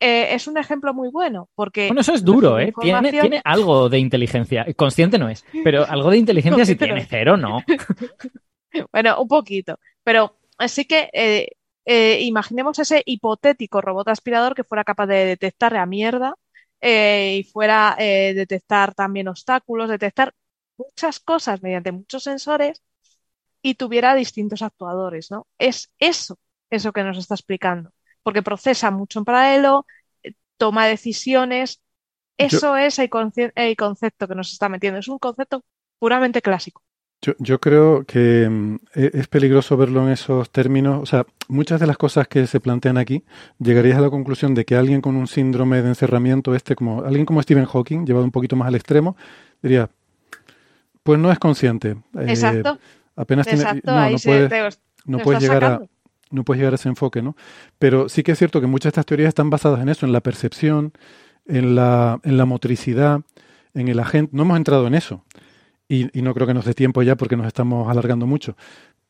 eh, 0.00 0.34
es 0.34 0.46
un 0.46 0.58
ejemplo 0.58 0.94
muy 0.94 1.10
bueno, 1.10 1.48
porque... 1.54 1.88
Bueno, 1.88 2.02
eso 2.02 2.14
es 2.14 2.24
duro, 2.24 2.58
¿eh? 2.58 2.72
Tiene, 2.80 3.40
algo 3.44 3.88
de 3.88 3.98
inteligencia. 3.98 4.66
Consciente 4.76 5.18
no 5.18 5.28
es, 5.28 5.44
pero 5.64 5.84
algo 5.84 6.10
de 6.10 6.18
inteligencia 6.18 6.64
sí 6.64 6.76
tiene, 6.76 7.04
cero 7.04 7.36
no. 7.36 7.64
bueno, 8.92 9.20
un 9.20 9.28
poquito. 9.28 9.78
Pero 10.04 10.36
así 10.56 10.84
que 10.84 11.10
eh, 11.12 11.48
eh, 11.84 12.20
imaginemos 12.22 12.78
ese 12.78 13.02
hipotético 13.06 13.80
robot 13.80 14.08
aspirador 14.08 14.54
que 14.54 14.64
fuera 14.64 14.84
capaz 14.84 15.06
de 15.06 15.24
detectar 15.24 15.72
la 15.72 15.86
mierda 15.86 16.36
y 16.80 17.44
fuera 17.44 17.96
detectar 17.98 18.94
también 18.94 19.28
obstáculos, 19.28 19.90
detectar 19.90 20.34
muchas 20.76 21.20
cosas 21.20 21.62
mediante 21.62 21.92
muchos 21.92 22.22
sensores 22.24 22.82
y 23.62 23.74
tuviera 23.74 24.14
distintos 24.14 24.62
actuadores, 24.62 25.30
¿no? 25.30 25.46
Es 25.58 25.90
eso, 25.98 26.38
eso 26.70 26.92
que 26.92 27.02
nos 27.04 27.18
está 27.18 27.34
explicando 27.34 27.90
porque 28.28 28.42
procesa 28.42 28.90
mucho 28.90 29.20
en 29.20 29.24
paralelo, 29.24 29.86
eh, 30.22 30.34
toma 30.58 30.86
decisiones. 30.86 31.80
Eso 32.36 32.76
es 32.76 32.98
el, 32.98 33.08
concepto 33.08 34.28
que 34.28 34.34
nos 34.34 34.52
está 34.52 34.68
metiendo. 34.68 35.00
Es 35.00 35.08
un 35.08 35.18
concepto 35.18 35.64
puramente 35.98 36.42
clásico. 36.42 36.82
Yo, 37.20 37.58
creo 37.58 38.04
que 38.04 38.48
mm, 38.48 38.76
e, 38.94 39.10
es 39.14 39.26
peligroso 39.26 39.76
verlo 39.76 40.04
en 40.04 40.12
esos 40.12 40.50
términos. 40.50 41.00
O 41.02 41.06
sea, 41.06 41.26
muchas 41.48 41.80
de 41.80 41.86
las 41.86 41.96
cosas 41.96 42.28
que 42.28 42.46
se 42.46 42.60
plantean 42.60 42.96
aquí, 42.96 43.24
llegarías 43.58 43.98
a 43.98 44.02
la 44.02 44.10
conclusión 44.10 44.54
de 44.54 44.64
que 44.64 44.76
alguien 44.76 45.00
con 45.00 45.16
un 45.16 45.26
síndrome 45.26 45.82
de 45.82 45.88
encerramiento, 45.88 46.54
este 46.54 46.76
como 46.76 47.02
alguien 47.02 47.26
como 47.26 47.42
Stephen 47.42 47.64
Hawking, 47.66 48.04
llevado 48.04 48.24
un 48.24 48.30
poquito 48.30 48.54
más 48.54 48.68
al 48.68 48.76
extremo, 48.76 49.16
diría, 49.62 49.90
pues 51.02 51.18
no 51.18 51.32
es 51.32 51.38
consciente. 51.40 51.96
Eh, 52.14 52.26
Exacto. 52.28 52.78
apenas 53.16 53.46
tiene, 53.46 53.64
no, 53.64 55.18
puedes, 55.24 55.42
llegar 55.42 55.64
a, 55.64 55.80
no 56.30 56.44
puedes 56.44 56.60
llegar 56.60 56.74
a 56.74 56.76
ese 56.76 56.88
enfoque, 56.88 57.20
¿no? 57.20 57.36
Pero 57.80 58.08
sí 58.08 58.22
que 58.22 58.32
es 58.32 58.38
cierto 58.38 58.60
que 58.60 58.68
muchas 58.68 58.84
de 58.84 58.88
estas 58.90 59.06
teorías 59.06 59.28
están 59.28 59.50
basadas 59.50 59.80
en 59.80 59.88
eso, 59.88 60.06
en 60.06 60.12
la 60.12 60.20
percepción, 60.20 60.92
en 61.46 61.74
la, 61.74 62.20
en 62.22 62.36
la 62.36 62.44
motricidad, 62.44 63.22
en 63.74 63.88
el 63.88 63.98
agente. 63.98 64.36
No 64.36 64.42
hemos 64.42 64.56
entrado 64.56 64.86
en 64.86 64.94
eso. 64.94 65.24
Y, 65.88 66.10
no 66.20 66.34
creo 66.34 66.46
que 66.46 66.54
nos 66.54 66.66
dé 66.66 66.74
tiempo 66.74 67.02
ya 67.02 67.16
porque 67.16 67.36
nos 67.36 67.46
estamos 67.46 67.88
alargando 67.88 68.26
mucho. 68.26 68.56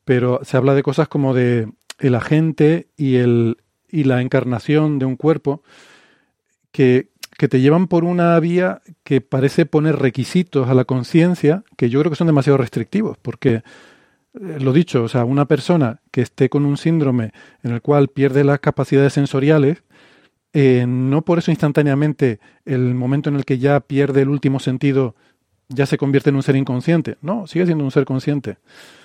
Pero 0.05 0.39
se 0.43 0.57
habla 0.57 0.73
de 0.73 0.83
cosas 0.83 1.07
como 1.07 1.33
de 1.33 1.69
el 1.99 2.15
agente 2.15 2.87
y, 2.95 3.15
el, 3.15 3.57
y 3.89 4.05
la 4.05 4.21
encarnación 4.21 4.97
de 4.97 5.05
un 5.05 5.17
cuerpo 5.17 5.61
que, 6.71 7.09
que 7.37 7.47
te 7.47 7.59
llevan 7.59 7.87
por 7.87 8.05
una 8.05 8.39
vía 8.39 8.81
que 9.03 9.21
parece 9.21 9.65
poner 9.65 9.97
requisitos 9.97 10.69
a 10.69 10.73
la 10.73 10.85
conciencia 10.85 11.63
que 11.75 11.89
yo 11.89 11.99
creo 11.99 12.11
que 12.11 12.15
son 12.15 12.27
demasiado 12.27 12.57
restrictivos, 12.57 13.17
porque 13.17 13.63
eh, 14.33 14.59
lo 14.59 14.73
dicho, 14.73 15.03
o 15.03 15.07
sea, 15.07 15.25
una 15.25 15.45
persona 15.45 16.01
que 16.11 16.21
esté 16.21 16.49
con 16.49 16.65
un 16.65 16.77
síndrome 16.77 17.31
en 17.63 17.71
el 17.71 17.81
cual 17.81 18.09
pierde 18.09 18.43
las 18.43 18.59
capacidades 18.59 19.13
sensoriales, 19.13 19.83
eh, 20.53 20.85
no 20.87 21.23
por 21.23 21.39
eso 21.39 21.51
instantáneamente 21.51 22.39
el 22.65 22.93
momento 22.95 23.29
en 23.29 23.35
el 23.35 23.45
que 23.45 23.59
ya 23.59 23.79
pierde 23.81 24.21
el 24.21 24.29
último 24.29 24.59
sentido 24.59 25.15
ya 25.69 25.85
se 25.85 25.97
convierte 25.97 26.31
en 26.31 26.35
un 26.35 26.43
ser 26.43 26.55
inconsciente. 26.55 27.17
No, 27.21 27.47
sigue 27.47 27.65
siendo 27.65 27.83
un 27.83 27.91
ser 27.91 28.05
consciente. 28.05 28.57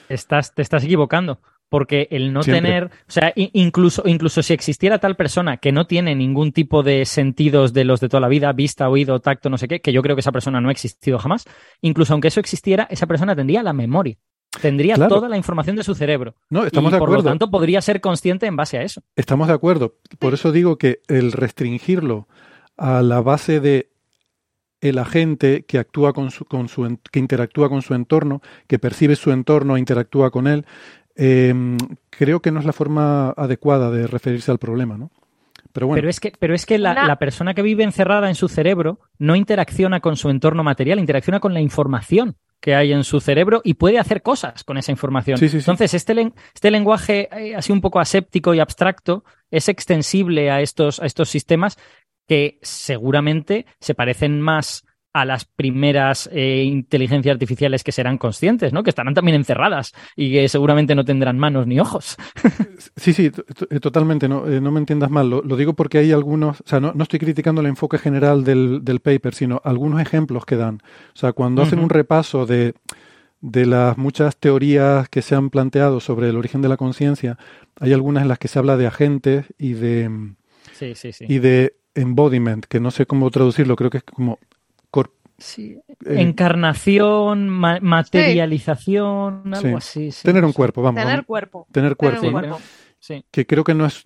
Estás, 0.08 0.54
te 0.54 0.62
estás 0.62 0.84
equivocando. 0.84 1.38
Porque 1.70 2.08
el 2.10 2.32
no 2.32 2.42
tener, 2.42 2.84
o 2.84 3.10
sea, 3.10 3.32
incluso, 3.34 4.02
incluso 4.06 4.42
si 4.42 4.52
existiera 4.52 4.98
tal 4.98 5.16
persona 5.16 5.56
que 5.56 5.72
no 5.72 5.86
tiene 5.86 6.14
ningún 6.14 6.52
tipo 6.52 6.82
de 6.82 7.04
sentidos 7.04 7.72
de 7.72 7.84
los 7.84 8.00
de 8.00 8.08
toda 8.08 8.20
la 8.20 8.28
vida, 8.28 8.52
vista, 8.52 8.88
oído, 8.88 9.18
tacto, 9.20 9.50
no 9.50 9.58
sé 9.58 9.66
qué, 9.66 9.80
que 9.80 9.92
yo 9.92 10.02
creo 10.02 10.14
que 10.14 10.20
esa 10.20 10.30
persona 10.30 10.60
no 10.60 10.68
ha 10.68 10.72
existido 10.72 11.18
jamás, 11.18 11.46
incluso 11.80 12.12
aunque 12.12 12.28
eso 12.28 12.38
existiera, 12.38 12.86
esa 12.90 13.06
persona 13.06 13.34
tendría 13.34 13.62
la 13.62 13.72
memoria. 13.72 14.16
Tendría 14.60 14.94
toda 15.08 15.28
la 15.28 15.36
información 15.36 15.74
de 15.74 15.82
su 15.82 15.94
cerebro. 15.96 16.36
No, 16.48 16.64
estamos 16.64 16.92
de 16.92 16.98
acuerdo. 16.98 17.16
Por 17.16 17.24
lo 17.24 17.30
tanto, 17.30 17.50
podría 17.50 17.80
ser 17.80 18.00
consciente 18.00 18.46
en 18.46 18.54
base 18.54 18.78
a 18.78 18.82
eso. 18.82 19.02
Estamos 19.16 19.48
de 19.48 19.54
acuerdo. 19.54 19.96
Por 20.20 20.34
eso 20.34 20.52
digo 20.52 20.78
que 20.78 21.00
el 21.08 21.32
restringirlo 21.32 22.28
a 22.76 23.02
la 23.02 23.20
base 23.20 23.58
de 23.58 23.90
el 24.84 24.98
agente 24.98 25.64
que 25.64 25.78
actúa 25.78 26.12
con 26.12 26.30
su, 26.30 26.44
con 26.44 26.68
su 26.68 26.98
que 27.10 27.18
interactúa 27.18 27.70
con 27.70 27.80
su 27.80 27.94
entorno, 27.94 28.42
que 28.66 28.78
percibe 28.78 29.16
su 29.16 29.32
entorno 29.32 29.76
e 29.76 29.78
interactúa 29.78 30.30
con 30.30 30.46
él, 30.46 30.66
em, 31.16 31.78
creo 32.10 32.40
que 32.40 32.50
no 32.50 32.60
es 32.60 32.66
la 32.66 32.74
forma 32.74 33.30
adecuada 33.30 33.90
de 33.90 34.06
referirse 34.06 34.50
al 34.50 34.58
problema, 34.58 34.98
¿no? 34.98 35.10
Pero, 35.72 35.86
bueno. 35.86 35.98
pero 35.98 36.10
es 36.10 36.20
que, 36.20 36.32
pero 36.38 36.54
es 36.54 36.66
que 36.66 36.78
la, 36.78 37.16
persona 37.18 37.54
que 37.54 37.62
vive 37.62 37.82
encerrada 37.82 38.28
en 38.28 38.34
su 38.34 38.48
cerebro 38.48 39.00
no 39.18 39.34
interacciona 39.34 40.00
con 40.00 40.16
su 40.16 40.28
entorno 40.28 40.62
material, 40.62 41.00
interacciona 41.00 41.40
con 41.40 41.54
la 41.54 41.60
información 41.60 42.36
que 42.60 42.74
hay 42.74 42.92
en 42.92 43.04
su 43.04 43.20
cerebro 43.20 43.60
y 43.64 43.74
puede 43.74 43.98
hacer 43.98 44.22
cosas 44.22 44.64
con 44.64 44.76
esa 44.76 44.92
información. 44.92 45.38
Entonces, 45.42 45.94
este, 45.94 46.32
este 46.54 46.70
lenguaje 46.70 47.28
eh, 47.32 47.56
así 47.56 47.72
un 47.72 47.80
poco 47.80 47.98
aséptico 47.98 48.54
y 48.54 48.60
abstracto 48.60 49.24
es 49.50 49.68
extensible 49.68 50.50
a 50.50 50.60
estos, 50.60 51.00
a 51.00 51.06
estos 51.06 51.28
sistemas 51.28 51.76
que 52.26 52.58
seguramente 52.62 53.66
se 53.80 53.94
parecen 53.94 54.40
más 54.40 54.84
a 55.14 55.24
las 55.24 55.44
primeras 55.44 56.28
eh, 56.32 56.64
inteligencias 56.64 57.32
artificiales 57.32 57.84
que 57.84 57.92
serán 57.92 58.18
conscientes, 58.18 58.72
¿no? 58.72 58.82
Que 58.82 58.90
estarán 58.90 59.14
también 59.14 59.36
encerradas 59.36 59.94
y 60.16 60.32
que 60.32 60.48
seguramente 60.48 60.96
no 60.96 61.04
tendrán 61.04 61.38
manos 61.38 61.66
ni 61.66 61.80
ojos. 61.80 62.16
Sí, 62.96 63.12
sí, 63.12 63.30
eh, 63.70 63.80
totalmente. 63.80 64.28
No, 64.28 64.46
eh, 64.46 64.60
no 64.60 64.70
me 64.70 64.78
entiendas 64.78 65.10
mal. 65.10 65.28
Lo, 65.28 65.56
digo 65.56 65.74
porque 65.74 65.98
hay 65.98 66.12
algunos, 66.12 66.60
o 66.60 66.64
sea, 66.66 66.80
no, 66.80 66.92
no 66.94 67.02
estoy 67.02 67.18
criticando 67.18 67.60
el 67.60 67.66
enfoque 67.66 67.98
general 67.98 68.44
del, 68.44 68.84
del, 68.84 69.00
paper, 69.00 69.34
sino 69.34 69.60
algunos 69.64 70.00
ejemplos 70.00 70.44
que 70.44 70.56
dan. 70.56 70.80
O 71.14 71.16
sea, 71.16 71.32
cuando 71.32 71.62
hacen 71.62 71.78
un 71.78 71.90
repaso 71.90 72.46
de, 72.46 72.74
de 73.40 73.66
las 73.66 73.98
muchas 73.98 74.36
teorías 74.36 75.08
que 75.08 75.22
se 75.22 75.34
han 75.34 75.50
planteado 75.50 76.00
sobre 76.00 76.28
el 76.28 76.36
origen 76.36 76.62
de 76.62 76.68
la 76.68 76.76
conciencia, 76.76 77.38
hay 77.80 77.92
algunas 77.92 78.22
en 78.22 78.28
las 78.28 78.38
que 78.38 78.48
se 78.48 78.58
habla 78.58 78.76
de 78.76 78.86
agentes 78.86 79.46
y 79.58 79.72
de, 79.72 80.34
sí, 80.72 80.94
sí, 80.94 81.12
sí. 81.12 81.24
y 81.28 81.38
de 81.38 81.76
embodiment, 81.94 82.66
que 82.66 82.80
no 82.80 82.90
sé 82.90 83.06
cómo 83.06 83.30
traducirlo, 83.30 83.76
creo 83.76 83.90
que 83.90 83.98
es 83.98 84.04
como 84.04 84.38
Sí. 85.38 85.78
Eh, 86.06 86.20
Encarnación, 86.20 87.48
materialización, 87.48 89.54
algo 89.54 89.78
así. 89.78 90.10
Tener 90.22 90.44
un 90.44 90.52
cuerpo, 90.52 90.82
vamos. 90.82 91.02
Tener 91.02 91.24
cuerpo. 91.24 91.66
Tener 91.72 91.96
cuerpo. 91.96 92.58
Que 93.30 93.46
creo 93.46 93.64
que 93.64 93.74
no 93.74 93.86
es. 93.86 94.02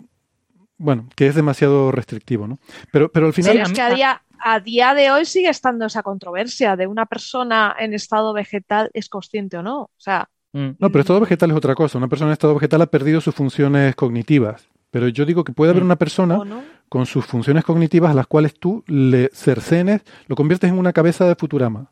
Bueno, 0.79 1.09
que 1.17 1.27
es 1.27 1.35
demasiado 1.35 1.91
restrictivo, 1.91 2.47
¿no? 2.47 2.59
Pero, 2.93 3.11
pero 3.11 3.27
al 3.27 3.33
final. 3.33 3.59
es 3.59 3.73
que 3.73 3.81
a 3.81 3.95
día, 3.95 4.23
a 4.39 4.61
día 4.61 4.95
de 4.95 5.11
hoy 5.11 5.25
sigue 5.25 5.49
estando 5.49 5.87
esa 5.87 6.03
controversia 6.03 6.77
de 6.77 6.87
una 6.87 7.07
persona 7.07 7.75
en 7.79 7.95
estado 7.95 8.33
vegetal 8.33 8.91
es 8.95 9.09
consciente 9.09 9.59
o 9.59 9.63
no. 9.63 9.83
O 9.83 9.91
sea. 9.97 10.29
Mm. 10.53 10.71
No, 10.79 10.91
pero 10.91 11.01
estado 11.01 11.21
vegetal 11.21 11.51
es 11.51 11.57
otra 11.57 11.75
cosa. 11.75 11.99
Una 11.99 12.09
persona 12.09 12.31
en 12.31 12.35
estado 12.35 12.55
vegetal 12.55 12.83
ha 12.83 12.87
perdido 12.87 13.21
sus 13.21 13.35
funciones 13.35 13.95
cognitivas. 13.97 14.69
Pero 14.91 15.09
yo 15.09 15.27
digo 15.27 15.45
que 15.45 15.53
puede 15.53 15.71
haber 15.71 15.83
mm. 15.83 15.87
una 15.87 15.97
persona 15.97 16.41
con 16.89 17.07
sus 17.07 17.27
funciones 17.27 17.65
cognitivas 17.65 18.11
a 18.11 18.15
las 18.15 18.27
cuales 18.27 18.55
tú 18.59 18.83
le 18.87 19.31
cercenes, 19.33 20.03
lo 20.27 20.37
conviertes 20.37 20.71
en 20.71 20.79
una 20.79 20.93
cabeza 20.93 21.27
de 21.27 21.35
Futurama. 21.35 21.91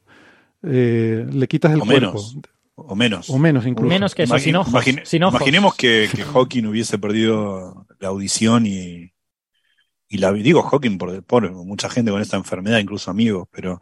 Eh, 0.62 1.26
le 1.30 1.48
quitas 1.48 1.72
el 1.72 1.80
cuerpo. 1.80 2.18
o 2.74 2.96
menos. 2.96 3.30
O 3.30 3.38
menos, 3.38 3.66
incluso. 3.66 3.88
Menos 3.88 4.14
que 4.14 4.22
eso, 4.22 4.38
sin, 4.38 4.56
ojos, 4.56 4.86
Imaginemos 5.12 5.74
que, 5.76 6.08
Hawking 6.32 6.64
hubiese 6.64 6.98
perdido 6.98 7.86
la 7.98 8.08
audición 8.08 8.66
y, 8.66 9.12
y 10.08 10.18
la 10.18 10.32
digo 10.32 10.62
Hawking 10.62 10.98
por, 10.98 11.22
por 11.24 11.50
mucha 11.52 11.90
gente 11.90 12.10
con 12.10 12.22
esta 12.22 12.36
enfermedad, 12.36 12.78
incluso 12.78 13.10
amigos, 13.10 13.48
pero 13.50 13.80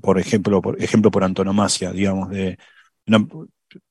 por, 0.00 0.18
ejemplo, 0.18 0.62
por 0.62 0.82
ejemplo 0.82 1.10
por 1.10 1.24
antonomasia, 1.24 1.92
digamos, 1.92 2.30
de 2.30 2.58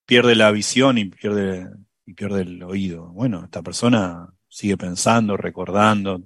pierde 0.06 0.36
la 0.36 0.52
visión 0.52 0.98
y 0.98 1.06
pierde 1.06 1.70
y 2.08 2.14
pierde 2.14 2.42
el 2.42 2.64
oído. 2.64 3.10
Bueno, 3.10 3.44
esta 3.44 3.62
persona 3.62 4.28
sigue 4.48 4.78
pensando, 4.78 5.36
recordando, 5.38 6.22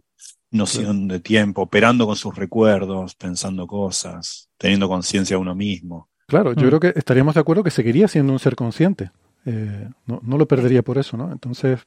noción 0.51 1.07
de 1.07 1.19
tiempo, 1.19 1.63
operando 1.63 2.05
con 2.05 2.15
sus 2.15 2.35
recuerdos, 2.35 3.15
pensando 3.15 3.65
cosas, 3.65 4.49
teniendo 4.57 4.87
conciencia 4.87 5.35
de 5.35 5.41
uno 5.41 5.55
mismo. 5.55 6.09
Claro, 6.27 6.53
yo 6.53 6.63
mm. 6.63 6.67
creo 6.67 6.79
que 6.79 6.93
estaríamos 6.95 7.33
de 7.33 7.41
acuerdo 7.41 7.63
que 7.63 7.71
seguiría 7.71 8.07
siendo 8.07 8.31
un 8.31 8.39
ser 8.39 8.55
consciente. 8.55 9.11
Eh, 9.45 9.89
no, 10.05 10.37
lo 10.37 10.47
perdería 10.47 10.83
por 10.83 10.99
eso, 10.99 11.17
¿no? 11.17 11.31
Entonces, 11.31 11.79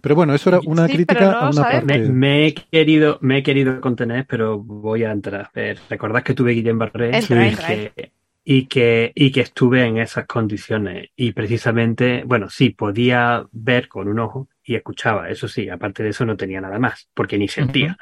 Pero 0.00 0.14
bueno, 0.14 0.34
eso 0.34 0.48
era 0.48 0.60
una 0.64 0.88
crítica 0.88 1.32
a 1.32 1.50
una 1.50 1.62
parte. 1.62 1.98
Me, 2.08 2.46
he 2.46 2.54
querido, 2.54 3.18
me 3.20 3.38
he 3.38 3.42
querido 3.42 3.80
contener, 3.82 4.26
pero 4.26 4.58
voy 4.58 5.04
a 5.04 5.12
entrar. 5.12 5.50
Eh, 5.54 5.76
recordad 5.90 6.22
que 6.22 6.32
tuve 6.32 6.52
Guillem 6.52 6.78
Barré 6.78 7.20
y, 8.48 8.66
que, 8.66 9.10
y 9.16 9.32
que 9.32 9.40
estuve 9.40 9.84
en 9.84 9.98
esas 9.98 10.26
condiciones. 10.26 11.08
Y 11.16 11.32
precisamente, 11.32 12.22
bueno, 12.24 12.48
sí, 12.48 12.70
podía 12.70 13.44
ver 13.50 13.88
con 13.88 14.06
un 14.06 14.20
ojo 14.20 14.48
y 14.62 14.76
escuchaba, 14.76 15.28
eso 15.28 15.48
sí, 15.48 15.68
aparte 15.68 16.04
de 16.04 16.10
eso 16.10 16.24
no 16.24 16.36
tenía 16.36 16.60
nada 16.60 16.78
más, 16.78 17.10
porque 17.12 17.38
ni 17.38 17.48
sentía. 17.48 17.98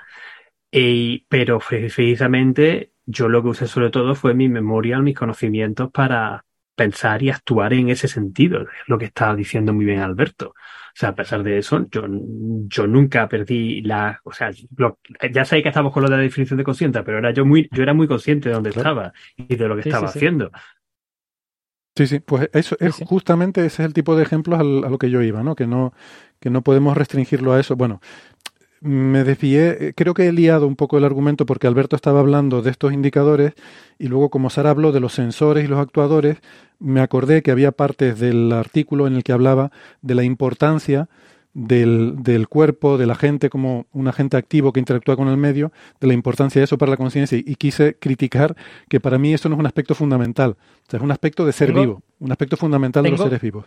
pero 1.30 1.60
precisamente 1.66 2.92
yo 3.06 3.30
lo 3.30 3.42
que 3.42 3.48
usé 3.48 3.66
sobre 3.66 3.88
todo 3.88 4.14
fue 4.14 4.34
mi 4.34 4.50
memoria, 4.50 4.98
mis 4.98 5.16
conocimientos 5.16 5.90
para 5.90 6.44
pensar 6.74 7.22
y 7.22 7.30
actuar 7.30 7.72
en 7.72 7.88
ese 7.88 8.06
sentido, 8.06 8.60
es 8.60 8.68
lo 8.86 8.98
que 8.98 9.06
estaba 9.06 9.34
diciendo 9.34 9.72
muy 9.72 9.86
bien 9.86 10.00
Alberto. 10.00 10.54
O 10.94 10.96
sea, 10.96 11.08
a 11.08 11.14
pesar 11.16 11.42
de 11.42 11.58
eso, 11.58 11.88
yo, 11.90 12.02
yo 12.06 12.86
nunca 12.86 13.28
perdí 13.28 13.82
la, 13.82 14.20
o 14.22 14.32
sea, 14.32 14.52
ya 15.32 15.44
sé 15.44 15.60
que 15.60 15.68
estamos 15.68 15.92
con 15.92 16.04
lo 16.04 16.08
de 16.08 16.16
la 16.18 16.22
definición 16.22 16.56
de 16.56 16.62
consciente, 16.62 17.02
pero 17.02 17.18
era 17.18 17.32
yo 17.32 17.44
muy, 17.44 17.68
yo 17.72 17.82
era 17.82 17.92
muy 17.94 18.06
consciente 18.06 18.48
de 18.48 18.54
dónde 18.54 18.70
estaba 18.70 19.12
y 19.36 19.56
de 19.56 19.68
lo 19.68 19.74
que 19.74 19.88
estaba 19.88 20.06
haciendo. 20.06 20.52
Sí, 21.96 22.06
sí, 22.06 22.20
pues 22.20 22.48
eso 22.52 22.76
es 22.78 22.96
justamente 23.06 23.64
ese 23.64 23.82
es 23.82 23.86
el 23.86 23.92
tipo 23.92 24.14
de 24.14 24.22
ejemplos 24.22 24.60
a 24.60 24.62
lo 24.62 24.98
que 24.98 25.10
yo 25.10 25.20
iba, 25.20 25.42
¿no? 25.42 25.56
Que 25.56 25.66
no, 25.66 25.94
que 26.38 26.50
no 26.50 26.62
podemos 26.62 26.96
restringirlo 26.96 27.52
a 27.52 27.60
eso. 27.60 27.74
Bueno, 27.74 28.00
me 28.85 29.24
desvié, 29.24 29.94
creo 29.97 30.12
que 30.12 30.27
he 30.27 30.32
liado 30.32 30.66
un 30.66 30.77
poco 30.77 30.98
el 30.98 31.05
argumento 31.05 31.47
porque 31.47 31.66
Alberto 31.66 31.97
estaba 31.97 32.20
hablando 32.20 32.61
de 32.61 32.70
estos 32.70 32.93
indicadores 32.93 33.55
y 33.98 34.09
luego 34.09 34.28
como 34.28 34.51
Sara 34.51 34.69
habló 34.69 34.93
de 34.93 35.01
los 35.01 35.15
sensores 35.15 35.65
y 35.65 35.69
los 35.69 35.78
actuadores, 35.78 36.36
me 36.81 37.01
acordé 37.01 37.43
que 37.43 37.51
había 37.51 37.73
partes 37.73 38.20
del 38.20 38.52
artículo 38.52 39.06
en 39.06 39.15
el 39.15 39.24
que 39.24 39.32
hablaba 39.32 39.73
de 40.02 40.15
la 40.15 40.23
importancia 40.23 41.09
del, 41.55 42.16
del 42.19 42.47
cuerpo, 42.47 42.98
de 42.98 43.06
la 43.06 43.15
gente 43.15 43.48
como 43.48 43.86
un 43.93 44.06
agente 44.06 44.36
activo 44.36 44.70
que 44.70 44.81
interactúa 44.81 45.16
con 45.16 45.28
el 45.28 45.39
medio, 45.39 45.73
de 45.98 46.06
la 46.06 46.12
importancia 46.12 46.61
de 46.61 46.65
eso 46.65 46.77
para 46.77 46.90
la 46.90 46.98
conciencia 46.98 47.39
y, 47.39 47.55
quise 47.55 47.97
criticar 47.97 48.55
que 48.90 49.01
para 49.01 49.16
mí 49.16 49.32
eso 49.32 49.48
no 49.48 49.55
es 49.55 49.61
un 49.61 49.66
aspecto 49.66 49.94
fundamental, 49.94 50.51
o 50.59 50.90
sea, 50.90 50.98
es 50.98 51.02
un 51.02 51.11
aspecto 51.11 51.47
de 51.47 51.52
ser 51.52 51.73
vivo, 51.73 52.02
un 52.19 52.32
aspecto 52.32 52.59
fundamental 52.59 53.02
de 53.02 53.12
los 53.12 53.20
seres 53.20 53.40
vivos. 53.40 53.65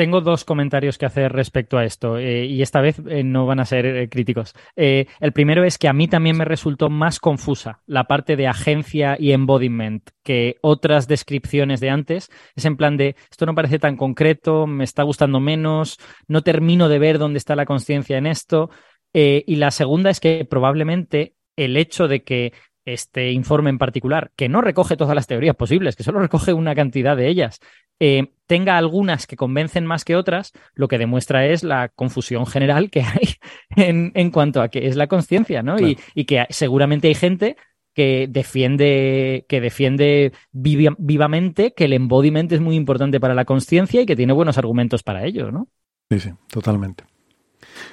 Tengo 0.00 0.22
dos 0.22 0.46
comentarios 0.46 0.96
que 0.96 1.04
hacer 1.04 1.30
respecto 1.30 1.76
a 1.76 1.84
esto 1.84 2.16
eh, 2.16 2.46
y 2.46 2.62
esta 2.62 2.80
vez 2.80 3.02
eh, 3.06 3.22
no 3.22 3.44
van 3.44 3.60
a 3.60 3.66
ser 3.66 3.84
eh, 3.84 4.08
críticos. 4.08 4.54
el 4.74 5.32
primero 5.34 5.62
es 5.62 5.76
que 5.76 5.88
a 5.88 5.92
mí 5.92 6.08
también 6.08 6.38
me 6.38 6.46
resultó 6.46 6.88
más 6.88 7.20
confusa 7.20 7.82
la 7.84 8.04
parte 8.04 8.34
de 8.34 8.46
agencia 8.46 9.18
y 9.20 9.32
embodiment 9.32 10.08
que 10.24 10.56
otras 10.62 11.06
descripciones 11.06 11.80
de 11.80 11.90
antes. 11.90 12.30
Es 12.56 12.64
en 12.64 12.78
plan 12.78 12.96
de 12.96 13.14
esto 13.30 13.44
no 13.44 13.54
parece 13.54 13.78
tan 13.78 13.98
concreto, 13.98 14.66
me 14.66 14.84
está 14.84 15.02
gustando 15.02 15.38
menos, 15.38 15.98
no 16.28 16.40
termino 16.40 16.88
de 16.88 16.98
ver 16.98 17.18
dónde 17.18 17.36
está 17.36 17.54
la 17.54 17.66
conciencia 17.66 18.16
en 18.16 18.26
esto. 18.26 18.70
y 19.12 19.56
la 19.56 19.70
segunda 19.70 20.08
es 20.08 20.18
que 20.18 20.46
probablemente 20.46 21.34
el 21.56 21.76
hecho 21.76 22.08
de 22.08 22.22
que 22.22 22.54
este 22.92 23.32
informe 23.32 23.70
en 23.70 23.78
particular, 23.78 24.30
que 24.36 24.48
no 24.48 24.60
recoge 24.60 24.96
todas 24.96 25.14
las 25.14 25.26
teorías 25.26 25.56
posibles, 25.56 25.96
que 25.96 26.02
solo 26.02 26.20
recoge 26.20 26.52
una 26.52 26.74
cantidad 26.74 27.16
de 27.16 27.28
ellas, 27.28 27.60
eh, 27.98 28.32
tenga 28.46 28.78
algunas 28.78 29.26
que 29.26 29.36
convencen 29.36 29.84
más 29.84 30.04
que 30.04 30.16
otras, 30.16 30.52
lo 30.74 30.88
que 30.88 30.98
demuestra 30.98 31.46
es 31.46 31.62
la 31.62 31.90
confusión 31.90 32.46
general 32.46 32.90
que 32.90 33.02
hay 33.02 33.34
en, 33.76 34.30
cuanto 34.30 34.62
a 34.62 34.68
qué 34.68 34.86
es 34.86 34.96
la 34.96 35.06
conciencia, 35.06 35.62
¿no? 35.62 35.76
Y, 35.78 35.96
que 36.24 36.46
seguramente 36.50 37.08
hay 37.08 37.14
gente 37.14 37.56
que 37.94 38.26
defiende, 38.28 39.44
que 39.48 39.60
defiende 39.60 40.32
vivamente 40.52 41.74
que 41.74 41.84
el 41.84 41.92
embodiment 41.92 42.50
es 42.52 42.60
muy 42.60 42.76
importante 42.76 43.20
para 43.20 43.34
la 43.34 43.44
conciencia 43.44 44.00
y 44.00 44.06
que 44.06 44.16
tiene 44.16 44.32
buenos 44.32 44.58
argumentos 44.58 45.02
para 45.02 45.24
ello, 45.24 45.50
¿no? 45.50 45.68
Sí, 46.10 46.20
sí, 46.20 46.30
totalmente. 46.48 47.04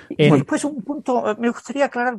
Y 0.09 0.29
después 0.29 0.63
un 0.63 0.81
punto, 0.83 1.35
me 1.39 1.49
gustaría 1.49 1.85
aclarar 1.85 2.17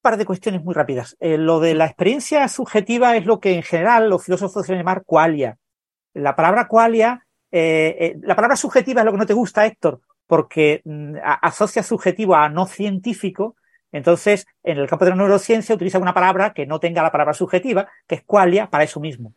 par 0.00 0.16
de 0.16 0.24
cuestiones 0.24 0.62
muy 0.62 0.74
rápidas. 0.74 1.16
Eh, 1.20 1.38
lo 1.38 1.60
de 1.60 1.74
la 1.74 1.86
experiencia 1.86 2.46
subjetiva 2.48 3.16
es 3.16 3.26
lo 3.26 3.40
que 3.40 3.54
en 3.54 3.62
general 3.62 4.08
los 4.08 4.24
filósofos 4.24 4.66
suelen 4.66 4.84
llamar 4.84 5.04
qualia. 5.04 5.58
La 6.14 6.34
palabra 6.34 6.68
qualia 6.68 7.26
eh, 7.50 7.96
eh, 7.98 8.16
la 8.22 8.36
palabra 8.36 8.56
subjetiva 8.56 9.00
es 9.00 9.04
lo 9.06 9.12
que 9.12 9.18
no 9.18 9.26
te 9.26 9.34
gusta, 9.34 9.64
Héctor, 9.64 10.00
porque 10.26 10.82
mm, 10.84 11.16
asocia 11.42 11.82
subjetivo 11.82 12.34
a 12.34 12.48
no 12.48 12.66
científico. 12.66 13.56
Entonces, 13.90 14.46
en 14.62 14.78
el 14.78 14.88
campo 14.88 15.04
de 15.04 15.12
la 15.12 15.16
neurociencia 15.16 15.74
utiliza 15.74 15.98
una 15.98 16.12
palabra 16.12 16.52
que 16.52 16.66
no 16.66 16.78
tenga 16.78 17.02
la 17.02 17.10
palabra 17.10 17.32
subjetiva, 17.32 17.88
que 18.06 18.16
es 18.16 18.22
qualia, 18.24 18.68
para 18.68 18.84
eso 18.84 19.00
mismo. 19.00 19.34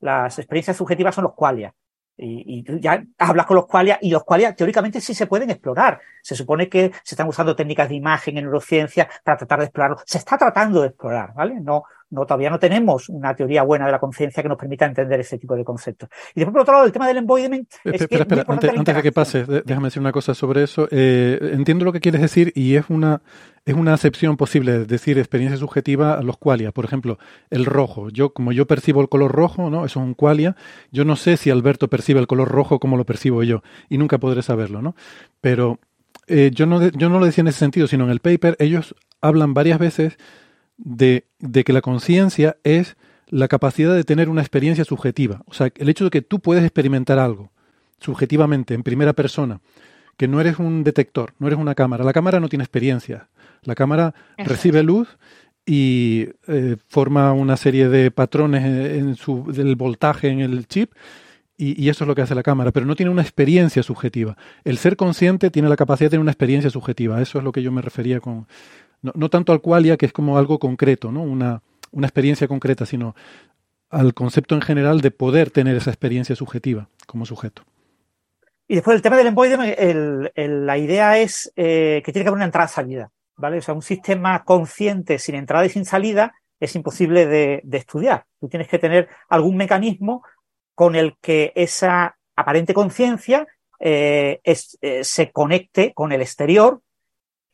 las 0.00 0.38
experiencias 0.38 0.76
subjetivas 0.76 1.14
son 1.14 1.24
los 1.24 1.34
qualia. 1.34 1.74
Y, 2.16 2.64
y, 2.66 2.80
ya 2.80 3.04
hablas 3.18 3.46
con 3.46 3.56
los 3.56 3.66
qualia 3.66 3.98
y 4.00 4.10
los 4.10 4.22
qualia 4.22 4.54
teóricamente 4.54 5.00
sí 5.00 5.14
se 5.14 5.26
pueden 5.26 5.50
explorar. 5.50 6.00
Se 6.22 6.36
supone 6.36 6.68
que 6.68 6.92
se 7.02 7.14
están 7.14 7.28
usando 7.28 7.56
técnicas 7.56 7.88
de 7.88 7.96
imagen 7.96 8.38
en 8.38 8.44
neurociencia 8.44 9.08
para 9.24 9.38
tratar 9.38 9.58
de 9.58 9.64
explorarlo. 9.66 9.98
Se 10.06 10.18
está 10.18 10.38
tratando 10.38 10.82
de 10.82 10.88
explorar, 10.88 11.34
¿vale? 11.34 11.60
No, 11.60 11.84
no, 12.14 12.24
todavía 12.24 12.50
no 12.50 12.58
tenemos 12.58 13.08
una 13.08 13.34
teoría 13.34 13.62
buena 13.62 13.86
de 13.86 13.92
la 13.92 13.98
conciencia 13.98 14.42
que 14.42 14.48
nos 14.48 14.56
permita 14.56 14.86
entender 14.86 15.20
ese 15.20 15.38
tipo 15.38 15.54
de 15.56 15.64
conceptos. 15.64 16.08
Y 16.34 16.40
después, 16.40 16.52
por 16.52 16.62
otro 16.62 16.74
lado, 16.74 16.86
el 16.86 16.92
tema 16.92 17.08
del 17.08 17.18
embodiment. 17.18 17.68
espera, 17.84 18.22
espera, 18.22 18.44
antes, 18.48 18.94
de 18.96 19.02
que 19.02 19.12
pase, 19.12 19.44
déjame 19.44 19.88
decir 19.88 20.00
una 20.00 20.12
cosa 20.12 20.34
sobre 20.34 20.62
eso. 20.62 20.88
Eh, 20.90 21.38
entiendo 21.52 21.84
lo 21.84 21.92
que 21.92 22.00
quieres 22.00 22.20
decir 22.20 22.52
y 22.54 22.76
es 22.76 22.86
una, 22.88 23.22
es 23.66 23.74
una 23.74 23.94
acepción 23.94 24.36
posible, 24.36 24.84
decir, 24.84 25.18
experiencia 25.18 25.58
subjetiva 25.58 26.14
a 26.14 26.22
los 26.22 26.36
qualia. 26.36 26.72
Por 26.72 26.84
ejemplo, 26.84 27.18
el 27.50 27.64
rojo. 27.64 28.10
Yo, 28.10 28.32
como 28.32 28.52
yo 28.52 28.66
percibo 28.66 29.00
el 29.00 29.08
color 29.08 29.32
rojo, 29.32 29.70
¿no? 29.70 29.84
Eso 29.84 30.00
es 30.00 30.06
un 30.06 30.14
qualia. 30.14 30.56
Yo 30.92 31.04
no 31.04 31.16
sé 31.16 31.36
si 31.36 31.50
Alberto 31.50 31.88
percibe 31.88 32.20
el 32.20 32.26
color 32.26 32.48
rojo 32.48 32.78
como 32.78 32.96
lo 32.96 33.04
percibo 33.04 33.42
yo 33.42 33.62
y 33.88 33.98
nunca 33.98 34.18
podré 34.18 34.42
saberlo, 34.42 34.82
¿no? 34.82 34.94
Pero 35.40 35.80
eh, 36.26 36.50
yo, 36.52 36.66
no, 36.66 36.86
yo 36.88 37.08
no 37.08 37.18
lo 37.18 37.26
decía 37.26 37.42
en 37.42 37.48
ese 37.48 37.58
sentido, 37.58 37.86
sino 37.86 38.04
en 38.04 38.10
el 38.10 38.20
paper 38.20 38.56
ellos 38.58 38.94
hablan 39.20 39.54
varias 39.54 39.78
veces 39.78 40.18
de, 40.76 41.26
de 41.38 41.64
que 41.64 41.72
la 41.72 41.80
conciencia 41.80 42.56
es 42.64 42.96
la 43.28 43.48
capacidad 43.48 43.94
de 43.94 44.04
tener 44.04 44.28
una 44.28 44.42
experiencia 44.42 44.84
subjetiva. 44.84 45.42
O 45.46 45.54
sea, 45.54 45.70
el 45.74 45.88
hecho 45.88 46.04
de 46.04 46.10
que 46.10 46.22
tú 46.22 46.40
puedes 46.40 46.64
experimentar 46.64 47.18
algo 47.18 47.50
subjetivamente, 47.98 48.74
en 48.74 48.82
primera 48.82 49.12
persona, 49.12 49.60
que 50.16 50.28
no 50.28 50.40
eres 50.40 50.58
un 50.58 50.84
detector, 50.84 51.34
no 51.38 51.46
eres 51.46 51.58
una 51.58 51.74
cámara. 51.74 52.04
La 52.04 52.12
cámara 52.12 52.38
no 52.38 52.48
tiene 52.48 52.64
experiencia. 52.64 53.28
La 53.62 53.74
cámara 53.74 54.14
recibe 54.36 54.82
luz 54.82 55.16
y 55.66 56.28
eh, 56.46 56.76
forma 56.88 57.32
una 57.32 57.56
serie 57.56 57.88
de 57.88 58.10
patrones 58.10 58.64
en 58.64 59.14
su, 59.14 59.50
del 59.50 59.76
voltaje 59.76 60.28
en 60.28 60.40
el 60.40 60.66
chip 60.68 60.92
y, 61.56 61.82
y, 61.82 61.88
eso 61.88 62.04
es 62.04 62.08
lo 62.08 62.14
que 62.16 62.22
hace 62.22 62.34
la 62.34 62.42
cámara, 62.42 62.72
pero 62.72 62.84
no 62.84 62.96
tiene 62.96 63.12
una 63.12 63.22
experiencia 63.22 63.82
subjetiva. 63.84 64.36
El 64.64 64.76
ser 64.76 64.96
consciente 64.96 65.50
tiene 65.50 65.68
la 65.68 65.76
capacidad 65.76 66.06
de 66.06 66.10
tener 66.10 66.22
una 66.22 66.32
experiencia 66.32 66.68
subjetiva. 66.68 67.22
Eso 67.22 67.38
es 67.38 67.44
lo 67.44 67.52
que 67.52 67.62
yo 67.62 67.70
me 67.70 67.80
refería 67.80 68.18
con, 68.18 68.48
no, 69.14 69.28
tanto 69.28 69.52
al 69.52 69.60
qualia, 69.60 69.96
que 69.96 70.06
es 70.06 70.12
como 70.12 70.38
algo 70.38 70.58
concreto, 70.58 71.12
¿no? 71.12 71.22
una, 71.22 71.62
una 71.92 72.06
experiencia 72.06 72.48
concreta, 72.48 72.86
sino 72.86 73.14
al 73.90 74.14
concepto 74.14 74.54
en 74.54 74.62
general 74.62 75.00
de 75.00 75.10
poder 75.10 75.50
tener 75.50 75.76
esa 75.76 75.90
experiencia 75.90 76.34
subjetiva 76.34 76.88
como 77.06 77.26
sujeto. 77.26 77.62
Y 78.66 78.76
después 78.76 78.96
el 78.96 79.02
tema 79.02 79.16
del 79.16 79.28
embodiment, 79.28 79.76
la 80.34 80.78
idea 80.78 81.18
es 81.18 81.52
eh, 81.54 82.02
que 82.04 82.12
tiene 82.12 82.24
que 82.24 82.28
haber 82.28 82.38
una 82.38 82.46
entrada-salida, 82.46 83.10
¿vale? 83.36 83.58
O 83.58 83.62
sea, 83.62 83.74
un 83.74 83.82
sistema 83.82 84.42
consciente 84.44 85.18
sin 85.18 85.34
entrada 85.34 85.66
y 85.66 85.68
sin 85.68 85.84
salida 85.84 86.34
es 86.58 86.74
imposible 86.74 87.26
de, 87.26 87.62
estudiar. 87.72 88.24
Tú 88.40 88.48
tienes 88.48 88.68
que 88.68 88.78
tener 88.78 89.08
algún 89.28 89.56
mecanismo 89.56 90.24
con 90.74 90.96
el 90.96 91.16
que 91.20 91.52
esa 91.54 92.16
aparente 92.36 92.72
conciencia 92.72 93.46
eh, 93.78 94.40
eh, 94.42 95.04
se 95.04 95.30
conecte 95.30 95.92
con 95.92 96.12
el 96.12 96.22
exterior 96.22 96.80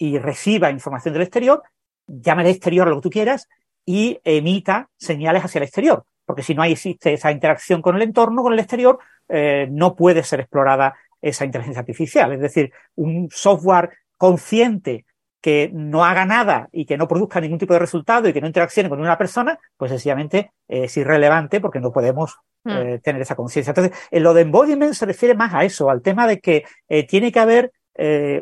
y 0.00 0.18
reciba 0.18 0.70
información 0.70 1.12
del 1.12 1.22
exterior, 1.24 1.62
llame 2.06 2.40
al 2.42 2.48
exterior 2.48 2.88
lo 2.88 2.96
que 2.96 3.02
tú 3.02 3.10
quieras 3.10 3.48
y 3.84 4.18
emita 4.24 4.88
señales 4.96 5.44
hacia 5.44 5.58
el 5.58 5.64
exterior. 5.64 6.04
Porque 6.24 6.42
si 6.42 6.54
no 6.54 6.64
existe 6.64 7.12
esa 7.12 7.30
interacción 7.30 7.82
con 7.82 7.96
el 7.96 8.02
entorno, 8.02 8.42
con 8.42 8.54
el 8.54 8.58
exterior, 8.58 8.98
eh, 9.28 9.68
no 9.70 9.94
puede 9.94 10.22
ser 10.22 10.40
explorada 10.40 10.94
esa 11.20 11.44
inteligencia 11.44 11.80
artificial. 11.80 12.32
Es 12.32 12.40
decir, 12.40 12.72
un 12.94 13.28
software 13.30 13.90
consciente 14.16 15.04
que 15.42 15.70
no 15.70 16.02
haga 16.04 16.24
nada 16.24 16.70
y 16.72 16.86
que 16.86 16.96
no 16.96 17.06
produzca 17.06 17.40
ningún 17.40 17.58
tipo 17.58 17.74
de 17.74 17.80
resultado 17.80 18.26
y 18.26 18.32
que 18.32 18.40
no 18.40 18.46
interaccione 18.46 18.88
con 18.88 19.00
una 19.00 19.18
persona, 19.18 19.58
pues 19.76 19.90
sencillamente 19.90 20.52
es 20.66 20.96
irrelevante 20.96 21.60
porque 21.60 21.80
no 21.80 21.92
podemos 21.92 22.38
hmm. 22.64 22.70
eh, 22.70 23.00
tener 23.02 23.20
esa 23.20 23.36
conciencia. 23.36 23.72
Entonces, 23.72 23.94
en 24.10 24.22
lo 24.22 24.32
de 24.32 24.42
embodiment 24.42 24.94
se 24.94 25.04
refiere 25.04 25.34
más 25.34 25.52
a 25.52 25.64
eso, 25.64 25.90
al 25.90 26.00
tema 26.00 26.26
de 26.26 26.40
que 26.40 26.64
eh, 26.88 27.06
tiene 27.06 27.30
que 27.30 27.40
haber 27.40 27.72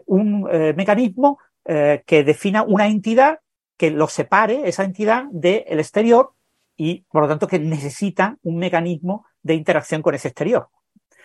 un 0.06 0.44
mecanismo 0.76 1.40
eh, 1.70 2.02
que 2.06 2.24
defina 2.24 2.62
una 2.62 2.86
entidad 2.86 3.40
que 3.76 3.90
lo 3.90 4.08
separe, 4.08 4.66
esa 4.68 4.84
entidad, 4.84 5.24
del 5.30 5.78
exterior 5.78 6.32
y, 6.78 7.04
por 7.10 7.20
lo 7.20 7.28
tanto, 7.28 7.46
que 7.46 7.58
necesita 7.58 8.38
un 8.42 8.56
mecanismo 8.56 9.26
de 9.42 9.52
interacción 9.52 10.00
con 10.00 10.14
ese 10.14 10.28
exterior. 10.28 10.68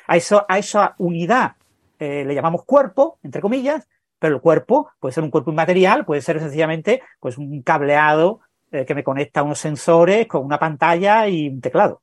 A, 0.05 0.17
eso, 0.17 0.45
a 0.49 0.59
esa 0.59 0.95
unidad 0.97 1.53
eh, 1.97 2.25
le 2.25 2.35
llamamos 2.35 2.65
cuerpo, 2.65 3.19
entre 3.23 3.41
comillas, 3.41 3.87
pero 4.19 4.35
el 4.35 4.41
cuerpo 4.41 4.89
puede 4.99 5.13
ser 5.13 5.23
un 5.23 5.31
cuerpo 5.31 5.51
inmaterial, 5.51 6.03
puede 6.03 6.21
ser 6.21 6.41
sencillamente 6.41 7.01
pues, 7.21 7.37
un 7.37 7.61
cableado 7.61 8.41
eh, 8.69 8.83
que 8.85 8.95
me 8.95 9.03
conecta 9.03 9.39
a 9.39 9.43
unos 9.43 9.59
sensores 9.59 10.27
con 10.27 10.43
una 10.43 10.59
pantalla 10.59 11.25
y 11.29 11.47
un 11.47 11.61
teclado. 11.61 12.02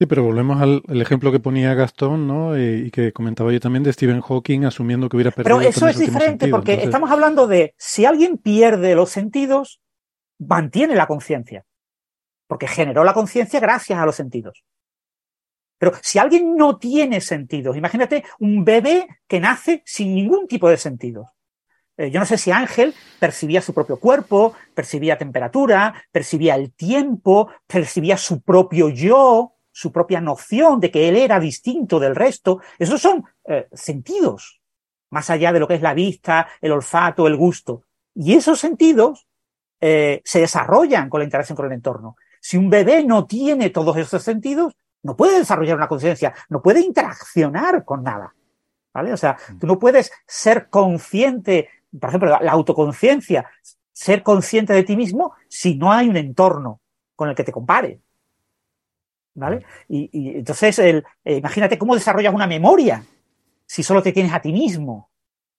Sí, 0.00 0.06
pero 0.06 0.22
volvemos 0.22 0.62
al 0.62 1.00
ejemplo 1.00 1.32
que 1.32 1.40
ponía 1.40 1.74
Gastón, 1.74 2.28
¿no? 2.28 2.56
Y, 2.56 2.88
que 2.92 3.12
comentaba 3.12 3.52
yo 3.52 3.58
también 3.58 3.82
de 3.82 3.92
Stephen 3.92 4.20
Hawking 4.20 4.64
asumiendo 4.64 5.08
que 5.08 5.16
hubiera 5.16 5.32
perdido. 5.32 5.58
Pero 5.58 5.68
eso 5.68 5.88
es 5.88 5.98
diferente 5.98 6.46
porque 6.46 6.74
estamos 6.74 7.10
hablando 7.10 7.48
de 7.48 7.74
si 7.76 8.04
alguien 8.04 8.38
pierde 8.38 8.94
los 8.94 9.10
sentidos, 9.10 9.80
mantiene 10.38 10.94
la 10.94 11.08
conciencia. 11.08 11.64
Porque 12.46 12.68
generó 12.68 13.02
la 13.02 13.12
conciencia 13.12 13.58
gracias 13.58 13.98
a 13.98 14.06
los 14.06 14.14
sentidos. 14.14 14.64
Pero 15.78 15.92
si 16.00 16.20
alguien 16.20 16.54
no 16.54 16.78
tiene 16.78 17.20
sentidos, 17.20 17.76
imagínate 17.76 18.24
un 18.38 18.64
bebé 18.64 19.08
que 19.26 19.40
nace 19.40 19.82
sin 19.84 20.14
ningún 20.14 20.46
tipo 20.46 20.68
de 20.68 20.76
sentidos. 20.76 21.26
Eh, 21.96 22.12
yo 22.12 22.20
no 22.20 22.26
sé 22.26 22.38
si 22.38 22.52
Ángel 22.52 22.94
percibía 23.18 23.60
su 23.60 23.74
propio 23.74 23.98
cuerpo, 23.98 24.54
percibía 24.74 25.18
temperatura, 25.18 26.04
percibía 26.12 26.54
el 26.54 26.72
tiempo, 26.72 27.48
percibía 27.66 28.16
su 28.16 28.40
propio 28.40 28.88
yo, 28.88 29.57
su 29.78 29.92
propia 29.92 30.20
noción 30.20 30.80
de 30.80 30.90
que 30.90 31.08
él 31.08 31.14
era 31.14 31.38
distinto 31.38 32.00
del 32.00 32.16
resto. 32.16 32.60
Esos 32.80 33.00
son 33.00 33.24
eh, 33.44 33.68
sentidos, 33.72 34.60
más 35.10 35.30
allá 35.30 35.52
de 35.52 35.60
lo 35.60 35.68
que 35.68 35.74
es 35.74 35.82
la 35.82 35.94
vista, 35.94 36.48
el 36.60 36.72
olfato, 36.72 37.28
el 37.28 37.36
gusto. 37.36 37.84
Y 38.12 38.34
esos 38.34 38.58
sentidos 38.58 39.28
eh, 39.80 40.20
se 40.24 40.40
desarrollan 40.40 41.08
con 41.08 41.20
la 41.20 41.26
interacción 41.26 41.54
con 41.54 41.66
el 41.66 41.74
entorno. 41.74 42.16
Si 42.40 42.56
un 42.56 42.68
bebé 42.68 43.04
no 43.04 43.26
tiene 43.26 43.70
todos 43.70 43.96
esos 43.96 44.20
sentidos, 44.20 44.74
no 45.04 45.16
puede 45.16 45.38
desarrollar 45.38 45.76
una 45.76 45.86
conciencia, 45.86 46.34
no 46.48 46.60
puede 46.60 46.80
interaccionar 46.80 47.84
con 47.84 48.02
nada. 48.02 48.34
¿Vale? 48.92 49.12
O 49.12 49.16
sea, 49.16 49.36
tú 49.60 49.68
no 49.68 49.78
puedes 49.78 50.10
ser 50.26 50.70
consciente, 50.70 51.68
por 52.00 52.08
ejemplo, 52.08 52.36
la 52.40 52.50
autoconciencia, 52.50 53.48
ser 53.92 54.24
consciente 54.24 54.72
de 54.72 54.82
ti 54.82 54.96
mismo 54.96 55.34
si 55.48 55.76
no 55.76 55.92
hay 55.92 56.08
un 56.08 56.16
entorno 56.16 56.80
con 57.14 57.28
el 57.28 57.36
que 57.36 57.44
te 57.44 57.52
compare. 57.52 58.00
¿Vale? 59.38 59.64
Y, 59.88 60.38
entonces, 60.38 60.78
el, 60.78 61.04
eh, 61.24 61.36
imagínate 61.36 61.78
cómo 61.78 61.94
desarrollas 61.94 62.34
una 62.34 62.46
memoria 62.46 63.04
si 63.66 63.82
solo 63.82 64.02
te 64.02 64.12
tienes 64.12 64.32
a 64.32 64.40
ti 64.40 64.52
mismo, 64.52 65.10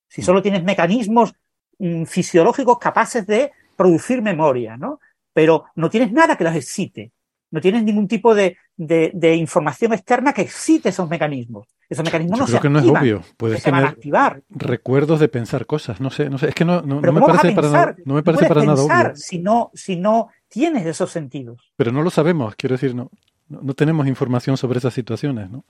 si 0.07 0.21
solo 0.21 0.41
tienes 0.41 0.63
mecanismos 0.63 1.33
mm, 1.77 2.03
fisiológicos 2.03 2.79
capaces 2.79 3.25
de 3.25 3.51
producir 3.75 4.21
memoria, 4.21 4.77
¿no? 4.77 4.99
Pero 5.31 5.65
no 5.75 5.89
tienes 5.89 6.11
nada 6.11 6.35
que 6.35 6.43
los 6.43 6.55
excite, 6.55 7.11
no 7.51 7.61
tienes 7.61 7.83
ningún 7.83 8.07
tipo 8.07 8.35
de, 8.35 8.57
de, 8.75 9.35
información 9.35 9.93
externa 9.93 10.33
que 10.33 10.41
excite 10.41 10.89
esos 10.89 11.09
mecanismos. 11.09 11.67
Esos 11.87 12.05
mecanismos 12.05 12.39
no 12.39 12.45
creo 12.45 12.61
que 12.61 12.69
no 12.69 12.79
es 12.79 12.85
obvio. 12.85 13.23
Puedes 13.37 13.63
tener 13.63 13.83
activar. 13.83 14.43
recuerdos 14.49 15.19
de 15.19 15.27
pensar 15.27 15.65
cosas. 15.65 15.99
No 15.99 16.11
sé, 16.11 16.29
no 16.29 16.37
sé. 16.37 16.49
Es 16.49 16.55
que 16.55 16.65
no, 16.65 16.81
no, 16.81 17.01
me 17.01 17.19
parece 17.19 17.51
para, 17.53 17.95
no 18.05 18.13
me 18.13 18.21
parece 18.21 18.47
para 18.47 18.63
nada 18.63 18.83
obvio. 18.83 19.15
Si 19.15 19.39
no, 19.39 19.71
si 19.73 19.95
no 19.95 20.29
tienes 20.47 20.85
esos 20.85 21.09
sentidos. 21.09 21.71
Pero 21.75 21.91
no 21.91 22.03
lo 22.03 22.11
sabemos, 22.11 22.55
quiero 22.55 22.75
decir, 22.75 22.93
no 22.93 23.09
no, 23.49 23.73
tenemos 23.73 24.07
información 24.07 24.57
sobre 24.57 24.79
esas 24.79 24.93
situaciones, 24.93 25.49
¿no? 25.49 25.65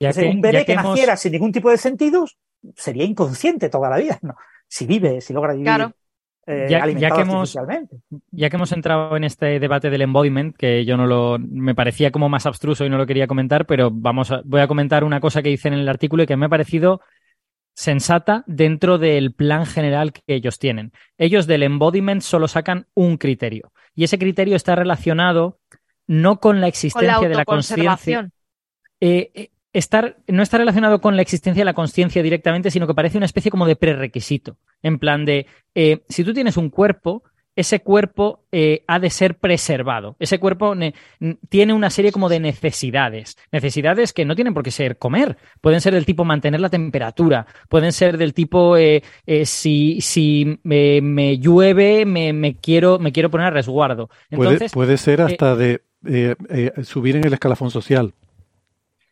un 0.00 0.40
bebé 0.40 0.64
que, 0.64 0.76
naciera 0.76 1.16
sin 1.16 1.32
ningún 1.32 1.50
tipo 1.50 1.70
de 1.70 1.76
sentidos 1.76 2.38
sería 2.76 3.04
inconsciente 3.04 3.68
toda 3.68 3.90
la 3.90 3.96
vida, 3.96 4.18
¿no? 4.22 4.36
Si 4.68 4.86
vive, 4.86 5.20
si 5.20 5.32
logra 5.32 5.52
vivir. 5.52 5.64
Claro. 5.64 5.92
Eh, 6.46 6.66
ya, 6.70 6.80
que 7.10 7.20
hemos, 7.20 7.58
ya 8.30 8.48
que 8.48 8.56
hemos 8.56 8.72
entrado 8.72 9.14
en 9.18 9.24
este 9.24 9.60
debate 9.60 9.90
del 9.90 10.00
embodiment, 10.00 10.56
que 10.56 10.86
yo 10.86 10.96
no 10.96 11.06
lo 11.06 11.38
me 11.38 11.74
parecía 11.74 12.10
como 12.10 12.30
más 12.30 12.46
abstruso 12.46 12.86
y 12.86 12.88
no 12.88 12.96
lo 12.96 13.04
quería 13.06 13.26
comentar, 13.26 13.66
pero 13.66 13.90
vamos 13.92 14.30
a, 14.30 14.40
voy 14.46 14.62
a 14.62 14.66
comentar 14.66 15.04
una 15.04 15.20
cosa 15.20 15.42
que 15.42 15.50
dicen 15.50 15.74
en 15.74 15.80
el 15.80 15.88
artículo 15.90 16.22
y 16.22 16.26
que 16.26 16.38
me 16.38 16.46
ha 16.46 16.48
parecido 16.48 17.02
sensata 17.74 18.44
dentro 18.46 18.96
del 18.96 19.34
plan 19.34 19.66
general 19.66 20.14
que 20.14 20.22
ellos 20.26 20.58
tienen. 20.58 20.92
Ellos 21.18 21.46
del 21.46 21.64
embodiment 21.64 22.22
solo 22.22 22.48
sacan 22.48 22.86
un 22.94 23.18
criterio 23.18 23.70
y 23.94 24.04
ese 24.04 24.18
criterio 24.18 24.56
está 24.56 24.74
relacionado 24.74 25.58
no 26.08 26.40
con 26.40 26.60
la 26.60 26.66
existencia 26.66 27.28
de 27.28 27.34
la 27.34 27.44
conciencia. 27.44 28.30
Eh, 29.00 29.30
eh, 29.34 29.50
estar, 29.72 30.16
no 30.26 30.42
está 30.42 30.58
relacionado 30.58 31.00
con 31.00 31.14
la 31.14 31.22
existencia 31.22 31.60
de 31.60 31.66
la 31.66 31.74
conciencia 31.74 32.22
directamente, 32.22 32.70
sino 32.70 32.86
que 32.86 32.94
parece 32.94 33.18
una 33.18 33.26
especie 33.26 33.50
como 33.50 33.66
de 33.66 33.76
prerequisito. 33.76 34.56
En 34.82 34.98
plan 34.98 35.24
de, 35.24 35.46
eh, 35.74 36.02
si 36.08 36.24
tú 36.24 36.32
tienes 36.32 36.56
un 36.56 36.70
cuerpo, 36.70 37.22
ese 37.54 37.80
cuerpo 37.80 38.44
ha 38.86 38.98
de 39.00 39.10
ser 39.10 39.36
preservado. 39.36 40.14
Ese 40.20 40.38
cuerpo 40.38 40.76
tiene 41.48 41.72
una 41.72 41.90
serie 41.90 42.12
como 42.12 42.28
de 42.28 42.38
necesidades. 42.38 43.36
Necesidades 43.50 44.12
que 44.12 44.24
no 44.24 44.36
tienen 44.36 44.54
por 44.54 44.62
qué 44.62 44.70
ser 44.70 44.96
comer. 44.96 45.36
Pueden 45.60 45.80
ser 45.80 45.92
del 45.92 46.06
tipo 46.06 46.24
mantener 46.24 46.60
la 46.60 46.68
temperatura. 46.68 47.48
Pueden 47.68 47.90
ser 47.90 48.16
del 48.16 48.32
tipo 48.32 48.76
si, 49.42 50.00
si 50.00 50.60
me 50.62 51.38
llueve, 51.38 52.06
me, 52.06 52.56
quiero, 52.62 53.00
me 53.00 53.10
quiero 53.10 53.28
poner 53.28 53.48
a 53.48 53.50
resguardo. 53.50 54.08
Entonces, 54.30 54.70
puede, 54.70 54.96
ser 54.96 55.20
hasta 55.20 55.56
de 55.56 55.82
eh, 56.06 56.34
eh, 56.48 56.72
subir 56.84 57.16
en 57.16 57.24
el 57.24 57.32
escalafón 57.32 57.70
social. 57.70 58.14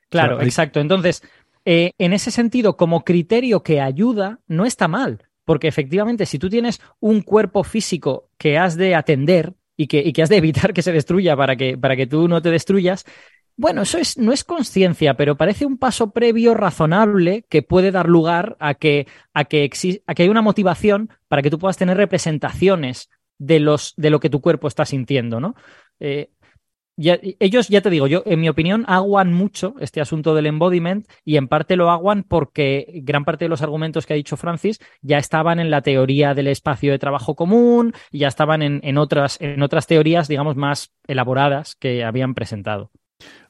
Claro, 0.09 0.41
exacto. 0.41 0.81
Entonces, 0.81 1.23
eh, 1.65 1.93
en 1.99 2.13
ese 2.13 2.31
sentido, 2.31 2.77
como 2.77 3.05
criterio 3.05 3.63
que 3.63 3.81
ayuda, 3.81 4.39
no 4.47 4.65
está 4.65 4.87
mal, 4.87 5.25
porque 5.45 5.67
efectivamente, 5.69 6.25
si 6.25 6.39
tú 6.39 6.49
tienes 6.49 6.81
un 7.01 7.23
cuerpo 7.23 7.65
físico 7.65 8.31
que 8.39 8.57
has 8.57 8.77
de 8.77 8.95
atender 8.95 9.55
y 9.77 9.89
que, 9.89 9.99
y 9.99 10.13
que 10.13 10.23
has 10.23 10.29
de 10.29 10.37
evitar 10.37 10.73
que 10.73 10.83
se 10.83 10.93
destruya 10.93 11.37
para 11.37 11.57
que, 11.57 11.77
para 11.77 11.97
que 11.97 12.07
tú 12.07 12.29
no 12.29 12.41
te 12.41 12.51
destruyas, 12.51 13.05
bueno, 13.57 13.83
eso 13.83 13.99
es, 13.99 14.17
no 14.19 14.33
es 14.33 14.45
conciencia, 14.45 15.15
pero 15.17 15.37
parece 15.37 15.67
un 15.67 15.79
paso 15.79 16.11
previo 16.13 16.55
razonable 16.55 17.47
que 17.49 17.63
puede 17.63 17.91
dar 17.91 18.09
lugar 18.09 18.57
a 18.61 18.75
que, 18.75 19.09
a 19.33 19.45
que, 19.45 19.71
a 20.07 20.15
que 20.15 20.23
hay 20.23 20.29
una 20.29 20.43
motivación 20.43 21.11
para 21.27 21.43
que 21.43 21.51
tú 21.51 21.59
puedas 21.59 21.79
tener 21.79 21.97
representaciones 21.97 23.11
de, 23.39 23.59
los, 23.59 23.95
de 23.97 24.11
lo 24.11 24.21
que 24.21 24.31
tu 24.31 24.41
cuerpo 24.41 24.69
está 24.69 24.85
sintiendo, 24.85 25.41
¿no? 25.41 25.55
Ellos, 26.97 27.69
ya 27.69 27.81
te 27.81 27.91
digo, 27.91 28.07
yo, 28.07 28.23
en 28.25 28.41
mi 28.41 28.49
opinión, 28.49 28.85
aguan 28.89 29.33
mucho 29.33 29.75
este 29.81 30.01
asunto 30.01 30.35
del 30.35 30.47
embodiment 30.47 31.07
y 31.25 31.37
en 31.37 31.49
parte 31.49 31.77
lo 31.77 31.91
aguan 31.91 32.23
porque 32.23 32.87
gran 33.03 33.25
parte 33.25 33.45
de 33.45 33.49
los 33.51 33.63
argumentos 33.63 34.07
que 34.07 34.15
ha 34.15 34.17
dicho 34.17 34.37
Francis 34.37 34.81
ya 35.03 35.19
estaban 35.19 35.61
en 35.61 35.71
la 35.71 35.83
teoría 35.83 36.35
del 36.35 36.47
espacio 36.47 36.93
de 36.93 36.99
trabajo 36.99 37.35
común 37.35 37.93
y 38.11 38.21
ya 38.21 38.29
estaban 38.29 38.63
en, 38.63 38.99
otras, 38.99 39.39
en 39.41 39.63
otras 39.63 39.87
teorías, 39.87 40.29
digamos, 40.29 40.57
más 40.57 40.93
elaboradas 41.07 41.77
que 41.77 42.03
habían 42.03 42.35
presentado. 42.35 42.91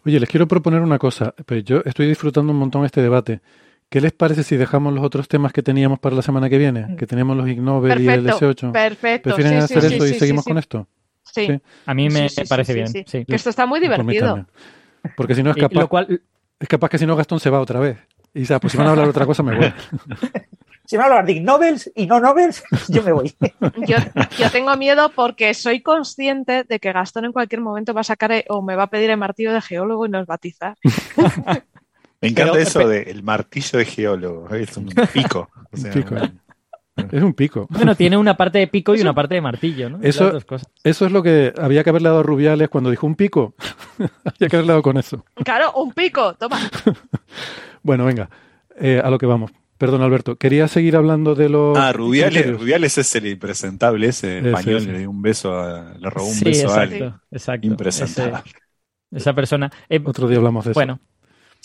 Oye, 0.05 0.21
les 0.21 0.29
quiero 0.29 0.47
proponer 0.49 0.81
una 0.81 0.99
cosa. 0.99 1.35
Pues 1.45 1.65
yo 1.65 1.83
estoy 1.85 2.07
disfrutando 2.07 2.53
un 2.53 2.59
montón 2.59 2.85
este 2.85 3.03
debate. 3.03 3.41
¿Qué 3.89 4.01
les 4.01 4.13
parece 4.13 4.43
si 4.43 4.57
dejamos 4.57 4.93
los 4.93 5.05
otros 5.05 5.29
temas 5.29 5.53
que 5.53 5.63
teníamos 5.63 6.01
para 6.01 6.17
la 6.17 6.23
semana 6.23 6.51
que 6.51 6.59
viene? 6.59 6.97
Que 6.97 7.07
tenemos 7.07 7.37
los 7.37 7.49
Ig 7.49 7.59
y 7.59 8.09
el 8.09 8.27
S8. 8.27 8.73
Perfecto. 8.73 9.35
¿Prefieren 9.35 9.63
hacer 9.63 9.85
eso 9.85 10.07
y 10.07 10.15
seguimos 10.15 10.45
con 10.45 10.59
esto? 10.59 10.89
Sí. 11.45 11.61
A 11.87 11.95
mí 11.95 12.09
me 12.09 12.29
parece 12.49 12.75
bien. 12.75 12.93
Que 12.93 13.35
esto 13.35 13.51
está 13.51 13.67
muy 13.67 13.81
divertido. 13.81 14.47
Porque 15.17 15.35
si 15.35 15.43
no 15.43 15.51
es 15.51 15.57
capaz. 15.57 16.07
Es 16.59 16.69
capaz 16.69 16.89
que 16.89 16.99
si 16.99 17.07
no 17.07 17.17
Gastón 17.17 17.39
se 17.39 17.51
va 17.51 17.61
otra 17.61 17.81
vez. 17.81 17.99
Y 18.33 18.41
dice, 18.41 18.59
pues 18.61 18.73
si 18.73 18.79
van 18.79 18.87
a 18.87 18.91
hablar 18.91 19.09
otra 19.09 19.27
cosa, 19.27 19.43
me 19.43 19.57
voy. 19.57 19.73
si 20.87 20.97
van 20.97 21.05
a 21.05 21.09
hablar 21.09 21.27
de 21.27 21.41
Nobels 21.41 21.91
y 21.95 22.07
no 22.07 22.21
Nobels, 22.21 22.63
yo 22.89 23.03
me 23.03 23.13
voy. 23.13 23.35
yo, 23.87 24.51
tengo 24.51 24.77
miedo 24.77 25.11
porque 25.15 25.53
soy 25.55 25.83
consciente 25.83 26.65
de 26.65 26.79
que 26.79 26.93
Gastón 26.93 27.27
en 27.27 27.33
cualquier 27.33 27.61
momento 27.61 27.93
va 27.95 28.01
a 28.03 28.05
sacar 28.05 28.45
o 28.49 28.63
me 28.63 28.77
va 28.77 28.85
a 28.85 28.91
pedir 28.91 29.11
el 29.11 29.17
martillo 29.17 29.53
de 29.53 29.61
geólogo 29.61 30.07
y 30.07 30.11
nos 30.11 30.27
batizar. 30.27 30.77
Me 32.21 32.29
encanta 32.29 32.59
eso 32.59 32.89
del 32.89 33.23
martillo 33.23 33.79
de 33.79 33.85
geólogo. 33.85 34.55
Es 34.55 34.77
un 34.77 34.87
pico. 34.87 35.51
un 35.73 35.91
pico. 35.91 36.15
Es 36.97 37.23
un 37.23 37.35
pico. 37.35 37.67
Bueno, 37.71 37.95
tiene 37.95 38.17
una 38.17 38.37
parte 38.37 38.59
de 38.59 38.67
pico 38.69 38.95
y 38.95 39.01
una 39.01 39.15
parte 39.15 39.35
de 39.35 39.41
martillo, 39.41 39.91
¿no? 39.91 39.99
Eso, 40.03 40.39
eso 40.83 41.07
es 41.07 41.13
lo 41.13 41.23
que 41.23 41.53
había 41.59 41.85
que 41.85 41.91
haberle 41.91 42.09
dado 42.09 42.21
a 42.21 42.23
Rubiales 42.23 42.69
cuando 42.69 42.91
dijo 42.91 43.07
un 43.07 43.17
pico. 43.17 43.55
había 44.25 44.49
que 44.49 44.57
haberle 44.57 44.73
dado 44.73 44.83
con 44.83 44.97
eso. 44.97 45.25
Claro, 45.45 45.73
un 45.75 45.93
pico, 45.93 46.35
toma. 46.35 46.59
bueno, 47.83 48.07
venga, 48.07 48.31
eh, 48.81 49.01
a 49.05 49.11
lo 49.11 49.19
que 49.19 49.27
vamos. 49.27 49.53
Perdón, 49.79 50.01
Alberto. 50.03 50.37
Quería 50.37 50.69
seguir 50.69 50.97
hablando 50.97 51.35
de 51.35 51.51
los. 51.51 51.77
Ah, 51.77 51.93
Rubiales, 51.93 52.51
Rubiales 52.59 52.97
es 52.97 53.15
el 53.15 53.27
impresentable 53.27 54.07
ese 54.07 54.39
español. 54.39 54.87
Le 54.87 54.99
dio 55.01 55.11
un 55.11 55.21
beso 55.21 55.53
a, 55.59 55.95
le 55.99 56.09
robó 56.09 56.29
un 56.29 56.41
beso 56.41 56.71
a 56.71 56.81
alguien. 56.81 57.15
Exacto. 57.31 57.67
Impresentable. 57.67 58.43
esa 59.11 59.35
persona. 59.35 59.71
Eh, 59.91 60.01
Otro 60.03 60.29
día 60.29 60.39
hablamos 60.39 60.65
de 60.65 60.71
eso. 60.71 60.79
Bueno, 60.79 61.01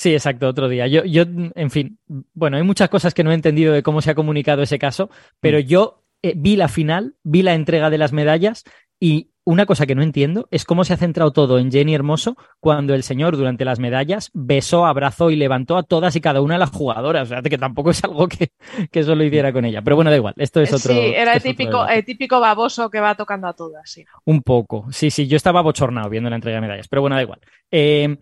Sí, 0.01 0.13
exacto, 0.13 0.47
otro 0.47 0.67
día. 0.67 0.87
Yo, 0.87 1.05
yo, 1.05 1.25
en 1.27 1.69
fin, 1.69 1.99
bueno, 2.33 2.57
hay 2.57 2.63
muchas 2.63 2.89
cosas 2.89 3.13
que 3.13 3.23
no 3.23 3.29
he 3.29 3.35
entendido 3.35 3.71
de 3.71 3.83
cómo 3.83 4.01
se 4.01 4.09
ha 4.09 4.15
comunicado 4.15 4.63
ese 4.63 4.79
caso, 4.79 5.11
pero 5.39 5.59
mm. 5.59 5.61
yo 5.61 6.03
eh, 6.23 6.33
vi 6.35 6.55
la 6.55 6.69
final, 6.69 7.17
vi 7.21 7.43
la 7.43 7.53
entrega 7.53 7.91
de 7.91 7.99
las 7.99 8.11
medallas 8.11 8.63
y 8.99 9.29
una 9.43 9.67
cosa 9.67 9.85
que 9.85 9.93
no 9.93 10.01
entiendo 10.01 10.47
es 10.49 10.65
cómo 10.65 10.85
se 10.85 10.93
ha 10.93 10.97
centrado 10.97 11.31
todo 11.31 11.59
en 11.59 11.71
Jenny 11.71 11.93
Hermoso 11.93 12.35
cuando 12.59 12.95
el 12.95 13.03
señor 13.03 13.37
durante 13.37 13.63
las 13.63 13.77
medallas 13.77 14.31
besó, 14.33 14.87
abrazó 14.87 15.29
y 15.29 15.35
levantó 15.35 15.77
a 15.77 15.83
todas 15.83 16.15
y 16.15 16.21
cada 16.21 16.41
una 16.41 16.55
de 16.55 16.61
las 16.61 16.71
jugadoras. 16.71 17.27
O 17.27 17.29
sea, 17.29 17.43
que 17.43 17.59
tampoco 17.59 17.91
es 17.91 18.03
algo 18.03 18.27
que, 18.27 18.53
que 18.91 19.03
solo 19.03 19.23
hiciera 19.23 19.53
con 19.53 19.65
ella. 19.65 19.83
Pero 19.83 19.97
bueno, 19.97 20.09
da 20.09 20.17
igual, 20.17 20.33
esto 20.37 20.61
es 20.61 20.73
otro. 20.73 20.95
Sí, 20.95 20.99
era 20.99 21.35
el 21.35 21.43
típico, 21.43 21.87
el 21.87 22.03
típico 22.03 22.39
baboso 22.39 22.89
que 22.89 22.99
va 22.99 23.13
tocando 23.13 23.47
a 23.47 23.53
todas, 23.53 23.87
sí. 23.87 24.03
Un 24.25 24.41
poco, 24.41 24.87
sí, 24.91 25.11
sí, 25.11 25.27
yo 25.27 25.37
estaba 25.37 25.61
bochornado 25.61 26.09
viendo 26.09 26.31
la 26.31 26.37
entrega 26.37 26.55
de 26.55 26.61
medallas, 26.61 26.87
pero 26.87 27.01
bueno, 27.01 27.15
da 27.15 27.21
igual. 27.21 27.39
Eh, 27.69 28.17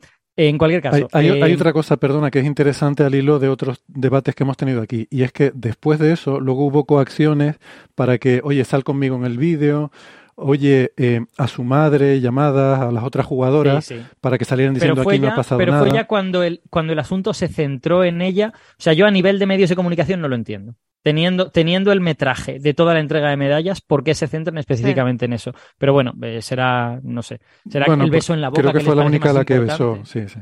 en 0.47 0.57
cualquier 0.57 0.81
caso. 0.81 1.07
Hay, 1.11 1.27
eh, 1.27 1.55
otra 1.55 1.73
cosa, 1.73 1.97
perdona, 1.97 2.31
que 2.31 2.39
es 2.39 2.45
interesante 2.45 3.03
al 3.03 3.13
hilo 3.13 3.39
de 3.39 3.49
otros 3.49 3.81
debates 3.87 4.35
que 4.35 4.43
hemos 4.43 4.57
tenido 4.57 4.81
aquí. 4.81 5.07
Y 5.09 5.23
es 5.23 5.33
que 5.33 5.51
después 5.53 5.99
de 5.99 6.13
eso, 6.13 6.39
luego 6.39 6.65
hubo 6.65 6.85
coacciones 6.85 7.57
para 7.95 8.17
que, 8.17 8.41
oye, 8.43 8.63
sal 8.63 8.83
conmigo 8.83 9.17
en 9.17 9.25
el 9.25 9.37
vídeo, 9.37 9.91
oye 10.39 10.93
eh, 10.97 11.21
a 11.37 11.47
su 11.47 11.63
madre 11.63 12.19
llamadas 12.21 12.79
a 12.79 12.91
las 12.91 13.03
otras 13.03 13.25
jugadoras 13.25 13.93
para 14.21 14.37
que 14.37 14.45
salieran 14.45 14.73
diciendo 14.73 15.01
aquí 15.01 15.19
no 15.19 15.29
ha 15.29 15.35
pasado 15.35 15.59
nada. 15.59 15.71
Pero 15.71 15.85
fue 15.85 15.95
ya 15.95 16.07
cuando 16.07 16.43
el, 16.43 16.61
cuando 16.69 16.93
el 16.93 16.99
asunto 16.99 17.33
se 17.33 17.47
centró 17.47 18.03
en 18.03 18.21
ella. 18.21 18.53
O 18.55 18.81
sea, 18.81 18.93
yo 18.93 19.05
a 19.05 19.11
nivel 19.11 19.39
de 19.39 19.45
medios 19.45 19.69
de 19.69 19.75
comunicación 19.75 20.21
no 20.21 20.27
lo 20.27 20.35
entiendo. 20.35 20.75
Teniendo, 21.01 21.49
teniendo 21.49 21.93
el 21.93 22.01
metraje 22.01 22.59
de 22.59 22.73
toda 22.73 22.93
la 22.93 22.99
entrega 22.99 23.29
de 23.29 23.37
medallas, 23.37 23.79
¿por 23.79 24.03
qué 24.03 24.13
se 24.13 24.27
centran 24.27 24.57
específicamente 24.57 25.25
en 25.25 25.33
eso? 25.33 25.53
Pero 25.77 25.93
bueno, 25.93 26.13
eh, 26.21 26.41
será, 26.41 26.99
no 27.03 27.21
sé, 27.21 27.39
será 27.69 27.85
el 27.85 27.97
pues 27.97 28.11
beso 28.11 28.33
en 28.33 28.41
la 28.41 28.49
boca. 28.49 28.61
Creo 28.61 28.73
que, 28.73 28.79
fue 28.81 28.95
la 28.97 29.05
única 29.05 29.31
la 29.31 29.45
que 29.45 29.59
besó, 29.59 29.99
sí, 30.03 30.27
sí. 30.27 30.39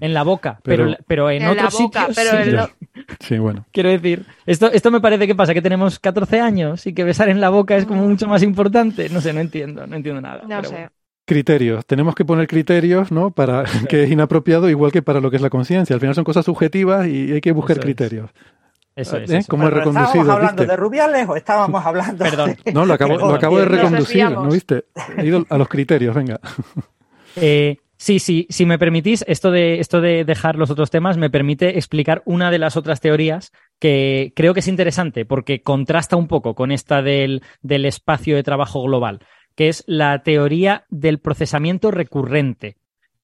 En 0.00 0.14
la 0.14 0.22
boca, 0.22 0.60
pero, 0.62 0.96
pero, 1.06 1.30
en, 1.30 1.46
otros 1.46 1.74
sitios. 1.74 2.06
Pero 2.14 2.68
sí. 3.20 3.38
bueno. 3.38 3.66
Quiero 3.72 3.90
decir, 3.90 4.24
esto, 4.46 4.70
esto 4.70 4.90
me 4.90 5.00
parece 5.00 5.26
que 5.26 5.34
pasa, 5.34 5.54
que 5.54 5.62
tenemos 5.62 5.98
14 5.98 6.40
años 6.40 6.86
y 6.86 6.94
que 6.94 7.04
besar 7.04 7.28
en 7.28 7.40
la 7.40 7.50
boca 7.50 7.76
es 7.76 7.84
como 7.84 8.06
mucho 8.06 8.26
más 8.26 8.42
importante. 8.42 9.08
No 9.08 9.20
sé, 9.20 9.32
no 9.32 9.40
entiendo, 9.40 9.86
no 9.86 9.96
entiendo 9.96 10.20
nada. 10.20 10.42
No 10.48 10.64
sé. 10.64 10.88
Criterios. 11.24 11.86
Tenemos 11.86 12.14
que 12.14 12.24
poner 12.24 12.46
criterios, 12.48 13.12
¿no? 13.12 13.30
Para 13.30 13.64
que 13.88 14.04
es 14.04 14.10
inapropiado, 14.10 14.68
igual 14.68 14.92
que 14.92 15.02
para 15.02 15.20
lo 15.20 15.30
que 15.30 15.36
es 15.36 15.42
la 15.42 15.50
conciencia. 15.50 15.94
Al 15.94 16.00
final 16.00 16.14
son 16.14 16.24
cosas 16.24 16.44
subjetivas 16.44 17.06
y 17.06 17.32
hay 17.32 17.40
que 17.40 17.52
buscar 17.52 17.78
criterios. 17.78 18.30
Eso 18.94 19.16
es. 19.16 19.30
¿Eh? 19.30 19.40
¿Cómo 19.48 19.70
reconducido? 19.70 20.22
¿Estábamos 20.22 20.34
hablando 20.34 20.66
de 20.66 20.76
Rubiales 20.76 21.28
o 21.28 21.36
estábamos 21.36 21.86
hablando 21.86 22.24
Perdón. 22.24 22.56
No, 22.74 22.84
lo 22.84 22.92
acabo, 22.94 23.16
lo 23.16 23.34
acabo 23.34 23.58
de 23.58 23.64
reconducir, 23.64 24.30
¿no 24.30 24.50
viste? 24.50 24.84
He 25.16 25.26
ido 25.26 25.46
a 25.48 25.58
los 25.58 25.68
criterios, 25.68 26.14
venga. 26.14 26.40
Eh, 27.34 27.78
Sí, 28.02 28.18
sí, 28.18 28.48
si 28.50 28.66
me 28.66 28.80
permitís, 28.80 29.24
esto 29.28 29.52
de, 29.52 29.78
esto 29.78 30.00
de 30.00 30.24
dejar 30.24 30.56
los 30.56 30.70
otros 30.70 30.90
temas 30.90 31.18
me 31.18 31.30
permite 31.30 31.78
explicar 31.78 32.20
una 32.24 32.50
de 32.50 32.58
las 32.58 32.76
otras 32.76 33.00
teorías 33.00 33.52
que 33.78 34.32
creo 34.34 34.54
que 34.54 34.58
es 34.58 34.66
interesante 34.66 35.24
porque 35.24 35.62
contrasta 35.62 36.16
un 36.16 36.26
poco 36.26 36.56
con 36.56 36.72
esta 36.72 37.00
del, 37.00 37.42
del 37.60 37.84
espacio 37.84 38.34
de 38.34 38.42
trabajo 38.42 38.82
global, 38.82 39.20
que 39.54 39.68
es 39.68 39.84
la 39.86 40.20
teoría 40.24 40.84
del 40.90 41.20
procesamiento 41.20 41.92
recurrente. 41.92 42.76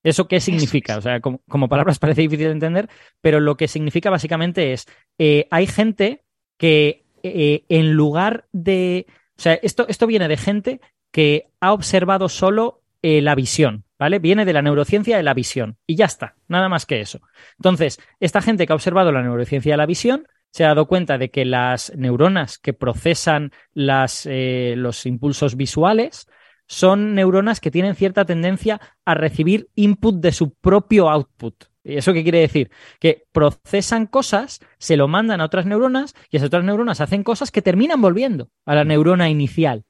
¿Eso 0.05 0.28
qué 0.28 0.38
significa? 0.38 0.96
O 0.96 1.00
sea, 1.00 1.18
como, 1.18 1.68
palabras 1.68 1.98
parece 1.98 2.22
difícil 2.22 2.46
de 2.46 2.52
entender, 2.52 2.88
pero 3.20 3.40
lo 3.40 3.56
que 3.56 3.66
significa 3.66 4.10
básicamente 4.10 4.72
es, 4.72 4.86
eh, 5.18 5.48
hay 5.50 5.66
gente 5.66 6.22
que 6.56 7.05
eh, 7.24 7.64
en 7.68 7.94
lugar 7.94 8.46
de... 8.52 9.06
O 9.36 9.42
sea, 9.42 9.55
esto, 9.55 9.86
esto 9.88 10.06
viene 10.06 10.28
de 10.28 10.36
gente 10.36 10.80
que 11.10 11.48
ha 11.59 11.72
observado 11.72 12.28
solo 12.28 12.82
eh, 13.02 13.20
la 13.22 13.34
visión. 13.34 13.88
¿Vale? 13.98 14.18
Viene 14.18 14.44
de 14.44 14.52
la 14.52 14.62
neurociencia 14.62 15.16
de 15.16 15.22
la 15.22 15.34
visión 15.34 15.76
y 15.86 15.96
ya 15.96 16.06
está, 16.06 16.36
nada 16.46 16.68
más 16.68 16.86
que 16.86 17.00
eso. 17.00 17.20
Entonces, 17.58 18.00
esta 18.20 18.40
gente 18.40 18.66
que 18.66 18.72
ha 18.72 18.76
observado 18.76 19.12
la 19.12 19.22
neurociencia 19.22 19.72
de 19.72 19.78
la 19.78 19.86
visión 19.86 20.26
se 20.50 20.64
ha 20.64 20.68
dado 20.68 20.86
cuenta 20.86 21.18
de 21.18 21.30
que 21.30 21.44
las 21.44 21.92
neuronas 21.96 22.58
que 22.58 22.72
procesan 22.72 23.52
las, 23.74 24.26
eh, 24.26 24.74
los 24.76 25.04
impulsos 25.06 25.56
visuales 25.56 26.26
son 26.66 27.14
neuronas 27.14 27.60
que 27.60 27.70
tienen 27.70 27.94
cierta 27.94 28.24
tendencia 28.24 28.80
a 29.04 29.14
recibir 29.14 29.68
input 29.74 30.16
de 30.16 30.32
su 30.32 30.54
propio 30.54 31.08
output. 31.08 31.64
¿Y 31.82 31.96
eso 31.96 32.12
qué 32.12 32.22
quiere 32.22 32.40
decir? 32.40 32.70
Que 33.00 33.24
procesan 33.32 34.06
cosas, 34.06 34.60
se 34.78 34.98
lo 34.98 35.08
mandan 35.08 35.40
a 35.40 35.46
otras 35.46 35.64
neuronas 35.64 36.14
y 36.30 36.36
esas 36.36 36.48
otras 36.48 36.64
neuronas 36.64 37.00
hacen 37.00 37.22
cosas 37.22 37.50
que 37.50 37.62
terminan 37.62 38.02
volviendo 38.02 38.50
a 38.66 38.74
la 38.74 38.84
neurona 38.84 39.30
inicial. 39.30 39.84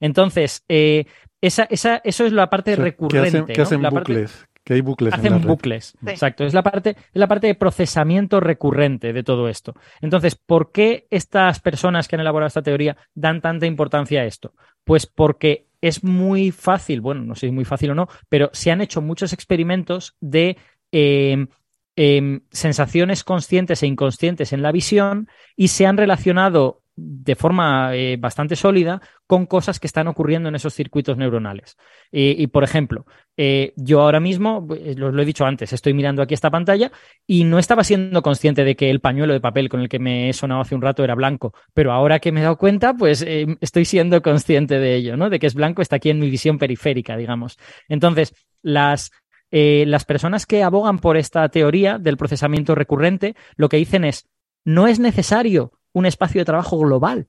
Entonces, 0.00 0.64
eh, 0.68 1.06
esa, 1.46 1.64
esa, 1.64 2.00
eso 2.04 2.24
es 2.24 2.32
la 2.32 2.48
parte 2.48 2.74
recurrente. 2.74 3.52
Que 3.52 3.60
hacen, 3.60 3.82
bucles. 3.82 4.46
que 4.64 4.74
hay 4.74 4.80
bucles. 4.80 5.12
Hacen 5.12 5.42
bucles. 5.42 5.94
Exacto. 6.06 6.44
Es 6.44 6.54
la, 6.54 6.62
parte, 6.62 6.90
es 6.90 6.96
la 7.12 7.28
parte 7.28 7.48
de 7.48 7.54
procesamiento 7.54 8.40
recurrente 8.40 9.12
de 9.12 9.22
todo 9.22 9.48
esto. 9.48 9.74
Entonces, 10.00 10.36
¿por 10.36 10.72
qué 10.72 11.06
estas 11.10 11.60
personas 11.60 12.08
que 12.08 12.16
han 12.16 12.20
elaborado 12.20 12.46
esta 12.46 12.62
teoría 12.62 12.96
dan 13.14 13.42
tanta 13.42 13.66
importancia 13.66 14.22
a 14.22 14.24
esto? 14.24 14.54
Pues 14.84 15.06
porque 15.06 15.66
es 15.82 16.02
muy 16.02 16.50
fácil, 16.50 17.02
bueno, 17.02 17.20
no 17.20 17.34
sé 17.34 17.40
si 17.40 17.46
es 17.48 17.52
muy 17.52 17.66
fácil 17.66 17.90
o 17.90 17.94
no, 17.94 18.08
pero 18.30 18.48
se 18.54 18.70
han 18.70 18.80
hecho 18.80 19.02
muchos 19.02 19.34
experimentos 19.34 20.16
de 20.20 20.56
em, 20.92 21.48
em, 21.94 22.40
sensaciones 22.50 23.22
conscientes 23.22 23.82
e 23.82 23.86
inconscientes 23.86 24.54
en 24.54 24.62
la 24.62 24.72
visión 24.72 25.28
y 25.56 25.68
se 25.68 25.84
han 25.84 25.98
relacionado 25.98 26.83
de 26.96 27.34
forma 27.34 27.94
eh, 27.94 28.16
bastante 28.18 28.54
sólida 28.56 29.00
con 29.26 29.46
cosas 29.46 29.80
que 29.80 29.86
están 29.86 30.06
ocurriendo 30.06 30.48
en 30.48 30.54
esos 30.54 30.74
circuitos 30.74 31.16
neuronales. 31.16 31.76
y, 32.12 32.46
por 32.48 32.62
ejemplo, 32.62 33.06
eh, 33.36 33.72
yo 33.76 34.02
ahora 34.02 34.20
mismo, 34.20 34.68
eh, 34.76 34.94
lo, 34.96 35.20
he 35.20 35.24
dicho 35.24 35.44
antes, 35.44 35.72
estoy 35.72 35.92
mirando 35.92 36.22
aquí 36.22 36.34
esta 36.34 36.50
pantalla 36.50 36.92
y 37.26 37.44
no 37.44 37.58
estaba 37.58 37.82
siendo 37.82 38.22
consciente 38.22 38.64
de 38.64 38.76
que 38.76 38.90
el 38.90 39.00
pañuelo 39.00 39.32
de 39.32 39.40
papel 39.40 39.68
con 39.68 39.80
el 39.80 39.88
que 39.88 39.98
me 39.98 40.28
he 40.28 40.32
sonado 40.32 40.60
hace 40.60 40.74
un 40.74 40.82
rato 40.82 41.02
era 41.02 41.14
blanco, 41.14 41.52
pero 41.72 41.92
ahora 41.92 42.20
que 42.20 42.30
me 42.30 42.40
he 42.40 42.42
dado 42.44 42.58
cuenta, 42.58 42.94
pues 42.94 43.24
estoy 43.60 43.84
siendo 43.84 44.22
consciente 44.22 44.78
de 44.78 44.94
ello, 44.94 45.16
¿no? 45.16 45.30
De 45.30 45.38
que 45.38 45.46
es 45.46 45.54
blanco, 45.54 45.82
está 45.82 45.96
aquí 45.96 46.10
en 46.10 46.20
mi 46.20 46.30
visión 46.30 46.58
periférica, 46.58 47.16
digamos. 47.16 47.58
Entonces, 47.88 48.34
las 48.62 49.10
las 49.56 50.04
personas 50.04 50.46
que 50.46 50.64
abogan 50.64 50.98
por 50.98 51.16
esta 51.16 51.48
teoría 51.48 51.98
del 51.98 52.16
procesamiento 52.16 52.74
recurrente 52.74 53.36
lo 53.54 53.68
que 53.68 53.76
dicen 53.76 54.04
es, 54.04 54.26
no 54.64 54.88
es 54.88 54.98
necesario 54.98 55.70
un 55.94 56.04
espacio 56.04 56.42
de 56.42 56.44
trabajo 56.44 56.78
global. 56.78 57.28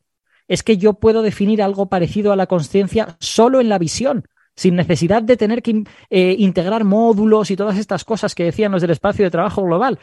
Es 0.49 0.61
que 0.61 0.77
yo 0.77 0.95
puedo 0.95 1.21
definir 1.21 1.61
algo 1.61 1.87
parecido 1.87 2.33
a 2.33 2.35
la 2.35 2.47
conciencia 2.47 3.15
solo 3.19 3.61
en 3.61 3.69
la 3.69 3.79
visión, 3.79 4.27
sin 4.55 4.75
necesidad 4.75 5.23
de 5.23 5.37
tener 5.37 5.61
que 5.61 5.83
eh, 6.09 6.35
integrar 6.37 6.83
módulos 6.83 7.51
y 7.51 7.55
todas 7.55 7.77
estas 7.77 8.03
cosas 8.03 8.35
que 8.35 8.43
decían 8.43 8.71
los 8.71 8.81
del 8.81 8.91
espacio 8.91 9.23
de 9.23 9.31
trabajo 9.31 9.63
global. 9.63 9.99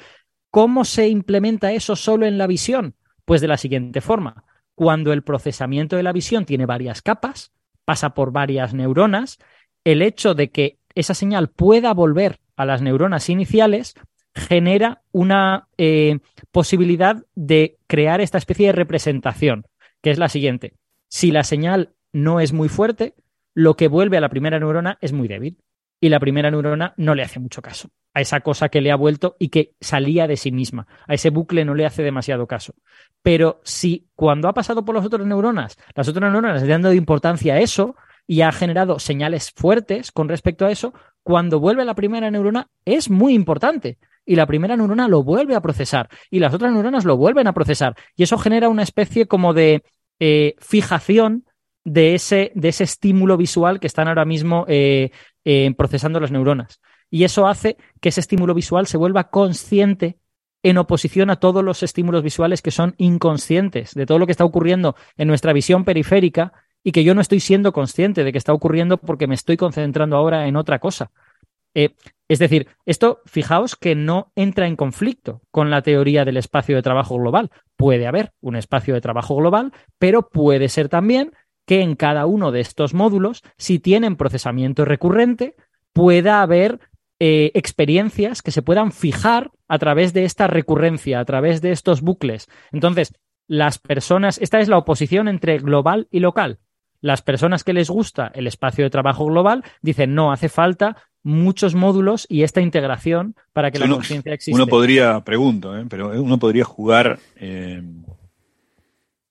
¿Cómo 0.50 0.84
se 0.84 1.08
implementa 1.08 1.72
eso 1.72 1.96
solo 1.96 2.26
en 2.26 2.38
la 2.38 2.46
visión? 2.46 2.94
Pues 3.24 3.40
de 3.40 3.48
la 3.48 3.56
siguiente 3.56 4.00
forma. 4.00 4.44
Cuando 4.74 5.12
el 5.12 5.22
procesamiento 5.22 5.96
de 5.96 6.02
la 6.02 6.12
visión 6.12 6.44
tiene 6.44 6.66
varias 6.66 7.02
capas, 7.02 7.52
pasa 7.84 8.14
por 8.14 8.32
varias 8.32 8.74
neuronas, 8.74 9.38
el 9.84 10.02
hecho 10.02 10.34
de 10.34 10.50
que 10.50 10.78
esa 10.94 11.14
señal 11.14 11.48
pueda 11.48 11.94
volver 11.94 12.40
a 12.56 12.64
las 12.64 12.82
neuronas 12.82 13.28
iniciales 13.28 13.94
genera 14.34 15.02
una 15.12 15.68
eh, 15.78 16.18
posibilidad 16.50 17.24
de 17.34 17.78
crear 17.86 18.20
esta 18.20 18.38
especie 18.38 18.68
de 18.68 18.72
representación, 18.72 19.66
que 20.02 20.10
es 20.10 20.18
la 20.18 20.28
siguiente. 20.28 20.74
Si 21.08 21.30
la 21.30 21.44
señal 21.44 21.94
no 22.12 22.40
es 22.40 22.52
muy 22.52 22.68
fuerte, 22.68 23.14
lo 23.54 23.76
que 23.76 23.88
vuelve 23.88 24.16
a 24.16 24.20
la 24.20 24.30
primera 24.30 24.58
neurona 24.58 24.98
es 25.00 25.12
muy 25.12 25.28
débil 25.28 25.58
y 26.00 26.08
la 26.08 26.20
primera 26.20 26.50
neurona 26.50 26.94
no 26.96 27.14
le 27.14 27.22
hace 27.22 27.38
mucho 27.38 27.62
caso 27.62 27.88
a 28.14 28.20
esa 28.20 28.40
cosa 28.40 28.68
que 28.68 28.80
le 28.80 28.90
ha 28.90 28.96
vuelto 28.96 29.36
y 29.38 29.48
que 29.48 29.74
salía 29.80 30.26
de 30.26 30.36
sí 30.36 30.52
misma. 30.52 30.86
A 31.06 31.14
ese 31.14 31.30
bucle 31.30 31.64
no 31.64 31.74
le 31.74 31.86
hace 31.86 32.02
demasiado 32.02 32.46
caso. 32.46 32.74
Pero 33.22 33.60
si 33.64 34.08
cuando 34.14 34.48
ha 34.48 34.54
pasado 34.54 34.84
por 34.84 34.94
las 34.94 35.06
otras 35.06 35.26
neuronas, 35.26 35.78
las 35.94 36.08
otras 36.08 36.30
neuronas 36.30 36.62
le 36.62 36.74
han 36.74 36.82
dado 36.82 36.94
importancia 36.94 37.54
a 37.54 37.60
eso 37.60 37.96
y 38.26 38.42
ha 38.42 38.52
generado 38.52 38.98
señales 38.98 39.50
fuertes 39.54 40.12
con 40.12 40.28
respecto 40.28 40.66
a 40.66 40.70
eso, 40.70 40.92
cuando 41.22 41.60
vuelve 41.60 41.82
a 41.82 41.86
la 41.86 41.94
primera 41.94 42.30
neurona 42.30 42.68
es 42.84 43.08
muy 43.08 43.34
importante 43.34 43.98
y 44.24 44.36
la 44.36 44.46
primera 44.46 44.76
neurona 44.76 45.08
lo 45.08 45.22
vuelve 45.22 45.54
a 45.54 45.60
procesar 45.60 46.08
y 46.30 46.38
las 46.38 46.54
otras 46.54 46.72
neuronas 46.72 47.04
lo 47.04 47.16
vuelven 47.16 47.46
a 47.46 47.54
procesar. 47.54 47.96
Y 48.16 48.22
eso 48.22 48.38
genera 48.38 48.68
una 48.68 48.82
especie 48.82 49.26
como 49.26 49.54
de 49.54 49.82
eh, 50.20 50.54
fijación 50.58 51.44
de 51.84 52.14
ese, 52.14 52.52
de 52.54 52.68
ese 52.68 52.84
estímulo 52.84 53.36
visual 53.36 53.80
que 53.80 53.86
están 53.86 54.08
ahora 54.08 54.24
mismo 54.24 54.64
eh, 54.68 55.10
eh, 55.44 55.74
procesando 55.76 56.20
las 56.20 56.30
neuronas. 56.30 56.80
Y 57.10 57.24
eso 57.24 57.46
hace 57.46 57.76
que 58.00 58.08
ese 58.08 58.20
estímulo 58.20 58.54
visual 58.54 58.86
se 58.86 58.96
vuelva 58.96 59.30
consciente 59.30 60.18
en 60.62 60.78
oposición 60.78 61.28
a 61.30 61.36
todos 61.36 61.64
los 61.64 61.82
estímulos 61.82 62.22
visuales 62.22 62.62
que 62.62 62.70
son 62.70 62.94
inconscientes, 62.98 63.94
de 63.94 64.06
todo 64.06 64.18
lo 64.18 64.26
que 64.26 64.32
está 64.32 64.44
ocurriendo 64.44 64.94
en 65.16 65.28
nuestra 65.28 65.52
visión 65.52 65.84
periférica 65.84 66.52
y 66.84 66.92
que 66.92 67.04
yo 67.04 67.14
no 67.14 67.20
estoy 67.20 67.40
siendo 67.40 67.72
consciente 67.72 68.24
de 68.24 68.32
que 68.32 68.38
está 68.38 68.52
ocurriendo 68.52 68.96
porque 68.96 69.26
me 69.26 69.34
estoy 69.34 69.56
concentrando 69.56 70.16
ahora 70.16 70.46
en 70.46 70.56
otra 70.56 70.78
cosa. 70.78 71.10
Eh, 71.74 71.94
es 72.28 72.38
decir, 72.38 72.68
esto, 72.86 73.20
fijaos 73.26 73.76
que 73.76 73.94
no 73.94 74.32
entra 74.36 74.66
en 74.66 74.76
conflicto 74.76 75.42
con 75.50 75.70
la 75.70 75.82
teoría 75.82 76.24
del 76.24 76.38
espacio 76.38 76.76
de 76.76 76.82
trabajo 76.82 77.16
global. 77.18 77.50
Puede 77.76 78.06
haber 78.06 78.32
un 78.40 78.56
espacio 78.56 78.94
de 78.94 79.00
trabajo 79.00 79.36
global, 79.36 79.72
pero 79.98 80.28
puede 80.28 80.68
ser 80.68 80.88
también 80.88 81.32
que 81.66 81.82
en 81.82 81.94
cada 81.94 82.26
uno 82.26 82.50
de 82.50 82.60
estos 82.60 82.94
módulos, 82.94 83.42
si 83.58 83.78
tienen 83.78 84.16
procesamiento 84.16 84.84
recurrente, 84.84 85.56
pueda 85.92 86.42
haber 86.42 86.80
eh, 87.20 87.52
experiencias 87.54 88.42
que 88.42 88.50
se 88.50 88.62
puedan 88.62 88.92
fijar 88.92 89.50
a 89.68 89.78
través 89.78 90.12
de 90.12 90.24
esta 90.24 90.46
recurrencia, 90.46 91.20
a 91.20 91.24
través 91.24 91.60
de 91.60 91.70
estos 91.70 92.00
bucles. 92.00 92.48
Entonces, 92.72 93.14
las 93.46 93.78
personas, 93.78 94.38
esta 94.38 94.60
es 94.60 94.68
la 94.68 94.78
oposición 94.78 95.28
entre 95.28 95.58
global 95.58 96.08
y 96.10 96.20
local. 96.20 96.58
Las 97.00 97.20
personas 97.20 97.64
que 97.64 97.72
les 97.72 97.90
gusta 97.90 98.30
el 98.34 98.46
espacio 98.46 98.84
de 98.84 98.90
trabajo 98.90 99.26
global 99.26 99.64
dicen, 99.82 100.14
no, 100.14 100.32
hace 100.32 100.48
falta 100.48 100.96
muchos 101.22 101.74
módulos 101.74 102.26
y 102.28 102.42
esta 102.42 102.60
integración 102.60 103.34
para 103.52 103.70
que 103.70 103.78
la 103.78 103.88
conciencia 103.88 104.32
exista. 104.32 104.56
Uno 104.56 104.66
podría, 104.66 105.20
pregunto, 105.20 105.76
¿eh? 105.76 105.84
pero 105.88 106.20
uno 106.20 106.38
podría 106.38 106.64
jugar 106.64 107.18
eh, 107.36 107.82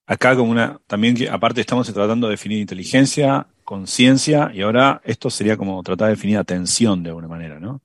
acá 0.06 0.36
como 0.36 0.50
una, 0.50 0.80
también 0.86 1.14
que 1.14 1.28
aparte 1.28 1.60
estamos 1.60 1.92
tratando 1.92 2.26
de 2.26 2.32
definir 2.32 2.58
inteligencia, 2.58 3.46
conciencia, 3.64 4.50
y 4.52 4.62
ahora 4.62 5.00
esto 5.04 5.30
sería 5.30 5.56
como 5.56 5.82
tratar 5.82 6.08
de 6.08 6.14
definir 6.14 6.38
atención 6.38 7.02
de 7.02 7.10
alguna 7.10 7.28
manera, 7.28 7.60
¿no? 7.60 7.80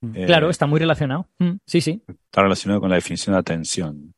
Mm. 0.00 0.24
claro, 0.26 0.48
eh, 0.48 0.50
está 0.50 0.66
muy 0.66 0.78
relacionado. 0.78 1.28
Mm, 1.38 1.52
sí, 1.66 1.80
sí. 1.80 2.02
Está 2.06 2.42
relacionado 2.42 2.80
con 2.80 2.90
la 2.90 2.96
definición 2.96 3.34
de 3.34 3.40
atención. 3.40 4.14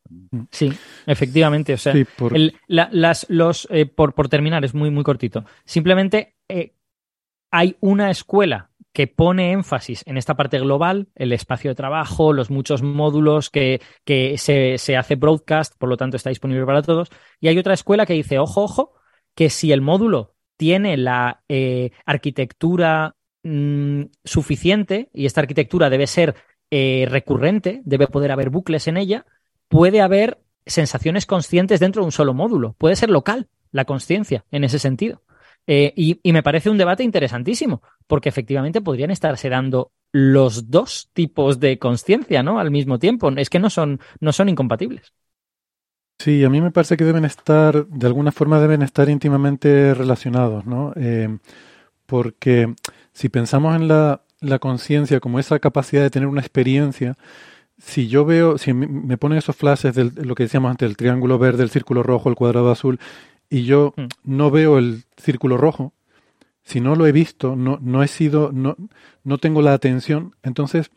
Sí, 0.51 0.71
efectivamente. 1.05 1.73
O 1.73 1.77
sea, 1.77 1.93
por... 2.17 2.33
las, 2.67 3.25
los, 3.29 3.67
eh, 3.71 3.85
por, 3.85 4.13
por, 4.13 4.29
terminar, 4.29 4.63
es 4.65 4.73
muy, 4.73 4.89
muy 4.89 5.03
cortito. 5.03 5.45
Simplemente 5.65 6.35
eh, 6.47 6.73
hay 7.51 7.77
una 7.79 8.11
escuela 8.11 8.68
que 8.99 9.07
pone 9.07 9.53
énfasis 9.53 10.03
en 10.07 10.17
esta 10.17 10.35
parte 10.35 10.59
global, 10.59 11.07
el 11.15 11.31
espacio 11.31 11.71
de 11.71 11.75
trabajo, 11.75 12.33
los 12.33 12.49
muchos 12.49 12.83
módulos 12.83 13.49
que, 13.49 13.79
que 14.03 14.37
se, 14.37 14.77
se, 14.77 14.97
hace 14.97 15.15
broadcast, 15.15 15.73
por 15.77 15.87
lo 15.87 15.95
tanto 15.95 16.17
está 16.17 16.31
disponible 16.31 16.65
para 16.65 16.81
todos. 16.81 17.07
Y 17.39 17.47
hay 17.47 17.57
otra 17.57 17.73
escuela 17.73 18.05
que 18.05 18.11
dice, 18.11 18.39
ojo, 18.39 18.61
ojo, 18.61 18.91
que 19.35 19.49
si 19.49 19.71
el 19.71 19.79
módulo 19.79 20.35
tiene 20.57 20.97
la 20.97 21.43
eh, 21.47 21.91
arquitectura 22.05 23.15
mm, 23.43 24.01
suficiente, 24.25 25.09
y 25.13 25.27
esta 25.27 25.39
arquitectura 25.39 25.89
debe 25.89 26.05
ser 26.05 26.35
eh, 26.69 27.07
recurrente, 27.09 27.81
debe 27.85 28.07
poder 28.07 28.33
haber 28.33 28.49
bucles 28.49 28.89
en 28.89 28.97
ella, 28.97 29.25
puede 29.69 30.01
haber 30.01 30.41
sensaciones 30.65 31.25
conscientes 31.25 31.79
dentro 31.79 32.01
de 32.01 32.07
un 32.07 32.11
solo 32.11 32.33
módulo. 32.33 32.75
Puede 32.77 32.97
ser 32.97 33.09
local 33.09 33.47
la 33.71 33.85
conciencia 33.85 34.43
en 34.51 34.65
ese 34.65 34.77
sentido. 34.77 35.21
Eh, 35.67 35.93
y, 35.95 36.31
me 36.31 36.43
parece 36.43 36.69
un 36.69 36.77
debate 36.77 37.03
interesantísimo, 37.03 37.81
porque 38.07 38.29
efectivamente 38.29 38.81
podrían 38.81 39.11
estarse 39.11 39.49
dando 39.49 39.91
los 40.11 40.71
dos 40.71 41.09
tipos 41.13 41.59
de 41.59 41.77
conciencia, 41.77 42.41
¿no? 42.41 42.59
Al 42.59 42.71
mismo 42.71 42.97
tiempo. 42.97 43.29
Es 43.37 43.49
que 43.49 43.59
no 43.59 43.69
son, 43.69 43.99
no 44.19 44.33
son 44.33 44.49
incompatibles. 44.49 45.13
Sí, 46.17 46.43
a 46.43 46.49
mí 46.49 46.59
me 46.59 46.71
parece 46.71 46.97
que 46.97 47.05
deben 47.05 47.23
estar, 47.23 47.85
de 47.85 48.07
alguna 48.07 48.31
forma 48.31 48.59
deben 48.59 48.81
estar 48.81 49.09
íntimamente 49.09 49.93
relacionados, 49.93 50.65
¿no? 50.65 50.91
Eh, 50.95 51.37
porque 52.05 52.73
si 53.13 53.29
pensamos 53.29 53.75
en 53.75 53.87
la, 53.87 54.23
la 54.41 54.59
conciencia 54.59 55.19
como 55.19 55.39
esa 55.39 55.59
capacidad 55.59 56.01
de 56.01 56.09
tener 56.09 56.27
una 56.27 56.41
experiencia, 56.41 57.15
si 57.77 58.07
yo 58.07 58.25
veo, 58.25 58.57
si 58.57 58.73
me 58.73 59.17
ponen 59.17 59.37
esos 59.37 59.55
flashes 59.55 59.95
de 59.95 60.11
lo 60.25 60.35
que 60.35 60.43
decíamos 60.43 60.71
antes, 60.71 60.89
el 60.89 60.97
triángulo 60.97 61.39
verde, 61.39 61.63
el 61.63 61.69
círculo 61.69 62.03
rojo, 62.03 62.29
el 62.29 62.35
cuadrado 62.35 62.71
azul, 62.71 62.99
y 63.49 63.63
yo 63.63 63.93
mm. 63.95 64.05
no 64.23 64.51
veo 64.51 64.77
el 64.77 65.03
círculo 65.17 65.57
rojo, 65.57 65.93
si 66.63 66.81
no 66.81 66.95
lo 66.95 67.07
he 67.07 67.11
visto, 67.11 67.55
no, 67.55 67.79
no 67.81 68.03
he 68.03 68.07
sido, 68.07 68.51
no, 68.51 68.75
no 69.23 69.37
tengo 69.37 69.61
la 69.61 69.73
atención, 69.73 70.35
entonces, 70.43 70.91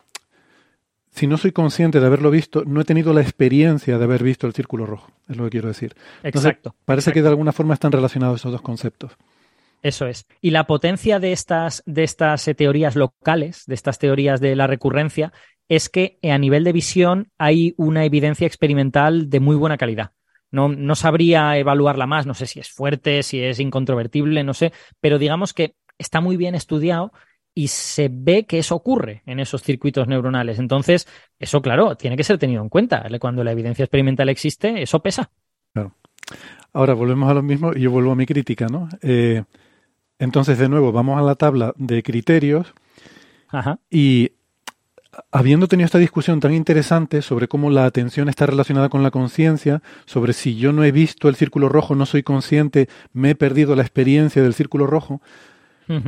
si 1.10 1.26
no 1.26 1.38
soy 1.38 1.52
consciente 1.52 2.00
de 2.00 2.06
haberlo 2.06 2.30
visto, 2.30 2.64
no 2.66 2.80
he 2.80 2.84
tenido 2.84 3.12
la 3.12 3.22
experiencia 3.22 3.98
de 3.98 4.04
haber 4.04 4.22
visto 4.22 4.46
el 4.46 4.52
círculo 4.52 4.86
rojo, 4.86 5.10
es 5.28 5.36
lo 5.36 5.44
que 5.44 5.50
quiero 5.50 5.68
decir. 5.68 5.94
exacto. 6.22 6.74
Parece 6.84 7.12
que 7.12 7.22
de 7.22 7.28
alguna 7.28 7.52
forma 7.52 7.74
están 7.74 7.92
relacionados 7.92 8.40
esos 8.40 8.52
dos 8.52 8.62
conceptos. 8.62 9.12
Eso 9.82 10.06
es. 10.06 10.26
Y 10.40 10.50
la 10.50 10.64
potencia 10.64 11.18
de 11.18 11.32
estas, 11.32 11.82
de 11.86 12.04
estas 12.04 12.46
eh, 12.46 12.54
teorías 12.54 12.94
locales, 12.94 13.64
de 13.66 13.74
estas 13.74 13.98
teorías 13.98 14.40
de 14.40 14.54
la 14.54 14.68
recurrencia, 14.68 15.32
es 15.68 15.88
que 15.88 16.18
a 16.22 16.38
nivel 16.38 16.64
de 16.64 16.72
visión 16.72 17.30
hay 17.38 17.74
una 17.76 18.04
evidencia 18.04 18.46
experimental 18.46 19.28
de 19.28 19.40
muy 19.40 19.56
buena 19.56 19.78
calidad. 19.78 20.12
No, 20.52 20.68
no 20.68 20.94
sabría 20.94 21.58
evaluarla 21.58 22.06
más, 22.06 22.26
no 22.26 22.34
sé 22.34 22.46
si 22.46 22.60
es 22.60 22.70
fuerte, 22.70 23.22
si 23.22 23.42
es 23.42 23.58
incontrovertible, 23.58 24.44
no 24.44 24.54
sé, 24.54 24.72
pero 25.00 25.18
digamos 25.18 25.52
que 25.52 25.74
está 25.98 26.20
muy 26.20 26.36
bien 26.36 26.54
estudiado 26.54 27.12
y 27.54 27.68
se 27.68 28.08
ve 28.10 28.44
que 28.46 28.58
eso 28.58 28.74
ocurre 28.74 29.22
en 29.26 29.40
esos 29.40 29.62
circuitos 29.62 30.08
neuronales. 30.08 30.58
Entonces, 30.58 31.06
eso, 31.38 31.60
claro, 31.60 31.96
tiene 31.96 32.16
que 32.16 32.24
ser 32.24 32.38
tenido 32.38 32.62
en 32.62 32.68
cuenta. 32.68 33.04
Cuando 33.20 33.44
la 33.44 33.52
evidencia 33.52 33.84
experimental 33.84 34.28
existe, 34.28 34.82
eso 34.82 35.00
pesa. 35.00 35.30
Claro. 35.72 35.94
Ahora 36.72 36.94
volvemos 36.94 37.30
a 37.30 37.34
lo 37.34 37.42
mismo 37.42 37.72
y 37.74 37.80
yo 37.80 37.90
vuelvo 37.90 38.12
a 38.12 38.16
mi 38.16 38.24
crítica, 38.24 38.66
¿no? 38.68 38.88
Eh, 39.02 39.42
entonces, 40.18 40.58
de 40.58 40.68
nuevo, 40.68 40.92
vamos 40.92 41.18
a 41.18 41.22
la 41.22 41.34
tabla 41.34 41.74
de 41.76 42.02
criterios 42.02 42.72
Ajá. 43.48 43.80
y 43.90 44.32
habiendo 45.30 45.68
tenido 45.68 45.84
esta 45.84 45.98
discusión 45.98 46.40
tan 46.40 46.54
interesante 46.54 47.22
sobre 47.22 47.48
cómo 47.48 47.70
la 47.70 47.84
atención 47.84 48.28
está 48.28 48.46
relacionada 48.46 48.88
con 48.88 49.02
la 49.02 49.10
conciencia, 49.10 49.82
sobre 50.06 50.32
si 50.32 50.56
yo 50.56 50.72
no 50.72 50.84
he 50.84 50.92
visto 50.92 51.28
el 51.28 51.36
círculo 51.36 51.68
rojo, 51.68 51.94
no 51.94 52.06
soy 52.06 52.22
consciente, 52.22 52.88
me 53.12 53.30
he 53.30 53.34
perdido 53.34 53.76
la 53.76 53.82
experiencia 53.82 54.42
del 54.42 54.54
círculo 54.54 54.86
rojo, 54.86 55.20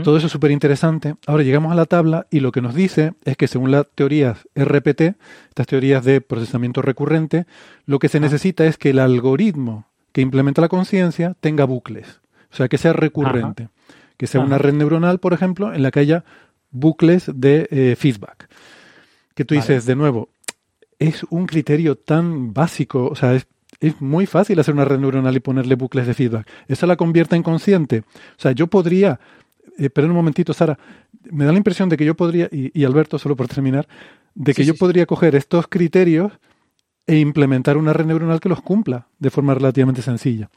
todo 0.02 0.16
eso 0.16 0.28
es 0.28 0.32
súper 0.32 0.50
interesante. 0.50 1.16
Ahora 1.26 1.42
llegamos 1.42 1.70
a 1.70 1.74
la 1.74 1.84
tabla 1.84 2.26
y 2.30 2.40
lo 2.40 2.52
que 2.52 2.62
nos 2.62 2.74
dice 2.74 3.12
es 3.24 3.36
que 3.36 3.48
según 3.48 3.70
las 3.70 3.86
teorías 3.94 4.48
RPT, 4.54 5.16
estas 5.48 5.66
teorías 5.66 6.02
de 6.04 6.22
procesamiento 6.22 6.80
recurrente, 6.80 7.44
lo 7.84 7.98
que 7.98 8.08
se 8.08 8.18
necesita 8.18 8.64
es 8.64 8.78
que 8.78 8.90
el 8.90 8.98
algoritmo 8.98 9.86
que 10.12 10.22
implementa 10.22 10.62
la 10.62 10.68
conciencia 10.68 11.34
tenga 11.38 11.66
bucles, 11.66 12.22
o 12.50 12.56
sea, 12.56 12.68
que 12.68 12.78
sea 12.78 12.94
recurrente, 12.94 13.68
que 14.16 14.26
sea 14.26 14.40
una 14.40 14.56
red 14.56 14.72
neuronal, 14.72 15.18
por 15.18 15.34
ejemplo, 15.34 15.74
en 15.74 15.82
la 15.82 15.90
que 15.90 16.00
haya 16.00 16.24
bucles 16.70 17.30
de 17.34 17.68
eh, 17.70 17.94
feedback 17.98 18.48
que 19.34 19.44
tú 19.44 19.54
dices, 19.54 19.86
de 19.86 19.96
nuevo, 19.96 20.28
es 20.98 21.24
un 21.30 21.46
criterio 21.46 21.96
tan 21.96 22.52
básico, 22.52 23.08
o 23.08 23.16
sea, 23.16 23.34
es, 23.34 23.46
es, 23.80 24.00
muy 24.00 24.26
fácil 24.26 24.58
hacer 24.60 24.74
una 24.74 24.84
red 24.84 24.98
neuronal 24.98 25.36
y 25.36 25.40
ponerle 25.40 25.74
bucles 25.74 26.06
de 26.06 26.14
feedback. 26.14 26.48
Eso 26.68 26.86
la 26.86 26.96
convierte 26.96 27.36
en 27.36 27.42
consciente. 27.42 28.00
O 28.00 28.40
sea, 28.40 28.52
yo 28.52 28.68
podría, 28.68 29.18
eh, 29.78 29.90
pero 29.90 30.06
un 30.06 30.14
momentito, 30.14 30.52
Sara, 30.52 30.78
me 31.30 31.44
da 31.44 31.52
la 31.52 31.58
impresión 31.58 31.88
de 31.88 31.96
que 31.96 32.04
yo 32.04 32.14
podría, 32.14 32.48
y, 32.50 32.84
Alberto, 32.84 33.18
solo 33.18 33.36
por 33.36 33.48
terminar, 33.48 33.88
de 34.34 34.54
que 34.54 34.64
yo 34.64 34.74
podría 34.74 35.06
coger 35.06 35.34
estos 35.34 35.66
criterios 35.68 36.32
e 37.06 37.18
implementar 37.18 37.76
una 37.76 37.92
red 37.92 38.06
neuronal 38.06 38.40
que 38.40 38.48
los 38.48 38.62
cumpla 38.62 39.08
de 39.18 39.30
forma 39.30 39.54
relativamente 39.54 40.02
sencilla. 40.02 40.50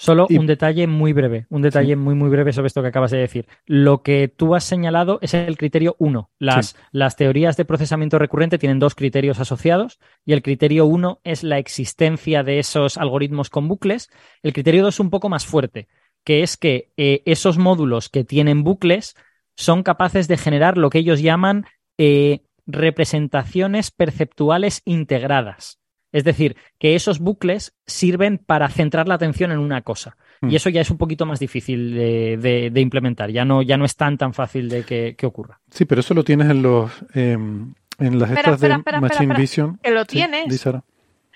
Solo 0.00 0.28
un 0.30 0.46
detalle 0.46 0.86
muy 0.86 1.12
breve, 1.12 1.46
un 1.50 1.60
detalle 1.60 1.96
muy, 1.96 2.14
muy 2.14 2.30
breve 2.30 2.52
sobre 2.52 2.68
esto 2.68 2.82
que 2.82 2.88
acabas 2.88 3.10
de 3.10 3.18
decir. 3.18 3.48
Lo 3.66 4.04
que 4.04 4.28
tú 4.28 4.54
has 4.54 4.62
señalado 4.62 5.18
es 5.22 5.34
el 5.34 5.58
criterio 5.58 5.96
1. 5.98 6.30
Las, 6.38 6.76
las 6.92 7.16
teorías 7.16 7.56
de 7.56 7.64
procesamiento 7.64 8.16
recurrente 8.16 8.58
tienen 8.58 8.78
dos 8.78 8.94
criterios 8.94 9.40
asociados 9.40 9.98
y 10.24 10.34
el 10.34 10.42
criterio 10.42 10.86
1 10.86 11.20
es 11.24 11.42
la 11.42 11.58
existencia 11.58 12.44
de 12.44 12.60
esos 12.60 12.96
algoritmos 12.96 13.50
con 13.50 13.66
bucles. 13.66 14.08
El 14.44 14.52
criterio 14.52 14.84
2 14.84 14.94
es 14.94 15.00
un 15.00 15.10
poco 15.10 15.28
más 15.28 15.46
fuerte, 15.46 15.88
que 16.22 16.44
es 16.44 16.56
que 16.56 16.92
eh, 16.96 17.22
esos 17.24 17.58
módulos 17.58 18.08
que 18.08 18.22
tienen 18.22 18.62
bucles 18.62 19.16
son 19.56 19.82
capaces 19.82 20.28
de 20.28 20.36
generar 20.36 20.78
lo 20.78 20.90
que 20.90 20.98
ellos 20.98 21.20
llaman 21.20 21.66
eh, 21.98 22.42
representaciones 22.68 23.90
perceptuales 23.90 24.80
integradas. 24.84 25.80
Es 26.10 26.24
decir, 26.24 26.56
que 26.78 26.94
esos 26.94 27.18
bucles 27.18 27.74
sirven 27.86 28.38
para 28.38 28.68
centrar 28.70 29.08
la 29.08 29.14
atención 29.14 29.52
en 29.52 29.58
una 29.58 29.82
cosa. 29.82 30.16
Y 30.40 30.46
mm. 30.46 30.56
eso 30.56 30.70
ya 30.70 30.80
es 30.80 30.90
un 30.90 30.96
poquito 30.96 31.26
más 31.26 31.38
difícil 31.38 31.94
de, 31.94 32.72
implementar. 32.76 33.30
Ya 33.30 33.44
no, 33.44 33.62
ya 33.62 33.76
no 33.76 33.84
es 33.84 33.96
tan 33.96 34.16
tan 34.16 34.32
fácil 34.32 34.68
de 34.68 34.84
que, 34.84 35.26
ocurra. 35.26 35.60
Sí, 35.70 35.84
pero 35.84 36.00
eso 36.00 36.14
lo 36.14 36.24
tienes 36.24 36.48
en 36.48 36.62
los 36.62 36.90
em, 37.14 37.74
en 37.98 38.18
las 38.18 38.30
estas 38.30 38.60
de 38.60 38.78
Machine 39.00 39.34
Vision. 39.34 39.78
Que 39.82 39.90
lo 39.90 40.06
tienes. 40.06 40.66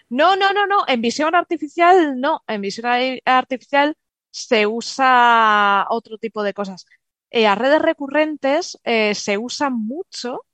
no, 0.09 0.36
no, 0.36 0.53
no, 0.53 0.66
no. 0.66 0.85
En 0.89 1.03
visión 1.03 1.35
artificial 1.35 2.19
no. 2.19 2.43
En 2.47 2.61
visión 2.62 2.86
artificial 3.24 3.94
se 4.31 4.66
usa 4.66 5.86
otro 5.90 6.16
tipo 6.16 6.43
de 6.43 6.55
cosas. 6.55 6.86
Eh, 7.31 7.47
a 7.47 7.55
redes 7.55 7.82
recurrentes 7.82 8.78
eh, 8.85 9.15
se 9.15 9.39
usan 9.39 9.74
mucho 9.74 10.44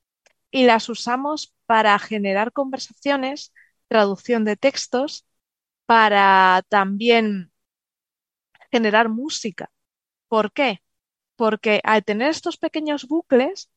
y 0.51 0.65
las 0.65 0.89
usamos 0.89 1.55
para 1.67 1.99
generar 1.99 2.53
conversaciones 2.53 3.53
traducción 3.89 4.45
de 4.45 4.57
textos, 4.57 5.27
para 5.87 6.63
también 6.69 7.53
generar 8.71 9.09
música. 9.09 9.71
¿Por 10.29 10.53
qué? 10.53 10.83
Porque 11.37 11.81
al 11.85 12.05
tener 12.05 12.31
estos 12.31 12.59
pequeños 12.59 13.09
bucles, 13.09 13.71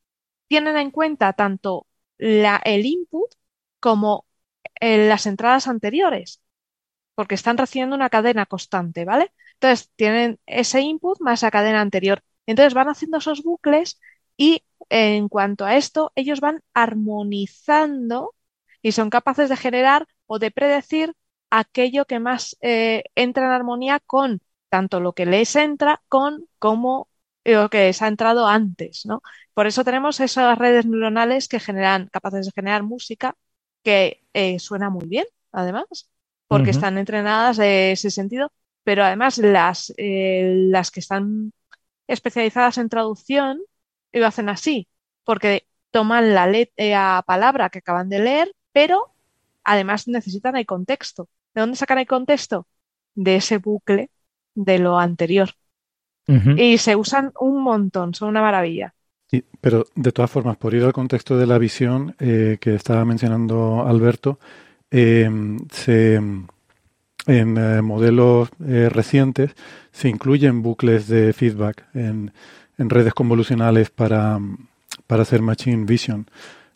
tienen 0.47 0.77
en 0.77 0.91
cuenta 0.91 1.33
tanto 1.33 1.87
la, 2.17 2.61
el 2.65 2.85
input 2.85 3.31
como 3.79 4.27
eh, 4.81 5.09
las 5.09 5.25
entradas 5.27 5.67
anteriores, 5.67 6.41
porque 7.15 7.35
están 7.35 7.57
recibiendo 7.57 7.95
una 7.95 8.09
cadena 8.09 8.45
constante, 8.47 9.05
¿vale? 9.05 9.33
Entonces, 9.55 9.91
tienen 9.95 10.39
ese 10.47 10.81
input 10.81 11.19
más 11.21 11.43
la 11.43 11.51
cadena 11.51 11.81
anterior. 11.81 12.23
Entonces, 12.47 12.73
van 12.73 12.89
haciendo 12.89 13.17
esos 13.19 13.43
bucles 13.43 13.99
y 14.37 14.63
en 14.89 15.29
cuanto 15.29 15.65
a 15.65 15.77
esto, 15.77 16.11
ellos 16.15 16.41
van 16.41 16.63
armonizando 16.73 18.35
y 18.81 18.91
son 18.93 19.09
capaces 19.09 19.49
de 19.49 19.57
generar 19.57 20.07
o 20.27 20.39
de 20.39 20.51
predecir 20.51 21.13
aquello 21.49 22.05
que 22.05 22.19
más 22.19 22.57
eh, 22.61 23.03
entra 23.15 23.45
en 23.45 23.51
armonía 23.51 23.99
con 23.99 24.41
tanto 24.69 24.99
lo 24.99 25.13
que 25.13 25.25
les 25.25 25.55
entra 25.55 26.01
con 26.07 26.47
como 26.59 27.09
lo 27.43 27.69
que 27.69 27.79
les 27.79 28.01
ha 28.01 28.07
entrado 28.07 28.47
antes, 28.47 29.05
¿no? 29.05 29.21
Por 29.53 29.67
eso 29.67 29.83
tenemos 29.83 30.19
esas 30.19 30.57
redes 30.57 30.85
neuronales 30.85 31.47
que 31.47 31.59
generan, 31.59 32.07
capaces 32.07 32.45
de 32.45 32.51
generar 32.53 32.83
música 32.83 33.35
que 33.83 34.23
eh, 34.33 34.59
suena 34.59 34.89
muy 34.89 35.07
bien, 35.07 35.25
además, 35.51 36.09
porque 36.47 36.71
están 36.71 36.97
entrenadas 36.97 37.57
de 37.57 37.93
ese 37.93 38.11
sentido, 38.11 38.51
pero 38.83 39.03
además 39.03 39.37
las, 39.37 39.93
eh, 39.97 40.53
las 40.69 40.91
que 40.91 40.99
están 40.99 41.53
especializadas 42.07 42.77
en 42.77 42.89
traducción 42.89 43.61
lo 44.11 44.27
hacen 44.27 44.49
así, 44.49 44.87
porque 45.23 45.67
toman 45.91 46.33
la, 46.33 46.47
la 46.77 47.23
palabra 47.25 47.69
que 47.69 47.79
acaban 47.79 48.09
de 48.09 48.19
leer, 48.19 48.51
pero 48.71 49.11
además 49.63 50.07
necesitan 50.07 50.55
el 50.55 50.65
contexto. 50.65 51.27
¿De 51.53 51.61
dónde 51.61 51.77
sacan 51.77 51.99
el 51.99 52.07
contexto? 52.07 52.67
De 53.15 53.35
ese 53.35 53.57
bucle 53.57 54.09
de 54.55 54.79
lo 54.79 54.97
anterior. 54.97 55.49
Y 56.55 56.77
se 56.77 56.95
usan 56.95 57.33
un 57.41 57.61
montón, 57.61 58.13
son 58.13 58.29
una 58.29 58.41
maravilla. 58.41 58.93
pero 59.59 59.85
de 59.95 60.13
todas 60.13 60.31
formas, 60.31 60.55
por 60.55 60.73
ir 60.73 60.83
al 60.83 60.93
contexto 60.93 61.37
de 61.37 61.45
la 61.45 61.57
visión 61.57 62.15
eh, 62.19 62.57
que 62.61 62.75
estaba 62.75 63.03
mencionando 63.03 63.85
Alberto, 63.85 64.39
se, 64.89 66.21
en 67.27 67.83
modelos 67.83 68.49
recientes 68.59 69.51
se 69.91 70.07
incluyen 70.07 70.61
bucles 70.61 71.07
de 71.07 71.33
feedback 71.33 71.85
en, 71.93 72.31
en 72.77 72.89
redes 72.89 73.13
convolucionales 73.13 73.89
para, 73.89 74.39
para 75.07 75.23
hacer 75.23 75.41
machine 75.41 75.85
vision. 75.85 76.27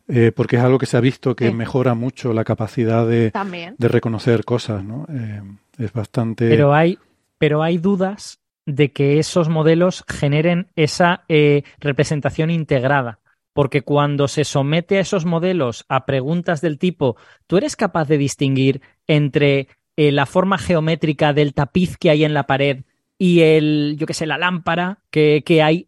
Eh, 0.07 0.31
porque 0.35 0.57
es 0.57 0.61
algo 0.61 0.77
que 0.77 0.85
se 0.85 0.97
ha 0.97 1.01
visto 1.01 1.35
que 1.35 1.51
mejora 1.51 1.95
mucho 1.95 2.31
la 2.31 2.43
capacidad 2.43 3.07
de, 3.07 3.31
de 3.77 3.87
reconocer 3.87 4.45
cosas, 4.45 4.83
¿no? 4.83 5.07
Eh, 5.09 5.41
es 5.79 5.93
bastante. 5.93 6.47
Pero 6.47 6.73
hay, 6.73 6.99
pero 7.39 7.63
hay 7.63 7.79
dudas 7.79 8.39
de 8.67 8.91
que 8.91 9.17
esos 9.17 9.49
modelos 9.49 10.03
generen 10.07 10.67
esa 10.75 11.23
eh, 11.27 11.63
representación 11.79 12.51
integrada. 12.51 13.19
Porque 13.53 13.83
cuando 13.83 14.27
se 14.27 14.43
somete 14.43 14.97
a 14.97 15.01
esos 15.01 15.25
modelos 15.25 15.85
a 15.87 16.05
preguntas 16.05 16.59
del 16.61 16.77
tipo, 16.77 17.15
¿tú 17.47 17.57
eres 17.57 17.75
capaz 17.77 18.05
de 18.05 18.17
distinguir 18.17 18.81
entre 19.07 19.69
la 19.95 20.25
forma 20.25 20.57
geométrica 20.57 21.31
del 21.31 21.53
tapiz 21.53 21.95
que 21.95 22.09
hay 22.09 22.25
en 22.25 22.33
la 22.33 22.47
pared 22.47 22.83
y 23.17 23.39
el, 23.41 23.95
yo 23.97 24.07
qué 24.07 24.13
sé, 24.13 24.25
la 24.25 24.37
lámpara 24.37 24.99
que, 25.09 25.41
que 25.45 25.63
hay 25.63 25.87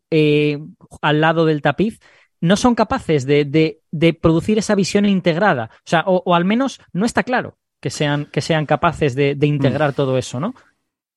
al 1.02 1.19
lado 1.19 1.45
del 1.45 1.61
tapiz? 1.61 1.99
No 2.41 2.55
son 2.55 2.76
capaces 2.76 3.26
de, 3.26 3.80
producir 4.22 4.57
esa 4.57 4.76
visión 4.76 5.05
integrada. 5.05 5.69
O 5.73 5.89
sea, 5.89 6.03
o, 6.05 6.35
al 6.35 6.45
menos 6.45 6.80
no 6.93 7.05
está 7.05 7.23
claro 7.23 7.57
que 7.81 7.89
sean, 7.89 8.26
que 8.26 8.41
sean 8.41 8.65
capaces 8.65 9.15
de, 9.15 9.38
integrar 9.41 9.91
mm. 9.91 9.95
todo 9.95 10.18
eso, 10.18 10.39
¿no? 10.39 10.53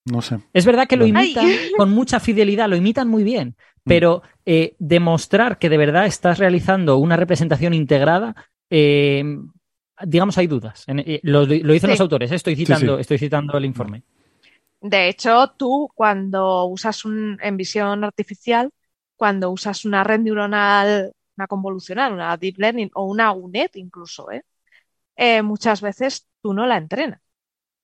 No 0.06 0.22
sé. 0.22 0.38
Es 0.52 0.64
verdad 0.64 0.88
que 0.88 0.96
lo 0.96 1.06
imitan 1.06 1.46
con 1.76 1.90
mucha 1.90 2.20
fidelidad, 2.20 2.68
lo 2.68 2.76
imitan 2.76 3.08
muy 3.08 3.22
bien, 3.22 3.48
mm. 3.48 3.88
pero 3.88 4.22
eh, 4.46 4.74
demostrar 4.78 5.58
que 5.58 5.68
de 5.68 5.76
verdad 5.78 6.06
estás 6.06 6.38
realizando 6.38 6.96
una 6.96 7.16
representación 7.16 7.74
integrada, 7.74 8.34
eh, 8.70 9.22
digamos, 10.06 10.38
hay 10.38 10.46
dudas. 10.46 10.84
Eh, 10.88 11.20
lo, 11.22 11.46
dicen 11.46 11.90
los 11.90 12.00
autores, 12.00 12.32
estoy 12.32 12.56
citando, 12.56 12.98
estoy 12.98 13.18
citando 13.18 13.58
el 13.58 13.64
informe. 13.64 14.02
De 14.80 15.08
hecho, 15.08 15.52
tú 15.58 15.90
cuando 15.94 16.64
usas 16.64 17.04
un, 17.04 17.38
en 17.42 17.56
visión 17.56 18.02
artificial, 18.02 18.70
cuando 19.20 19.50
usas 19.50 19.84
una 19.84 20.02
red 20.02 20.20
neuronal, 20.20 21.12
una 21.36 21.46
convolucional, 21.46 22.14
una 22.14 22.36
deep 22.38 22.56
learning 22.58 22.90
o 22.94 23.04
una 23.04 23.32
UNET 23.32 23.76
incluso, 23.76 24.30
¿eh? 24.32 24.44
Eh, 25.16 25.42
muchas 25.42 25.82
veces 25.82 26.26
tú 26.42 26.54
no 26.54 26.66
la 26.66 26.78
entrenas. 26.78 27.20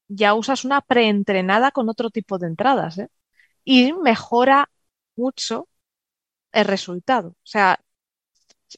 Ya 0.09 0.35
usas 0.35 0.65
una 0.65 0.81
preentrenada 0.83 1.73
con 1.73 1.89
otro 1.91 2.11
tipo 2.11 2.39
de 2.39 2.49
entradas 2.49 2.99
¿eh? 2.99 3.09
y 3.65 3.93
mejora 3.95 4.71
mucho 5.17 5.69
el 6.53 6.67
resultado. 6.67 7.31
O 7.31 7.37
sea, 7.45 7.81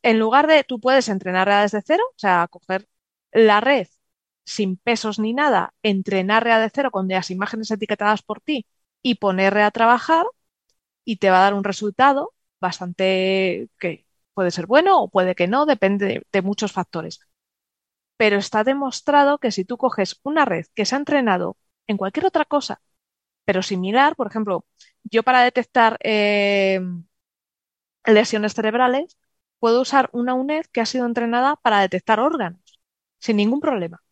en 0.03 0.19
lugar 0.19 0.47
de 0.49 0.65
tú 0.65 0.81
puedes 0.81 1.09
entrenar 1.09 1.49
desde 1.63 1.83
cero, 1.87 2.05
o 2.11 2.19
sea, 2.19 2.49
coger 2.51 2.89
la 3.33 3.61
red 3.61 3.89
sin 4.45 4.77
pesos 4.79 5.19
ni 5.21 5.35
nada, 5.35 5.75
entrenar 5.83 6.45
de 6.45 6.71
cero 6.75 6.91
con 6.91 7.09
las 7.09 7.31
imágenes 7.31 7.71
etiquetadas 7.71 8.23
por 8.23 8.41
ti 8.41 8.67
y 9.03 9.17
ponerle 9.17 9.63
a 9.63 9.71
trabajar 9.71 10.27
y 11.05 11.17
te 11.19 11.31
va 11.31 11.39
a 11.41 11.43
dar 11.43 11.55
un 11.55 11.65
resultado 11.65 12.35
bastante 12.61 13.69
que 13.79 14.07
puede 14.35 14.51
ser 14.51 14.67
bueno 14.67 15.03
o 15.03 15.09
puede 15.09 15.35
que 15.35 15.49
no, 15.49 15.67
depende 15.67 16.23
de, 16.31 16.43
muchos 16.43 16.73
factores. 16.73 17.21
Pero 18.17 18.37
está 18.37 18.65
demostrado 18.65 19.39
que 19.39 19.51
si 19.51 19.65
tú 19.65 19.77
coges 19.77 20.21
una 20.23 20.45
red 20.45 20.67
que 20.75 20.85
se 20.85 20.95
ha 20.95 20.99
entrenado 20.99 21.57
en 21.87 21.97
cualquier 21.97 22.27
otra 22.27 22.45
cosa, 22.45 22.81
pero 23.45 23.63
similar, 23.63 24.15
por 24.17 24.27
ejemplo, 24.27 24.65
yo 25.05 25.23
para 25.23 25.43
detectar 25.43 25.99
eh, 26.03 26.81
lesiones 28.05 28.55
cerebrales, 28.55 29.17
puedo 29.59 29.81
usar 29.81 30.09
una 30.13 30.35
UNED 30.35 30.67
que 30.73 30.81
ha 30.81 30.87
sido 30.87 31.07
entrenada 31.07 31.57
para 31.57 31.81
detectar 31.81 32.21
órganos, 32.21 32.81
sin 33.19 33.37
ningún 33.37 33.61
problema. 33.61 34.03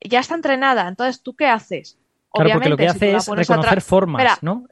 Ya 0.00 0.20
está 0.20 0.34
entrenada, 0.34 0.88
entonces, 0.88 1.22
¿tú 1.22 1.34
qué 1.34 1.46
haces? 1.46 1.98
Claro, 2.32 2.50
porque 2.52 2.68
lo 2.68 2.76
que 2.76 2.88
hace 2.88 3.14
es 3.14 3.26
reconocer 3.28 3.80
formas, 3.80 4.42
¿no? 4.42 4.66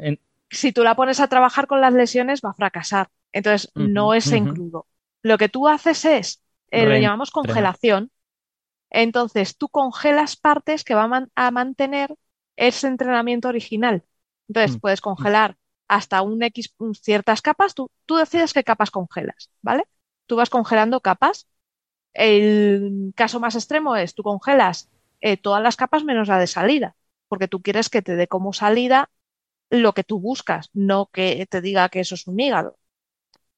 Si 0.52 0.72
tú 0.72 0.82
la 0.84 0.94
pones 0.94 1.20
a 1.20 1.28
trabajar 1.28 1.66
con 1.66 1.80
las 1.80 1.94
lesiones 1.94 2.40
va 2.44 2.50
a 2.50 2.54
fracasar. 2.54 3.08
Entonces, 3.32 3.70
no 3.74 4.14
es 4.14 4.30
en 4.32 4.46
crudo. 4.52 4.86
Lo 5.22 5.38
que 5.38 5.48
tú 5.48 5.68
haces 5.68 6.04
es, 6.04 6.42
eh, 6.70 6.86
lo 6.86 6.96
llamamos 6.96 7.30
congelación. 7.30 8.10
Entonces, 8.90 9.56
tú 9.56 9.68
congelas 9.68 10.36
partes 10.36 10.84
que 10.84 10.94
van 10.94 11.30
a 11.34 11.50
mantener 11.50 12.14
ese 12.56 12.86
entrenamiento 12.86 13.48
original. 13.48 14.04
Entonces, 14.48 14.76
mm. 14.76 14.80
puedes 14.80 15.00
congelar 15.00 15.56
hasta 15.88 16.22
un 16.22 16.42
X, 16.42 16.74
ciertas 17.00 17.42
capas, 17.42 17.74
tú, 17.74 17.90
tú 18.06 18.16
decides 18.16 18.52
qué 18.52 18.64
capas 18.64 18.90
congelas, 18.90 19.50
¿vale? 19.62 19.84
Tú 20.26 20.36
vas 20.36 20.50
congelando 20.50 21.00
capas. 21.00 21.48
El 22.14 23.12
caso 23.16 23.40
más 23.40 23.54
extremo 23.54 23.96
es, 23.96 24.14
tú 24.14 24.22
congelas 24.22 24.90
eh, 25.20 25.36
todas 25.36 25.62
las 25.62 25.76
capas 25.76 26.04
menos 26.04 26.28
la 26.28 26.38
de 26.38 26.46
salida, 26.46 26.96
porque 27.28 27.48
tú 27.48 27.62
quieres 27.62 27.88
que 27.88 28.02
te 28.02 28.16
dé 28.16 28.28
como 28.28 28.52
salida 28.52 29.10
lo 29.73 29.94
que 29.94 30.05
tú 30.05 30.20
buscas, 30.20 30.69
no 30.74 31.09
que 31.12 31.47
te 31.47 31.62
diga 31.62 31.89
que 31.89 32.01
eso 32.01 32.15
es 32.15 32.27
un 32.27 32.39
hígado. 32.39 32.78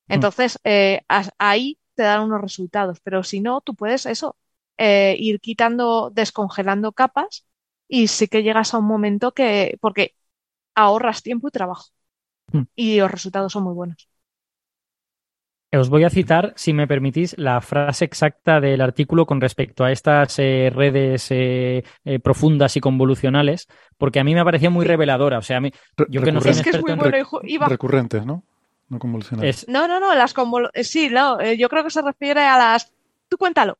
Mm. 0.07 0.15
Entonces, 0.15 0.61
eh, 0.65 1.03
ahí 1.39 1.79
te 1.95 2.05
dan 2.05 2.23
unos 2.23 2.41
resultados, 2.41 3.01
pero 3.01 3.25
si 3.25 3.41
no, 3.41 3.61
tú 3.63 3.75
puedes 3.75 4.07
eso, 4.07 4.37
eh, 4.79 5.17
ir 5.19 5.41
quitando, 5.41 6.11
descongelando 6.11 6.93
capas 6.93 7.47
y 7.89 8.09
sí 8.09 8.29
que 8.29 8.45
llegas 8.45 8.75
a 8.75 8.79
un 8.79 8.87
momento 8.87 9.33
que, 9.35 9.77
porque 9.81 10.15
ahorras 10.75 11.23
tiempo 11.23 11.49
y 11.49 11.51
trabajo 11.51 11.87
mm. 12.53 12.63
y 12.77 12.99
los 12.99 13.11
resultados 13.11 13.53
son 13.53 13.65
muy 13.65 13.75
buenos. 13.75 14.09
Os 15.77 15.89
voy 15.89 16.05
a 16.05 16.11
citar, 16.11 16.53
si 16.57 16.73
me 16.73 16.87
permitís, 16.87 17.35
la 17.39 17.61
frase 17.61 18.05
exacta 18.05 18.61
del 18.61 18.81
artículo 18.81 19.27
con 19.27 19.41
respecto 19.41 19.85
a 19.85 19.91
estas 19.91 20.39
eh, 20.39 20.71
redes 20.73 21.31
eh, 21.31 21.85
eh, 22.05 22.19
profundas 22.19 22.77
y 22.77 22.81
convolucionales, 22.81 23.69
porque 23.99 24.21
a 24.21 24.25
mí 24.25 24.35
me 24.35 24.45
parecía 24.45 24.71
muy 24.71 24.85
reveladora. 24.85 25.39
O 25.39 25.43
sea, 25.43 25.59
a 25.59 25.61
mí, 25.61 25.73
yo 26.09 26.23
que 26.23 26.33
no 26.33 26.41
soy 26.41 26.53
experto 26.53 26.93
en... 26.93 27.01
Recurrentes, 27.69 28.25
¿no? 28.25 28.45
No 28.89 28.99
convolucionales. 28.99 29.67
No, 29.69 29.89
no, 29.89 29.99
no, 29.99 30.15
las 30.15 30.35
sí, 30.83 31.09
no, 31.11 31.43
yo 31.53 31.69
creo 31.69 31.83
que 31.85 31.91
se 31.91 32.03
refiere 32.03 32.43
a 32.43 32.59
las... 32.59 32.93
Tú 33.29 33.37
cuéntalo. 33.39 33.79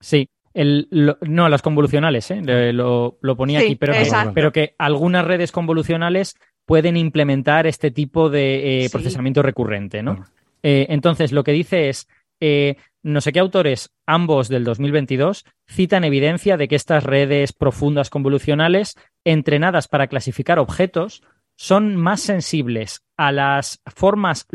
Sí, 0.00 0.30
el, 0.54 0.88
no, 1.20 1.48
las 1.48 1.62
convolucionales, 1.62 2.32
lo, 2.72 3.18
lo, 3.20 3.36
ponía 3.36 3.60
aquí, 3.60 3.76
pero 3.76 3.92
pero 4.34 4.52
que 4.52 4.74
algunas 4.78 5.24
redes 5.24 5.52
convolucionales 5.52 6.36
pueden 6.64 6.96
implementar 6.96 7.66
este 7.66 7.90
tipo 7.90 8.30
de 8.30 8.88
procesamiento 8.90 9.42
recurrente, 9.42 10.02
¿no? 10.02 10.24
Eh, 10.62 10.86
entonces, 10.90 11.32
lo 11.32 11.44
que 11.44 11.52
dice 11.52 11.88
es, 11.88 12.08
eh, 12.40 12.76
no 13.02 13.20
sé 13.20 13.32
qué 13.32 13.40
autores, 13.40 13.90
ambos 14.06 14.48
del 14.48 14.64
2022, 14.64 15.44
citan 15.68 16.04
evidencia 16.04 16.56
de 16.56 16.68
que 16.68 16.76
estas 16.76 17.04
redes 17.04 17.52
profundas 17.52 18.10
convolucionales, 18.10 18.96
entrenadas 19.24 19.88
para 19.88 20.08
clasificar 20.08 20.58
objetos, 20.58 21.22
son 21.56 21.96
más 21.96 22.20
sensibles 22.20 23.02
a 23.16 23.32
las 23.32 23.80
formas 23.86 24.46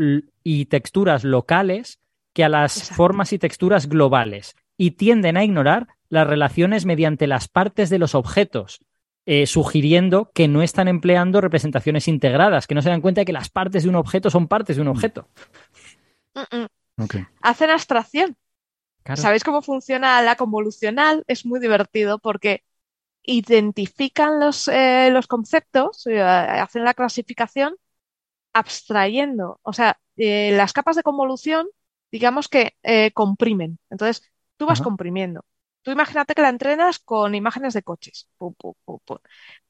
y 0.42 0.66
texturas 0.66 1.22
locales 1.22 2.00
que 2.32 2.44
a 2.44 2.48
las 2.48 2.90
formas 2.90 3.32
y 3.32 3.38
texturas 3.38 3.88
globales 3.88 4.56
y 4.76 4.92
tienden 4.92 5.36
a 5.36 5.44
ignorar 5.44 5.88
las 6.08 6.26
relaciones 6.26 6.86
mediante 6.86 7.26
las 7.26 7.48
partes 7.48 7.90
de 7.90 7.98
los 7.98 8.14
objetos, 8.14 8.80
eh, 9.26 9.46
sugiriendo 9.46 10.30
que 10.34 10.48
no 10.48 10.62
están 10.62 10.88
empleando 10.88 11.40
representaciones 11.40 12.08
integradas, 12.08 12.66
que 12.66 12.74
no 12.74 12.82
se 12.82 12.90
dan 12.90 13.00
cuenta 13.00 13.20
de 13.20 13.24
que 13.24 13.32
las 13.32 13.50
partes 13.50 13.84
de 13.84 13.88
un 13.88 13.94
objeto 13.96 14.30
son 14.30 14.48
partes 14.48 14.76
de 14.76 14.82
un 14.82 14.88
objeto. 14.88 15.28
Hacen 17.42 17.70
abstracción. 17.70 18.36
¿Sabéis 19.14 19.44
cómo 19.44 19.60
funciona 19.62 20.22
la 20.22 20.36
convolucional? 20.36 21.24
Es 21.26 21.44
muy 21.44 21.60
divertido 21.60 22.18
porque 22.18 22.64
identifican 23.22 24.40
los, 24.40 24.68
eh, 24.68 25.10
los 25.10 25.26
conceptos, 25.26 26.06
eh, 26.06 26.20
hacen 26.20 26.84
la 26.84 26.94
clasificación 26.94 27.76
abstrayendo. 28.52 29.60
O 29.62 29.72
sea, 29.72 29.98
eh, 30.16 30.52
las 30.52 30.72
capas 30.72 30.96
de 30.96 31.02
convolución, 31.02 31.66
digamos 32.10 32.48
que 32.48 32.76
comprimen. 33.14 33.78
Entonces, 33.90 34.30
tú 34.56 34.66
vas 34.66 34.80
comprimiendo. 34.80 35.44
Tú 35.82 35.90
imagínate 35.90 36.34
que 36.34 36.42
la 36.42 36.48
entrenas 36.48 36.98
con 36.98 37.34
imágenes 37.34 37.74
de 37.74 37.82
coches. 37.82 38.28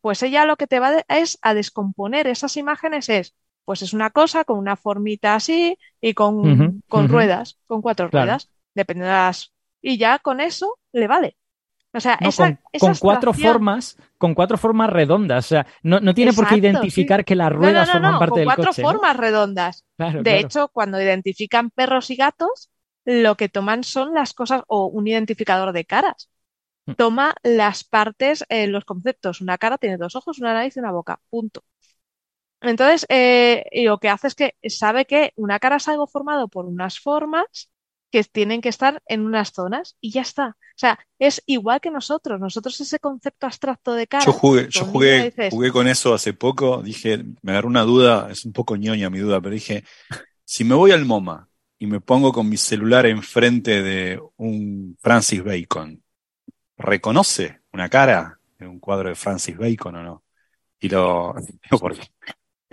pues 0.01 0.23
ella 0.23 0.45
lo 0.47 0.57
que 0.57 0.66
te 0.66 0.78
va 0.78 1.05
es 1.09 1.39
a 1.43 1.55
descomponer 1.55 2.27
esas 2.27 2.57
imágenes 2.57 3.09
es 3.09 3.35
pues 3.65 3.82
es 3.82 3.93
una 3.93 4.11
cosa 4.11 4.45
con 4.45 4.59
una 4.59 4.77
formita 4.77 5.35
así 5.35 5.78
y 6.01 6.15
con, 6.15 6.82
con 6.89 7.09
ruedas, 7.09 7.59
con 7.66 7.82
cuatro 7.82 8.09
ruedas, 8.09 8.51
depende 8.74 9.05
de 9.05 9.11
las... 9.11 9.53
Y 9.81 9.99
ya 9.99 10.19
con 10.19 10.41
eso 10.41 10.78
le 10.93 11.07
vale. 11.07 11.36
O 11.97 12.01
sea, 12.01 12.19
con, 12.81 12.95
cuatro 12.97 13.32
formas, 13.32 13.97
con 14.19 14.35
cuatro 14.35 14.59
formas 14.59 14.91
redondas. 14.91 15.47
O 15.47 15.49
sea, 15.49 15.66
no, 15.82 16.12
tiene 16.12 16.32
por 16.32 16.49
qué 16.49 16.57
identificar 16.57 17.24
que 17.24 17.36
las 17.36 17.53
ruedas 17.53 17.89
forman 17.89 18.19
parte 18.19 18.41
del 18.41 18.49
coche. 18.49 18.57
Con 18.57 18.65
cuatro 18.65 18.82
formas 18.82 19.16
redondas. 19.16 19.85
de 19.97 20.39
hecho, 20.41 20.69
cuando 20.69 21.01
identifican 21.01 21.70
perros 21.70 22.11
y 22.11 22.16
gatos, 22.16 22.70
lo 23.05 23.36
que 23.36 23.49
toman 23.49 23.85
son 23.85 24.12
las 24.12 24.35
cosas, 24.35 24.62
o 24.66 24.86
un 24.86 25.07
identificador 25.07 25.73
de 25.73 25.85
caras. 25.85 26.31
Mm. 26.86 26.93
Toma 26.95 27.35
las 27.45 27.85
partes, 27.85 28.45
eh, 28.49 28.66
los 28.66 28.85
conceptos. 28.85 29.41
Una 29.41 29.57
cara 29.57 29.78
tiene 29.78 29.97
dos 29.97 30.16
ojos, 30.16 30.41
una 30.41 30.53
nariz 30.53 30.77
y 30.77 30.81
una 30.81 30.91
boca. 30.91 31.20
Punto. 31.31 31.62
Entonces, 32.65 33.07
eh, 33.09 33.65
lo 33.85 33.99
que 33.99 34.09
hace 34.09 34.28
es 34.28 34.35
que 34.35 34.55
sabe 34.69 35.05
que 35.05 35.32
una 35.36 35.59
cara 35.59 35.77
es 35.77 35.89
algo 35.89 36.07
formado 36.07 36.49
por 36.49 36.66
unas 36.66 36.99
formas 36.99 37.69
que 38.15 38.23
tienen 38.23 38.61
que 38.61 38.69
estar 38.69 39.03
en 39.07 39.23
unas 39.23 39.53
zonas 39.53 39.97
y 40.01 40.12
ya 40.12 40.23
está. 40.23 40.57
O 40.57 40.77
sea, 40.78 40.99
es 41.19 41.43
igual 41.47 41.81
que 41.81 41.91
nosotros. 41.91 42.41
Nosotros 42.41 42.81
ese 42.81 43.01
concepto 43.01 43.47
abstracto 43.47 43.93
de 43.93 44.07
cara. 44.07 44.24
Yo 44.24 44.32
jugué, 44.32 44.69
yo 44.70 44.85
jugué, 44.85 45.32
jugué 45.51 45.73
con 45.73 45.89
eso 45.89 46.15
hace 46.15 46.32
poco. 46.32 46.81
Dije, 46.81 47.24
me 47.43 47.53
agarró 47.53 47.66
una 47.66 47.82
duda, 47.82 48.28
es 48.31 48.45
un 48.45 48.53
poco 48.53 48.77
ñoña 48.77 49.11
mi 49.11 49.19
duda, 49.19 49.41
pero 49.41 49.55
dije, 49.55 49.82
si 50.45 50.62
me 50.62 50.77
voy 50.77 50.93
al 50.93 51.05
MoMA 51.05 51.49
y 51.78 51.86
me 51.86 52.01
pongo 52.01 52.32
con 52.32 52.49
mi 52.49 52.57
celular 52.57 53.05
enfrente 53.07 53.82
de 53.82 54.20
un 54.36 54.97
Francis 55.01 55.43
Bacon, 55.43 56.01
¿reconoce 56.77 57.62
una 57.73 57.89
cara 57.89 58.39
en 58.61 58.69
un 58.69 58.78
cuadro 58.78 59.09
de 59.09 59.16
Francis 59.16 59.57
Bacon 59.57 59.97
o 59.97 60.03
no? 60.05 60.24
Y 60.78 60.89
lo, 60.89 61.35
porque 61.81 62.03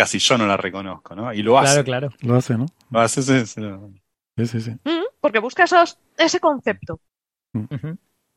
casi 0.02 0.18
yo 0.18 0.36
no 0.36 0.48
la 0.48 0.58
reconozco, 0.58 1.14
¿no? 1.14 1.32
Y 1.32 1.44
lo 1.44 1.60
hace. 1.60 1.84
Claro, 1.84 2.10
claro. 2.10 2.28
Lo 2.28 2.36
hace, 2.36 2.58
¿no? 2.58 2.66
Lo 2.90 3.02
hace, 3.02 3.22
sí, 3.22 3.46
sí. 3.46 3.62
sí, 4.48 4.62
sí. 4.62 4.72
Mm, 4.84 5.06
porque 5.20 5.38
busca 5.38 5.66
ese 6.18 6.40
concepto. 6.40 7.00
Mm. 7.54 7.92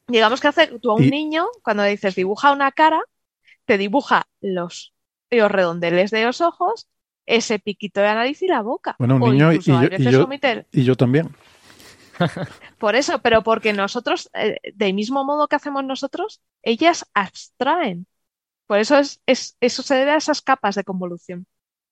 Digamos 0.06 0.42
que 0.42 0.48
hace 0.48 0.78
tú 0.78 0.90
a 0.90 0.96
un 0.96 1.08
niño, 1.08 1.46
cuando 1.62 1.82
dices 1.84 2.16
dibuja 2.16 2.52
una 2.52 2.70
cara, 2.70 3.00
te 3.64 3.78
dibuja 3.78 4.26
los, 4.42 4.92
los 5.30 5.50
redondeles 5.50 6.10
de 6.10 6.24
los 6.24 6.42
ojos, 6.42 6.86
ese 7.24 7.58
piquito 7.58 8.02
de 8.02 8.08
nariz 8.08 8.42
y 8.42 8.46
la 8.46 8.60
boca. 8.60 8.94
Bueno, 8.98 9.14
un 9.14 9.22
niño 9.22 9.50
y 9.54 9.60
yo, 9.60 9.80
y, 10.70 10.84
yo, 10.84 10.96
también. 10.96 11.34
Por 12.78 12.94
eso, 12.94 13.20
pero 13.20 13.42
porque 13.42 13.72
nosotros, 13.72 14.28
eh, 14.34 14.58
del 14.74 14.92
mismo 14.92 15.24
modo 15.24 15.48
que 15.48 15.56
hacemos 15.56 15.82
nosotros, 15.82 16.42
ellas 16.62 17.06
abstraen. 17.14 18.06
Por 18.66 18.80
eso 18.80 18.98
es, 18.98 19.22
es, 19.24 19.56
eso 19.60 19.82
se 19.82 19.94
debe 19.94 20.10
a 20.10 20.16
esas 20.16 20.42
capas 20.42 20.74
de 20.74 20.84
convolución. 20.84 21.46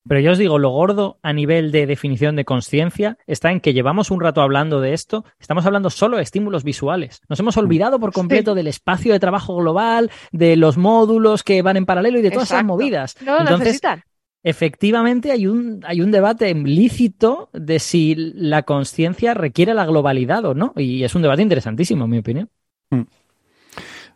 Pero 0.08 0.20
yo 0.20 0.32
os 0.32 0.38
digo, 0.38 0.58
lo 0.58 0.70
gordo 0.70 1.18
a 1.22 1.32
nivel 1.32 1.70
de 1.70 1.86
definición 1.86 2.34
de 2.36 2.44
conciencia 2.44 3.18
está 3.26 3.52
en 3.52 3.60
que 3.60 3.72
llevamos 3.72 4.10
un 4.10 4.20
rato 4.20 4.40
hablando 4.40 4.80
de 4.80 4.94
esto, 4.94 5.24
estamos 5.38 5.64
hablando 5.64 5.90
solo 5.90 6.16
de 6.16 6.24
estímulos 6.24 6.64
visuales. 6.64 7.20
Nos 7.28 7.38
hemos 7.40 7.56
olvidado 7.56 8.00
por 8.00 8.12
completo 8.12 8.54
del 8.54 8.66
espacio 8.66 9.12
de 9.12 9.20
trabajo 9.20 9.56
global, 9.56 10.10
de 10.32 10.56
los 10.56 10.76
módulos 10.76 11.42
que 11.42 11.62
van 11.62 11.76
en 11.76 11.86
paralelo 11.86 12.18
y 12.18 12.22
de 12.22 12.30
todas 12.30 12.50
esas 12.50 12.64
movidas. 12.64 13.16
No 13.24 13.38
lo 13.38 13.58
necesitan. 13.58 14.02
Efectivamente, 14.44 15.30
hay 15.30 15.46
un, 15.46 15.84
hay 15.86 16.00
un 16.00 16.10
debate 16.10 16.50
implícito 16.50 17.48
de 17.52 17.78
si 17.78 18.16
la 18.16 18.64
conciencia 18.64 19.34
requiere 19.34 19.72
la 19.72 19.86
globalidad 19.86 20.44
o 20.44 20.54
no. 20.54 20.72
Y 20.76 21.04
es 21.04 21.14
un 21.14 21.22
debate 21.22 21.42
interesantísimo, 21.42 22.04
en 22.04 22.10
mi 22.10 22.18
opinión. 22.18 22.50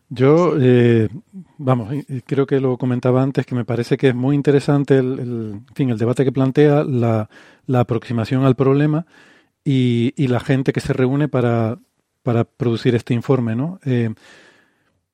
Yo, 0.09 0.55
eh, 0.61 1.09
vamos, 1.59 1.93
creo 2.27 2.47
que 2.47 2.61
lo 2.61 2.79
comentaba 2.79 3.23
antes, 3.23 3.45
que 3.45 3.57
me 3.57 3.65
parece 3.65 3.97
que 3.97 4.09
es 4.09 4.15
muy 4.15 4.37
interesante 4.37 4.99
el, 4.99 5.63
fin, 5.75 5.91
el 5.91 5.99
debate 5.99 6.25
que 6.25 6.33
plantea, 6.33 6.85
la, 6.85 7.29
la 7.67 7.81
aproximación 7.81 8.45
al 8.45 8.55
problema 8.55 9.07
y, 9.65 10.15
y, 10.17 10.29
la 10.29 10.39
gente 10.39 10.73
que 10.73 10.81
se 10.81 10.93
reúne 10.93 11.29
para, 11.29 11.79
para 12.23 12.45
producir 12.45 12.95
este 12.95 13.15
informe, 13.15 13.57
¿no? 13.57 13.81
Eh, 13.85 14.15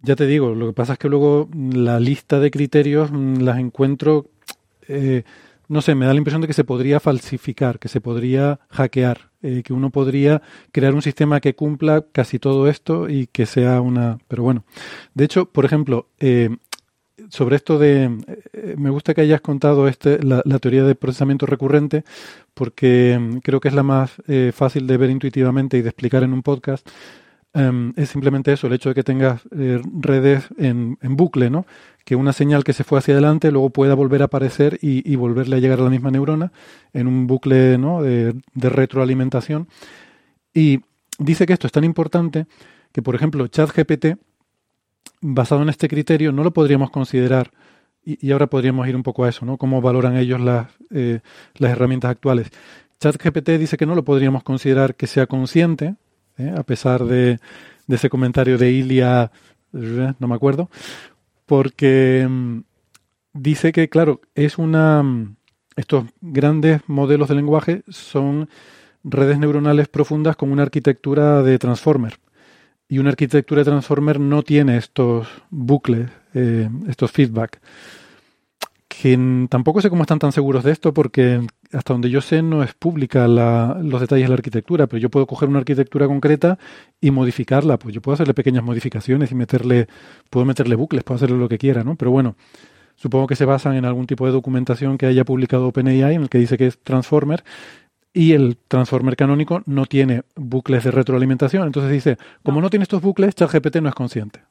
ya 0.03 0.17
te 0.17 0.27
digo, 0.27 0.55
lo 0.55 0.67
que 0.67 0.73
pasa 0.73 0.95
es 0.95 0.99
que 0.99 1.09
luego 1.09 1.49
la 1.55 2.01
lista 2.01 2.41
de 2.41 2.51
criterios 2.51 3.11
mm, 3.13 3.37
las 3.43 3.59
encuentro, 3.59 4.27
eh, 4.89 5.23
no 5.73 5.81
sé, 5.81 5.95
me 5.95 6.05
da 6.05 6.13
la 6.13 6.19
impresión 6.19 6.43
de 6.43 6.47
que 6.47 6.53
se 6.53 6.65
podría 6.65 7.01
falsificar, 7.01 7.79
que 7.79 7.89
se 7.89 8.01
podría 8.01 8.61
hackear. 8.69 9.33
Eh, 9.43 9.63
que 9.65 9.73
uno 9.73 9.91
podría 9.91 10.41
crear 10.71 10.95
un 10.95 11.03
sistema 11.03 11.41
que 11.41 11.57
cumpla 11.57 12.05
casi 12.13 12.39
todo 12.39 12.69
esto 12.69 13.09
y 13.09 13.27
que 13.27 13.45
sea 13.45 13.81
una... 13.81 14.19
Pero 14.29 14.45
bueno, 14.45 14.65
de 15.15 15.25
hecho, 15.25 15.47
por 15.47 15.65
ejemplo, 15.65 16.07
eh, 16.21 16.57
sobre 17.29 17.57
esto 17.57 17.79
de... 17.79 18.05
Eh, 18.53 18.77
me 18.79 18.91
gusta 18.91 19.15
que 19.15 19.23
hayas 19.23 19.41
contado 19.41 19.89
este, 19.89 20.23
la, 20.23 20.43
teoría 20.61 20.85
de 20.85 20.95
procesamiento 20.95 21.47
recurrente 21.47 22.05
porque 22.55 23.19
mm, 23.19 23.39
creo 23.39 23.59
que 23.59 23.69
es 23.69 23.75
la 23.75 23.83
más 23.83 24.13
fácil 24.53 24.87
de 24.87 24.97
ver 24.97 25.11
intuitivamente 25.11 25.77
y 25.77 25.83
de 25.83 25.89
explicar 25.89 26.23
en 26.23 26.35
un 26.35 26.43
podcast. 26.43 26.89
Em, 27.55 27.93
es 27.97 28.11
simplemente 28.11 28.53
eso, 28.53 28.69
el 28.69 28.75
hecho 28.75 28.91
de 28.91 28.95
que 28.95 29.03
tengas 29.03 29.43
redes 29.51 30.45
en, 30.57 30.99
en, 31.03 31.17
bucle, 31.17 31.51
¿no? 31.51 31.67
Que 32.05 32.17
una 32.17 32.33
señal 32.33 32.65
que 32.65 32.73
se 32.73 32.85
fue 32.85 32.99
hacia 32.99 33.15
adelante 33.15 33.51
luego 33.51 33.71
pueda 33.71 33.95
volver 33.95 34.23
a 34.23 34.27
aparecer 34.27 34.79
y, 34.83 35.15
volverle 35.17 35.57
a 35.57 35.59
llegar 35.61 35.81
a 35.81 35.85
la 35.85 35.91
misma 35.91 36.11
neurona 36.11 36.53
en 36.93 37.07
un 37.07 37.27
bucle 37.27 37.79
¿no? 37.79 38.03
de, 38.03 38.35
retroalimentación. 38.55 39.69
Y 40.53 40.81
dice 41.19 41.47
que 41.47 41.53
esto 41.53 41.67
es 41.67 41.73
tan 41.73 41.85
importante 41.85 42.47
que, 42.93 43.03
por 43.03 43.15
ejemplo, 43.15 43.47
ChatGPT, 43.47 44.19
basado 45.21 45.63
en 45.63 45.69
este 45.69 45.89
criterio, 45.89 46.33
no 46.33 46.43
lo 46.45 46.53
podríamos 46.53 46.91
considerar, 46.91 47.51
y, 48.05 48.31
ahora 48.33 48.49
podríamos 48.49 48.87
ir 48.89 48.97
un 48.97 49.05
poco 49.05 49.25
a 49.25 49.29
eso, 49.29 49.47
¿no? 49.47 49.57
Cómo 49.57 49.81
valoran 49.81 50.17
ellos 50.17 50.41
las, 50.41 50.69
eh, 50.91 51.21
las 51.55 51.71
herramientas 51.71 52.11
actuales. 52.11 52.51
ChatGPT 52.99 53.51
dice 53.51 53.77
que 53.77 53.87
no 53.87 53.95
lo 53.95 54.05
podríamos 54.05 54.43
considerar 54.43 54.97
que 54.97 55.07
sea 55.07 55.27
consciente, 55.27 55.95
¿eh? 56.37 56.53
a 56.57 56.65
pesar 56.65 57.05
de, 57.05 57.39
de, 57.87 57.97
ese 57.97 58.11
comentario 58.11 58.59
de 58.59 58.71
Ilia, 58.73 59.31
eh, 59.75 60.13
no 60.19 60.29
me 60.29 60.35
acuerdo, 60.35 60.69
porque 61.47 62.27
mm, 62.29 62.61
dice 63.33 63.73
que, 63.73 63.89
claro, 63.89 64.21
es 64.35 64.59
una. 64.59 65.03
Mm, 65.03 65.37
estos 65.77 66.05
grandes 66.21 66.83
modelos 66.87 67.29
de 67.29 67.35
lenguaje 67.35 67.83
son 67.89 68.49
redes 69.05 69.39
neuronales 69.39 69.89
profundas 69.89 70.37
con 70.37 70.53
una 70.53 70.63
arquitectura 70.63 71.43
de 71.43 71.59
transformer. 71.59 72.19
Y 72.89 72.99
una 72.99 73.11
arquitectura 73.11 73.61
de 73.61 73.71
transformer 73.71 74.21
no 74.21 74.43
tiene 74.43 74.77
estos 74.77 75.27
bucles, 75.51 76.11
eh, 76.35 76.69
estos 76.89 77.11
feedback. 77.11 77.61
Que 79.01 79.19
tampoco 79.49 79.81
sé 79.81 79.89
cómo 79.89 80.03
están 80.03 80.19
tan 80.19 80.33
seguros 80.33 80.65
de 80.65 80.71
esto 80.71 80.93
porque 80.93 81.41
hasta 81.73 81.95
donde 81.95 82.11
yo 82.11 82.21
sé 82.21 82.43
no 82.43 82.63
es 82.63 82.75
pública 82.75 83.27
los 83.27 84.01
detalles 84.01 84.27
de 84.27 84.29
la 84.29 84.35
arquitectura, 84.35 84.87
pero 84.87 85.01
yo 85.01 85.09
puedo 85.09 85.27
coger 85.27 85.49
una 85.49 85.61
arquitectura 85.61 86.07
concreta 86.07 86.59
y 87.01 87.11
modificarla. 87.11 87.79
Pues 87.79 87.95
yo 87.95 88.03
puedo 88.03 88.15
hacerle 88.15 88.35
pequeñas 88.35 88.63
modificaciones 88.63 89.33
y 89.33 89.35
meterle, 89.35 89.89
puedo 90.29 90.45
meterle 90.45 90.75
bucles, 90.77 91.05
puedo 91.05 91.17
hacerle 91.17 91.39
lo 91.39 91.49
que 91.49 91.57
quiera, 91.57 91.83
¿no? 91.83 91.97
Pero 91.97 92.11
bueno, 92.11 92.37
supongo 92.95 93.27
que 93.27 93.35
se 93.35 93.47
basan 93.47 93.77
en 93.77 93.87
algún 93.87 94.07
tipo 94.07 94.27
de 94.27 94.33
documentación 94.33 94.99
que 94.99 95.07
haya 95.07 95.25
publicado 95.25 95.69
OpenAI 95.69 96.15
en 96.15 96.23
el 96.23 96.29
que 96.29 96.39
dice 96.39 96.59
que 96.59 96.67
es 96.67 96.79
Transformer 96.79 97.45
y 98.13 98.33
el 98.35 98.59
Transformer 98.69 99.17
canónico 99.17 99.63
no 99.65 99.87
tiene 99.87 100.23
bucles 100.37 100.85
de 100.85 100.91
retroalimentación. 100.91 101.67
Entonces 101.67 101.91
dice, 101.91 102.19
como 102.43 102.61
no 102.61 102.69
tiene 102.69 102.83
estos 102.83 103.01
bucles, 103.01 103.35
ChatGPT 103.35 103.77
no 103.77 103.89
es 103.89 103.95
consciente. 103.95 104.43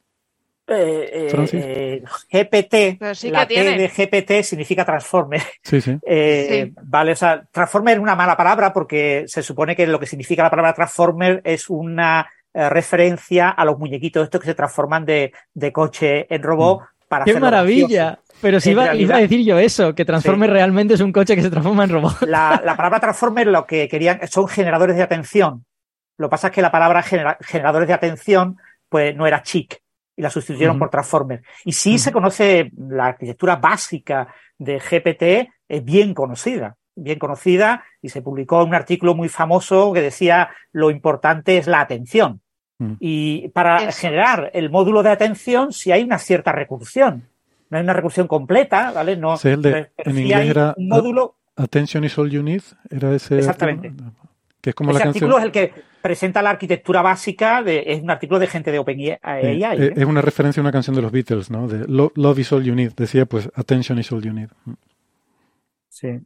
Eh, 0.73 1.29
eh, 1.51 2.03
GPT, 2.31 3.01
la 3.31 3.45
T 3.45 3.63
de 3.63 3.87
GPT 3.89 4.43
significa 4.43 4.85
Transformer. 4.85 5.41
Sí, 5.63 5.81
sí. 5.81 5.97
Eh, 6.05 6.71
vale, 6.83 7.11
o 7.11 7.15
sea, 7.15 7.43
Transformer 7.51 7.95
es 7.95 7.99
una 8.01 8.15
mala 8.15 8.37
palabra 8.37 8.71
porque 8.71 9.25
se 9.27 9.43
supone 9.43 9.75
que 9.75 9.85
lo 9.85 9.99
que 9.99 10.05
significa 10.05 10.43
la 10.43 10.49
palabra 10.49 10.73
Transformer 10.73 11.41
es 11.43 11.69
una 11.69 12.29
referencia 12.53 13.49
a 13.49 13.63
los 13.63 13.79
muñequitos 13.79 14.25
estos 14.25 14.41
que 14.41 14.47
se 14.47 14.55
transforman 14.55 15.05
de, 15.05 15.31
coche 15.71 16.27
en 16.33 16.43
robot 16.43 16.81
mm. 16.81 16.85
para 17.07 17.25
¡Qué 17.25 17.39
maravilla! 17.39 18.19
Pero 18.41 18.59
si 18.59 18.71
iba, 18.71 18.85
a 18.85 18.93
decir 18.93 19.45
yo 19.45 19.59
eso, 19.59 19.93
que 19.93 20.03
Transformer 20.03 20.49
realmente 20.49 20.95
es 20.95 21.01
un 21.01 21.11
coche 21.11 21.35
que 21.35 21.43
se 21.43 21.49
transforma 21.49 21.83
en 21.83 21.91
robot. 21.91 22.21
La, 22.23 22.61
palabra 22.75 22.99
Transformer 22.99 23.47
lo 23.47 23.65
que 23.65 23.87
querían 23.87 24.27
son 24.27 24.47
generadores 24.47 24.95
de 24.95 25.03
atención. 25.03 25.65
Lo 26.17 26.27
que 26.27 26.31
pasa 26.31 26.47
es 26.47 26.53
que 26.53 26.61
la 26.61 26.71
palabra 26.71 27.03
generadores 27.03 27.87
de 27.87 27.93
atención 27.93 28.57
pues 28.89 29.15
no 29.15 29.25
era 29.25 29.43
chic 29.43 29.80
y 30.21 30.23
la 30.23 30.29
sustituyeron 30.29 30.77
por 30.77 30.91
Transformer. 30.91 31.41
Y 31.65 31.71
sí 31.71 31.97
se 31.97 32.11
conoce 32.11 32.71
la 32.77 33.07
arquitectura 33.07 33.55
básica 33.55 34.27
de 34.59 34.77
GPT, 34.77 35.49
es 35.67 35.83
bien 35.83 36.13
conocida, 36.13 36.75
bien 36.95 37.17
conocida, 37.17 37.83
y 38.03 38.09
se 38.09 38.21
publicó 38.21 38.63
un 38.63 38.75
artículo 38.75 39.15
muy 39.15 39.29
famoso 39.29 39.91
que 39.93 40.01
decía 40.01 40.51
lo 40.73 40.91
importante 40.91 41.57
es 41.57 41.65
la 41.65 41.79
atención. 41.79 42.39
Mm. 42.77 42.93
Y 42.99 43.47
para 43.47 43.91
generar 43.91 44.51
el 44.53 44.69
módulo 44.69 45.01
de 45.01 45.09
atención, 45.09 45.73
si 45.73 45.91
hay 45.91 46.03
una 46.03 46.19
cierta 46.19 46.51
recursión. 46.51 47.27
No 47.71 47.77
hay 47.77 47.83
una 47.83 47.93
recursión 47.93 48.27
completa, 48.27 48.91
¿vale? 48.91 49.17
No, 49.17 49.39
en 49.43 50.17
inglés 50.19 50.49
era 50.51 50.75
un 50.77 50.87
módulo. 50.87 51.37
Attention 51.55 52.03
is 52.03 52.15
all 52.19 52.29
you 52.29 52.43
need, 52.43 52.61
era 52.91 53.15
ese. 53.15 53.39
Exactamente. 53.39 53.91
Que 54.61 54.69
es 54.69 54.75
como 54.75 54.91
Ese 54.91 54.99
la 54.99 55.05
artículo 55.07 55.39
es 55.39 55.45
el 55.45 55.51
que 55.51 55.73
presenta 56.01 56.41
la 56.41 56.51
arquitectura 56.51 57.01
básica, 57.01 57.63
de, 57.63 57.83
es 57.87 58.01
un 58.01 58.09
artículo 58.09 58.39
de 58.39 58.47
gente 58.47 58.71
de 58.71 58.79
OpenAI. 58.79 59.19
¿eh? 59.23 59.93
Es 59.95 60.05
una 60.05 60.21
referencia 60.21 60.59
a 60.59 60.63
una 60.63 60.71
canción 60.71 60.95
de 60.95 61.01
los 61.01 61.11
Beatles, 61.11 61.49
¿no? 61.49 61.67
De 61.67 61.85
Love 61.87 62.39
is 62.39 62.51
all 62.51 62.63
you 62.63 62.75
need. 62.75 62.93
Decía, 62.93 63.25
pues, 63.25 63.49
Attention 63.55 63.99
is 63.99 64.11
all 64.11 64.21
you 64.21 64.33
need. 64.33 64.49
Mm. 64.65 64.73
Sí. 65.89 66.19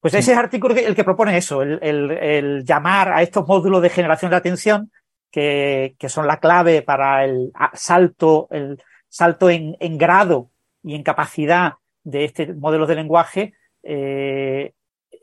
Pues 0.00 0.12
ese 0.12 0.32
es 0.32 0.36
el 0.36 0.44
artículo 0.44 0.74
el 0.74 0.94
que 0.94 1.02
propone 1.02 1.34
eso, 1.34 1.62
el, 1.62 2.62
llamar 2.66 3.10
a 3.10 3.22
estos 3.22 3.48
módulos 3.48 3.80
de 3.80 3.88
generación 3.88 4.30
de 4.30 4.36
atención, 4.36 4.90
que, 5.30 5.96
son 6.08 6.26
la 6.26 6.40
clave 6.40 6.82
para 6.82 7.24
el 7.24 7.52
salto, 7.72 8.46
el 8.50 8.82
salto 9.08 9.48
en, 9.48 9.96
grado 9.96 10.50
y 10.82 10.94
en 10.94 11.02
capacidad 11.02 11.76
de 12.02 12.26
este 12.26 12.52
modelo 12.52 12.86
de 12.86 12.96
lenguaje, 12.96 13.54
eh, 13.82 14.74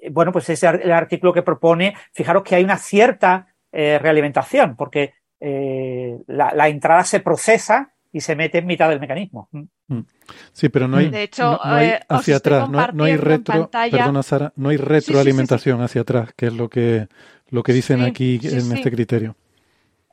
bueno, 0.10 0.32
pues 0.32 0.50
ese 0.50 0.66
es 0.68 0.82
el 0.82 0.92
artículo 0.92 1.32
que 1.32 1.44
propone, 1.44 1.96
fijaros 2.12 2.42
que 2.42 2.56
hay 2.56 2.64
una 2.64 2.78
cierta 2.78 3.51
eh, 3.72 4.00
realimentación, 4.00 4.76
porque 4.76 5.14
eh, 5.40 6.18
la, 6.28 6.70
entrada 6.70 7.04
se 7.04 7.20
procesa 7.20 7.94
y 8.12 8.22
se 8.22 8.36
mete 8.36 8.60
en 8.60 8.66
mitad 8.66 8.90
del 8.90 9.00
mecanismo. 9.00 9.50
Mm. 9.52 9.64
Mm. 9.88 10.06
Sí, 10.54 10.70
pero 10.70 10.88
no 10.88 10.98
hay, 10.98 11.10
de 11.10 11.24
hecho, 11.24 11.60
eh, 11.80 12.00
hacia 12.08 12.38
atrás, 12.38 12.70
no, 12.70 13.04
hay 13.04 13.18
retro, 13.18 13.70
perdona 13.70 14.24
Sara, 14.24 14.54
no 14.56 14.70
hay 14.70 14.78
retroalimentación 14.78 15.82
hacia 15.82 16.02
atrás, 16.02 16.30
que 16.36 16.48
es 16.48 16.54
lo 16.54 16.70
que 16.70 17.08
lo 17.52 17.64
que 17.64 17.74
dicen 17.74 18.02
aquí 18.02 18.40
en 18.44 18.72
este 18.72 18.90
criterio. 18.92 19.36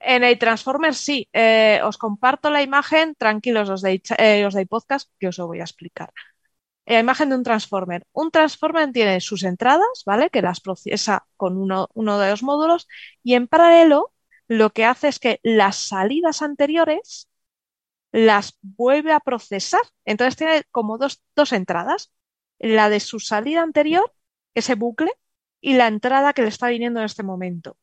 En 0.01 0.25
el 0.25 0.39
Transformer 0.39 0.95
sí. 0.95 1.29
Eh, 1.33 1.81
os 1.83 1.99
comparto 1.99 2.51
la 2.51 2.63
imagen, 2.63 3.15
tranquilos 3.17 3.69
los 3.69 3.83
de, 3.83 4.03
eh, 4.19 4.43
los 4.43 4.55
de 4.55 4.67
podcast, 4.67 5.11
que 5.19 5.29
os 5.29 5.39
lo 5.39 5.47
voy 5.47 5.61
a 5.61 5.65
explicar. 5.65 6.13
La 6.89 7.01
imagen 7.01 7.29
de 7.29 7.37
un 7.37 7.43
Transformer. 7.43 8.07
Un 8.13 8.31
Transformer 8.31 8.91
tiene 8.93 9.21
sus 9.21 9.45
entradas, 9.45 10.03
¿vale? 10.07 10.31
Que 10.31 10.41
las 10.41 10.61
procesa 10.61 11.27
con 11.37 11.59
uno, 11.59 11.89
uno 11.93 12.19
de 12.19 12.31
los 12.31 12.43
módulos 12.43 12.89
y 13.23 13.35
en 13.35 13.47
paralelo 13.47 14.13
lo 14.47 14.71
que 14.71 14.87
hace 14.87 15.09
es 15.09 15.19
que 15.19 15.39
las 15.43 15.77
salidas 15.77 16.41
anteriores 16.41 17.29
las 18.11 18.59
vuelve 18.63 19.13
a 19.13 19.21
procesar. 19.21 19.83
Entonces 20.07 20.37
tiene 20.37 20.63
como 20.71 20.97
dos, 20.97 21.23
dos 21.37 21.53
entradas. 21.53 22.11
La 22.59 22.89
de 22.89 23.01
su 23.01 23.21
salida 23.21 23.63
anterior, 23.63 24.11
ese 24.55 24.75
bucle, 24.75 25.13
y 25.61 25.75
la 25.75 25.89
entrada 25.89 26.33
que 26.33 26.43
le 26.43 26.49
está 26.49 26.69
viniendo 26.69 27.01
en 27.01 27.07
este 27.07 27.23
momento. 27.23 27.77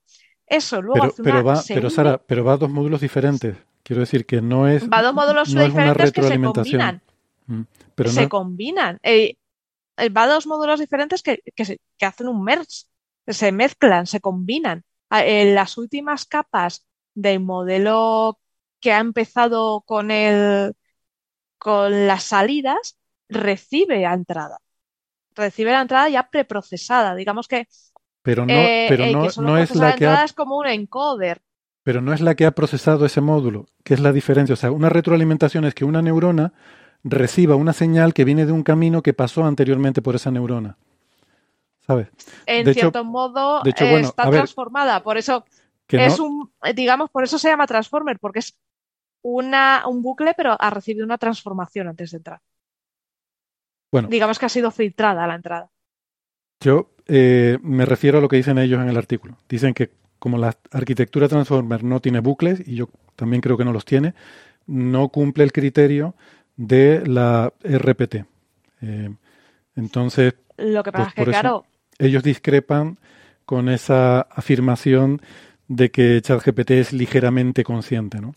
Eso 0.47 0.81
luego 0.81 1.13
pero, 1.15 1.23
pero 1.23 1.43
va, 1.43 1.61
pero 1.67 1.89
Sara, 1.91 2.17
pero 2.17 2.43
va 2.43 2.53
a 2.53 2.57
dos 2.57 2.71
módulos 2.71 3.01
diferentes. 3.01 3.55
Quiero 3.83 3.99
decir 3.99 4.25
que 4.25 4.41
no 4.41 4.67
es. 4.67 4.89
Va 4.89 4.99
a 4.99 5.03
dos 5.03 5.13
módulos 5.13 5.49
diferentes 5.49 6.11
que 6.11 6.23
se 6.23 6.41
combinan. 6.41 7.01
Mm, 7.45 7.61
pero 7.95 8.09
se 8.09 8.29
combinan. 8.29 8.99
Eh, 9.03 9.37
eh, 9.97 10.09
va 10.09 10.23
a 10.23 10.27
dos 10.27 10.47
módulos 10.47 10.79
diferentes 10.79 11.23
que, 11.23 11.39
que, 11.55 12.05
hacen 12.05 12.27
un 12.27 12.43
merge. 12.43 12.85
Se 13.27 13.51
mezclan, 13.51 14.05
se 14.05 14.19
combinan. 14.19 14.83
En 15.09 15.55
las 15.55 15.77
últimas 15.77 16.25
capas 16.25 16.85
del 17.13 17.39
modelo 17.39 18.39
que 18.79 18.91
ha 18.91 18.99
empezado 18.99 19.81
con 19.81 20.11
el 20.11 20.73
con 21.57 22.05
las 22.05 22.25
salidas, 22.25 22.97
recibe 23.29 24.01
la 24.01 24.13
entrada. 24.13 24.59
Recibe 25.33 25.71
la 25.71 25.81
entrada 25.81 26.09
ya 26.09 26.29
preprocesada. 26.29 27.15
Digamos 27.15 27.47
que 27.47 27.67
pero 28.25 28.45
no, 28.45 28.53
eh, 28.53 28.87
pero 28.89 29.05
no, 29.41 29.57
es 29.57 29.75
la 29.75 29.95
que 29.95 30.07
ha... 30.07 30.25
como 30.35 30.57
un 30.57 30.65
encoder. 30.65 31.43
Pero 31.83 32.01
no 32.01 32.11
es 32.11 32.21
la 32.21 32.33
que 32.33 32.47
ha 32.47 32.51
procesado 32.51 33.05
ese 33.05 33.21
módulo, 33.21 33.67
que 33.83 33.93
es 33.93 33.99
la 33.99 34.11
diferencia. 34.11 34.53
O 34.53 34.55
sea, 34.55 34.71
una 34.71 34.89
retroalimentación 34.89 35.63
es 35.65 35.75
que 35.75 35.85
una 35.85 36.01
neurona 36.01 36.51
reciba 37.05 37.55
una 37.55 37.71
señal 37.71 38.13
que 38.13 38.25
viene 38.25 38.45
de 38.45 38.51
un 38.51 38.63
camino 38.63 39.03
que 39.03 39.13
pasó 39.13 39.45
anteriormente 39.45 40.01
por 40.01 40.15
esa 40.15 40.31
neurona. 40.31 40.75
¿Sabes? 41.85 42.07
En 42.47 42.73
cierto 42.73 43.03
modo 43.05 43.61
está 43.63 44.29
transformada. 44.29 45.03
Por 45.03 45.17
eso 45.17 45.45
es 45.87 46.19
un, 46.19 46.51
digamos, 46.75 47.11
por 47.11 47.23
eso 47.23 47.37
se 47.37 47.47
llama 47.47 47.67
Transformer, 47.67 48.17
porque 48.19 48.39
es 48.39 48.57
una, 49.21 49.83
un 49.87 50.01
bucle, 50.01 50.33
pero 50.35 50.57
ha 50.59 50.69
recibido 50.71 51.05
una 51.05 51.19
transformación 51.19 51.87
antes 51.87 52.11
de 52.11 52.17
entrar. 52.17 52.41
Bueno. 53.91 54.07
Digamos 54.07 54.39
que 54.39 54.47
ha 54.47 54.49
sido 54.49 54.71
filtrada 54.71 55.27
la 55.27 55.35
entrada. 55.35 55.69
Yo 56.59 56.89
eh, 57.05 57.59
me 57.61 57.85
refiero 57.85 58.17
a 58.17 58.21
lo 58.21 58.27
que 58.27 58.37
dicen 58.37 58.57
ellos 58.57 58.81
en 58.81 58.89
el 58.89 58.97
artículo. 58.97 59.37
Dicen 59.47 59.75
que 59.75 59.91
como 60.17 60.39
la 60.39 60.57
arquitectura 60.71 61.27
Transformer 61.27 61.83
no 61.83 61.99
tiene 61.99 62.19
bucles, 62.19 62.67
y 62.67 62.75
yo 62.75 62.89
también 63.15 63.41
creo 63.41 63.57
que 63.57 63.65
no 63.65 63.73
los 63.73 63.85
tiene, 63.85 64.15
no 64.65 65.09
cumple 65.09 65.43
el 65.43 65.51
criterio 65.51 66.15
de 66.55 67.05
la 67.05 67.53
RPT. 67.63 68.25
Eh, 68.81 69.09
entonces, 69.75 70.35
lo 70.57 70.83
que 70.83 70.91
pasa 70.91 71.11
pues 71.15 71.17
es 71.17 71.25
que, 71.25 71.31
claro, 71.31 71.65
ellos 71.99 72.23
discrepan 72.23 72.97
con 73.45 73.69
esa 73.69 74.21
afirmación 74.21 75.21
de 75.67 75.91
que 75.91 76.21
ChatGPT 76.21 76.71
es 76.71 76.93
ligeramente 76.93 77.63
consciente, 77.63 78.21
¿no? 78.21 78.35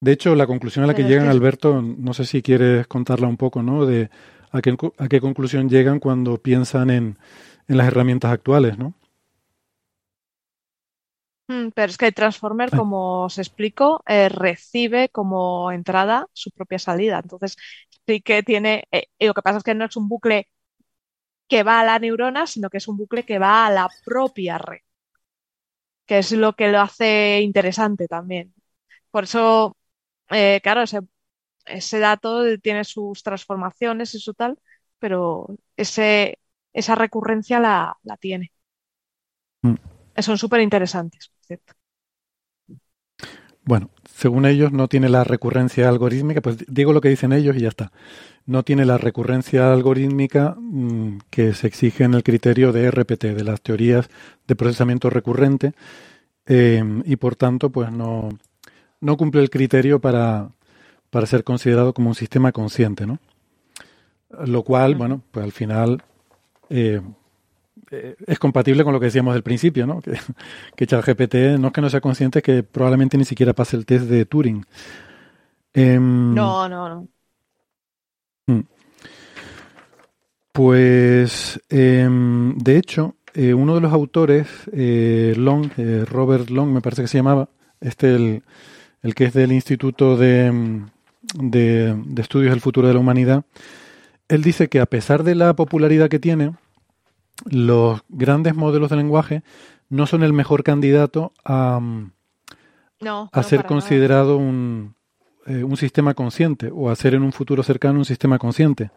De 0.00 0.12
hecho, 0.12 0.34
la 0.34 0.46
conclusión 0.46 0.84
a 0.84 0.86
la 0.86 0.94
que 0.94 1.04
llegan, 1.04 1.28
Alberto, 1.28 1.80
no 1.80 2.12
sé 2.12 2.26
si 2.26 2.42
quieres 2.42 2.86
contarla 2.86 3.26
un 3.26 3.38
poco, 3.38 3.62
¿no? 3.62 3.86
De 3.86 4.10
a 4.52 4.60
qué, 4.60 5.20
conclusión 5.20 5.68
llegan 5.68 5.98
cuando 5.98 6.38
piensan 6.38 6.90
en, 6.90 7.18
las 7.66 7.88
herramientas 7.88 8.30
actuales, 8.30 8.78
¿no? 8.78 8.94
Mm, 11.48 11.68
pero 11.74 11.90
es 11.90 11.98
que 11.98 12.06
el 12.06 12.14
Transformer, 12.14 12.70
como 12.70 13.24
os 13.24 13.38
explico, 13.38 14.02
eh, 14.06 14.28
recibe 14.28 15.08
como 15.10 15.70
entrada 15.72 16.26
su 16.32 16.50
propia 16.50 16.78
salida. 16.78 17.20
Entonces, 17.22 17.56
sí 18.06 18.20
que 18.22 18.42
tiene. 18.42 18.84
Eh, 18.90 19.06
y 19.18 19.26
lo 19.26 19.34
que 19.34 19.42
pasa 19.42 19.58
es 19.58 19.64
que 19.64 19.74
no 19.74 19.84
es 19.84 19.96
un 19.96 20.08
bucle 20.08 20.48
que 21.48 21.62
va 21.62 21.80
a 21.80 21.84
la 21.84 21.98
neurona, 21.98 22.46
sino 22.46 22.70
que 22.70 22.78
es 22.78 22.88
un 22.88 22.96
bucle 22.96 23.24
que 23.24 23.38
va 23.38 23.66
a 23.66 23.70
la 23.70 23.88
propia 24.04 24.58
red. 24.58 24.80
Que 26.06 26.18
es 26.18 26.32
lo 26.32 26.54
que 26.54 26.68
lo 26.68 26.80
hace 26.80 27.40
interesante 27.42 28.08
también. 28.08 28.54
Por 29.10 29.24
eso, 29.24 29.76
eh, 30.30 30.60
claro, 30.62 30.82
ese 30.82 31.00
ese 31.66 31.98
dato 31.98 32.42
tiene 32.60 32.84
sus 32.84 33.22
transformaciones 33.22 34.14
y 34.14 34.20
su 34.20 34.34
tal, 34.34 34.58
pero 34.98 35.46
ese, 35.76 36.38
esa 36.72 36.94
recurrencia 36.94 37.60
la, 37.60 37.96
tiene. 38.20 38.52
Mm. 39.62 39.74
Son 40.22 40.38
súper 40.38 40.60
interesantes, 40.60 41.30
cierto. 41.46 41.74
Bueno, 43.64 43.90
según 44.14 44.44
ellos 44.44 44.72
no 44.72 44.88
tiene 44.88 45.08
la 45.08 45.24
recurrencia 45.24 45.88
algorítmica, 45.88 46.42
pues 46.42 46.58
digo 46.68 46.92
lo 46.92 47.00
que 47.00 47.08
dicen 47.08 47.32
ellos 47.32 47.56
y 47.56 47.60
ya 47.60 47.68
está. 47.68 47.92
No 48.46 48.64
tiene 48.64 48.86
la 48.86 48.98
recurrencia 48.98 49.72
algorítmica 49.72 50.56
mm, 50.58 51.18
que 51.30 51.54
se 51.54 51.66
exige 51.68 52.04
en 52.04 52.14
el 52.14 52.22
criterio 52.24 52.72
de 52.72 52.86
RPT, 52.86 53.24
de 53.34 53.44
las 53.44 53.62
teorías 53.62 54.10
de 54.48 54.56
procesamiento 54.56 55.10
recurrente, 55.10 55.74
eh, 56.46 56.84
y 57.06 57.16
por 57.16 57.36
tanto, 57.36 57.70
pues 57.70 57.92
no, 57.92 58.30
no 59.00 59.16
cumple 59.16 59.42
el 59.42 59.50
criterio 59.50 60.00
para, 60.00 60.50
para 61.10 61.26
ser 61.26 61.44
considerado 61.44 61.94
como 61.94 62.10
un 62.10 62.16
sistema 62.16 62.52
consciente, 62.52 63.06
¿no? 63.06 63.18
Lo 64.46 64.62
cual, 64.64 64.94
bueno, 64.96 65.22
pues 65.30 65.44
al 65.44 65.52
final 65.52 66.02
eh, 66.70 67.00
eh, 67.94 68.16
es 68.26 68.38
compatible 68.38 68.84
con 68.84 68.92
lo 68.92 69.00
que 69.00 69.06
decíamos 69.06 69.34
del 69.34 69.42
principio, 69.42 69.86
¿no? 69.86 70.00
Que, 70.00 70.12
que 70.76 70.86
ChatGPT 70.86 71.34
no 71.58 71.68
es 71.68 71.72
que 71.72 71.80
no 71.80 71.90
sea 71.90 72.00
consciente, 72.00 72.40
es 72.40 72.42
que 72.42 72.62
probablemente 72.62 73.16
ni 73.16 73.24
siquiera 73.24 73.52
pase 73.52 73.76
el 73.76 73.86
test 73.86 74.06
de 74.06 74.24
Turing. 74.26 74.64
Em, 75.72 76.34
no, 76.34 76.68
no, 76.68 76.88
no. 76.88 77.08
Hmm. 78.46 78.62
Pues, 80.52 81.60
em, 81.68 82.56
de 82.58 82.76
hecho, 82.76 83.16
eh, 83.34 83.54
uno 83.54 83.74
de 83.74 83.80
los 83.80 83.92
autores, 83.92 84.46
Long, 84.72 85.70
Robert 86.06 86.50
Long, 86.50 86.70
me 86.70 86.80
parece 86.80 87.02
que 87.02 87.08
se 87.08 87.18
llamaba, 87.18 87.48
este 87.80 88.14
el, 88.14 88.42
el 89.02 89.14
que 89.14 89.24
es 89.24 89.34
del 89.34 89.52
Instituto 89.52 90.16
de, 90.16 90.46
em, 90.46 90.86
de, 91.34 91.96
Estudios 92.16 92.50
del 92.50 92.60
Futuro 92.60 92.88
de 92.88 92.94
la 92.94 93.00
Humanidad, 93.00 93.44
él 94.28 94.42
dice 94.42 94.68
que 94.68 94.80
a 94.80 94.86
pesar 94.86 95.22
de 95.22 95.34
la 95.34 95.54
popularidad 95.54 96.08
que 96.08 96.18
tiene, 96.18 96.54
los 97.50 98.02
grandes 98.08 98.54
modelos 98.54 98.90
de 98.90 98.96
lenguaje 98.96 99.42
no 99.88 100.06
son 100.06 100.22
el 100.22 100.32
mejor 100.32 100.62
candidato 100.62 101.32
a, 101.44 101.80
a 103.32 103.42
ser 103.42 103.64
considerado 103.64 104.36
un, 104.36 104.94
eh, 105.46 105.62
un, 105.62 105.76
sistema 105.76 106.14
consciente 106.14 106.70
o 106.72 106.90
a 106.90 106.96
ser 106.96 107.14
en 107.14 107.22
un 107.22 107.32
futuro 107.32 107.62
cercano 107.62 107.98
un 107.98 108.04
sistema 108.04 108.38
consciente. 108.38 108.90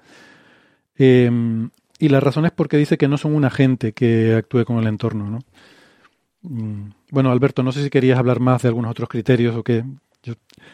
Em, 0.96 1.70
y 2.00 2.10
la 2.10 2.20
razón 2.20 2.46
es 2.46 2.52
porque 2.52 2.78
dice 2.78 2.98
que 2.98 3.08
no 3.08 3.18
son 3.18 3.36
un 3.36 3.46
agente 3.46 3.94
que 3.94 4.36
actúe 4.36 4.66
con 4.66 4.78
el 4.78 4.88
entorno. 4.88 5.30
¿no? 5.30 5.40
Mm, 6.42 6.92
bueno, 7.12 7.32
Alberto, 7.32 7.64
no 7.64 7.72
sé 7.72 7.84
si 7.84 7.90
querías 7.90 8.18
hablar 8.18 8.40
más 8.40 8.62
de 8.62 8.70
algunos 8.70 8.92
otros 8.92 9.10
criterios 9.10 9.56
o 9.56 9.64
qué. 9.64 9.84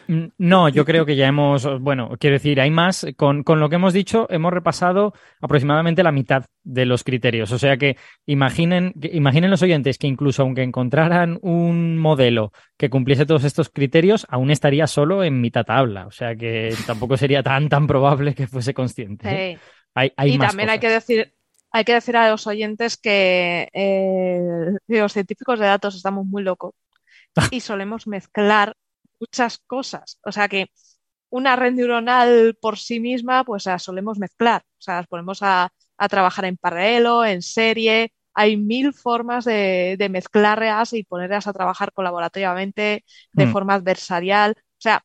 Mm, 0.08 0.26
no, 0.38 0.68
yo 0.68 0.84
creo 0.84 1.06
que 1.06 1.16
ya 1.16 1.26
hemos, 1.26 1.80
bueno, 1.80 2.10
quiero 2.18 2.34
decir, 2.34 2.60
hay 2.60 2.70
más. 2.70 3.06
Con, 3.16 3.44
lo 3.46 3.68
que 3.68 3.76
hemos 3.76 3.92
dicho, 3.92 4.26
hemos 4.30 4.52
repasado 4.52 5.14
aproximadamente 5.40 6.02
la 6.02 6.12
mitad 6.12 6.46
de 6.62 6.86
los 6.86 7.04
criterios. 7.04 7.52
O 7.52 7.58
sea 7.58 7.76
que 7.76 7.96
imaginen, 8.26 8.94
imaginen 9.12 9.50
los 9.50 9.62
oyentes 9.62 9.98
que 9.98 10.06
incluso 10.06 10.42
aunque 10.42 10.62
encontraran 10.62 11.38
un 11.42 11.98
modelo 11.98 12.52
que 12.76 12.90
cumpliese 12.90 13.26
todos 13.26 13.44
estos 13.44 13.68
criterios, 13.68 14.26
aún 14.28 14.50
estaría 14.50 14.86
solo 14.86 15.24
en 15.24 15.40
mitad 15.40 15.64
tabla. 15.64 16.06
O 16.06 16.10
sea 16.10 16.34
que 16.34 16.74
tampoco 16.86 17.16
sería 17.16 17.42
tan, 17.42 17.68
tan 17.68 17.86
probable 17.86 18.34
que 18.34 18.46
fuese 18.46 18.74
consciente. 18.74 19.52
¿eh? 19.52 19.58
y 20.24 20.38
también 20.38 20.70
hay 20.70 20.80
que 20.80 20.90
decir, 20.90 21.34
hay 21.70 21.84
que 21.84 21.94
decir 21.94 22.16
a 22.16 22.30
los 22.30 22.46
oyentes 22.46 22.96
que 22.96 23.68
eh, 23.72 24.40
los 24.88 25.12
científicos 25.12 25.60
de 25.60 25.66
datos 25.66 25.94
estamos 25.94 26.26
muy 26.26 26.42
locos 26.42 26.74
y 27.50 27.60
solemos 27.60 28.06
mezclar 28.06 28.76
muchas 29.20 29.58
cosas. 29.66 30.18
O 30.24 30.32
sea 30.32 30.48
que 30.48 30.70
una 31.30 31.56
red 31.56 31.72
neuronal 31.72 32.56
por 32.60 32.78
sí 32.78 33.00
misma, 33.00 33.44
pues 33.44 33.66
la 33.66 33.78
solemos 33.78 34.18
mezclar. 34.18 34.62
O 34.78 34.82
sea, 34.82 34.96
las 34.96 35.06
ponemos 35.08 35.40
a, 35.42 35.72
trabajar 36.10 36.44
en 36.44 36.56
paralelo, 36.56 37.24
en 37.24 37.42
serie. 37.42 38.12
Hay 38.34 38.56
mil 38.56 38.92
formas 38.92 39.44
de, 39.44 39.96
mezclarlas 40.10 40.92
y 40.92 41.04
ponerlas 41.04 41.46
a 41.46 41.52
trabajar 41.52 41.92
colaborativamente 41.92 43.04
de 43.32 43.46
hmm. 43.46 43.52
forma 43.52 43.74
adversarial. 43.74 44.54
O 44.58 44.80
sea, 44.80 45.04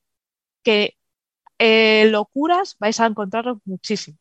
que 0.63 0.97
eh, 1.59 2.07
locuras 2.11 2.75
vais 2.79 2.99
a 2.99 3.07
encontraros 3.07 3.57
muchísimo. 3.65 4.17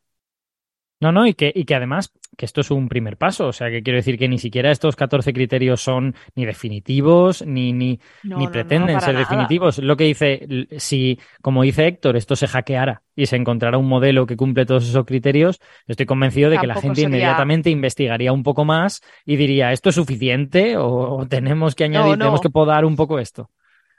No, 1.01 1.11
no, 1.13 1.25
y 1.25 1.33
que, 1.33 1.51
y 1.55 1.63
que 1.63 1.75
además 1.75 2.11
que 2.39 2.45
esto 2.45 2.61
es 2.61 2.71
un 2.71 2.87
primer 2.87 3.17
paso, 3.17 3.47
o 3.47 3.53
sea, 3.53 3.69
que 3.69 3.83
quiero 3.83 3.97
decir 3.97 4.17
que 4.17 4.29
ni 4.29 4.37
siquiera 4.37 4.71
estos 4.71 4.95
14 4.95 5.33
criterios 5.33 5.81
son 5.81 6.15
ni 6.35 6.45
definitivos 6.45 7.45
ni, 7.45 7.73
ni, 7.73 7.99
ni 8.23 8.47
pretenden 8.47 9.01
ser 9.01 9.17
definitivos. 9.17 9.79
Lo 9.79 9.97
que 9.97 10.05
dice, 10.05 10.67
si, 10.77 11.19
como 11.41 11.63
dice 11.63 11.85
Héctor, 11.87 12.15
esto 12.15 12.37
se 12.37 12.47
hackeara 12.47 13.01
y 13.13 13.25
se 13.25 13.35
encontrara 13.35 13.77
un 13.77 13.87
modelo 13.87 14.25
que 14.25 14.37
cumple 14.37 14.65
todos 14.65 14.87
esos 14.87 15.05
criterios, 15.05 15.59
estoy 15.85 16.05
convencido 16.05 16.49
de 16.49 16.59
que 16.59 16.67
la 16.67 16.75
gente 16.75 17.01
inmediatamente 17.01 17.69
investigaría 17.69 18.31
un 18.31 18.43
poco 18.43 18.63
más 18.63 19.01
y 19.25 19.35
diría, 19.35 19.73
¿esto 19.73 19.89
es 19.89 19.95
suficiente 19.95 20.77
o, 20.77 21.25
tenemos 21.29 21.75
que 21.75 21.83
añadir, 21.85 22.17
tenemos 22.17 22.39
que 22.41 22.49
podar 22.49 22.85
un 22.85 22.95
poco 22.95 23.19
esto? 23.19 23.49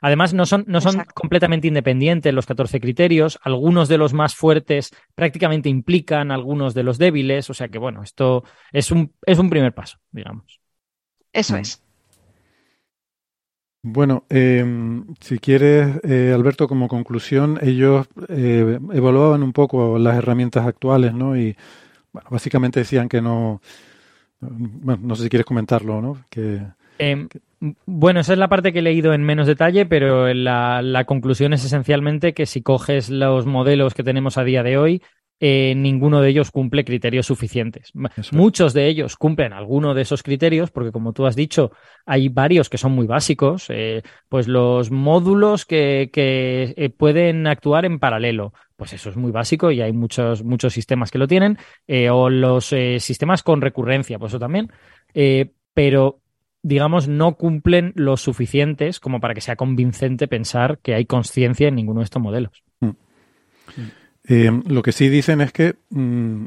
Además, 0.01 0.35
no 0.35 0.47
son, 0.47 0.65
no 0.67 0.81
son 0.81 1.05
completamente 1.15 1.69
independientes 1.69 2.33
los 2.33 2.47
14 2.47 2.81
criterios. 2.81 3.39
Algunos 3.43 3.89
de 3.89 3.99
los 3.99 4.13
más 4.13 4.35
fuertes 4.35 4.91
prácticamente 5.15 5.69
implican 5.69 6.31
algunos 6.31 6.75
de 6.75 6.83
los 6.83 6.99
débiles. 6.99 7.51
O 7.51 7.55
sea 7.55 7.69
que, 7.69 7.79
bueno, 7.79 8.03
esto 8.03 8.45
es 8.73 8.91
un, 8.91 9.13
es 9.27 9.39
un 9.39 9.51
primer 9.51 9.75
paso, 9.75 9.99
digamos. 10.11 10.61
Eso 11.33 11.57
es. 11.57 11.83
Bueno, 13.83 14.27
em, 14.29 15.07
si 15.21 15.39
quieres, 15.39 16.01
eh, 16.05 16.33
Alberto, 16.35 16.69
como 16.69 16.87
conclusión, 16.87 17.59
ellos 17.63 18.07
eh, 18.29 18.79
evaluaban 18.93 19.43
un 19.43 19.55
poco 19.55 19.99
las 19.99 20.19
herramientas 20.19 20.67
actuales, 20.67 21.15
¿no? 21.15 21.35
Y 21.37 21.57
bueno, 22.13 22.29
básicamente 22.31 22.81
decían 22.81 23.09
que 23.09 23.23
no. 23.23 23.63
Bueno, 24.41 25.03
no 25.03 25.15
sé 25.15 25.25
si 25.25 25.29
quieres 25.29 25.47
comentarlo, 25.47 26.01
¿no? 26.01 26.25
Que, 26.31 26.63
em, 26.99 27.29
bueno, 27.85 28.21
esa 28.21 28.33
es 28.33 28.39
la 28.39 28.49
parte 28.49 28.73
que 28.73 28.79
he 28.79 28.83
leído 28.83 29.13
en 29.13 29.23
menos 29.23 29.47
detalle, 29.47 29.85
pero 29.85 30.33
la, 30.33 31.05
conclusión 31.07 31.53
es 31.53 31.65
esencialmente 31.65 32.33
que 32.33 32.47
si 32.47 32.63
coges 32.63 33.11
los 33.11 33.45
modelos 33.45 33.95
que 33.95 34.03
tenemos 34.03 34.39
a 34.39 34.45
día 34.45 34.63
de 34.63 34.79
hoy, 34.79 35.03
eh, 35.43 35.75
ninguno 35.75 36.21
de 36.21 36.31
ellos 36.31 36.51
cumple 36.51 36.85
criterios 36.85 37.27
suficientes. 37.27 37.93
Muchos 38.33 38.73
de 38.75 38.89
ellos 38.89 39.17
cumplen 39.17 39.53
alguno 39.53 39.95
de 39.95 40.03
esos 40.03 40.23
criterios, 40.23 40.71
porque 40.71 40.93
como 40.93 41.13
tú 41.13 41.27
has 41.27 41.37
dicho, 41.37 41.73
hay 42.07 42.29
varios 42.29 42.69
que 42.69 42.79
son 42.79 42.93
muy 42.93 43.07
básicos, 43.07 43.67
eh, 43.69 44.03
pues 44.29 44.49
los 44.49 44.91
módulos 44.91 45.65
que, 45.65 46.11
eh, 46.15 46.91
pueden 46.91 47.47
actuar 47.47 47.85
en 47.85 47.99
paralelo, 47.99 48.53
pues 48.81 48.95
eso 48.95 49.11
es 49.11 49.17
muy 49.17 49.31
básico 49.31 49.71
y 49.71 49.83
hay 49.83 49.93
muchos, 49.93 50.43
muchos 50.43 50.73
sistemas 50.73 51.11
que 51.11 51.19
lo 51.19 51.29
tienen, 51.29 51.59
o 52.11 52.31
los 52.31 52.75
sistemas 52.99 53.43
con 53.43 53.61
recurrencia, 53.61 54.19
pues 54.19 54.33
eso 54.33 54.39
también. 54.39 54.73
pero 55.75 56.21
digamos, 56.63 57.09
no 57.09 57.35
cumplen 57.35 57.93
lo 57.97 58.17
suficientes 58.17 59.01
como 59.01 59.21
para 59.21 59.35
que 59.35 59.41
sea 59.41 59.57
convincente 59.57 60.29
pensar 60.29 60.79
que 60.79 60.95
hay 60.95 61.07
conciencia 61.07 61.69
en 61.69 61.75
ninguno 61.75 62.01
de 62.01 62.05
estos 62.05 62.23
modelos. 62.23 62.63
Mm. 62.81 62.91
Eh, 64.29 64.63
lo 64.67 64.83
que 64.83 64.93
sí 64.93 65.09
dicen 65.09 65.41
es 65.41 65.53
que, 65.53 65.77
mm, 65.91 66.45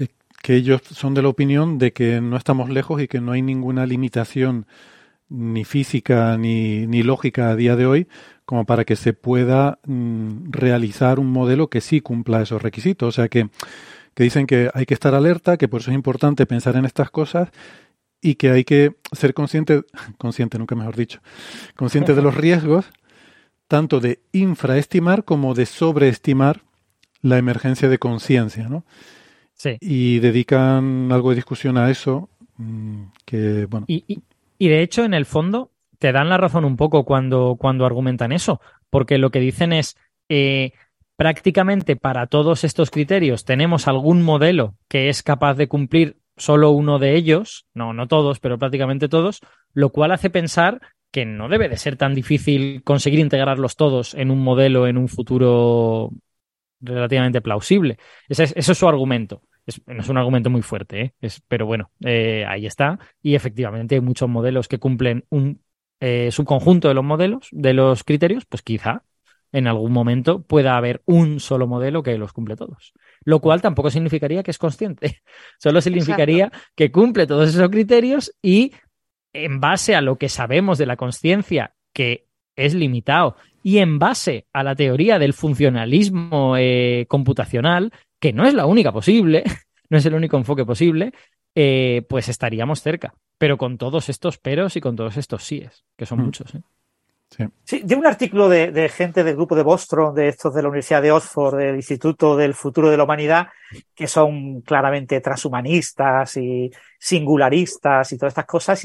eh, 0.00 0.08
que 0.42 0.54
ellos 0.54 0.82
son 0.82 1.14
de 1.14 1.22
la 1.22 1.28
opinión 1.28 1.78
de 1.78 1.92
que 1.92 2.20
no 2.20 2.36
estamos 2.36 2.70
lejos 2.70 3.00
y 3.02 3.08
que 3.08 3.20
no 3.20 3.32
hay 3.32 3.42
ninguna 3.42 3.86
limitación 3.86 4.66
ni 5.30 5.64
física 5.64 6.36
ni, 6.36 6.86
ni 6.86 7.02
lógica 7.02 7.50
a 7.50 7.56
día 7.56 7.76
de 7.76 7.86
hoy 7.86 8.08
como 8.50 8.64
para 8.64 8.84
que 8.84 8.96
se 8.96 9.12
pueda 9.12 9.78
mm, 9.86 10.50
realizar 10.50 11.20
un 11.20 11.30
modelo 11.30 11.68
que 11.68 11.80
sí 11.80 12.00
cumpla 12.00 12.42
esos 12.42 12.60
requisitos. 12.60 13.08
O 13.08 13.12
sea 13.12 13.28
que, 13.28 13.48
que 14.12 14.24
dicen 14.24 14.48
que 14.48 14.68
hay 14.74 14.86
que 14.86 14.94
estar 14.94 15.14
alerta, 15.14 15.56
que 15.56 15.68
por 15.68 15.80
eso 15.80 15.92
es 15.92 15.94
importante 15.94 16.46
pensar 16.46 16.74
en 16.74 16.84
estas 16.84 17.12
cosas 17.12 17.50
y 18.20 18.34
que 18.34 18.50
hay 18.50 18.64
que 18.64 18.96
ser 19.12 19.34
consciente, 19.34 19.84
consciente 20.18 20.58
nunca 20.58 20.74
mejor 20.74 20.96
dicho, 20.96 21.20
consciente 21.76 22.12
de 22.12 22.22
los 22.22 22.34
riesgos, 22.36 22.86
tanto 23.68 24.00
de 24.00 24.18
infraestimar 24.32 25.24
como 25.24 25.54
de 25.54 25.66
sobreestimar 25.66 26.62
la 27.22 27.38
emergencia 27.38 27.88
de 27.88 27.98
conciencia, 27.98 28.68
¿no? 28.68 28.84
Sí. 29.54 29.76
Y 29.80 30.18
dedican 30.18 31.12
algo 31.12 31.30
de 31.30 31.36
discusión 31.36 31.78
a 31.78 31.88
eso, 31.88 32.30
mm, 32.56 33.02
que 33.24 33.66
bueno. 33.66 33.86
Y, 33.88 34.22
de 34.68 34.82
hecho, 34.82 35.04
en 35.04 35.14
el 35.14 35.26
fondo, 35.26 35.72
te 35.98 36.12
dan 36.12 36.28
la 36.28 36.36
razón 36.36 36.64
un 36.64 36.76
poco 36.76 37.04
cuando, 37.04 37.56
cuando 37.58 37.86
argumentan 37.86 38.32
eso, 38.32 38.60
porque 38.88 39.18
lo 39.18 39.30
que 39.30 39.40
dicen 39.40 39.72
es, 39.72 39.96
eh, 40.28 40.72
prácticamente 41.16 41.96
para 41.96 42.26
todos 42.28 42.64
estos 42.64 42.90
criterios 42.90 43.44
tenemos 43.44 43.86
algún 43.88 44.22
modelo 44.22 44.76
que 44.88 45.10
es 45.10 45.22
capaz 45.22 45.52
de 45.52 45.68
cumplir 45.68 46.16
solo 46.38 46.70
uno 46.70 46.98
de 46.98 47.14
ellos, 47.14 47.66
no, 47.74 47.92
no 47.92 48.08
todos, 48.08 48.40
pero 48.40 48.58
prácticamente 48.58 49.06
todos, 49.06 49.40
lo 49.74 49.90
cual 49.90 50.12
hace 50.12 50.30
pensar 50.30 50.80
que 51.10 51.26
no 51.26 51.50
debe 51.50 51.68
de 51.68 51.76
ser 51.76 51.96
tan 51.96 52.14
difícil 52.14 52.82
conseguir 52.84 53.18
integrarlos 53.18 53.76
todos 53.76 54.14
en 54.14 54.30
un 54.30 54.42
modelo 54.42 54.86
en 54.86 54.96
un 54.96 55.08
futuro 55.08 56.10
relativamente 56.80 57.42
plausible. 57.42 57.98
Ese 58.26 58.44
es, 58.44 58.54
eso 58.56 58.72
es 58.72 58.78
su 58.78 58.88
argumento. 58.88 59.42
No 59.86 60.00
es 60.00 60.08
un 60.08 60.18
argumento 60.18 60.50
muy 60.50 60.62
fuerte, 60.62 61.00
¿eh? 61.00 61.14
es, 61.20 61.42
pero 61.48 61.66
bueno, 61.66 61.90
eh, 62.04 62.44
ahí 62.48 62.66
está. 62.66 62.98
Y 63.22 63.34
efectivamente 63.34 63.94
hay 63.94 64.00
muchos 64.00 64.28
modelos 64.28 64.68
que 64.68 64.78
cumplen 64.78 65.24
un 65.30 65.62
eh, 66.00 66.30
subconjunto 66.30 66.88
de 66.88 66.94
los 66.94 67.04
modelos, 67.04 67.48
de 67.52 67.74
los 67.74 68.04
criterios, 68.04 68.44
pues 68.46 68.62
quizá 68.62 69.04
en 69.52 69.66
algún 69.66 69.92
momento 69.92 70.42
pueda 70.42 70.76
haber 70.76 71.02
un 71.06 71.40
solo 71.40 71.66
modelo 71.66 72.02
que 72.02 72.16
los 72.18 72.32
cumple 72.32 72.56
todos. 72.56 72.92
Lo 73.24 73.40
cual 73.40 73.60
tampoco 73.60 73.90
significaría 73.90 74.42
que 74.42 74.50
es 74.50 74.58
consciente. 74.58 75.22
Solo 75.58 75.80
significaría 75.80 76.52
que 76.74 76.92
cumple 76.92 77.26
todos 77.26 77.48
esos 77.48 77.68
criterios 77.68 78.32
y 78.42 78.72
en 79.32 79.60
base 79.60 79.94
a 79.94 80.00
lo 80.00 80.16
que 80.16 80.28
sabemos 80.28 80.78
de 80.78 80.86
la 80.86 80.96
conciencia, 80.96 81.74
que 81.92 82.26
es 82.56 82.74
limitado, 82.74 83.36
y 83.62 83.78
en 83.78 83.98
base 83.98 84.46
a 84.52 84.62
la 84.62 84.74
teoría 84.74 85.18
del 85.18 85.34
funcionalismo 85.34 86.56
eh, 86.56 87.06
computacional, 87.08 87.92
que 88.20 88.32
no 88.32 88.46
es 88.46 88.54
la 88.54 88.66
única 88.66 88.92
posible, 88.92 89.42
no 89.88 89.98
es 89.98 90.06
el 90.06 90.14
único 90.14 90.36
enfoque 90.36 90.64
posible, 90.64 91.12
eh, 91.54 92.06
pues 92.08 92.28
estaríamos 92.28 92.82
cerca. 92.82 93.14
Pero 93.38 93.56
con 93.56 93.78
todos 93.78 94.08
estos 94.10 94.38
peros 94.38 94.76
y 94.76 94.80
con 94.80 94.96
todos 94.96 95.16
estos 95.16 95.42
síes, 95.44 95.84
que 95.96 96.06
son 96.06 96.20
mm. 96.20 96.24
muchos. 96.24 96.54
¿eh? 96.54 96.60
Sí. 97.64 97.82
de 97.84 97.94
un 97.94 98.06
artículo 98.06 98.48
de, 98.48 98.88
gente 98.88 99.22
del 99.22 99.36
grupo 99.36 99.54
de 99.54 99.62
Bostrom, 99.62 100.14
de 100.14 100.28
estos 100.28 100.52
de 100.52 100.62
la 100.62 100.68
Universidad 100.68 101.00
de 101.00 101.12
Oxford, 101.12 101.56
del 101.56 101.76
Instituto 101.76 102.36
del 102.36 102.54
Futuro 102.54 102.90
de 102.90 102.96
la 102.96 103.04
Humanidad, 103.04 103.48
que 103.94 104.08
son 104.08 104.62
claramente 104.62 105.20
transhumanistas 105.20 106.36
y 106.36 106.70
singularistas 106.98 108.12
y 108.12 108.18
todas 108.18 108.32
estas 108.32 108.46
cosas, 108.46 108.84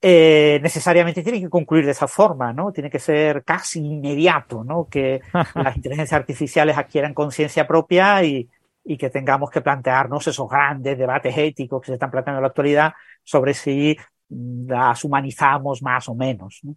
eh, 0.00 0.60
necesariamente 0.62 1.22
tienen 1.22 1.42
que 1.42 1.48
concluir 1.48 1.84
de 1.84 1.92
esa 1.92 2.08
forma, 2.08 2.52
¿no? 2.52 2.72
Tiene 2.72 2.90
que 2.90 2.98
ser 2.98 3.42
casi 3.44 3.80
inmediato, 3.80 4.62
¿no? 4.64 4.86
Que 4.90 5.20
las 5.54 5.76
inteligencias 5.76 6.18
artificiales 6.18 6.76
adquieran 6.76 7.14
conciencia 7.14 7.66
propia 7.66 8.22
y, 8.22 8.48
y 8.84 8.96
que 8.96 9.10
tengamos 9.10 9.50
que 9.50 9.62
plantearnos 9.62 10.26
esos 10.26 10.48
grandes 10.48 10.98
debates 10.98 11.36
éticos 11.36 11.80
que 11.80 11.86
se 11.86 11.94
están 11.94 12.10
planteando 12.10 12.38
en 12.38 12.42
la 12.42 12.48
actualidad 12.48 12.92
sobre 13.22 13.54
si 13.54 13.96
las 14.28 15.04
humanizamos 15.04 15.82
más 15.82 16.08
o 16.08 16.14
menos. 16.14 16.60
¿no? 16.62 16.76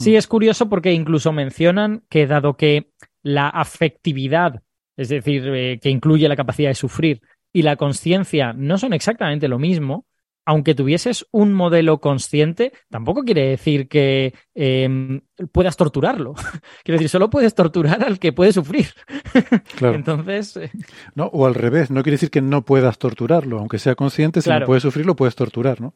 Sí, 0.00 0.16
es 0.16 0.26
curioso 0.26 0.68
porque 0.68 0.92
incluso 0.92 1.32
mencionan 1.32 2.04
que 2.08 2.26
dado 2.26 2.56
que 2.56 2.92
la 3.22 3.48
afectividad, 3.48 4.62
es 4.96 5.08
decir, 5.08 5.42
eh, 5.48 5.78
que 5.82 5.90
incluye 5.90 6.28
la 6.28 6.36
capacidad 6.36 6.70
de 6.70 6.74
sufrir, 6.74 7.20
y 7.52 7.62
la 7.62 7.76
conciencia 7.76 8.52
no 8.52 8.78
son 8.78 8.92
exactamente 8.92 9.48
lo 9.48 9.58
mismo, 9.58 10.06
aunque 10.48 10.74
tuvieses 10.74 11.26
un 11.30 11.52
modelo 11.52 12.00
consciente, 12.00 12.72
tampoco 12.88 13.22
quiere 13.22 13.50
decir 13.50 13.86
que 13.86 14.32
em, 14.54 15.20
puedas 15.52 15.76
torturarlo. 15.76 16.36
quiere 16.84 16.96
decir, 16.96 17.10
solo 17.10 17.28
puedes 17.28 17.54
torturar 17.54 18.02
al 18.02 18.18
que 18.18 18.32
puede 18.32 18.54
sufrir. 18.54 18.86
Claro. 19.76 19.94
Entonces. 19.94 20.56
Eh, 20.56 20.70
no, 21.14 21.26
o 21.26 21.46
al 21.46 21.54
revés, 21.54 21.90
no 21.90 22.02
quiere 22.02 22.14
decir 22.14 22.30
que 22.30 22.40
no 22.40 22.62
puedas 22.62 22.98
torturarlo. 22.98 23.58
Aunque 23.58 23.78
sea 23.78 23.94
consciente, 23.94 24.40
si 24.40 24.48
no 24.48 24.64
puedes 24.64 24.82
sufrirlo, 24.82 25.16
puedes 25.16 25.36
torturar, 25.36 25.82
¿no? 25.82 25.92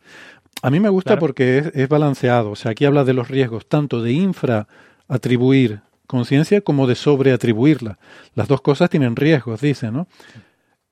A 0.61 0.69
mí 0.69 0.81
me 0.81 0.91
gusta 0.91 1.19
porque 1.19 1.71
es, 1.73 1.89
balanceado. 1.89 2.51
O 2.51 2.57
sea, 2.57 2.73
aquí 2.73 2.85
habla 2.85 3.05
de 3.05 3.15
los 3.15 3.29
riesgos 3.29 3.67
tanto 3.67 4.03
de 4.03 4.13
infra 4.13 4.69
atribuir 5.09 5.81
conciencia 6.07 6.61
como 6.61 6.87
de 6.87 6.95
sobreatribuirla. 6.95 7.99
Las 8.35 8.49
dos 8.49 8.61
cosas 8.61 8.91
tienen 8.91 9.17
riesgos, 9.17 9.63
dice, 9.63 9.91
¿no? 9.91 10.09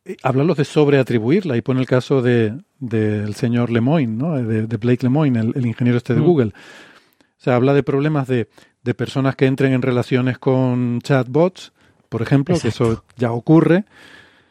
Eh, 0.04 0.16
los 0.32 0.56
de 0.56 0.64
sobreatribuirla 0.64 1.56
y 1.56 1.62
pone 1.62 1.80
el 1.80 1.86
caso 1.86 2.22
de 2.22 2.58
del 2.78 3.34
señor 3.34 3.70
Lemoyne, 3.70 4.16
¿no? 4.16 4.34
de, 4.42 4.76
Blake 4.78 5.02
Lemoyne, 5.02 5.52
el, 5.54 5.66
ingeniero 5.66 5.98
este 5.98 6.14
de 6.14 6.20
mm. 6.20 6.24
Google. 6.24 6.48
O 6.48 7.42
sea, 7.42 7.56
habla 7.56 7.74
de 7.74 7.82
problemas 7.82 8.26
de, 8.26 8.48
de, 8.82 8.94
personas 8.94 9.36
que 9.36 9.46
entren 9.46 9.72
en 9.72 9.82
relaciones 9.82 10.38
con 10.38 11.00
chatbots, 11.02 11.72
por 12.08 12.22
ejemplo, 12.22 12.58
que 12.58 12.68
eso 12.68 13.04
ya 13.16 13.32
ocurre. 13.32 13.84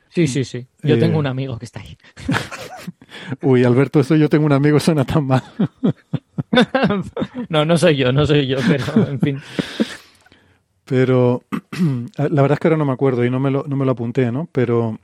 Sí, 0.09 0.27
sí, 0.27 0.43
sí. 0.43 0.67
Yo 0.81 0.97
tengo 0.97 1.15
eh, 1.15 1.19
un 1.19 1.27
amigo 1.27 1.57
que 1.59 1.65
está 1.65 1.81
ahí. 1.81 1.97
Uy, 3.41 3.63
Alberto, 3.63 3.99
eso 3.99 4.15
yo 4.15 4.29
tengo 4.29 4.45
un 4.45 4.53
amigo 4.53 4.79
suena 4.79 5.05
tan 5.05 5.25
mal. 5.25 5.43
no, 7.49 7.65
no 7.65 7.77
soy 7.77 7.95
yo, 7.95 8.11
no 8.11 8.25
soy 8.25 8.47
yo, 8.47 8.57
pero 8.67 9.07
en 9.07 9.19
fin. 9.19 9.41
Pero 10.85 11.43
la 12.17 12.41
verdad 12.41 12.53
es 12.53 12.59
que 12.59 12.67
ahora 12.67 12.77
no 12.77 12.85
me 12.85 12.93
acuerdo 12.93 13.23
y 13.25 13.29
no 13.29 13.39
me 13.39 13.51
lo, 13.51 13.65
no 13.67 13.75
me 13.75 13.85
lo 13.85 13.91
apunté, 13.91 14.31
¿no? 14.31 14.49
Pero 14.51 14.99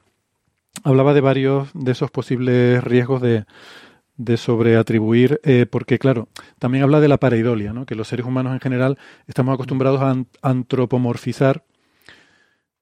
hablaba 0.84 1.14
de 1.14 1.22
varios 1.22 1.70
de 1.74 1.92
esos 1.92 2.12
posibles 2.12 2.84
riesgos 2.84 3.22
de, 3.22 3.46
sobreatribuir, 4.38 5.40
eh, 5.44 5.66
porque 5.70 6.00
claro, 6.00 6.30
también 6.60 6.84
habla 6.84 7.00
de 7.00 7.08
la 7.08 7.18
pareidolia, 7.18 7.74
¿no? 7.74 7.86
que 7.86 7.96
los 7.96 8.08
seres 8.08 8.26
humanos 8.26 8.54
en 8.54 8.60
general 8.60 8.98
estamos 9.28 9.54
acostumbrados 9.54 10.02
a 10.02 10.16
antropomorfizar 10.42 11.64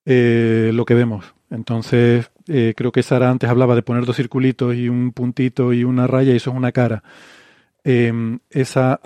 eh, 0.06 0.72
lo 0.74 0.86
que 0.86 0.94
vemos. 0.94 1.34
Entonces, 1.49 2.32
eh, 2.48 2.74
creo 2.76 2.91
que 2.91 3.03
Sara 3.03 3.30
antes 3.30 3.49
hablaba 3.49 3.76
de 3.76 3.84
poner 3.84 4.06
dos 4.06 4.18
circulitos 4.18 4.76
y 4.76 4.90
un 4.90 5.11
puntito 5.11 5.72
y 5.72 5.84
una 5.84 6.07
raya 6.07 6.34
y 6.34 6.38
eso 6.38 6.52
es 6.52 6.57
una 6.57 6.72
cara. 6.72 7.03
Em, 7.84 8.40
esa, 8.49 8.99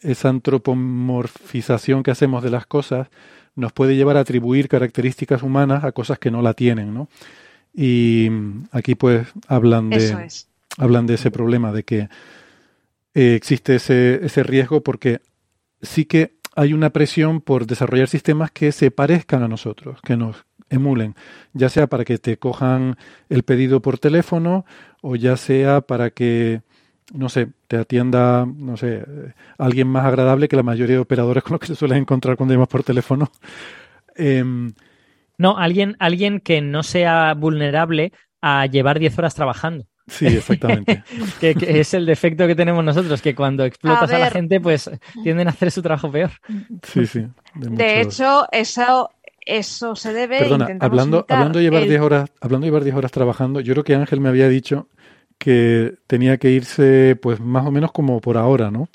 esa 0.00 0.28
antropomorfización 0.28 2.02
que 2.02 2.10
hacemos 2.10 2.42
de 2.42 2.50
las 2.50 2.66
cosas 2.66 3.08
nos 3.54 3.72
puede 3.72 3.96
llevar 3.96 4.16
a 4.16 4.20
atribuir 4.20 4.68
características 4.68 5.42
humanas 5.42 5.84
a 5.84 5.92
cosas 5.92 6.18
que 6.18 6.30
no 6.30 6.42
la 6.42 6.54
tienen, 6.54 6.94
¿no? 6.94 7.08
Y 7.74 8.28
aquí 8.72 8.94
pues 8.94 9.28
hablan 9.46 9.90
de, 9.90 10.28
hablan 10.76 11.06
de 11.06 11.14
ese 11.14 11.30
problema, 11.30 11.72
de 11.72 11.84
que 11.84 12.08
eh, 13.14 13.34
existe 13.34 13.76
ese, 13.76 14.24
ese 14.24 14.42
riesgo 14.42 14.82
porque 14.82 15.20
sí 15.82 16.04
que 16.04 16.38
hay 16.56 16.72
una 16.72 16.90
presión 16.90 17.40
por 17.40 17.66
desarrollar 17.66 18.08
sistemas 18.08 18.50
que 18.50 18.72
se 18.72 18.90
parezcan 18.90 19.42
a 19.42 19.48
nosotros, 19.48 20.00
que 20.02 20.16
nos 20.16 20.44
emulen, 20.70 21.14
ya 21.52 21.68
sea 21.68 21.86
para 21.86 22.04
que 22.04 22.18
te 22.18 22.36
cojan 22.36 22.96
el 23.28 23.42
pedido 23.42 23.80
por 23.80 23.98
teléfono 23.98 24.66
o 25.00 25.16
ya 25.16 25.36
sea 25.36 25.80
para 25.80 26.10
que, 26.10 26.62
no 27.12 27.28
sé, 27.28 27.48
te 27.68 27.76
atienda, 27.76 28.44
no 28.44 28.76
sé, 28.76 29.04
alguien 29.56 29.88
más 29.88 30.04
agradable 30.04 30.48
que 30.48 30.56
la 30.56 30.62
mayoría 30.62 30.96
de 30.96 31.00
operadores 31.00 31.42
con 31.42 31.52
los 31.52 31.60
que 31.60 31.68
se 31.68 31.76
suelen 31.76 31.98
encontrar 31.98 32.36
cuando 32.36 32.54
llamas 32.54 32.68
por 32.68 32.82
teléfono. 32.82 33.30
Em, 34.20 34.72
no, 35.38 35.56
alguien, 35.56 35.96
alguien 36.00 36.40
que 36.40 36.60
no 36.60 36.82
sea 36.82 37.34
vulnerable 37.34 38.12
a 38.42 38.66
llevar 38.66 38.98
10 38.98 39.18
horas 39.18 39.34
trabajando. 39.34 39.86
Sí, 40.08 40.26
exactamente. 40.26 41.02
que, 41.40 41.54
es 41.60 41.94
el 41.94 42.06
defecto 42.06 42.46
que 42.46 42.54
tenemos 42.54 42.84
nosotros, 42.84 43.22
que 43.22 43.34
cuando 43.34 43.64
explotas 43.64 44.10
a, 44.10 44.18
la 44.18 44.30
gente, 44.30 44.60
pues 44.60 44.90
tienden 45.22 45.46
a 45.46 45.50
hacer 45.50 45.70
su 45.70 45.82
trabajo 45.82 46.10
peor. 46.10 46.30
Sí, 46.82 47.06
sí. 47.06 47.26
De, 47.54 48.00
hecho, 48.00 48.46
eso, 48.50 49.10
eso 49.44 49.94
se 49.94 50.12
debe. 50.12 50.38
Perdona, 50.40 50.76
hablando, 50.80 51.24
hablando 51.28 51.58
de 51.58 51.64
llevar 51.64 51.86
10 51.86 52.00
horas, 52.00 52.30
hablando 52.40 52.64
de 52.64 52.68
llevar 52.68 52.84
10 52.84 52.96
horas 52.96 53.12
trabajando, 53.12 53.60
yo 53.60 53.74
creo 53.74 53.84
que 53.84 53.94
Ángel 53.94 54.20
me 54.20 54.28
había 54.28 54.48
dicho 54.48 54.88
que 55.38 55.94
tenía 56.06 56.38
que 56.38 56.50
irse, 56.50 57.16
pues 57.20 57.38
más 57.38 57.64
o 57.64 57.70
menos 57.70 57.92
como 57.92 58.20
por 58.20 58.36
ahora, 58.36 58.70
¿no? 58.70 58.88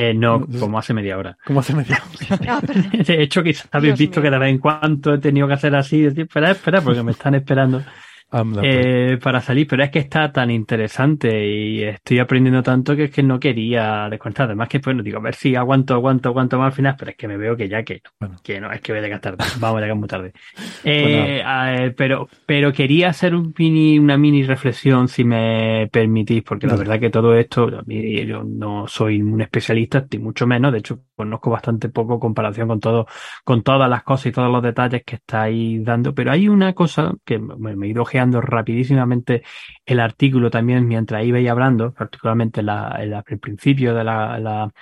Eh, 0.00 0.14
no, 0.14 0.46
como 0.60 0.78
hace 0.78 0.94
media 0.94 1.18
hora. 1.18 1.36
Como 1.44 1.58
hace 1.58 1.74
media 1.74 2.00
hora. 2.00 2.38
Ah, 2.48 2.60
de 2.92 3.22
hecho, 3.22 3.42
quizás 3.42 3.68
habéis 3.72 3.98
visto 3.98 4.22
que 4.22 4.30
de 4.30 4.38
vez 4.38 4.50
en 4.50 4.58
cuando 4.58 5.14
he 5.14 5.18
tenido 5.18 5.48
que 5.48 5.54
hacer 5.54 5.74
así, 5.74 6.02
decir, 6.02 6.22
espera, 6.22 6.52
espera, 6.52 6.80
porque 6.80 7.02
me 7.02 7.10
están 7.10 7.34
esperando. 7.34 7.82
Pues. 8.30 8.44
eh, 8.62 9.18
para 9.22 9.40
salir, 9.40 9.66
pero 9.66 9.82
es 9.82 9.90
que 9.90 10.00
está 10.00 10.30
tan 10.30 10.50
interesante 10.50 11.46
y 11.46 11.82
estoy 11.82 12.18
aprendiendo 12.18 12.62
tanto 12.62 12.94
que 12.94 13.04
es 13.04 13.10
que 13.10 13.22
no 13.22 13.40
quería 13.40 14.06
descontar. 14.10 14.46
Además 14.46 14.68
que, 14.68 14.80
bueno, 14.80 15.02
digo, 15.02 15.16
a 15.16 15.22
ver 15.22 15.34
si 15.34 15.56
aguanto, 15.56 15.94
aguanto, 15.94 16.28
aguanto 16.28 16.58
más 16.58 16.66
al 16.66 16.72
final, 16.72 16.94
pero 16.98 17.10
es 17.12 17.16
que 17.16 17.26
me 17.26 17.38
veo 17.38 17.56
que 17.56 17.68
ya 17.70 17.82
que 17.82 18.02
no, 18.20 18.36
que 18.42 18.60
no, 18.60 18.70
es 18.70 18.82
que 18.82 18.92
voy 18.92 18.98
a 18.98 19.02
llegar 19.02 19.20
tarde, 19.20 19.38
vamos 19.58 19.78
a 19.78 19.80
llegar 19.80 19.96
muy 19.96 20.08
tarde. 20.08 20.32
Eh, 20.84 21.42
pues 21.42 21.94
pero, 21.96 22.28
pero 22.46 22.72
quería 22.72 23.08
hacer 23.08 23.34
un 23.34 23.52
mini, 23.58 23.98
una 23.98 24.16
mini 24.16 24.42
reflexión, 24.44 25.08
si 25.08 25.24
me 25.24 25.88
permitís, 25.90 26.42
porque 26.42 26.66
la 26.66 26.76
verdad 26.76 27.00
que 27.00 27.10
todo 27.10 27.34
esto, 27.34 27.68
yo 27.86 28.44
no 28.44 28.86
soy 28.86 29.20
un 29.20 29.40
especialista, 29.40 30.06
ni 30.10 30.18
mucho 30.18 30.46
menos, 30.46 30.72
de 30.72 30.78
hecho, 30.78 31.00
conozco 31.16 31.50
bastante 31.50 31.88
poco 31.88 32.14
en 32.14 32.20
comparación 32.20 32.68
con 32.68 32.80
todo, 32.80 33.06
con 33.44 33.62
todas 33.62 33.90
las 33.90 34.02
cosas 34.02 34.26
y 34.26 34.32
todos 34.32 34.50
los 34.52 34.62
detalles 34.62 35.02
que 35.04 35.16
estáis 35.16 35.84
dando, 35.84 36.14
pero 36.14 36.30
hay 36.30 36.48
una 36.48 36.74
cosa 36.74 37.14
que 37.24 37.38
me, 37.38 37.74
me 37.76 37.86
he 37.86 37.90
ido 37.90 38.04
rapidísimamente 38.40 39.42
el 39.86 40.00
artículo 40.00 40.50
también 40.50 40.86
mientras 40.86 41.24
iba 41.24 41.38
hablando, 41.50 41.92
particularmente 41.92 42.60
el 42.60 43.38
principio 43.40 43.94
de 43.94 44.04
la, 44.04 44.38
la 44.38 44.72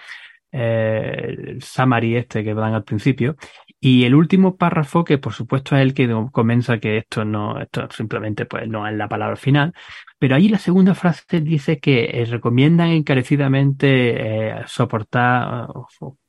eh, 0.53 1.59
summary 1.61 2.17
este 2.17 2.43
que 2.43 2.55
dan 2.55 2.75
al 2.75 2.85
principio. 2.85 3.37
Y 3.79 4.05
el 4.05 4.15
último 4.15 4.57
párrafo, 4.57 5.05
que 5.05 5.19
por 5.19 5.33
supuesto 5.35 5.77
es 5.77 5.83
el 5.83 5.95
que 5.95 6.09
comienza 6.33 6.79
que 6.79 6.99
esto 6.99 7.25
no, 7.25 7.61
esto 7.61 7.89
simplemente 7.91 8.47
pues 8.47 8.67
no 8.69 8.87
es 8.89 8.95
la 8.95 9.09
palabra 9.09 9.37
final, 9.37 9.75
pero 10.19 10.37
ahí 10.37 10.49
la 10.49 10.59
segunda 10.59 10.95
frase 10.95 11.41
dice 11.43 11.79
que 11.79 12.05
eh, 12.05 12.25
recomiendan 12.25 12.89
encarecidamente 12.89 14.51
eh, 14.51 14.65
soportar 14.67 15.69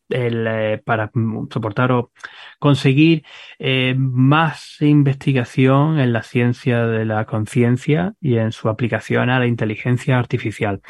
el, 0.09 0.47
eh, 0.47 0.81
para 0.83 1.11
soportar 1.51 1.91
o 1.91 2.11
conseguir 2.59 3.23
eh, 3.59 3.95
más 3.97 4.81
investigación 4.81 5.99
en 5.99 6.13
la 6.13 6.23
ciencia 6.23 6.85
de 6.85 7.05
la 7.05 7.25
conciencia 7.25 8.13
y 8.21 8.37
en 8.37 8.51
su 8.51 8.69
aplicación 8.69 9.29
a 9.29 9.39
la 9.39 9.47
inteligencia 9.47 10.17
artificial. 10.17 10.81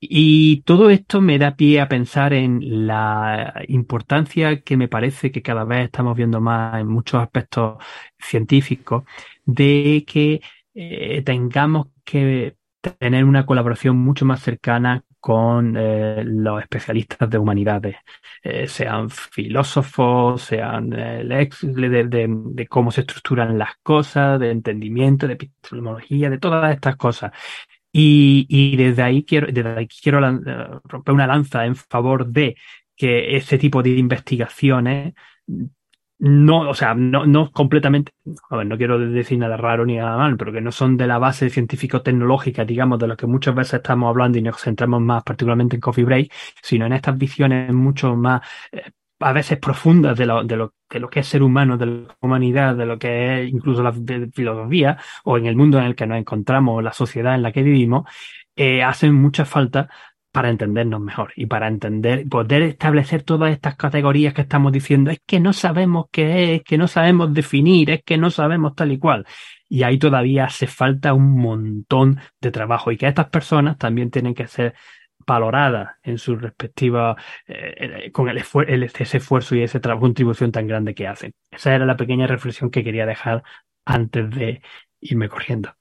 Y 0.00 0.62
todo 0.62 0.90
esto 0.90 1.20
me 1.20 1.38
da 1.38 1.56
pie 1.56 1.80
a 1.80 1.88
pensar 1.88 2.32
en 2.32 2.86
la 2.86 3.54
importancia 3.68 4.60
que 4.62 4.76
me 4.76 4.88
parece 4.88 5.30
que 5.30 5.42
cada 5.42 5.64
vez 5.64 5.84
estamos 5.86 6.16
viendo 6.16 6.40
más 6.40 6.80
en 6.80 6.88
muchos 6.88 7.22
aspectos 7.22 7.78
científicos 8.18 9.04
de 9.44 10.04
que 10.06 10.40
eh, 10.74 11.22
tengamos 11.24 11.88
que 12.04 12.56
tener 12.98 13.24
una 13.24 13.46
colaboración 13.46 13.96
mucho 13.96 14.24
más 14.24 14.40
cercana 14.42 15.04
con 15.22 15.76
eh, 15.76 16.24
los 16.24 16.60
especialistas 16.60 17.30
de 17.30 17.38
humanidades, 17.38 17.96
eh, 18.42 18.66
sean 18.66 19.08
filósofos, 19.08 20.42
sean 20.42 20.92
eh, 20.92 21.48
de, 21.62 22.28
de, 22.28 22.66
cómo 22.66 22.90
se 22.90 23.02
estructuran 23.02 23.56
las 23.56 23.76
cosas, 23.84 24.40
de 24.40 24.50
entendimiento, 24.50 25.28
de 25.28 25.34
epistemología, 25.34 26.28
de 26.28 26.38
todas 26.38 26.74
estas 26.74 26.96
cosas. 26.96 27.30
Y, 27.92 28.46
y 28.48 28.76
desde 28.76 29.02
ahí 29.02 29.24
quiero, 29.24 29.46
desde 29.52 29.78
ahí 29.78 29.86
quiero 29.86 30.20
romper 30.84 31.14
una 31.14 31.28
lanza 31.28 31.66
en 31.66 31.76
favor 31.76 32.26
de 32.26 32.56
que 32.96 33.36
ese 33.36 33.58
tipo 33.58 33.80
de 33.80 33.90
investigaciones 33.90 35.14
no, 36.24 36.70
o 36.70 36.74
sea, 36.74 36.94
no, 36.94 37.26
no 37.26 37.50
completamente, 37.50 38.12
a 38.48 38.56
ver, 38.56 38.66
no 38.68 38.76
quiero 38.78 38.96
decir 38.96 39.38
nada 39.40 39.56
raro 39.56 39.84
ni 39.84 39.96
nada 39.96 40.16
mal, 40.16 40.36
pero 40.36 40.52
que 40.52 40.60
no 40.60 40.70
son 40.70 40.96
de 40.96 41.08
la 41.08 41.18
base 41.18 41.50
científico-tecnológica, 41.50 42.64
digamos, 42.64 43.00
de 43.00 43.08
lo 43.08 43.16
que 43.16 43.26
muchas 43.26 43.56
veces 43.56 43.74
estamos 43.74 44.08
hablando 44.08 44.38
y 44.38 44.42
nos 44.42 44.60
centramos 44.60 45.00
más 45.00 45.24
particularmente 45.24 45.74
en 45.76 45.80
Coffee 45.80 46.04
Break, 46.04 46.32
sino 46.62 46.86
en 46.86 46.92
estas 46.92 47.18
visiones 47.18 47.72
mucho 47.72 48.14
más, 48.14 48.40
eh, 48.70 48.92
a 49.18 49.32
veces 49.32 49.58
profundas 49.58 50.16
de 50.16 50.26
lo, 50.26 50.44
de 50.44 50.56
lo, 50.56 50.74
de 50.88 51.00
lo 51.00 51.10
que 51.10 51.20
es 51.20 51.26
ser 51.26 51.42
humano, 51.42 51.76
de 51.76 51.86
la 51.86 52.16
humanidad, 52.20 52.76
de 52.76 52.86
lo 52.86 53.00
que 53.00 53.42
es 53.42 53.50
incluso 53.52 53.82
la 53.82 53.92
filosofía, 53.92 54.98
o 55.24 55.38
en 55.38 55.46
el 55.46 55.56
mundo 55.56 55.78
en 55.78 55.86
el 55.86 55.96
que 55.96 56.06
nos 56.06 56.18
encontramos, 56.18 56.84
la 56.84 56.92
sociedad 56.92 57.34
en 57.34 57.42
la 57.42 57.50
que 57.50 57.64
vivimos, 57.64 58.04
eh, 58.54 58.82
hacen 58.84 59.14
mucha 59.14 59.44
falta 59.44 59.88
para 60.32 60.48
entendernos 60.48 61.00
mejor 61.00 61.32
y 61.36 61.46
para 61.46 61.68
entender, 61.68 62.26
poder 62.28 62.62
establecer 62.62 63.22
todas 63.22 63.52
estas 63.52 63.76
categorías 63.76 64.32
que 64.32 64.40
estamos 64.40 64.72
diciendo, 64.72 65.10
es 65.10 65.20
que 65.26 65.38
no 65.40 65.52
sabemos 65.52 66.06
qué 66.10 66.54
es, 66.54 66.62
que 66.62 66.78
no 66.78 66.88
sabemos 66.88 67.34
definir, 67.34 67.90
es 67.90 68.02
que 68.02 68.16
no 68.16 68.30
sabemos 68.30 68.74
tal 68.74 68.92
y 68.92 68.98
cual. 68.98 69.26
Y 69.68 69.82
ahí 69.84 69.98
todavía 69.98 70.46
hace 70.46 70.66
falta 70.66 71.12
un 71.12 71.36
montón 71.38 72.18
de 72.40 72.50
trabajo 72.50 72.90
y 72.90 72.96
que 72.96 73.06
estas 73.06 73.28
personas 73.28 73.76
también 73.78 74.10
tienen 74.10 74.34
que 74.34 74.46
ser 74.46 74.74
valoradas 75.26 75.96
en 76.02 76.18
su 76.18 76.34
respectiva, 76.36 77.14
eh, 77.46 78.10
con 78.10 78.28
el, 78.28 78.38
ese 78.38 79.16
esfuerzo 79.18 79.54
y 79.54 79.62
esa 79.62 79.80
contribución 79.80 80.50
tan 80.50 80.66
grande 80.66 80.94
que 80.94 81.06
hacen. 81.06 81.32
Esa 81.50 81.74
era 81.74 81.86
la 81.86 81.96
pequeña 81.96 82.26
reflexión 82.26 82.70
que 82.70 82.82
quería 82.82 83.06
dejar 83.06 83.42
antes 83.84 84.30
de 84.30 84.62
irme 85.00 85.28
corriendo. 85.28 85.74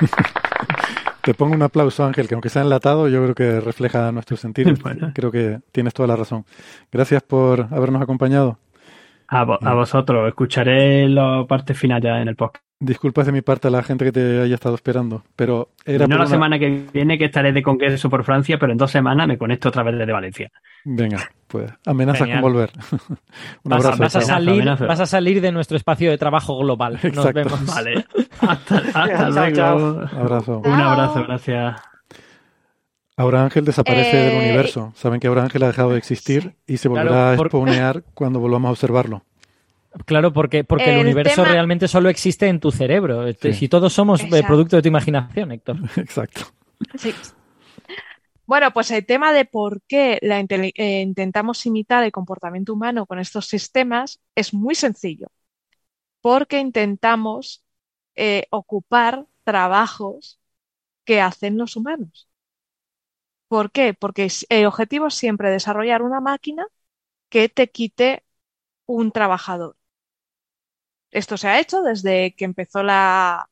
Te 1.22 1.32
pongo 1.32 1.54
un 1.54 1.62
aplauso, 1.62 2.04
Ángel, 2.04 2.28
que 2.28 2.34
aunque 2.34 2.50
sea 2.50 2.62
enlatado, 2.62 3.08
yo 3.08 3.22
creo 3.22 3.34
que 3.34 3.60
refleja 3.60 4.12
nuestro 4.12 4.36
sentido. 4.36 4.74
Creo 5.14 5.30
que 5.30 5.60
tienes 5.72 5.94
toda 5.94 6.06
la 6.06 6.16
razón. 6.16 6.44
Gracias 6.92 7.22
por 7.22 7.68
habernos 7.70 8.02
acompañado. 8.02 8.58
A, 9.28 9.40
a 9.40 9.74
vosotros. 9.74 10.28
Escucharé 10.28 11.08
la 11.08 11.46
parte 11.48 11.72
final 11.72 12.02
ya 12.02 12.20
en 12.20 12.28
el 12.28 12.36
podcast. 12.36 12.63
Disculpas 12.80 13.26
de 13.26 13.32
mi 13.32 13.40
parte 13.40 13.68
a 13.68 13.70
la 13.70 13.82
gente 13.82 14.04
que 14.04 14.12
te 14.12 14.40
haya 14.40 14.54
estado 14.56 14.74
esperando, 14.74 15.22
pero 15.36 15.70
era 15.86 16.06
No 16.06 16.18
la 16.18 16.26
semana 16.26 16.58
que 16.58 16.86
viene 16.92 17.16
que 17.16 17.26
estaré 17.26 17.52
de 17.52 17.62
congreso 17.62 18.10
por 18.10 18.24
Francia, 18.24 18.58
pero 18.58 18.72
en 18.72 18.78
dos 18.78 18.90
semanas 18.90 19.28
me 19.28 19.38
conecto 19.38 19.68
otra 19.68 19.84
vez 19.84 19.96
desde 19.96 20.12
Valencia. 20.12 20.50
Venga, 20.84 21.30
pues 21.46 21.70
amenazas 21.86 22.28
con 22.28 22.40
volver. 22.40 22.70
Un 23.62 23.70
vas, 23.70 23.84
abrazo. 23.84 24.02
Vas 24.02 24.16
a, 24.16 24.20
salir, 24.20 24.64
vas 24.64 25.00
a 25.00 25.06
salir 25.06 25.40
de 25.40 25.52
nuestro 25.52 25.76
espacio 25.76 26.10
de 26.10 26.18
trabajo 26.18 26.58
global. 26.58 26.98
Nos 27.14 27.32
vemos. 27.32 27.64
Vale. 27.74 28.04
Hasta, 28.40 29.30
luego. 29.30 29.86
Un 29.86 30.18
abrazo. 30.18 30.62
Un 30.64 30.80
abrazo, 30.80 31.24
gracias. 31.26 31.80
Ahora 33.16 33.44
Ángel 33.44 33.64
desaparece 33.64 34.16
del 34.16 34.34
eh, 34.34 34.38
universo. 34.38 34.92
Saben 34.96 35.20
que 35.20 35.28
ahora 35.28 35.44
Ángel 35.44 35.62
ha 35.62 35.68
dejado 35.68 35.90
de 35.90 35.98
existir 35.98 36.56
y 36.66 36.78
se 36.78 36.88
volverá 36.88 37.30
a 37.30 37.34
exponear 37.34 38.02
cuando 38.14 38.40
volvamos 38.40 38.68
a 38.68 38.72
observarlo. 38.72 39.22
Claro, 40.06 40.32
porque, 40.32 40.64
porque 40.64 40.92
el, 40.92 41.00
universo 41.00 41.44
realmente 41.44 41.88
solo 41.88 42.08
existe 42.08 42.48
en 42.48 42.60
tu 42.60 42.72
cerebro. 42.72 43.32
Si 43.32 43.68
todos 43.68 43.92
somos 43.92 44.22
eh, 44.22 44.42
producto 44.46 44.76
de 44.76 44.82
tu 44.82 44.88
imaginación, 44.88 45.52
Héctor. 45.52 45.76
Exacto. 45.96 46.42
Sí. 46.96 47.14
Bueno, 48.46 48.72
pues 48.72 48.90
el 48.90 49.06
tema 49.06 49.32
de 49.32 49.44
por 49.44 49.82
qué 49.82 50.18
la 50.20 50.40
eh, 50.40 51.00
intentamos 51.00 51.64
imitar 51.66 52.04
el 52.04 52.12
comportamiento 52.12 52.74
humano 52.74 53.06
con 53.06 53.18
estos 53.18 53.46
sistemas 53.46 54.20
es 54.34 54.52
muy 54.52 54.74
sencillo. 54.74 55.28
Porque 56.20 56.58
intentamos 56.58 57.64
eh, 58.16 58.46
ocupar 58.50 59.26
trabajos 59.44 60.40
que 61.04 61.20
hacen 61.20 61.58
los 61.58 61.76
humanos. 61.76 62.28
¿Por 63.48 63.70
qué? 63.70 63.94
Porque 63.94 64.28
el 64.48 64.66
objetivo 64.66 65.06
es 65.08 65.14
siempre 65.14 65.50
desarrollar 65.50 66.02
una 66.02 66.20
máquina 66.20 66.66
que 67.28 67.48
te 67.48 67.70
quite 67.70 68.24
un 68.86 69.12
trabajador. 69.12 69.76
Esto 71.14 71.36
se 71.36 71.48
ha 71.48 71.60
hecho 71.60 71.82
desde 71.82 72.34
que 72.34 72.44
empezó 72.44 72.82
la, 72.82 73.48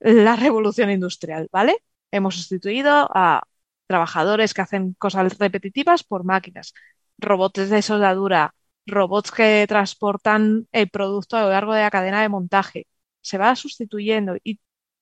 la 0.00 0.36
revolución 0.36 0.90
industrial, 0.90 1.48
¿vale? 1.52 1.82
Hemos 2.10 2.36
sustituido 2.36 3.08
a 3.14 3.42
trabajadores 3.86 4.52
que 4.54 4.62
hacen 4.62 4.94
cosas 4.94 5.38
repetitivas 5.38 6.04
por 6.04 6.24
máquinas, 6.24 6.74
robots 7.18 7.70
de 7.70 7.82
soldadura, 7.82 8.54
robots 8.86 9.30
que 9.32 9.64
transportan 9.68 10.68
el 10.72 10.90
producto 10.90 11.36
a 11.38 11.42
lo 11.42 11.50
largo 11.50 11.72
de 11.74 11.82
la 11.82 11.90
cadena 11.90 12.20
de 12.22 12.28
montaje. 12.28 12.86
Se 13.22 13.38
va 13.38 13.56
sustituyendo 13.56 14.36
y 14.44 14.60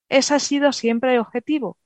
ese 0.09 0.35
ha 0.35 0.39
sido 0.39 0.73
siempre 0.73 1.15
el 1.15 1.21
objetivo. 1.21 1.79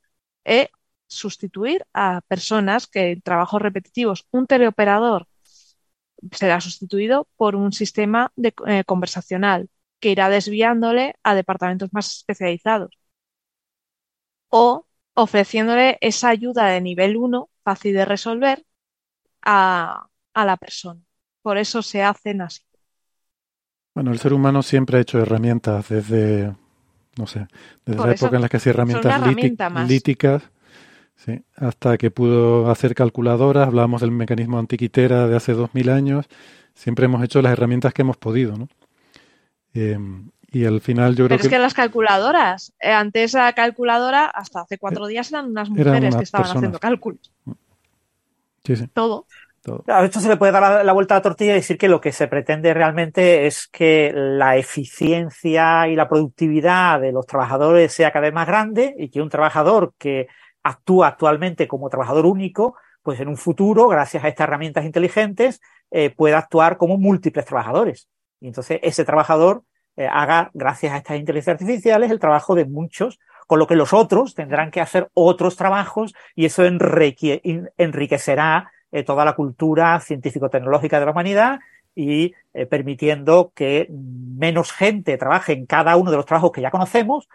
Eh, 0.45 0.69
sustituir 1.09 1.87
a 1.95 2.21
personas 2.29 2.87
que 2.87 3.13
en 3.13 3.23
trabajos 3.23 3.63
repetitivos, 3.63 4.27
un 4.33 4.47
teleoperador 4.47 5.27
será 6.33 6.61
sustituido 6.61 7.29
por 7.37 7.57
un 7.57 7.73
sistema 7.73 8.33
eh, 8.67 8.85
conversacional 8.85 9.69
que 10.01 10.11
irá 10.11 10.29
desviándole 10.31 11.15
a 11.23 11.35
departamentos 11.35 11.91
más 11.93 12.07
especializados 12.19 12.91
o 14.51 14.87
ofreciéndole 15.15 15.99
esa 16.01 16.29
ayuda 16.31 16.67
de 16.67 16.81
nivel 16.81 17.17
1 17.17 17.51
fácil 17.65 17.95
de 17.95 18.05
resolver 18.05 18.65
a, 19.43 20.09
a 20.35 20.47
la 20.47 20.57
persona. 20.59 21.01
Por 21.43 21.59
eso 21.59 21.83
se 21.83 22.03
hacen 22.03 22.43
así. 22.43 22.63
Bueno, 23.95 24.13
el 24.13 24.19
ser 24.19 24.33
humano 24.33 24.63
siempre 24.63 24.99
ha 24.99 25.01
hecho 25.01 25.19
herramientas 25.19 25.89
desde, 25.89 26.55
no 27.19 27.27
sé, 27.27 27.49
desde 27.87 28.05
la 28.05 28.13
época 28.13 28.37
en 28.37 28.43
la 28.43 28.49
que 28.49 28.59
hacía 28.59 28.71
herramientas 28.73 29.21
líticas 29.75 30.45
Sí, 31.17 31.43
hasta 31.57 31.99
que 31.99 32.11
pudo 32.11 32.71
hacer 32.71 32.95
calculadoras, 32.95 33.69
hablábamos 33.69 34.03
del 34.03 34.11
mecanismo 34.13 34.59
antiquitera 34.59 35.29
de 35.29 35.37
hace 35.37 35.53
dos 35.55 35.75
mil 35.75 35.91
años, 35.91 36.27
siempre 36.75 37.07
hemos 37.07 37.25
hecho 37.25 37.43
las 37.43 37.53
herramientas 37.53 37.95
que 37.95 38.03
hemos 38.03 38.17
podido, 38.19 38.57
¿no? 38.57 38.69
Em, 39.75 40.31
y 40.51 40.65
al 40.65 40.81
final 40.81 41.15
yo 41.15 41.27
creo 41.27 41.37
Pero 41.37 41.43
es 41.43 41.49
que 41.49 41.59
las 41.59 41.75
calculadoras, 41.75 42.73
eh, 42.81 42.91
antes 42.91 43.35
la 43.35 43.53
calculadora, 43.53 44.27
hasta 44.27 44.63
hace 44.63 44.79
cuatro 44.79 45.07
eh, 45.07 45.11
días 45.11 45.31
eran 45.31 45.47
unas 45.47 45.69
mujeres 45.69 46.17
que 46.17 46.25
estaban 46.25 46.57
haciendo 46.57 46.79
cálculos. 46.79 47.33
Sí, 48.65 48.77
sí. 48.77 48.87
Todo. 48.93 49.27
A 49.87 50.05
esto 50.05 50.21
se 50.21 50.29
le 50.29 50.37
puede 50.37 50.53
dar 50.53 50.85
la, 50.85 50.93
vuelta 50.93 51.15
a 51.15 51.19
la 51.19 51.23
tortilla 51.23 51.53
y 51.53 51.57
decir 51.57 51.79
que 51.79 51.89
lo 51.89 52.01
que 52.01 52.13
se 52.13 52.29
pretende 52.29 52.73
realmente 52.73 53.47
es 53.47 53.69
que 53.69 54.13
la 54.15 54.57
eficiencia 54.57 55.89
y 55.89 55.97
la 55.97 56.09
productividad 56.09 57.01
de 57.01 57.13
los 57.13 57.27
trabajadores 57.27 57.93
sea 57.93 58.11
cada 58.11 58.27
vez 58.27 58.35
más 58.35 58.47
grande 58.47 58.95
y 58.99 59.11
que 59.11 59.21
un 59.21 59.29
trabajador 59.29 59.93
que 59.99 60.29
actúa 60.63 61.09
actualmente 61.09 61.69
como 61.69 61.89
trabajador 61.89 62.27
único, 62.27 62.77
pues 63.03 63.21
en 63.21 63.29
un 63.29 63.37
futuro, 63.37 63.89
gracias 63.89 64.25
a 64.25 64.29
estas 64.29 64.45
herramientas 64.45 64.85
inteligentes, 64.85 65.61
eh, 65.91 66.11
pueda 66.11 66.39
actuar 66.39 66.77
como 66.77 66.97
múltiples 66.99 67.45
trabajadores. 67.45 68.09
Y 68.41 68.49
entonces 68.49 68.81
ese 68.83 69.05
trabajador 69.05 69.65
eh, 69.97 70.09
haga, 70.11 70.51
gracias 70.55 70.93
a 70.93 70.99
estas 70.99 71.19
inteligencias 71.19 71.61
artificiales, 71.61 72.11
el 72.11 72.21
trabajo 72.21 72.55
de 72.55 72.65
muchos, 72.65 73.19
con 73.47 73.59
lo 73.59 73.67
que 73.67 73.77
los 73.77 73.93
otros 73.93 74.35
tendrán 74.35 74.71
que 74.71 74.81
hacer 74.81 75.09
otros 75.15 75.57
trabajos 75.57 76.15
y 76.35 76.45
eso 76.45 76.65
enriquecerá 76.65 78.71
eh, 78.93 79.03
toda 79.03 79.25
la 79.25 79.35
cultura 79.35 79.99
científico-tecnológica 80.01 81.01
de 81.01 81.07
la 81.07 81.13
humanidad 81.13 81.59
y 81.95 82.35
permitiendo 82.71 83.51
que 83.57 83.89
menos 83.91 84.71
gente 84.71 85.19
trabaje 85.19 85.53
en 85.53 85.67
cada 85.67 85.97
uno 85.97 86.13
de 86.13 86.17
los 86.17 86.27
trabajos 86.27 86.53
que 86.53 86.61
ya 86.61 86.71
conocemos, 86.71 87.29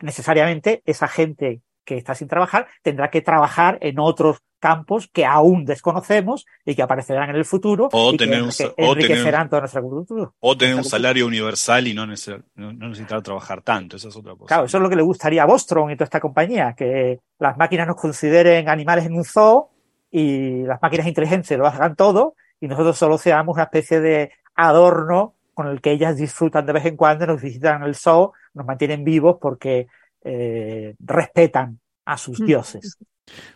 necesariamente 0.00 0.80
esa 0.86 1.08
gente 1.08 1.60
que 1.84 1.96
está 1.96 2.14
sin 2.14 2.28
trabajar 2.28 2.68
tendrá 2.82 3.10
que 3.10 3.20
trabajar 3.20 3.78
en 3.80 3.98
otros 3.98 4.42
campos 4.60 5.08
que 5.12 5.24
aún 5.24 5.64
desconocemos 5.64 6.46
y 6.64 6.74
que 6.74 6.82
aparecerán 6.82 7.30
en 7.30 7.36
el 7.36 7.44
futuro 7.44 7.88
o 7.92 8.12
y 8.12 8.16
tener 8.16 8.44
que, 8.56 8.66
un, 8.66 8.72
enriquecerán 8.76 9.48
toda 9.48 9.60
nuestra 9.62 9.80
cultura. 9.80 10.30
O 10.38 10.56
tener 10.56 10.76
un 10.76 10.84
salario 10.84 11.26
universal 11.26 11.88
y 11.88 11.94
no, 11.94 12.06
necesitar, 12.06 13.22
trabajar 13.22 13.62
tanto, 13.62 13.96
esa 13.96 14.08
es 14.08 14.16
otra 14.16 14.34
cosa. 14.34 14.46
Claro, 14.46 14.64
eso 14.66 14.76
es 14.76 14.82
lo 14.82 14.90
que 14.90 14.96
le 14.96 15.02
gustaría 15.02 15.42
a 15.42 15.46
Bostrom 15.46 15.90
y 15.90 15.96
toda 15.96 16.04
esta 16.04 16.20
compañía, 16.20 16.74
que 16.76 17.18
las 17.38 17.56
máquinas 17.56 17.88
nos 17.88 17.96
consideren 17.96 18.68
animales 18.68 19.06
en 19.06 19.14
un 19.14 19.24
zoo 19.24 19.70
y 20.10 20.62
las 20.62 20.80
máquinas 20.82 21.06
inteligentes 21.06 21.58
lo 21.58 21.66
hagan 21.66 21.96
todo 21.96 22.34
y 22.60 22.68
nosotros 22.68 22.98
solo 22.98 23.16
seamos 23.16 23.54
una 23.54 23.64
especie 23.64 24.00
de 24.00 24.32
adorno 24.54 25.34
con 25.54 25.68
el 25.68 25.80
que 25.80 25.92
ellas 25.92 26.16
disfrutan 26.16 26.66
de 26.66 26.72
vez 26.72 26.84
en 26.84 26.96
cuando, 26.96 27.26
nos 27.26 27.42
visitan 27.42 27.82
el 27.82 27.94
zoo, 27.94 28.32
nos 28.54 28.66
mantienen 28.66 29.04
vivos 29.04 29.38
porque 29.40 29.88
eh, 30.22 30.94
respetan 30.98 31.80
a 32.04 32.16
sus 32.16 32.40
mm. 32.40 32.46
dioses. 32.46 32.98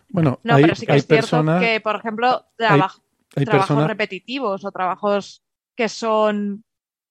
Bueno, 0.09 0.39
no, 0.43 0.55
pero 0.55 0.75
sí 0.75 0.85
que 0.85 0.95
es 0.95 1.05
cierto 1.05 1.43
que, 1.59 1.81
por 1.81 1.97
ejemplo, 1.97 2.45
trabajos 2.55 3.87
repetitivos 3.87 4.63
o 4.63 4.71
trabajos 4.71 5.43
que 5.75 5.89
son 5.89 6.63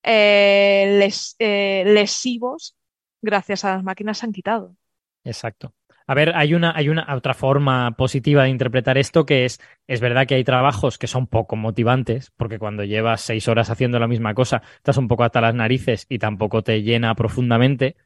eh, 0.02 1.10
eh, 1.39 1.85
lesivos, 1.86 2.76
gracias 3.20 3.64
a 3.64 3.74
las 3.74 3.85
máquinas 3.85 4.18
se 4.18 4.26
han 4.26 4.32
quitado. 4.32 4.76
Exacto. 5.24 5.74
A 6.06 6.14
ver, 6.14 6.36
hay 6.36 6.52
una, 6.52 6.76
hay 6.76 6.90
una 6.90 7.06
otra 7.14 7.32
forma 7.32 7.93
positiva 7.93 8.43
de 8.43 8.51
interpretar 8.51 8.98
esto 8.98 9.24
que 9.24 9.47
es, 9.47 9.59
es 9.86 10.01
verdad 10.01 10.26
que 10.26 10.35
hay 10.35 10.44
trabajos 10.44 10.98
que 10.98 11.06
son 11.06 11.26
poco 11.26 11.56
motivantes, 11.56 12.31
porque 12.36 12.59
cuando 12.59 12.85
llevas 12.85 13.22
seis 13.22 13.48
horas 13.48 13.70
haciendo 13.70 13.98
la 13.98 14.06
misma 14.06 14.35
cosa, 14.35 14.62
estás 14.76 14.98
un 14.98 15.09
poco 15.09 15.24
hasta 15.24 15.40
las 15.40 15.55
narices 15.55 16.05
y 16.10 16.18
tampoco 16.18 16.62
te 16.62 16.82
llena 16.82 17.14
profundamente. 17.14 17.97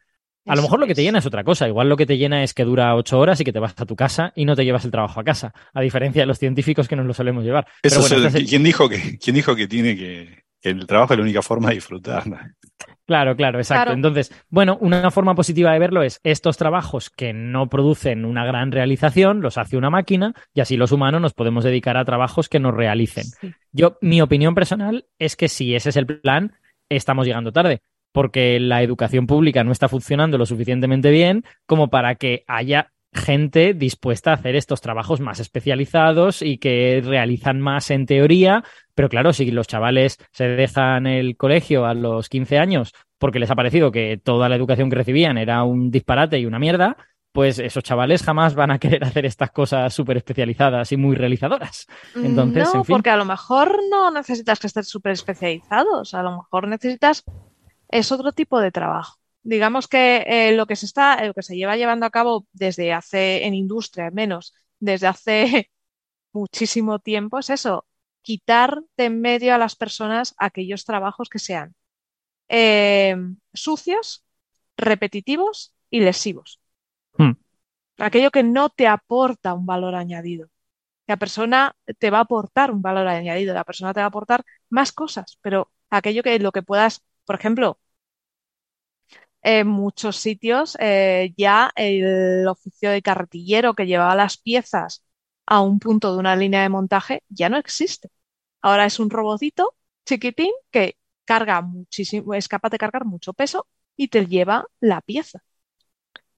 A 0.48 0.56
lo 0.56 0.62
mejor 0.62 0.80
lo 0.80 0.86
que 0.86 0.94
te 0.94 1.02
llena 1.02 1.18
es 1.18 1.26
otra 1.26 1.44
cosa. 1.44 1.68
Igual 1.68 1.88
lo 1.88 1.96
que 1.96 2.06
te 2.06 2.16
llena 2.16 2.42
es 2.42 2.54
que 2.54 2.64
dura 2.64 2.94
ocho 2.94 3.18
horas 3.18 3.40
y 3.40 3.44
que 3.44 3.52
te 3.52 3.58
vas 3.58 3.74
a 3.76 3.86
tu 3.86 3.96
casa 3.96 4.32
y 4.34 4.44
no 4.44 4.56
te 4.56 4.64
llevas 4.64 4.84
el 4.84 4.90
trabajo 4.90 5.20
a 5.20 5.24
casa, 5.24 5.52
a 5.74 5.80
diferencia 5.80 6.22
de 6.22 6.26
los 6.26 6.38
científicos 6.38 6.88
que 6.88 6.96
nos 6.96 7.06
lo 7.06 7.14
solemos 7.14 7.44
llevar. 7.44 7.66
Eso 7.82 8.02
¿quién, 8.46 8.62
dijo 8.62 8.88
que, 8.88 9.18
¿Quién 9.18 9.36
dijo 9.36 9.54
que 9.54 9.68
tiene 9.68 9.96
que, 9.96 10.44
que 10.60 10.70
el 10.70 10.86
trabajo 10.86 11.12
es 11.12 11.18
la 11.18 11.24
única 11.24 11.42
forma 11.42 11.68
de 11.68 11.76
disfrutar? 11.76 12.24
Claro, 13.06 13.36
claro, 13.36 13.58
exacto. 13.58 13.92
Entonces, 13.92 14.30
bueno, 14.50 14.76
una 14.80 15.10
forma 15.10 15.34
positiva 15.34 15.72
de 15.72 15.78
verlo 15.78 16.02
es 16.02 16.20
estos 16.24 16.58
trabajos 16.58 17.08
que 17.08 17.32
no 17.32 17.68
producen 17.68 18.26
una 18.26 18.44
gran 18.44 18.70
realización, 18.70 19.40
los 19.40 19.56
hace 19.56 19.78
una 19.78 19.88
máquina 19.88 20.34
y 20.52 20.60
así 20.60 20.76
los 20.76 20.92
humanos 20.92 21.22
nos 21.22 21.32
podemos 21.32 21.64
dedicar 21.64 21.96
a 21.96 22.04
trabajos 22.04 22.50
que 22.50 22.60
nos 22.60 22.74
realicen. 22.74 23.24
Yo, 23.72 23.96
mi 24.02 24.20
opinión 24.20 24.54
personal 24.54 25.06
es 25.18 25.36
que 25.36 25.48
si 25.48 25.74
ese 25.74 25.88
es 25.88 25.96
el 25.96 26.06
plan, 26.06 26.52
estamos 26.90 27.26
llegando 27.26 27.50
tarde 27.50 27.80
porque 28.12 28.58
la 28.60 28.82
educación 28.82 29.26
pública 29.26 29.64
no 29.64 29.72
está 29.72 29.88
funcionando 29.88 30.38
lo 30.38 30.46
suficientemente 30.46 31.10
bien 31.10 31.44
como 31.66 31.88
para 31.88 32.14
que 32.14 32.44
haya 32.46 32.92
gente 33.12 33.74
dispuesta 33.74 34.30
a 34.30 34.34
hacer 34.34 34.54
estos 34.54 34.80
trabajos 34.80 35.20
más 35.20 35.40
especializados 35.40 36.42
y 36.42 36.58
que 36.58 37.02
realizan 37.04 37.60
más 37.60 37.90
en 37.90 38.06
teoría, 38.06 38.64
pero 38.94 39.08
claro, 39.08 39.32
si 39.32 39.50
los 39.50 39.66
chavales 39.66 40.18
se 40.30 40.46
dejan 40.48 41.06
el 41.06 41.36
colegio 41.36 41.86
a 41.86 41.94
los 41.94 42.28
15 42.28 42.58
años 42.58 42.92
porque 43.18 43.38
les 43.38 43.50
ha 43.50 43.56
parecido 43.56 43.90
que 43.90 44.20
toda 44.22 44.48
la 44.48 44.56
educación 44.56 44.90
que 44.90 44.96
recibían 44.96 45.38
era 45.38 45.62
un 45.64 45.90
disparate 45.90 46.38
y 46.38 46.46
una 46.46 46.58
mierda, 46.58 46.96
pues 47.32 47.58
esos 47.58 47.84
chavales 47.84 48.22
jamás 48.22 48.54
van 48.54 48.70
a 48.70 48.78
querer 48.78 49.04
hacer 49.04 49.26
estas 49.26 49.50
cosas 49.50 49.92
súper 49.92 50.16
especializadas 50.16 50.92
y 50.92 50.96
muy 50.96 51.16
realizadoras. 51.16 51.86
Entonces, 52.14 52.68
no, 52.74 52.84
porque 52.84 53.10
a 53.10 53.16
lo 53.16 53.24
mejor 53.24 53.78
no 53.90 54.10
necesitas 54.10 54.58
que 54.60 54.66
estés 54.68 54.88
súper 54.88 55.12
especializados, 55.12 56.14
a 56.14 56.22
lo 56.22 56.36
mejor 56.36 56.68
necesitas 56.68 57.24
es 57.88 58.12
otro 58.12 58.32
tipo 58.32 58.60
de 58.60 58.70
trabajo. 58.70 59.18
Digamos 59.42 59.88
que 59.88 60.24
eh, 60.26 60.52
lo 60.56 60.66
que 60.66 60.76
se 60.76 60.86
está, 60.86 61.24
lo 61.24 61.34
que 61.34 61.42
se 61.42 61.56
lleva 61.56 61.76
llevando 61.76 62.06
a 62.06 62.10
cabo 62.10 62.46
desde 62.52 62.92
hace, 62.92 63.46
en 63.46 63.54
industria 63.54 64.06
al 64.06 64.12
menos, 64.12 64.54
desde 64.78 65.06
hace 65.06 65.70
muchísimo 66.32 66.98
tiempo, 66.98 67.38
es 67.38 67.50
eso, 67.50 67.86
quitar 68.22 68.82
de 68.96 69.06
en 69.06 69.20
medio 69.20 69.54
a 69.54 69.58
las 69.58 69.76
personas 69.76 70.34
aquellos 70.38 70.84
trabajos 70.84 71.28
que 71.28 71.38
sean 71.38 71.74
eh, 72.48 73.16
sucios, 73.52 74.24
repetitivos 74.76 75.74
y 75.90 76.00
lesivos. 76.00 76.60
Hmm. 77.16 77.32
Aquello 77.98 78.30
que 78.30 78.42
no 78.42 78.70
te 78.70 78.86
aporta 78.86 79.54
un 79.54 79.66
valor 79.66 79.94
añadido. 79.94 80.48
La 81.06 81.16
persona 81.16 81.74
te 81.98 82.10
va 82.10 82.18
a 82.18 82.22
aportar 82.22 82.70
un 82.70 82.82
valor 82.82 83.08
añadido, 83.08 83.54
la 83.54 83.64
persona 83.64 83.94
te 83.94 84.00
va 84.00 84.04
a 84.04 84.08
aportar 84.08 84.44
más 84.68 84.92
cosas, 84.92 85.38
pero 85.40 85.72
aquello 85.90 86.22
que 86.22 86.38
lo 86.38 86.52
que 86.52 86.62
puedas 86.62 87.02
por 87.28 87.36
ejemplo, 87.36 87.78
en 89.42 89.68
muchos 89.68 90.16
sitios 90.16 90.78
eh, 90.80 91.34
ya 91.36 91.70
el 91.76 92.48
oficio 92.48 92.90
de 92.90 93.02
carretillero 93.02 93.74
que 93.74 93.86
llevaba 93.86 94.14
las 94.14 94.38
piezas 94.38 95.04
a 95.44 95.60
un 95.60 95.78
punto 95.78 96.10
de 96.10 96.20
una 96.20 96.36
línea 96.36 96.62
de 96.62 96.70
montaje 96.70 97.22
ya 97.28 97.50
no 97.50 97.58
existe. 97.58 98.08
Ahora 98.62 98.86
es 98.86 98.98
un 98.98 99.10
robotito 99.10 99.74
chiquitín 100.06 100.52
que 100.70 100.96
carga 101.26 101.60
muchísimo, 101.60 102.32
es 102.32 102.48
capaz 102.48 102.70
de 102.70 102.78
cargar 102.78 103.04
mucho 103.04 103.34
peso 103.34 103.66
y 103.94 104.08
te 104.08 104.24
lleva 104.24 104.64
la 104.80 105.02
pieza. 105.02 105.42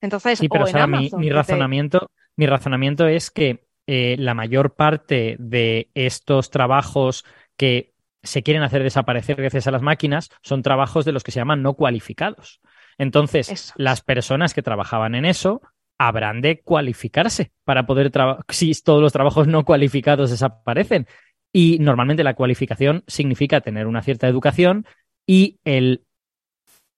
Entonces, 0.01 0.41
sí, 0.41 0.49
pero 0.49 0.65
mi, 0.65 1.31
razonamiento, 1.31 2.11
mi 2.35 2.47
razonamiento 2.47 3.07
es 3.07 3.31
que 3.31 3.65
eh, 3.87 4.17
la 4.19 4.35
mayor 4.35 4.75
parte 4.75 5.37
de 5.39 5.89
estos 5.95 6.51
trabajos 6.51 7.25
que 7.57 7.90
se 8.23 8.43
quieren 8.43 8.63
hacer 8.63 8.83
desaparecer 8.83 9.37
gracias 9.37 9.67
a 9.67 9.71
las 9.71 9.83
máquinas 9.83 10.31
son 10.43 10.63
trabajos 10.63 11.05
de 11.05 11.13
los 11.13 11.25
que 11.25 11.33
se 11.33 11.41
llaman 11.41 11.63
no 11.63 11.75
cualificados. 11.75 12.61
Entonces, 12.99 13.73
las 13.77 14.03
personas 14.03 14.53
que 14.53 14.63
trabajaban 14.63 15.15
en 15.15 15.25
eso 15.25 15.63
habrán 15.99 16.41
de 16.41 16.61
cualificarse 16.61 17.53
para 17.65 17.87
poder 17.87 18.11
trabajar 18.11 18.45
si 18.49 18.73
todos 18.83 19.03
los 19.03 19.13
trabajos 19.13 19.47
no 19.47 19.65
cualificados 19.65 20.31
desaparecen. 20.31 21.07
Y 21.53 21.79
normalmente 21.79 22.25
la 22.25 22.35
cualificación 22.35 23.05
significa 23.07 23.61
tener 23.61 23.87
una 23.87 24.03
cierta 24.03 24.29
educación 24.29 24.87
y 25.27 25.59
el 25.65 26.05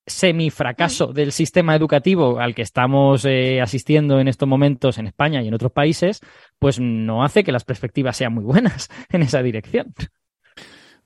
semifracaso 0.07 1.13
del 1.13 1.33
sistema 1.33 1.77
educativo 1.77 2.41
al 2.41 2.55
que 2.55 2.63
estamos 2.63 3.25
eh, 3.25 3.61
asistiendo 3.61 4.21
en 4.21 4.29
estos 4.29 4.49
momentos 4.49 4.99
en 4.99 5.07
España 5.07 5.43
y 5.43 5.49
en 5.49 5.55
otros 5.55 5.73
países, 5.73 6.21
pues 6.59 6.81
no 6.81 7.25
hace 7.25 7.45
que 7.45 7.53
las 7.53 7.65
perspectivas 7.65 8.17
sean 8.17 8.35
muy 8.35 8.45
buenas 8.45 8.89
en 9.11 9.23
esa 9.23 9.43
dirección. 9.43 9.95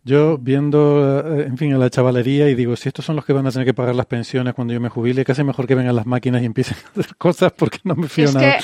Yo 0.06 0.38
viendo, 0.38 1.34
eh, 1.36 1.46
en 1.48 1.58
fin, 1.58 1.74
a 1.74 1.78
la 1.78 1.90
chavalería 1.90 2.48
y 2.48 2.54
digo, 2.54 2.76
si 2.76 2.88
estos 2.88 3.04
son 3.04 3.16
los 3.16 3.24
que 3.24 3.32
van 3.32 3.44
a 3.44 3.50
tener 3.50 3.66
que 3.66 3.74
pagar 3.74 3.96
las 3.96 4.06
pensiones 4.06 4.54
cuando 4.54 4.72
yo 4.72 4.80
me 4.80 4.88
jubile, 4.88 5.24
casi 5.24 5.42
mejor 5.42 5.66
que 5.66 5.74
vengan 5.74 5.96
las 5.96 6.06
máquinas 6.06 6.42
y 6.42 6.44
empiecen 6.44 6.76
a 6.76 7.00
hacer 7.00 7.16
cosas 7.16 7.52
porque 7.52 7.78
no 7.82 7.96
me 7.96 8.06
fío 8.06 8.30
nada. 8.30 8.58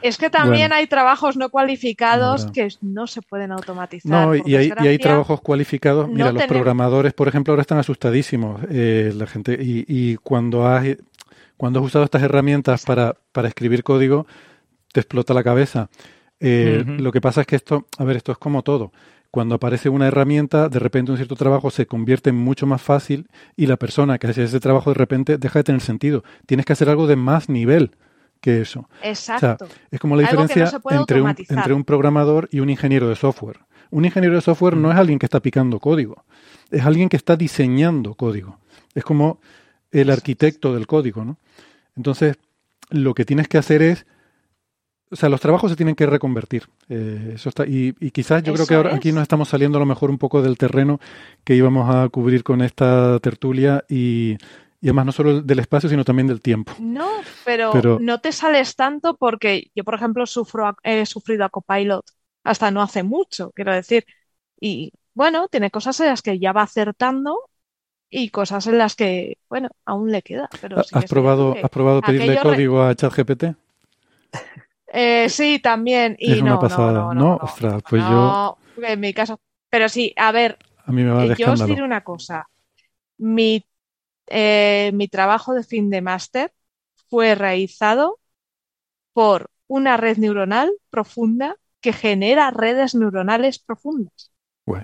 Es 0.00 0.16
que 0.16 0.30
también 0.30 0.72
hay 0.72 0.86
trabajos 0.86 1.36
no 1.36 1.50
cualificados 1.50 2.46
que 2.52 2.68
no 2.82 3.08
se 3.08 3.20
pueden 3.20 3.50
automatizar. 3.50 4.08
No, 4.08 4.36
y 4.36 4.54
hay, 4.54 4.72
y 4.80 4.86
hay, 4.86 4.98
trabajos 4.98 5.40
cualificados. 5.40 6.08
Mira, 6.08 6.30
los 6.30 6.44
programadores, 6.44 7.14
por 7.14 7.26
ejemplo, 7.26 7.52
ahora 7.52 7.62
están 7.62 7.78
asustadísimos. 7.78 8.60
Eh, 8.70 9.12
la 9.12 9.26
gente 9.26 9.58
y, 9.60 9.84
y, 9.88 10.16
cuando 10.18 10.68
has 10.68 10.86
cuando 11.56 11.80
has 11.80 11.86
usado 11.86 12.04
estas 12.04 12.22
herramientas 12.22 12.84
para, 12.84 13.16
para 13.32 13.48
escribir 13.48 13.82
código, 13.82 14.28
te 14.92 15.00
explota 15.00 15.34
la 15.34 15.42
cabeza. 15.42 15.88
Eh, 16.38 16.84
lo 16.86 17.10
que 17.10 17.20
pasa 17.20 17.40
es 17.40 17.46
que 17.48 17.56
esto, 17.56 17.86
a 17.98 18.04
ver, 18.04 18.18
esto 18.18 18.30
es 18.30 18.38
como 18.38 18.62
todo. 18.62 18.92
Cuando 19.36 19.56
aparece 19.56 19.90
una 19.90 20.06
herramienta, 20.06 20.70
de 20.70 20.78
repente 20.78 21.10
un 21.10 21.18
cierto 21.18 21.36
trabajo 21.36 21.70
se 21.70 21.84
convierte 21.84 22.30
en 22.30 22.36
mucho 22.36 22.66
más 22.66 22.80
fácil 22.80 23.28
y 23.54 23.66
la 23.66 23.76
persona 23.76 24.16
que 24.16 24.28
hace 24.28 24.44
ese 24.44 24.60
trabajo 24.60 24.88
de 24.88 24.94
repente 24.94 25.36
deja 25.36 25.58
de 25.58 25.64
tener 25.64 25.82
sentido. 25.82 26.24
Tienes 26.46 26.64
que 26.64 26.72
hacer 26.72 26.88
algo 26.88 27.06
de 27.06 27.16
más 27.16 27.50
nivel 27.50 27.90
que 28.40 28.62
eso. 28.62 28.88
Exacto. 29.02 29.68
es 29.90 30.00
como 30.00 30.16
la 30.16 30.22
diferencia 30.22 30.70
entre, 30.88 31.20
un, 31.20 31.34
entre 31.50 31.74
un 31.74 31.84
programador 31.84 32.48
y 32.50 32.60
un 32.60 32.70
ingeniero 32.70 33.10
de 33.10 33.14
software. 33.14 33.58
Un 33.90 34.06
ingeniero 34.06 34.36
de 34.36 34.40
software 34.40 34.74
no 34.74 34.90
es 34.90 34.96
alguien 34.96 35.18
que 35.18 35.26
está 35.26 35.40
picando 35.40 35.80
código, 35.80 36.24
es 36.70 36.86
alguien 36.86 37.10
que 37.10 37.18
está 37.18 37.36
diseñando 37.36 38.14
código. 38.14 38.58
Es 38.94 39.04
como 39.04 39.38
el 39.90 40.08
arquitecto 40.08 40.72
del 40.72 40.86
código, 40.86 41.26
¿no? 41.26 41.36
Entonces, 41.94 42.38
lo 42.88 43.12
que 43.12 43.26
tienes 43.26 43.48
que 43.48 43.58
hacer 43.58 43.82
es, 43.82 44.06
o 45.10 45.16
sea, 45.16 45.28
los 45.28 45.40
trabajos 45.40 45.70
se 45.70 45.76
tienen 45.76 45.94
que 45.94 46.06
reconvertir. 46.06 46.64
Eh, 46.88 47.32
eso 47.34 47.48
está, 47.48 47.64
y, 47.66 47.92
quizás 48.10 48.42
yo 48.42 48.52
creo 48.54 48.66
que 48.66 48.74
ahora 48.74 48.94
aquí 48.94 49.12
nos 49.12 49.22
estamos 49.22 49.48
saliendo 49.48 49.78
a 49.78 49.80
lo 49.80 49.86
mejor 49.86 50.10
un 50.10 50.18
poco 50.18 50.42
del 50.42 50.58
terreno 50.58 51.00
que 51.44 51.54
íbamos 51.54 51.94
a 51.94 52.08
cubrir 52.08 52.42
con 52.42 52.60
esta 52.62 53.18
tertulia 53.20 53.84
y, 53.88 54.36
y 54.80 54.88
además 54.88 55.06
no 55.06 55.12
solo 55.12 55.42
del 55.42 55.58
espacio, 55.58 55.88
sino 55.88 56.04
también 56.04 56.26
del 56.26 56.40
tiempo. 56.40 56.72
No, 56.80 57.08
pero, 57.44 57.98
no 58.00 58.20
te 58.20 58.32
sales 58.32 58.74
tanto 58.74 59.16
porque 59.16 59.70
yo, 59.74 59.84
por 59.84 59.94
ejemplo, 59.94 60.26
sufro, 60.26 60.76
he 60.82 61.06
sufrido 61.06 61.44
a 61.44 61.50
Copilot 61.50 62.04
hasta 62.42 62.70
no 62.70 62.82
hace 62.82 63.02
mucho, 63.02 63.52
quiero 63.52 63.72
decir. 63.72 64.04
Y 64.60 64.92
bueno, 65.14 65.48
tiene 65.48 65.70
cosas 65.70 65.98
en 66.00 66.06
las 66.06 66.22
que 66.22 66.38
ya 66.38 66.52
va 66.52 66.62
acertando 66.62 67.38
y 68.10 68.30
cosas 68.30 68.66
en 68.66 68.78
las 68.78 68.94
que, 68.94 69.38
bueno, 69.48 69.68
aún 69.84 70.10
le 70.10 70.22
queda. 70.22 70.48
Pero 70.60 70.78
¿Has, 70.78 71.04
probado, 71.06 71.56
¿Has 71.62 71.70
probado 71.70 72.02
pedirle 72.02 72.38
código 72.40 72.82
a 72.82 72.94
ChatGPT? 72.94 73.44
Eh, 74.98 75.28
sí, 75.28 75.58
también. 75.58 76.16
Y 76.18 76.40
no, 76.40 76.58
no, 76.58 77.14
no, 77.14 77.36
ostras, 77.36 77.82
pues 77.88 78.02
yo. 78.02 78.56
En 78.78 78.98
mi 78.98 79.12
caso. 79.12 79.38
Pero 79.68 79.88
sí, 79.90 80.14
a 80.16 80.32
ver. 80.32 80.58
A 80.84 80.92
mí 80.92 81.02
me 81.02 81.10
va 81.10 81.22
a 81.22 81.34
Yo 81.34 81.52
os 81.52 81.66
diré 81.66 81.82
una 81.82 82.02
cosa. 82.02 82.48
Mi 83.18 83.62
eh, 84.28 84.90
mi 84.94 85.08
trabajo 85.08 85.54
de 85.54 85.64
fin 85.64 85.90
de 85.90 86.00
máster 86.00 86.52
fue 87.08 87.34
realizado 87.34 88.18
por 89.12 89.50
una 89.68 89.96
red 89.96 90.18
neuronal 90.18 90.72
profunda 90.90 91.56
que 91.80 91.92
genera 91.92 92.50
redes 92.50 92.94
neuronales 92.94 93.58
profundas. 93.58 94.32
O 94.66 94.74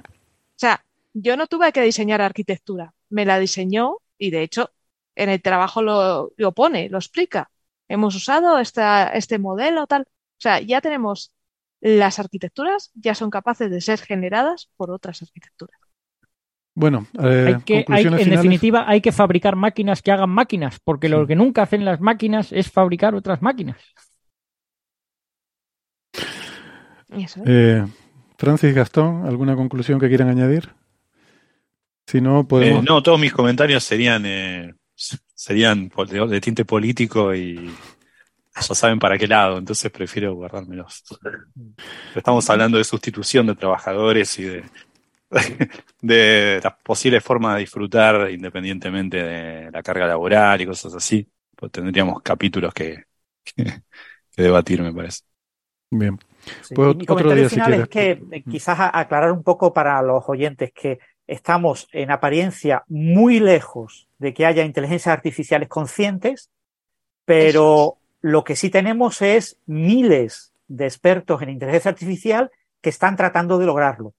sea, 0.57 0.85
yo 1.13 1.37
no 1.37 1.47
tuve 1.47 1.73
que 1.73 1.83
diseñar 1.83 2.21
arquitectura, 2.21 2.95
me 3.09 3.25
la 3.25 3.39
diseñó 3.39 3.97
y 4.19 4.31
de 4.31 4.43
hecho 4.43 4.71
en 5.17 5.29
el 5.29 5.43
trabajo 5.43 5.83
lo, 5.83 6.33
lo 6.37 6.53
pone, 6.53 6.89
lo 6.89 6.99
explica. 6.99 7.51
Hemos 7.93 8.15
usado 8.15 8.59
esta, 8.59 9.09
este 9.09 9.39
modelo 9.39 9.87
tal. 9.87 10.03
O 10.03 10.41
sea, 10.41 10.61
ya 10.61 10.81
tenemos 10.81 11.31
las 11.83 12.19
arquitecturas, 12.19 12.91
ya 12.95 13.15
son 13.15 13.29
capaces 13.29 13.71
de 13.71 13.83
ser 13.83 13.99
generadas 13.99 14.71
por 14.79 14.91
otras 14.91 15.21
arquitecturas. 15.21 15.79
Bueno, 16.75 17.07
eh, 17.23 17.55
en 17.67 18.31
definitiva, 18.31 18.89
hay 18.89 19.03
que 19.03 19.13
fabricar 19.13 19.57
máquinas 19.57 20.01
que 20.01 20.11
hagan 20.11 20.31
máquinas, 20.31 20.81
porque 20.83 21.11
lo 21.11 21.27
que 21.27 21.37
nunca 21.37 21.65
hacen 21.65 21.85
las 21.85 22.01
máquinas 22.01 22.51
es 22.51 22.71
fabricar 22.71 23.15
otras 23.15 23.43
máquinas. 23.43 23.77
Eh, 27.45 27.85
Francis 28.39 28.75
Gastón, 28.75 29.27
¿alguna 29.27 29.55
conclusión 29.55 30.01
que 30.01 30.09
quieran 30.09 30.31
añadir? 30.31 30.71
Si 32.07 32.23
no, 32.23 32.49
podemos. 32.49 32.83
Eh, 32.83 32.87
no, 32.89 33.03
todos 33.03 33.21
mis 33.21 33.35
comentarios 33.35 33.85
serían 33.85 34.25
serían 35.43 35.91
de, 36.29 36.41
tinte 36.41 36.65
político 36.65 37.35
y 37.35 37.69
ya 38.55 38.63
saben 38.63 39.01
para 39.01 39.19
qué 39.19 39.27
lado, 39.27 39.59
entonces 39.59 39.91
prefiero 39.91 40.35
guardármelos. 40.37 41.03
Estamos 42.15 42.49
hablando 42.49 42.79
de 42.79 42.85
sustitución 42.85 43.49
de 43.49 43.57
trabajadores 43.57 44.39
y 44.39 44.45
de 44.45 44.65
de 46.01 46.61
las 46.63 46.75
posibles 46.85 47.25
formas 47.25 47.55
de 47.55 47.61
disfrutar 47.63 48.31
independientemente 48.31 49.21
de 49.21 49.71
la 49.73 49.83
carga 49.83 50.07
laboral 50.07 50.61
y 50.61 50.67
cosas 50.67 50.95
así, 50.95 51.27
pues 51.57 51.73
tendríamos 51.73 52.23
capítulos 52.23 52.73
que, 52.73 53.07
que, 53.45 53.83
debatir, 54.37 54.81
me 54.81 54.95
parece. 54.95 55.23
Bien. 55.91 56.21
pues 56.73 56.97
mi 56.97 57.05
comentario 57.05 57.51
final 57.51 57.75
es 57.75 57.89
que 57.89 58.23
eh, 58.31 58.45
quizás 58.49 58.79
aclarar 58.93 59.33
un 59.33 59.43
poco 59.43 59.73
para 59.73 60.01
los 60.03 60.23
oyentes 60.29 60.71
que 60.73 61.01
estamos 61.27 61.89
en 61.93 62.11
apariencia 62.11 62.85
muy 62.89 63.41
lejos 63.41 64.09
de 64.19 64.35
que 64.35 64.47
haya 64.47 64.65
inteligencias 64.65 65.13
artificiales 65.13 65.69
conscientes, 65.69 66.51
pero 67.25 67.99
lo 68.21 68.45
que 68.45 68.57
sí 68.57 68.71
tenemos 68.71 69.23
es 69.23 69.59
miles 69.67 70.53
de 70.69 70.87
expertos 70.87 71.43
en 71.43 71.51
inteligencia 71.51 71.91
artificial 71.91 72.51
que 72.81 72.91
están 72.91 73.17
tratando 73.17 73.59
de 73.59 73.67
lograrlo. 73.67 74.15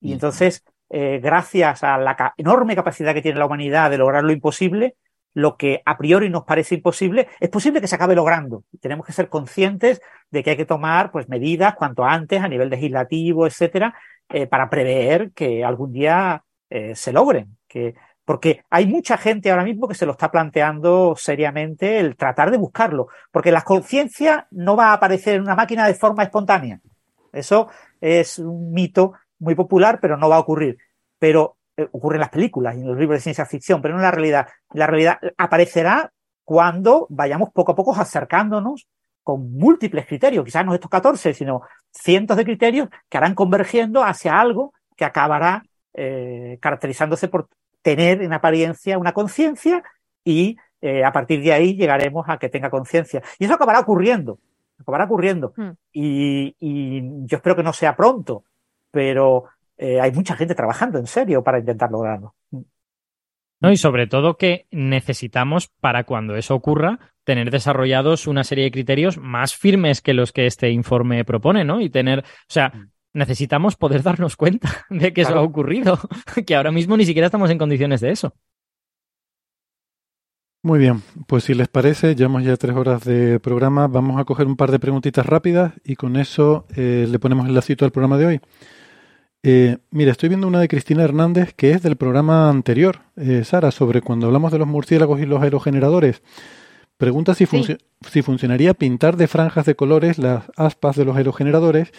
Y 0.00 0.12
entonces, 0.12 0.64
eh, 0.90 1.20
gracias 1.22 1.82
a 1.82 1.98
la 1.98 2.34
enorme 2.36 2.76
capacidad 2.76 3.14
que 3.14 3.22
tiene 3.22 3.38
la 3.38 3.46
humanidad 3.46 3.90
de 3.90 3.98
lograr 3.98 4.22
lo 4.24 4.32
imposible, 4.32 4.96
lo 5.34 5.56
que 5.56 5.82
a 5.84 5.98
priori 5.98 6.30
nos 6.30 6.44
parece 6.44 6.76
imposible, 6.76 7.28
es 7.40 7.50
posible 7.50 7.80
que 7.80 7.88
se 7.88 7.94
acabe 7.94 8.14
logrando. 8.14 8.64
Tenemos 8.80 9.04
que 9.04 9.12
ser 9.12 9.28
conscientes 9.28 10.00
de 10.30 10.42
que 10.42 10.50
hay 10.50 10.56
que 10.56 10.64
tomar 10.64 11.10
pues, 11.12 11.28
medidas 11.28 11.74
cuanto 11.74 12.04
antes 12.04 12.40
a 12.40 12.48
nivel 12.48 12.70
legislativo, 12.70 13.46
etcétera, 13.46 13.94
eh, 14.28 14.46
para 14.46 14.68
prever 14.68 15.32
que 15.32 15.64
algún 15.64 15.92
día 15.92 16.44
eh, 16.68 16.94
se 16.94 17.12
logren. 17.12 17.56
Que, 17.68 17.94
porque 18.24 18.64
hay 18.70 18.86
mucha 18.86 19.16
gente 19.16 19.50
ahora 19.50 19.64
mismo 19.64 19.86
que 19.86 19.94
se 19.94 20.04
lo 20.04 20.12
está 20.12 20.30
planteando 20.30 21.14
seriamente 21.16 22.00
el 22.00 22.16
tratar 22.16 22.50
de 22.50 22.58
buscarlo, 22.58 23.08
porque 23.30 23.52
la 23.52 23.62
conciencia 23.62 24.48
no 24.50 24.76
va 24.76 24.88
a 24.88 24.94
aparecer 24.94 25.36
en 25.36 25.42
una 25.42 25.54
máquina 25.54 25.86
de 25.86 25.94
forma 25.94 26.24
espontánea. 26.24 26.80
Eso 27.32 27.68
es 28.00 28.38
un 28.38 28.72
mito 28.72 29.12
muy 29.38 29.54
popular, 29.54 29.98
pero 30.00 30.16
no 30.16 30.28
va 30.28 30.36
a 30.36 30.40
ocurrir. 30.40 30.76
Pero 31.18 31.56
eh, 31.76 31.88
ocurre 31.92 32.16
en 32.16 32.22
las 32.22 32.30
películas 32.30 32.74
y 32.76 32.80
en 32.80 32.88
los 32.88 32.98
libros 32.98 33.18
de 33.18 33.22
ciencia 33.22 33.46
ficción, 33.46 33.80
pero 33.80 33.94
no 33.94 34.00
en 34.00 34.04
la 34.04 34.10
realidad. 34.10 34.48
La 34.72 34.86
realidad 34.86 35.18
aparecerá 35.36 36.12
cuando 36.44 37.06
vayamos 37.10 37.50
poco 37.50 37.72
a 37.72 37.76
poco 37.76 37.94
acercándonos 37.94 38.88
con 39.26 39.52
múltiples 39.54 40.06
criterios, 40.06 40.44
quizás 40.44 40.64
no 40.64 40.72
estos 40.72 40.88
14, 40.88 41.34
sino 41.34 41.62
cientos 41.90 42.36
de 42.36 42.44
criterios 42.44 42.88
que 43.08 43.18
harán 43.18 43.34
convergiendo 43.34 44.04
hacia 44.04 44.38
algo 44.38 44.72
que 44.96 45.04
acabará 45.04 45.64
eh, 45.94 46.58
caracterizándose 46.60 47.26
por 47.26 47.48
tener 47.82 48.22
en 48.22 48.32
apariencia 48.32 48.98
una 48.98 49.12
conciencia 49.12 49.82
y 50.22 50.56
eh, 50.80 51.02
a 51.02 51.10
partir 51.10 51.42
de 51.42 51.52
ahí 51.52 51.74
llegaremos 51.74 52.24
a 52.28 52.38
que 52.38 52.48
tenga 52.48 52.70
conciencia. 52.70 53.20
Y 53.40 53.46
eso 53.46 53.54
acabará 53.54 53.80
ocurriendo, 53.80 54.38
acabará 54.78 55.06
ocurriendo. 55.06 55.52
Hmm. 55.56 55.72
y, 55.92 56.54
yo 57.26 57.38
espero 57.38 57.56
que 57.56 57.64
no 57.64 57.72
sea 57.72 57.96
pronto, 57.96 58.44
pero 58.92 59.46
eh, 59.76 60.00
hay 60.00 60.12
mucha 60.12 60.36
gente 60.36 60.54
trabajando 60.54 61.00
en 61.00 61.08
serio 61.08 61.42
para 61.42 61.58
intentar 61.58 61.90
lograrlo. 61.90 62.36
No, 63.60 63.72
y 63.72 63.76
sobre 63.76 64.06
todo 64.06 64.36
que 64.36 64.68
necesitamos, 64.70 65.66
para 65.80 66.04
cuando 66.04 66.36
eso 66.36 66.54
ocurra, 66.54 67.00
tener 67.26 67.50
desarrollados 67.50 68.28
una 68.28 68.44
serie 68.44 68.64
de 68.64 68.70
criterios 68.70 69.18
más 69.18 69.54
firmes 69.54 70.00
que 70.00 70.14
los 70.14 70.32
que 70.32 70.46
este 70.46 70.70
informe 70.70 71.24
propone, 71.24 71.64
¿no? 71.64 71.80
Y 71.80 71.90
tener, 71.90 72.20
o 72.20 72.22
sea, 72.48 72.68
mm. 72.68 72.90
necesitamos 73.14 73.74
poder 73.74 74.02
darnos 74.04 74.36
cuenta 74.36 74.86
de 74.90 75.12
que 75.12 75.22
eso 75.22 75.34
ha 75.34 75.42
ocurrido, 75.42 75.98
que 76.46 76.54
ahora 76.54 76.70
mismo 76.70 76.96
ni 76.96 77.04
siquiera 77.04 77.26
estamos 77.26 77.50
en 77.50 77.58
condiciones 77.58 78.00
de 78.00 78.12
eso. 78.12 78.32
Muy 80.62 80.78
bien, 80.78 81.02
pues 81.26 81.44
si 81.44 81.54
les 81.54 81.68
parece, 81.68 82.14
llevamos 82.14 82.44
ya 82.44 82.56
tres 82.56 82.74
horas 82.74 83.04
de 83.04 83.38
programa, 83.40 83.86
vamos 83.88 84.20
a 84.20 84.24
coger 84.24 84.46
un 84.46 84.56
par 84.56 84.70
de 84.70 84.78
preguntitas 84.78 85.26
rápidas 85.26 85.74
y 85.84 85.96
con 85.96 86.16
eso 86.16 86.66
eh, 86.74 87.06
le 87.08 87.18
ponemos 87.18 87.46
el 87.46 87.54
lacito 87.54 87.84
al 87.84 87.92
programa 87.92 88.18
de 88.18 88.26
hoy. 88.26 88.40
Eh, 89.42 89.78
mira, 89.90 90.12
estoy 90.12 90.28
viendo 90.28 90.48
una 90.48 90.60
de 90.60 90.68
Cristina 90.68 91.04
Hernández 91.04 91.54
que 91.54 91.72
es 91.72 91.82
del 91.82 91.96
programa 91.96 92.48
anterior, 92.48 93.00
eh, 93.16 93.44
Sara, 93.44 93.70
sobre 93.70 94.00
cuando 94.00 94.26
hablamos 94.26 94.50
de 94.50 94.58
los 94.58 94.66
murciélagos 94.66 95.20
y 95.20 95.26
los 95.26 95.42
aerogeneradores. 95.42 96.22
Pregunta 96.98 97.34
si, 97.34 97.46
si 97.46 98.22
funcionaría 98.22 98.72
pintar 98.72 99.16
de 99.16 99.28
franjas 99.28 99.66
de 99.66 99.76
colores 99.76 100.18
las 100.18 100.44
aspas 100.56 100.96
de 100.96 101.04
los 101.04 101.16
aerogeneradores 101.16 101.92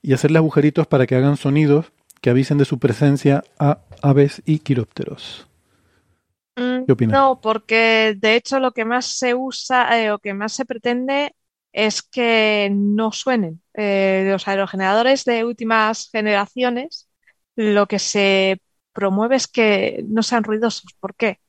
y 0.00 0.12
hacerle 0.12 0.38
agujeritos 0.38 0.86
para 0.86 1.06
que 1.06 1.16
hagan 1.16 1.36
sonidos 1.36 1.92
que 2.20 2.30
avisen 2.30 2.58
de 2.58 2.64
su 2.64 2.78
presencia 2.78 3.42
a 3.58 3.80
aves 4.00 4.42
y 4.46 4.60
quirópteros. 4.60 5.46
Mm, 6.56 6.84
¿Qué 6.86 6.92
opinas? 6.92 7.12
No, 7.12 7.40
porque 7.40 8.16
de 8.16 8.36
hecho 8.36 8.60
lo 8.60 8.72
que 8.72 8.84
más 8.84 9.06
se 9.06 9.34
usa 9.34 10.00
eh, 10.00 10.10
o 10.10 10.18
que 10.18 10.34
más 10.34 10.52
se 10.52 10.64
pretende 10.64 11.34
es 11.72 12.02
que 12.02 12.70
no 12.72 13.12
suenen. 13.12 13.60
Eh, 13.74 14.28
los 14.30 14.46
aerogeneradores 14.46 15.24
de 15.24 15.44
últimas 15.44 16.08
generaciones, 16.10 17.08
lo 17.56 17.86
que 17.86 17.98
se 17.98 18.60
promueve 18.92 19.36
es 19.36 19.48
que 19.48 20.04
no 20.08 20.22
sean 20.22 20.44
ruidosos. 20.44 20.94
¿Por 21.00 21.14
qué? 21.16 21.40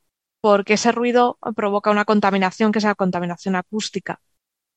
Porque 0.46 0.76
ese 0.80 0.92
ruido 1.00 1.24
provoca 1.60 1.90
una 1.96 2.06
contaminación 2.12 2.72
que 2.72 2.80
es 2.80 2.86
la 2.86 2.96
contaminación 3.04 3.56
acústica. 3.56 4.14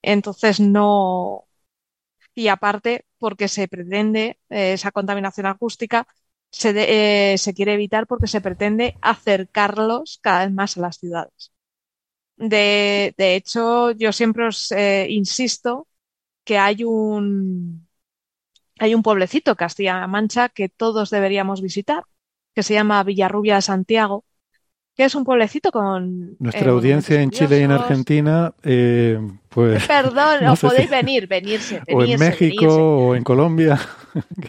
Entonces 0.02 0.60
no. 0.60 1.46
Y 2.34 2.48
aparte, 2.48 3.06
porque 3.18 3.48
se 3.48 3.68
pretende 3.68 4.24
eh, 4.50 4.74
esa 4.74 4.92
contaminación 4.92 5.46
acústica, 5.46 6.06
se, 6.50 6.70
eh, 7.34 7.38
se 7.38 7.54
quiere 7.54 7.74
evitar 7.74 8.06
porque 8.06 8.28
se 8.28 8.40
pretende 8.40 8.96
acercarlos 9.02 10.18
cada 10.22 10.46
vez 10.46 10.54
más 10.54 10.76
a 10.76 10.82
las 10.82 10.96
ciudades. 10.98 11.52
De, 12.36 13.14
de 13.18 13.36
hecho, 13.36 13.92
yo 13.92 14.12
siempre 14.12 14.46
os 14.48 14.72
eh, 14.72 15.06
insisto 15.10 15.88
que 16.44 16.58
hay 16.58 16.84
un, 16.84 17.88
hay 18.78 18.94
un 18.94 19.02
pueblecito, 19.02 19.56
Castilla-La 19.56 20.06
Mancha, 20.08 20.48
que 20.50 20.68
todos 20.68 21.10
deberíamos 21.10 21.62
visitar, 21.62 22.04
que 22.54 22.62
se 22.62 22.74
llama 22.74 23.02
Villarrubia 23.04 23.56
de 23.56 23.62
Santiago, 23.62 24.24
que 24.98 25.04
es 25.04 25.14
un 25.14 25.22
pueblecito 25.22 25.70
con... 25.70 26.36
Nuestra 26.40 26.66
eh, 26.66 26.70
audiencia 26.70 27.22
en 27.22 27.30
Chile 27.30 27.60
y 27.60 27.62
en 27.62 27.70
Argentina, 27.70 28.52
eh, 28.64 29.16
pues... 29.48 29.86
Perdón, 29.86 30.38
no, 30.42 30.56
podéis 30.56 30.90
venir, 30.90 31.28
venirse, 31.28 31.80
O 31.92 32.02
en 32.02 32.18
México 32.18 32.66
o 32.66 33.14
en 33.14 33.22
Colombia. 33.22 33.78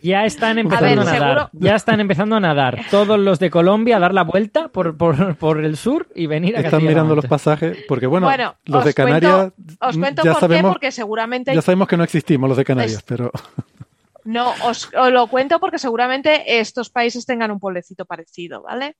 Ya 0.01 0.25
están 0.25 0.57
empezando 0.57 1.01
a, 1.01 1.05
nadar. 1.05 1.49
Ya 1.53 1.75
están 1.75 1.99
empezando 1.99 2.35
a 2.37 2.39
nadar. 2.39 2.79
Todos 2.89 3.19
los 3.19 3.37
de 3.37 3.51
Colombia 3.51 3.97
a 3.97 3.99
dar 3.99 4.15
la 4.15 4.23
vuelta 4.23 4.69
por, 4.69 4.97
por, 4.97 5.63
el 5.63 5.77
sur 5.77 6.07
y 6.15 6.25
venir 6.25 6.57
a 6.57 6.61
Están 6.61 6.83
mirando 6.83 7.13
los 7.13 7.27
pasajes, 7.27 7.77
porque 7.87 8.07
bueno, 8.07 8.27
los 8.65 8.85
de 8.85 8.93
Canarias... 8.95 9.51
os 9.79 9.97
cuento 9.97 10.23
ya 10.23 10.31
por 10.31 10.39
sabemos, 10.39 10.69
qué, 10.69 10.73
porque 10.73 10.91
seguramente... 10.91 11.53
Ya 11.53 11.61
sabemos 11.61 11.87
que 11.87 11.97
no 11.97 12.03
existimos 12.03 12.49
los 12.49 12.57
de 12.57 12.65
Canarias, 12.65 13.03
pero... 13.05 13.31
No, 14.23 14.53
os, 14.63 14.89
lo 15.11 15.27
cuento 15.27 15.59
porque 15.59 15.77
seguramente 15.77 16.59
estos 16.59 16.89
países 16.89 17.25
tengan 17.25 17.51
un 17.51 17.59
pueblecito 17.59 18.05
parecido, 18.05 18.63
¿vale? 18.63 18.95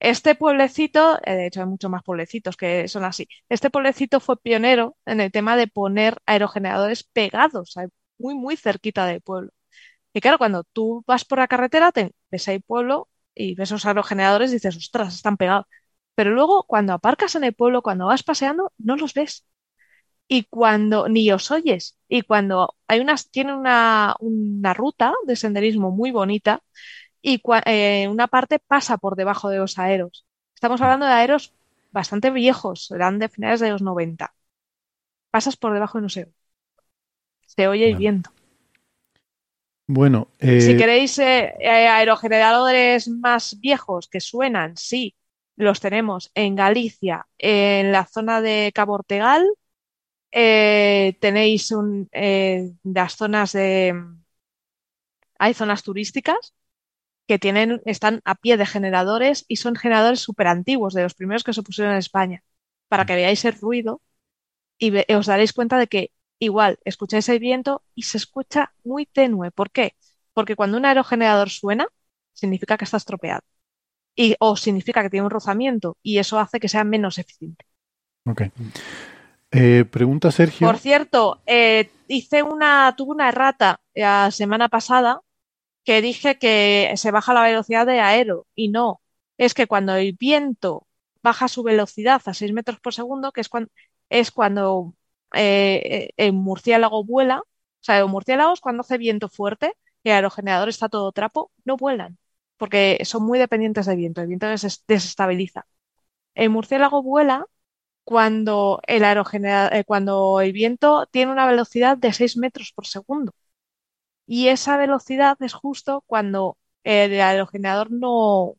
Este 0.00 0.34
pueblecito, 0.36 1.18
eh, 1.24 1.34
de 1.34 1.46
hecho 1.46 1.60
hay 1.60 1.66
muchos 1.66 1.90
más 1.90 2.02
pueblecitos 2.04 2.56
que 2.56 2.86
son 2.88 3.04
así, 3.04 3.28
este 3.48 3.68
pueblecito 3.70 4.20
fue 4.20 4.40
pionero 4.40 4.96
en 5.06 5.20
el 5.20 5.32
tema 5.32 5.56
de 5.56 5.66
poner 5.66 6.18
aerogeneradores 6.26 7.02
pegados, 7.02 7.74
muy, 8.18 8.34
muy 8.34 8.56
cerquita 8.56 9.06
del 9.06 9.20
pueblo. 9.22 9.50
Y 10.12 10.20
claro, 10.20 10.38
cuando 10.38 10.64
tú 10.64 11.04
vas 11.06 11.24
por 11.24 11.38
la 11.38 11.48
carretera, 11.48 11.92
te, 11.92 12.12
ves 12.30 12.48
ahí 12.48 12.60
pueblo 12.60 13.08
y 13.34 13.54
ves 13.54 13.70
esos 13.70 13.86
aerogeneradores 13.86 14.50
y 14.50 14.54
dices, 14.54 14.76
ostras, 14.76 15.14
están 15.14 15.36
pegados. 15.36 15.66
Pero 16.14 16.30
luego, 16.32 16.64
cuando 16.64 16.92
aparcas 16.94 17.34
en 17.36 17.44
el 17.44 17.54
pueblo, 17.54 17.82
cuando 17.82 18.06
vas 18.06 18.22
paseando, 18.24 18.72
no 18.78 18.96
los 18.96 19.14
ves. 19.14 19.46
Y 20.28 20.44
cuando, 20.44 21.08
ni 21.08 21.30
os 21.32 21.50
oyes. 21.50 21.98
Y 22.08 22.22
cuando 22.22 22.76
hay 22.88 23.00
unas, 23.00 23.30
tiene 23.30 23.54
una, 23.54 24.16
una 24.20 24.74
ruta 24.74 25.14
de 25.26 25.36
senderismo 25.36 25.90
muy 25.90 26.10
bonita 26.10 26.62
y 27.22 27.42
eh, 27.66 28.08
una 28.08 28.28
parte 28.28 28.58
pasa 28.58 28.98
por 28.98 29.16
debajo 29.16 29.48
de 29.48 29.58
los 29.58 29.78
aeros. 29.78 30.26
Estamos 30.54 30.80
hablando 30.80 31.06
de 31.06 31.12
aeros 31.12 31.54
bastante 31.90 32.30
viejos, 32.30 32.90
eran 32.90 33.18
de 33.18 33.28
finales 33.28 33.60
de 33.60 33.70
los 33.70 33.82
90. 33.82 34.34
Pasas 35.30 35.56
por 35.56 35.72
debajo 35.72 35.98
y 35.98 36.02
no 36.02 36.08
se 36.08 36.30
Se 37.46 37.68
oye 37.68 37.88
el 37.88 37.96
viento. 37.96 38.30
Bueno, 39.86 40.28
eh, 40.38 40.60
si 40.60 40.76
queréis 40.76 41.18
eh, 41.18 41.54
aerogeneradores 41.60 43.08
más 43.08 43.58
viejos 43.58 44.08
que 44.08 44.20
suenan, 44.20 44.76
sí, 44.76 45.16
los 45.56 45.80
tenemos 45.80 46.30
en 46.34 46.56
Galicia, 46.56 47.26
en 47.38 47.90
la 47.90 48.04
zona 48.04 48.40
de 48.40 48.70
Cabo 48.74 48.94
Ortegal. 48.94 49.46
tenéis 50.30 51.72
un, 51.72 52.08
las 52.84 53.16
zonas 53.16 53.52
de. 53.52 53.94
Hay 55.38 55.54
zonas 55.54 55.82
turísticas 55.82 56.52
que 57.28 57.38
tienen, 57.38 57.82
están 57.84 58.22
a 58.24 58.34
pie 58.34 58.56
de 58.56 58.64
generadores 58.64 59.44
y 59.48 59.56
son 59.56 59.76
generadores 59.76 60.20
súper 60.20 60.46
antiguos, 60.46 60.94
de 60.94 61.02
los 61.02 61.14
primeros 61.14 61.44
que 61.44 61.52
se 61.52 61.62
pusieron 61.62 61.92
en 61.92 61.98
España, 61.98 62.42
para 62.88 63.04
que 63.04 63.14
veáis 63.14 63.44
el 63.44 63.52
ruido 63.52 64.00
y 64.78 64.90
os 65.12 65.26
daréis 65.26 65.52
cuenta 65.52 65.78
de 65.78 65.88
que 65.88 66.10
igual 66.38 66.78
escucháis 66.86 67.28
el 67.28 67.38
viento 67.38 67.82
y 67.94 68.04
se 68.04 68.16
escucha 68.16 68.72
muy 68.82 69.04
tenue. 69.04 69.50
¿Por 69.50 69.70
qué? 69.70 69.94
Porque 70.32 70.56
cuando 70.56 70.78
un 70.78 70.86
aerogenerador 70.86 71.50
suena, 71.50 71.86
significa 72.32 72.78
que 72.78 72.84
está 72.84 72.96
estropeado. 72.96 73.42
Y, 74.16 74.34
o 74.40 74.56
significa 74.56 75.02
que 75.02 75.10
tiene 75.10 75.24
un 75.24 75.30
rozamiento 75.30 75.98
y 76.02 76.18
eso 76.18 76.38
hace 76.38 76.58
que 76.58 76.68
sea 76.68 76.82
menos 76.82 77.18
eficiente. 77.18 77.66
Ok. 78.24 78.42
Eh, 79.50 79.84
pregunta 79.84 80.30
Sergio. 80.30 80.66
Por 80.66 80.78
cierto, 80.78 81.42
eh, 81.44 81.90
hice 82.08 82.42
una, 82.42 82.94
tuve 82.96 83.12
una 83.12 83.28
errata 83.28 83.80
la 83.94 84.30
semana 84.30 84.68
pasada 84.68 85.20
que 85.84 86.02
dije 86.02 86.38
que 86.38 86.92
se 86.96 87.10
baja 87.10 87.34
la 87.34 87.42
velocidad 87.42 87.86
de 87.86 88.00
aero 88.00 88.46
y 88.54 88.68
no, 88.68 89.00
es 89.38 89.54
que 89.54 89.66
cuando 89.66 89.94
el 89.96 90.12
viento 90.14 90.86
baja 91.22 91.48
su 91.48 91.62
velocidad 91.62 92.22
a 92.26 92.34
6 92.34 92.52
metros 92.52 92.80
por 92.80 92.94
segundo, 92.94 93.32
que 93.32 93.40
es 93.40 93.48
cuando, 93.48 93.70
es 94.10 94.30
cuando 94.30 94.94
eh, 95.34 96.10
el 96.16 96.32
murciélago 96.32 97.04
vuela, 97.04 97.40
o 97.40 97.44
sea, 97.80 98.00
los 98.00 98.10
murciélagos 98.10 98.60
cuando 98.60 98.82
hace 98.82 98.98
viento 98.98 99.28
fuerte 99.28 99.74
y 100.02 100.10
el 100.10 100.16
aerogenerador 100.16 100.68
está 100.68 100.88
todo 100.88 101.12
trapo, 101.12 101.52
no 101.64 101.76
vuelan, 101.76 102.18
porque 102.56 103.00
son 103.04 103.24
muy 103.24 103.38
dependientes 103.38 103.86
del 103.86 103.96
viento, 103.98 104.20
el 104.20 104.28
viento 104.28 104.48
les 104.48 104.84
desestabiliza. 104.86 105.66
El 106.34 106.50
murciélago 106.50 107.02
vuela 107.02 107.46
cuando 108.04 108.80
el, 108.86 109.04
aerogenerador, 109.04 109.74
eh, 109.74 109.84
cuando 109.84 110.40
el 110.40 110.52
viento 110.52 111.06
tiene 111.10 111.32
una 111.32 111.46
velocidad 111.46 111.98
de 111.98 112.12
6 112.12 112.36
metros 112.38 112.72
por 112.74 112.86
segundo. 112.86 113.34
Y 114.28 114.48
esa 114.48 114.76
velocidad 114.76 115.38
es 115.40 115.54
justo 115.54 116.04
cuando 116.06 116.58
el 116.84 117.18
aerogenerador 117.18 117.90
no, 117.90 118.56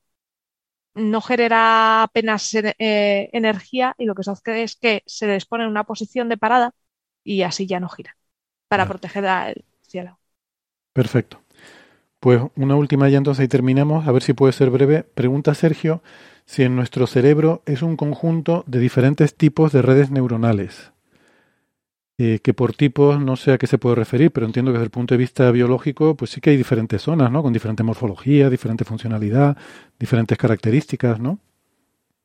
no 0.95 1.21
genera 1.21 2.01
apenas 2.01 2.55
eh, 2.55 3.29
energía 3.33 3.93
y 3.99 4.05
lo 4.05 4.15
que 4.15 4.23
se 4.23 4.31
hace 4.31 4.63
es 4.63 4.75
que 4.75 5.03
se 5.05 5.27
les 5.27 5.45
pone 5.45 5.65
en 5.65 5.69
una 5.69 5.83
posición 5.83 6.27
de 6.27 6.37
parada 6.37 6.73
y 7.23 7.43
así 7.43 7.67
ya 7.67 7.79
no 7.79 7.87
gira 7.87 8.17
para 8.67 8.87
proteger 8.87 9.27
al 9.27 9.63
cielo. 9.83 10.19
Perfecto. 10.91 11.43
Pues 12.19 12.41
una 12.55 12.75
última 12.75 13.07
ya 13.07 13.19
entonces 13.19 13.43
ahí 13.43 13.47
terminamos, 13.47 14.07
a 14.07 14.11
ver 14.11 14.23
si 14.23 14.33
puede 14.33 14.53
ser 14.53 14.71
breve. 14.71 15.03
Pregunta 15.03 15.53
Sergio 15.53 16.01
si 16.45 16.63
en 16.63 16.75
nuestro 16.75 17.05
cerebro 17.05 17.61
es 17.67 17.83
un 17.83 17.95
conjunto 17.95 18.63
de 18.65 18.79
diferentes 18.79 19.35
tipos 19.35 19.71
de 19.71 19.83
redes 19.83 20.09
neuronales. 20.09 20.93
Eh, 22.21 22.39
que 22.43 22.53
por 22.53 22.73
tipos 22.73 23.17
no 23.21 23.37
sé 23.37 23.53
a 23.53 23.57
qué 23.57 23.65
se 23.65 23.77
puede 23.77 23.95
referir, 23.95 24.31
pero 24.31 24.45
entiendo 24.45 24.71
que 24.71 24.77
desde 24.77 24.83
el 24.83 24.91
punto 24.91 25.13
de 25.13 25.17
vista 25.19 25.49
biológico, 25.51 26.15
pues 26.15 26.31
sí 26.31 26.41
que 26.41 26.49
hay 26.49 26.57
diferentes 26.57 27.01
zonas, 27.01 27.31
¿no? 27.31 27.41
Con 27.41 27.53
diferente 27.53 27.81
morfología, 27.81 28.49
diferente 28.49 28.83
funcionalidad, 28.83 29.55
diferentes 29.97 30.37
características, 30.37 31.17
¿no? 31.17 31.39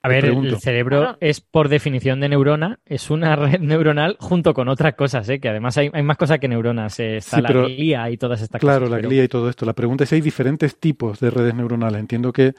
A 0.02 0.08
ver, 0.08 0.24
el 0.24 0.58
cerebro 0.58 1.16
es 1.20 1.40
por 1.40 1.68
definición 1.68 2.18
de 2.18 2.28
neurona, 2.28 2.80
es 2.84 3.08
una 3.08 3.36
red 3.36 3.60
neuronal 3.60 4.16
junto 4.18 4.52
con 4.52 4.66
otras 4.66 4.96
cosas, 4.96 5.28
¿eh? 5.28 5.38
que 5.38 5.48
además 5.48 5.78
hay, 5.78 5.90
más 6.02 6.16
cosas 6.16 6.40
que 6.40 6.48
neuronas, 6.48 6.98
eh, 6.98 7.18
está 7.18 7.40
la 7.40 7.52
glía 7.52 8.10
y 8.10 8.16
todas 8.16 8.42
estas 8.42 8.60
cosas. 8.60 8.78
Claro, 8.78 8.90
la 8.90 8.98
glía 8.98 9.22
y 9.22 9.28
todo 9.28 9.48
esto. 9.48 9.64
La 9.64 9.74
pregunta 9.74 10.02
es 10.02 10.10
si 10.10 10.16
hay 10.16 10.22
diferentes 10.22 10.76
tipos 10.76 11.20
de 11.20 11.30
redes 11.30 11.54
neuronales. 11.54 12.00
Entiendo 12.00 12.32
que, 12.32 12.54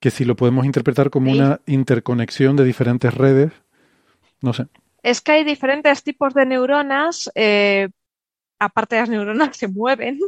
que 0.00 0.10
si 0.10 0.24
lo 0.24 0.36
podemos 0.36 0.64
interpretar 0.64 1.10
como 1.10 1.32
una 1.32 1.60
interconexión 1.66 2.56
de 2.56 2.64
diferentes 2.64 3.12
redes, 3.12 3.52
no 4.40 4.54
sé 4.54 4.68
es 5.02 5.20
que 5.20 5.32
hay 5.32 5.44
diferentes 5.44 6.02
tipos 6.02 6.34
de 6.34 6.46
neuronas, 6.46 7.30
eh, 7.34 7.88
aparte 8.58 8.96
de 8.96 9.02
las 9.02 9.10
neuronas 9.10 9.56
se 9.56 9.68
mueven 9.68 10.20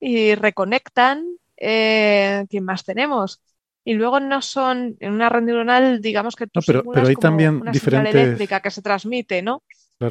y 0.00 0.34
reconectan. 0.34 1.24
Eh, 1.56 2.44
¿Quién 2.50 2.64
más 2.64 2.84
tenemos? 2.84 3.40
Y 3.84 3.94
luego 3.94 4.20
no 4.20 4.42
son 4.42 4.96
en 5.00 5.12
una 5.12 5.28
red 5.28 5.42
neuronal, 5.42 6.00
digamos 6.00 6.34
que 6.34 6.46
tú 6.46 6.60
no, 6.60 6.62
pero, 6.66 6.84
pero 6.92 7.06
hay 7.06 7.14
también 7.14 7.60
una 7.60 7.70
diferentes... 7.70 8.14
eléctrica 8.14 8.60
que 8.60 8.70
se 8.70 8.82
transmite, 8.82 9.42
¿no? 9.42 9.62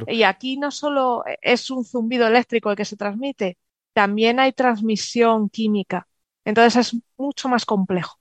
Y 0.07 0.23
aquí 0.23 0.57
no 0.57 0.71
solo 0.71 1.23
es 1.41 1.69
un 1.69 1.85
zumbido 1.85 2.25
eléctrico 2.25 2.71
el 2.71 2.77
que 2.77 2.85
se 2.85 2.97
transmite, 2.97 3.57
también 3.93 4.39
hay 4.39 4.53
transmisión 4.53 5.49
química. 5.49 6.07
Entonces 6.43 6.87
es 6.87 7.01
mucho 7.17 7.49
más 7.49 7.65
complejo. 7.65 8.17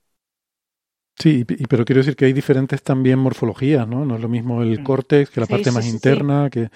Sí, 1.16 1.44
pero 1.44 1.84
quiero 1.84 2.00
decir 2.00 2.16
que 2.16 2.24
hay 2.24 2.32
diferentes 2.32 2.82
también 2.82 3.18
morfologías, 3.18 3.86
¿no? 3.86 4.04
No 4.04 4.16
es 4.16 4.20
lo 4.20 4.28
mismo 4.28 4.62
el 4.62 4.80
mm. 4.80 4.84
córtex 4.84 5.30
que 5.30 5.40
la 5.40 5.46
parte 5.46 5.70
más 5.70 5.86
interna, 5.86 6.50
que 6.50 6.68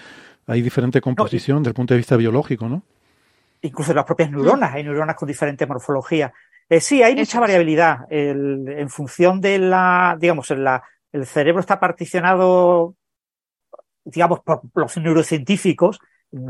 hay 0.47 0.63
diferente 0.63 1.01
composición 1.01 1.59
desde 1.59 1.71
el 1.71 1.75
punto 1.75 1.95
de 1.95 1.99
vista 1.99 2.17
biológico, 2.17 2.69
¿no? 2.69 2.83
Incluso 3.63 3.93
las 3.93 4.05
propias 4.05 4.31
neuronas, 4.31 4.73
hay 4.73 4.85
neuronas 4.85 5.17
con 5.17 5.27
diferente 5.27 5.67
morfología. 5.67 6.33
Eh, 6.69 6.81
sí, 6.81 7.03
hay 7.03 7.17
mucha 7.17 7.41
variabilidad. 7.41 8.07
en 8.11 8.89
función 8.89 9.41
de 9.41 9.59
la, 9.59 10.17
digamos, 10.21 10.51
la, 10.51 10.83
el 11.13 11.27
cerebro 11.27 11.61
está 11.61 11.81
particionado, 11.81 12.95
digamos, 14.05 14.41
por 14.41 14.63
los 14.75 14.97
neurocientíficos 14.99 15.99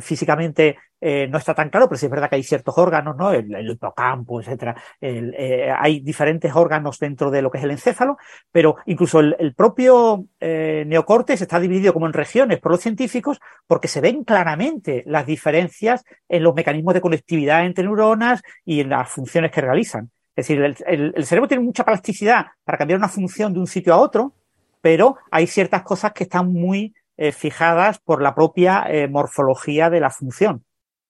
físicamente 0.00 0.76
eh, 1.00 1.28
no 1.28 1.38
está 1.38 1.54
tan 1.54 1.70
claro, 1.70 1.88
pero 1.88 1.98
sí 1.98 2.06
es 2.06 2.10
verdad 2.10 2.28
que 2.28 2.36
hay 2.36 2.42
ciertos 2.42 2.76
órganos, 2.76 3.16
¿no? 3.16 3.30
El, 3.32 3.70
hipocampo, 3.70 4.40
etcétera. 4.40 4.74
Eh, 5.00 5.72
hay 5.76 6.00
diferentes 6.00 6.54
órganos 6.54 6.98
dentro 6.98 7.30
de 7.30 7.42
lo 7.42 7.50
que 7.50 7.58
es 7.58 7.64
el 7.64 7.70
encéfalo, 7.70 8.16
pero 8.50 8.76
incluso 8.86 9.20
el, 9.20 9.54
propio 9.54 10.26
eh, 10.40 10.84
neocortes 10.86 11.40
está 11.40 11.60
dividido 11.60 11.92
como 11.92 12.06
en 12.06 12.12
regiones 12.12 12.58
por 12.58 12.72
los 12.72 12.80
científicos 12.80 13.40
porque 13.66 13.88
se 13.88 14.00
ven 14.00 14.24
claramente 14.24 15.04
las 15.06 15.26
diferencias 15.26 16.04
en 16.28 16.42
los 16.42 16.54
mecanismos 16.54 16.94
de 16.94 17.00
conectividad 17.00 17.64
entre 17.64 17.84
neuronas 17.84 18.42
y 18.64 18.80
en 18.80 18.90
las 18.90 19.08
funciones 19.08 19.52
que 19.52 19.60
realizan. 19.60 20.10
Es 20.34 20.46
decir, 20.46 20.62
el 20.86 21.26
cerebro 21.26 21.48
tiene 21.48 21.64
mucha 21.64 21.84
plasticidad 21.84 22.46
para 22.64 22.78
cambiar 22.78 22.98
una 22.98 23.08
función 23.08 23.52
de 23.52 23.58
un 23.58 23.66
sitio 23.66 23.92
a 23.92 23.98
otro, 23.98 24.34
pero 24.80 25.16
hay 25.30 25.46
ciertas 25.46 25.82
cosas 25.82 26.12
que 26.12 26.24
están 26.24 26.52
muy 26.52 26.94
eh, 27.20 27.32
fijadas 27.32 27.98
por 27.98 28.22
la 28.22 28.32
propia 28.32 28.84
eh, 28.88 29.08
morfología 29.08 29.90
de 29.90 29.98
la 29.98 30.08
función. 30.08 30.64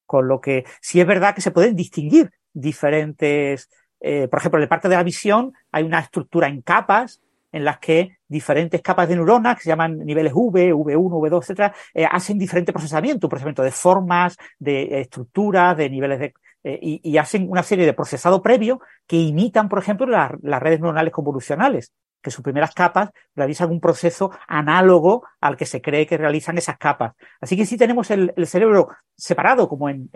Con 0.07 0.27
lo 0.27 0.41
que 0.41 0.65
sí 0.81 0.99
es 0.99 1.05
verdad 1.05 1.35
que 1.35 1.41
se 1.41 1.51
pueden 1.51 1.75
distinguir 1.75 2.31
diferentes, 2.51 3.69
eh, 3.99 4.27
por 4.27 4.39
ejemplo, 4.39 4.57
en 4.57 4.63
la 4.63 4.69
parte 4.69 4.89
de 4.89 4.95
la 4.95 5.03
visión 5.03 5.53
hay 5.71 5.83
una 5.83 5.99
estructura 5.99 6.47
en 6.47 6.63
capas 6.63 7.21
en 7.51 7.63
las 7.63 7.77
que 7.77 8.17
diferentes 8.27 8.81
capas 8.81 9.07
de 9.07 9.17
neuronas, 9.17 9.57
que 9.57 9.63
se 9.63 9.69
llaman 9.69 9.99
niveles 9.99 10.33
V, 10.33 10.73
V1, 10.73 10.95
V2, 10.95 11.41
etcétera, 11.41 11.75
hacen 12.11 12.39
diferente 12.39 12.73
procesamiento, 12.73 13.29
procesamiento 13.29 13.61
de 13.61 13.71
formas, 13.71 14.35
de 14.57 15.01
estructuras, 15.01 15.77
de 15.77 15.91
niveles 15.91 16.19
de, 16.19 16.33
y, 16.63 17.17
hacen 17.17 17.49
una 17.49 17.63
serie 17.63 17.85
de 17.85 17.93
procesado 17.93 18.41
previo 18.41 18.81
que 19.07 19.15
imitan, 19.15 19.69
por 19.69 19.79
ejemplo, 19.79 20.07
las 20.07 20.61
redes 20.61 20.79
neuronales 20.79 21.13
convolucionales 21.13 21.91
que 22.21 22.31
sus 22.31 22.43
primeras 22.43 22.73
capas 22.73 23.11
realizan 23.35 23.69
un 23.71 23.79
proceso 23.79 24.31
análogo 24.47 25.23
al 25.39 25.57
que 25.57 25.65
se 25.65 25.81
cree 25.81 26.05
que 26.05 26.17
realizan 26.17 26.57
esas 26.57 26.77
capas. 26.77 27.15
Así 27.39 27.55
que 27.55 27.65
sí 27.65 27.77
tenemos 27.77 28.11
el, 28.11 28.33
cerebro 28.45 28.89
separado 29.15 29.69
como 29.69 29.89
en, 29.89 30.09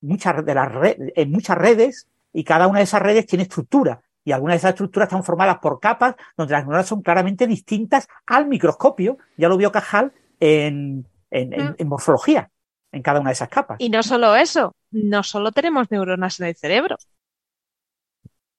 muchas 0.00 0.44
de 0.44 0.54
las 0.54 0.70
en 0.96 1.30
muchas 1.30 1.56
redes 1.56 2.08
y 2.32 2.44
cada 2.44 2.66
una 2.66 2.80
de 2.80 2.84
esas 2.84 3.02
redes 3.02 3.26
tiene 3.26 3.44
estructura 3.44 4.02
y 4.24 4.32
algunas 4.32 4.54
de 4.54 4.58
esas 4.58 4.70
estructuras 4.70 5.08
están 5.08 5.24
formadas 5.24 5.58
por 5.58 5.78
capas 5.80 6.14
donde 6.36 6.52
las 6.52 6.64
neuronas 6.64 6.86
son 6.86 7.02
claramente 7.02 7.46
distintas 7.46 8.08
al 8.26 8.46
microscopio. 8.46 9.18
Ya 9.36 9.48
lo 9.48 9.56
vio 9.56 9.70
Cajal 9.70 10.12
en, 10.40 11.06
en, 11.30 11.74
en 11.78 11.88
morfología 11.88 12.50
en 12.90 13.02
cada 13.02 13.20
una 13.20 13.30
de 13.30 13.34
esas 13.34 13.48
capas. 13.48 13.76
Y 13.80 13.90
no 13.90 14.02
solo 14.02 14.36
eso, 14.36 14.74
no 14.90 15.22
solo 15.22 15.52
tenemos 15.52 15.90
neuronas 15.90 16.38
en 16.40 16.46
el 16.46 16.54
cerebro, 16.54 16.96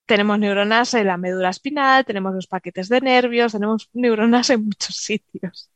tenemos 0.06 0.40
neuronas 0.40 0.94
en 0.94 1.07
la 1.07 1.18
médula 1.18 1.49
espinal, 1.49 2.06
tenemos 2.06 2.34
los 2.34 2.48
paquetes 2.48 2.90
de 2.90 3.02
nervios, 3.02 3.52
tenemos 3.52 3.90
neuronas 3.94 4.49
en 4.49 4.65
muchos 4.65 4.95
sitios. 4.95 5.69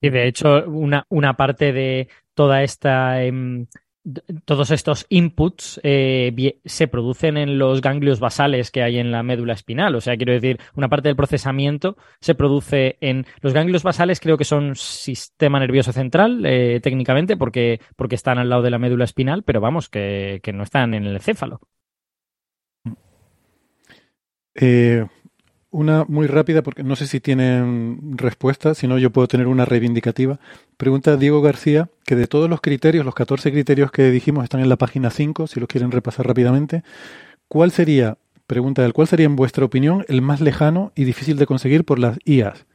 Y 0.00 0.10
de 0.10 0.26
hecho, 0.26 0.64
una, 0.66 1.06
una 1.08 1.34
parte 1.34 1.72
de 1.72 2.08
toda 2.34 2.62
esta. 2.62 3.22
Em, 3.22 3.66
todos 4.44 4.70
estos 4.70 5.06
inputs 5.08 5.80
eh, 5.82 6.60
se 6.66 6.88
producen 6.88 7.38
en 7.38 7.58
los 7.58 7.80
ganglios 7.80 8.20
basales 8.20 8.70
que 8.70 8.82
hay 8.82 8.98
en 8.98 9.10
la 9.10 9.22
médula 9.22 9.54
espinal. 9.54 9.94
O 9.94 10.02
sea, 10.02 10.16
quiero 10.16 10.34
decir, 10.34 10.60
una 10.74 10.90
parte 10.90 11.08
del 11.08 11.16
procesamiento 11.16 11.96
se 12.20 12.34
produce 12.34 12.98
en 13.00 13.24
los 13.40 13.54
ganglios 13.54 13.82
basales, 13.82 14.20
creo 14.20 14.36
que 14.36 14.44
son 14.44 14.76
sistema 14.76 15.58
nervioso 15.58 15.92
central, 15.92 16.44
eh, 16.44 16.80
técnicamente, 16.82 17.38
porque, 17.38 17.80
porque 17.96 18.16
están 18.16 18.36
al 18.36 18.50
lado 18.50 18.60
de 18.60 18.70
la 18.70 18.78
médula 18.78 19.04
espinal, 19.04 19.42
pero 19.42 19.62
vamos, 19.62 19.88
que, 19.88 20.40
que 20.42 20.52
no 20.52 20.64
están 20.64 20.92
en 20.92 21.06
el 21.06 21.14
encéfalo. 21.14 21.62
Eh, 24.54 25.06
una 25.70 26.04
muy 26.04 26.28
rápida, 26.28 26.62
porque 26.62 26.84
no 26.84 26.94
sé 26.94 27.08
si 27.08 27.18
tienen 27.18 28.16
respuesta, 28.16 28.74
si 28.74 28.86
no 28.86 28.96
yo 28.96 29.10
puedo 29.10 29.26
tener 29.26 29.48
una 29.48 29.64
reivindicativa. 29.64 30.38
Pregunta 30.76 31.16
Diego 31.16 31.42
García, 31.42 31.90
que 32.06 32.14
de 32.14 32.28
todos 32.28 32.48
los 32.48 32.60
criterios, 32.60 33.04
los 33.04 33.14
14 33.16 33.50
criterios 33.50 33.90
que 33.90 34.10
dijimos 34.10 34.44
están 34.44 34.60
en 34.60 34.68
la 34.68 34.76
página 34.76 35.10
5, 35.10 35.48
si 35.48 35.58
los 35.58 35.68
quieren 35.68 35.90
repasar 35.90 36.28
rápidamente, 36.28 36.84
¿cuál 37.48 37.72
sería, 37.72 38.18
pregunta 38.46 38.84
él, 38.84 38.92
cuál 38.92 39.08
sería 39.08 39.26
en 39.26 39.34
vuestra 39.34 39.64
opinión 39.64 40.04
el 40.06 40.22
más 40.22 40.40
lejano 40.40 40.92
y 40.94 41.04
difícil 41.04 41.38
de 41.38 41.46
conseguir 41.46 41.84
por 41.84 41.98
las 41.98 42.18
IAS? 42.24 42.66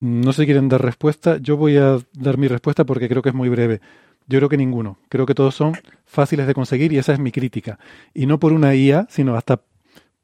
No 0.00 0.32
sé 0.32 0.42
si 0.42 0.46
quieren 0.46 0.70
dar 0.70 0.82
respuesta, 0.82 1.36
yo 1.38 1.58
voy 1.58 1.76
a 1.76 1.98
dar 2.14 2.38
mi 2.38 2.48
respuesta 2.48 2.84
porque 2.84 3.08
creo 3.08 3.20
que 3.20 3.30
es 3.30 3.34
muy 3.34 3.50
breve. 3.50 3.80
Yo 4.28 4.38
creo 4.38 4.48
que 4.48 4.56
ninguno. 4.56 4.98
Creo 5.08 5.26
que 5.26 5.34
todos 5.34 5.54
son 5.54 5.74
fáciles 6.04 6.46
de 6.46 6.54
conseguir 6.54 6.92
y 6.92 6.98
esa 6.98 7.12
es 7.12 7.18
mi 7.18 7.32
crítica. 7.32 7.78
Y 8.12 8.26
no 8.26 8.38
por 8.38 8.52
una 8.52 8.74
IA, 8.74 9.06
sino 9.08 9.36
hasta 9.36 9.60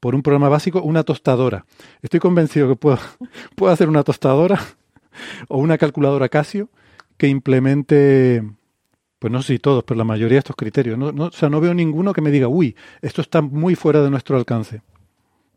por 0.03 0.17
un 0.17 0.23
programa 0.25 0.49
básico, 0.49 0.83
una 0.83 1.05
tostadora. 1.05 1.65
Estoy 2.03 2.19
convencido 2.19 2.69
que 2.69 2.75
puedo, 2.75 2.99
puedo 3.55 3.73
hacer 3.73 3.89
una 3.89 4.03
tostadora 4.03 4.61
o 5.49 5.59
una 5.59 5.79
calculadora 5.79 6.29
Casio 6.29 6.71
que 7.17 7.29
implemente, 7.29 8.43
pues 9.21 9.33
no 9.33 9.43
sé 9.43 9.53
si 9.53 9.59
todos, 9.61 9.85
pero 9.85 9.97
la 9.97 10.03
mayoría 10.03 10.35
de 10.35 10.39
estos 10.41 10.57
criterios. 10.57 10.99
No, 10.99 11.13
no, 11.13 11.27
o 11.27 11.31
sea, 11.31 11.49
no 11.49 11.61
veo 11.61 11.73
ninguno 11.73 12.13
que 12.13 12.21
me 12.21 12.33
diga, 12.33 12.49
uy, 12.49 12.75
esto 13.01 13.23
está 13.23 13.43
muy 13.43 13.77
fuera 13.77 14.03
de 14.03 14.11
nuestro 14.11 14.37
alcance. 14.37 14.83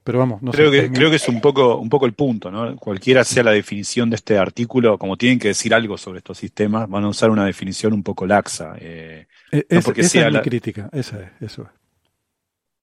Pero 0.03 0.19
vamos, 0.19 0.43
no 0.43 0.51
creo 0.51 0.71
sé. 0.71 0.79
Que, 0.79 0.91
creo 0.91 1.09
que 1.09 1.15
es 1.15 1.27
un 1.27 1.41
poco, 1.41 1.77
un 1.77 1.89
poco 1.89 2.05
el 2.05 2.13
punto, 2.13 2.51
¿no? 2.51 2.75
Cualquiera 2.75 3.23
sea 3.23 3.41
la 3.41 3.49
definición 3.49 4.11
de 4.11 4.17
este 4.17 4.37
artículo, 4.37 4.99
como 4.99 5.17
tienen 5.17 5.39
que 5.39 5.47
decir 5.47 5.73
algo 5.73 5.97
sobre 5.97 6.19
estos 6.19 6.37
sistemas, 6.37 6.87
van 6.87 7.03
a 7.03 7.07
usar 7.07 7.31
una 7.31 7.47
definición 7.47 7.93
un 7.93 8.03
poco 8.03 8.27
laxa. 8.27 8.75
Eh, 8.79 9.25
e, 9.51 9.65
esa 9.69 9.91
es 9.91 10.33
mi 10.33 10.41
crítica, 10.41 10.87
esa 10.93 11.19
es, 11.19 11.29
eso 11.41 11.63
es. 11.63 11.84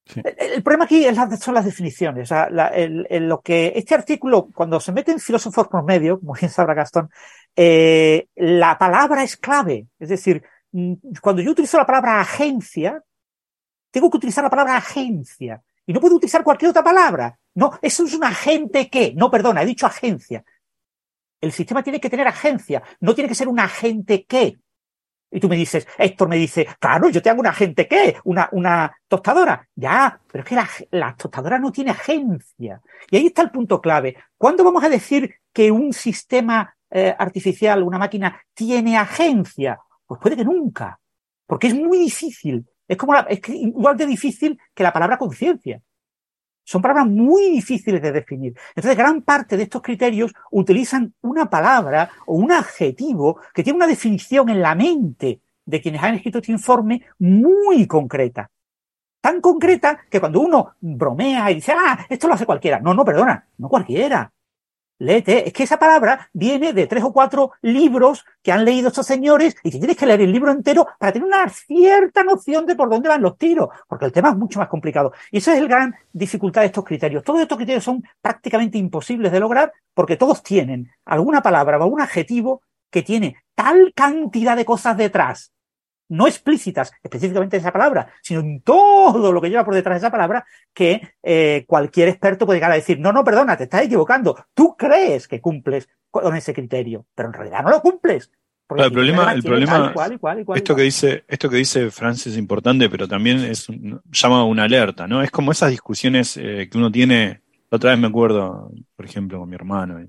El, 0.05 0.63
problema 0.63 0.85
aquí 0.85 1.05
son 1.41 1.55
las 1.55 1.65
definiciones. 1.65 2.31
lo 2.31 3.41
que 3.41 3.73
este 3.75 3.95
artículo, 3.95 4.49
cuando 4.55 4.81
se 4.81 4.93
mete 4.93 5.13
en 5.13 5.21
filósofos 5.21 5.69
por 5.69 5.85
medio, 5.85 6.19
como 6.19 6.35
bien 6.35 6.51
sabrá 6.51 6.75
Gastón, 6.75 7.11
eh, 7.55 8.29
la 8.35 8.79
palabra 8.79 9.23
es 9.23 9.37
clave. 9.37 9.87
Es 9.99 10.09
decir, 10.09 10.43
mm, 10.73 10.95
cuando 11.21 11.43
yo 11.43 11.53
utilizo 11.53 11.77
la 11.77 11.87
palabra 11.87 12.21
agencia, 12.21 13.03
tengo 13.91 14.11
que 14.11 14.17
utilizar 14.17 14.43
la 14.43 14.51
palabra 14.51 14.77
agencia. 14.77 15.63
Y 15.87 15.93
no 15.93 16.01
puedo 16.01 16.17
utilizar 16.17 16.45
cualquier 16.45 16.71
otra 16.71 16.83
palabra. 16.83 17.39
No, 17.55 17.79
eso 17.83 18.05
es 18.05 18.15
un 18.15 18.25
agente 18.25 18.89
que. 18.89 19.15
No, 19.15 19.31
perdona, 19.31 19.63
he 19.63 19.67
dicho 19.67 19.87
agencia. 19.87 20.45
El 21.41 21.53
sistema 21.53 21.83
tiene 21.83 22.01
que 22.01 22.09
tener 22.09 22.27
agencia, 22.29 22.83
no 23.01 23.15
tiene 23.15 23.29
que 23.29 23.35
ser 23.35 23.49
un 23.49 23.61
agente 23.61 24.25
que. 24.25 24.59
Y 25.35 25.41
tú 25.41 25.49
me 25.49 25.57
dices, 25.57 25.89
Héctor 25.97 26.29
me 26.29 26.37
dice, 26.37 26.69
claro, 26.79 27.09
yo 27.09 27.23
tengo 27.23 27.41
una 27.41 27.51
agente 27.51 27.89
¿qué? 27.89 28.17
Una, 28.25 28.51
una 28.53 28.95
tostadora. 29.09 29.67
Ya, 29.75 30.21
pero 30.31 30.45
es 30.45 30.49
que 30.49 30.55
la, 30.55 30.69
la, 30.91 31.17
tostadora 31.17 31.59
no 31.59 31.73
tiene 31.73 31.91
agencia. 31.91 32.83
Y 33.11 33.17
ahí 33.17 33.27
está 33.27 33.41
el 33.41 33.51
punto 33.51 33.81
clave. 33.81 34.15
¿Cuándo 34.37 34.63
vamos 34.63 34.85
a 34.85 34.91
decir 34.91 35.35
que 35.51 35.71
un 35.71 35.95
sistema 35.95 36.77
eh, 36.91 37.15
artificial, 37.19 37.83
una 37.83 37.99
máquina, 37.99 38.43
tiene 38.53 38.99
agencia? 38.99 39.81
Pues 40.07 40.21
puede 40.21 40.37
que 40.37 40.45
nunca. 40.45 41.01
Porque 41.47 41.69
es 41.69 41.75
muy 41.75 41.99
difícil. 41.99 42.67
Es 42.87 42.99
como 42.99 43.17
es 43.17 43.41
igual 43.49 43.97
de 43.97 44.05
difícil 44.05 44.59
que 44.75 44.83
la 44.83 44.93
palabra 44.93 45.17
conciencia. 45.17 45.81
Son 46.65 46.81
palabras 46.81 47.07
muy 47.07 47.51
difíciles 47.51 48.01
de 48.01 48.13
definir. 48.13 48.55
Entonces, 48.75 48.97
gran 48.97 49.23
parte 49.23 49.57
de 49.57 49.65
estos 49.65 49.83
criterios 49.83 50.33
utilizan 50.51 51.15
una 51.23 51.51
palabra 51.51 52.11
o 52.27 52.35
un 52.35 52.53
adjetivo 52.53 53.41
que 53.53 53.63
tiene 53.63 53.79
una 53.79 53.87
definición 53.87 54.49
en 54.49 54.63
la 54.63 54.75
mente 54.75 55.41
de 55.65 55.81
quienes 55.81 56.03
han 56.03 56.15
escrito 56.15 56.39
este 56.39 56.53
informe 56.53 57.03
muy 57.19 57.87
concreta. 57.87 58.51
Tan 59.21 59.41
concreta 59.41 60.01
que 60.11 60.21
cuando 60.21 60.41
uno 60.41 60.75
bromea 60.81 61.51
y 61.51 61.57
dice, 61.57 61.73
ah, 61.77 62.07
esto 62.09 62.27
lo 62.27 62.35
hace 62.35 62.47
cualquiera. 62.47 62.81
No, 62.81 62.95
no, 62.95 63.05
perdona, 63.05 63.47
no 63.59 63.69
cualquiera 63.69 64.33
léete. 65.03 65.49
Es 65.49 65.53
que 65.53 65.65
esa 65.65 65.79
palabra 65.79 66.29
viene 66.33 66.73
de 66.73 66.87
tres 66.87 67.03
o 67.03 67.13
cuatro 67.13 67.53
libros 67.61 68.25
que 68.43 68.53
han 68.53 68.65
leído 68.65 68.89
estos 68.89 69.07
señores 69.07 69.57
y 69.63 69.71
que 69.71 69.79
tienes 69.79 69.97
que 69.97 70.07
leer 70.07 70.21
el 70.21 70.33
libro 70.33 70.51
entero 70.51 70.87
para 70.99 71.13
tener 71.13 71.27
una 71.27 71.49
cierta 71.49 72.23
noción 72.23 72.67
de 72.67 72.77
por 72.77 72.89
dónde 72.89 73.09
van 73.09 73.23
los 73.23 73.37
tiros, 73.37 73.69
porque 73.89 74.07
el 74.07 74.13
tema 74.13 74.31
es 74.31 74.37
mucho 74.37 74.59
más 74.59 74.69
complicado. 74.69 75.13
Y 75.31 75.39
esa 75.39 75.55
es 75.55 75.61
la 75.61 75.69
gran 75.69 75.95
dificultad 76.13 76.63
de 76.63 76.69
estos 76.69 76.85
criterios. 76.85 77.25
Todos 77.25 77.41
estos 77.41 77.59
criterios 77.59 77.85
son 77.85 78.03
prácticamente 78.21 78.79
imposibles 78.79 79.33
de 79.33 79.41
lograr 79.41 79.73
porque 79.95 80.17
todos 80.17 80.43
tienen 80.43 80.91
alguna 81.05 81.43
palabra 81.43 81.79
o 81.79 81.83
algún 81.83 82.01
adjetivo 82.01 82.63
que 82.91 83.03
tiene 83.03 83.37
tal 83.55 83.93
cantidad 83.95 84.57
de 84.57 84.65
cosas 84.65 84.97
detrás 84.97 85.52
no 86.13 86.27
explícitas 86.27 86.93
específicamente 87.03 87.57
esa 87.57 87.73
palabra, 87.73 88.13
sino 88.21 88.41
en 88.41 88.61
todo 88.61 89.33
lo 89.33 89.41
que 89.41 89.49
lleva 89.49 89.65
por 89.65 89.75
detrás 89.75 89.95
de 89.95 90.07
esa 90.07 90.11
palabra, 90.11 90.45
que 90.73 91.15
eh, 91.23 91.65
cualquier 91.67 92.09
experto 92.09 92.45
puede 92.45 92.59
llegar 92.59 92.73
a 92.73 92.77
decir, 92.77 93.01
no, 93.01 93.13
no, 93.13 93.25
perdona, 93.25 93.57
te 93.57 93.65
estás 93.65 93.83
equivocando, 93.83 94.37
tú 94.55 94.77
crees 94.77 95.27
que 95.27 95.41
cumples 95.41 95.89
con 96.11 96.37
ese 96.37 96.53
criterio, 96.53 97.07
pero 97.15 97.29
en 97.29 97.33
realidad 97.33 97.63
no 97.63 97.71
lo 97.71 97.81
cumples. 97.81 98.31
el 98.77 98.93
problema, 98.93 99.33
el 99.33 99.43
problema 99.43 99.95
esto 100.55 100.77
que 100.77 100.83
dice, 100.83 101.25
esto 101.27 101.49
que 101.49 101.57
dice 101.57 101.91
Francis 101.91 102.35
es 102.35 102.39
importante, 102.39 102.91
pero 102.91 103.09
también 103.09 103.39
es 103.39 103.67
llama 104.11 104.45
una 104.45 104.65
alerta, 104.65 105.09
¿no? 105.09 105.23
Es 105.23 105.31
como 105.31 105.53
esas 105.53 105.71
discusiones 105.71 106.37
eh, 106.37 106.69
que 106.71 106.77
uno 106.77 106.93
tiene, 106.93 107.41
otra 107.71 107.91
vez 107.91 107.99
me 107.99 108.09
acuerdo, 108.09 108.71
por 108.95 109.07
ejemplo, 109.07 109.39
con 109.39 109.49
mi 109.49 109.55
hermano, 109.55 110.07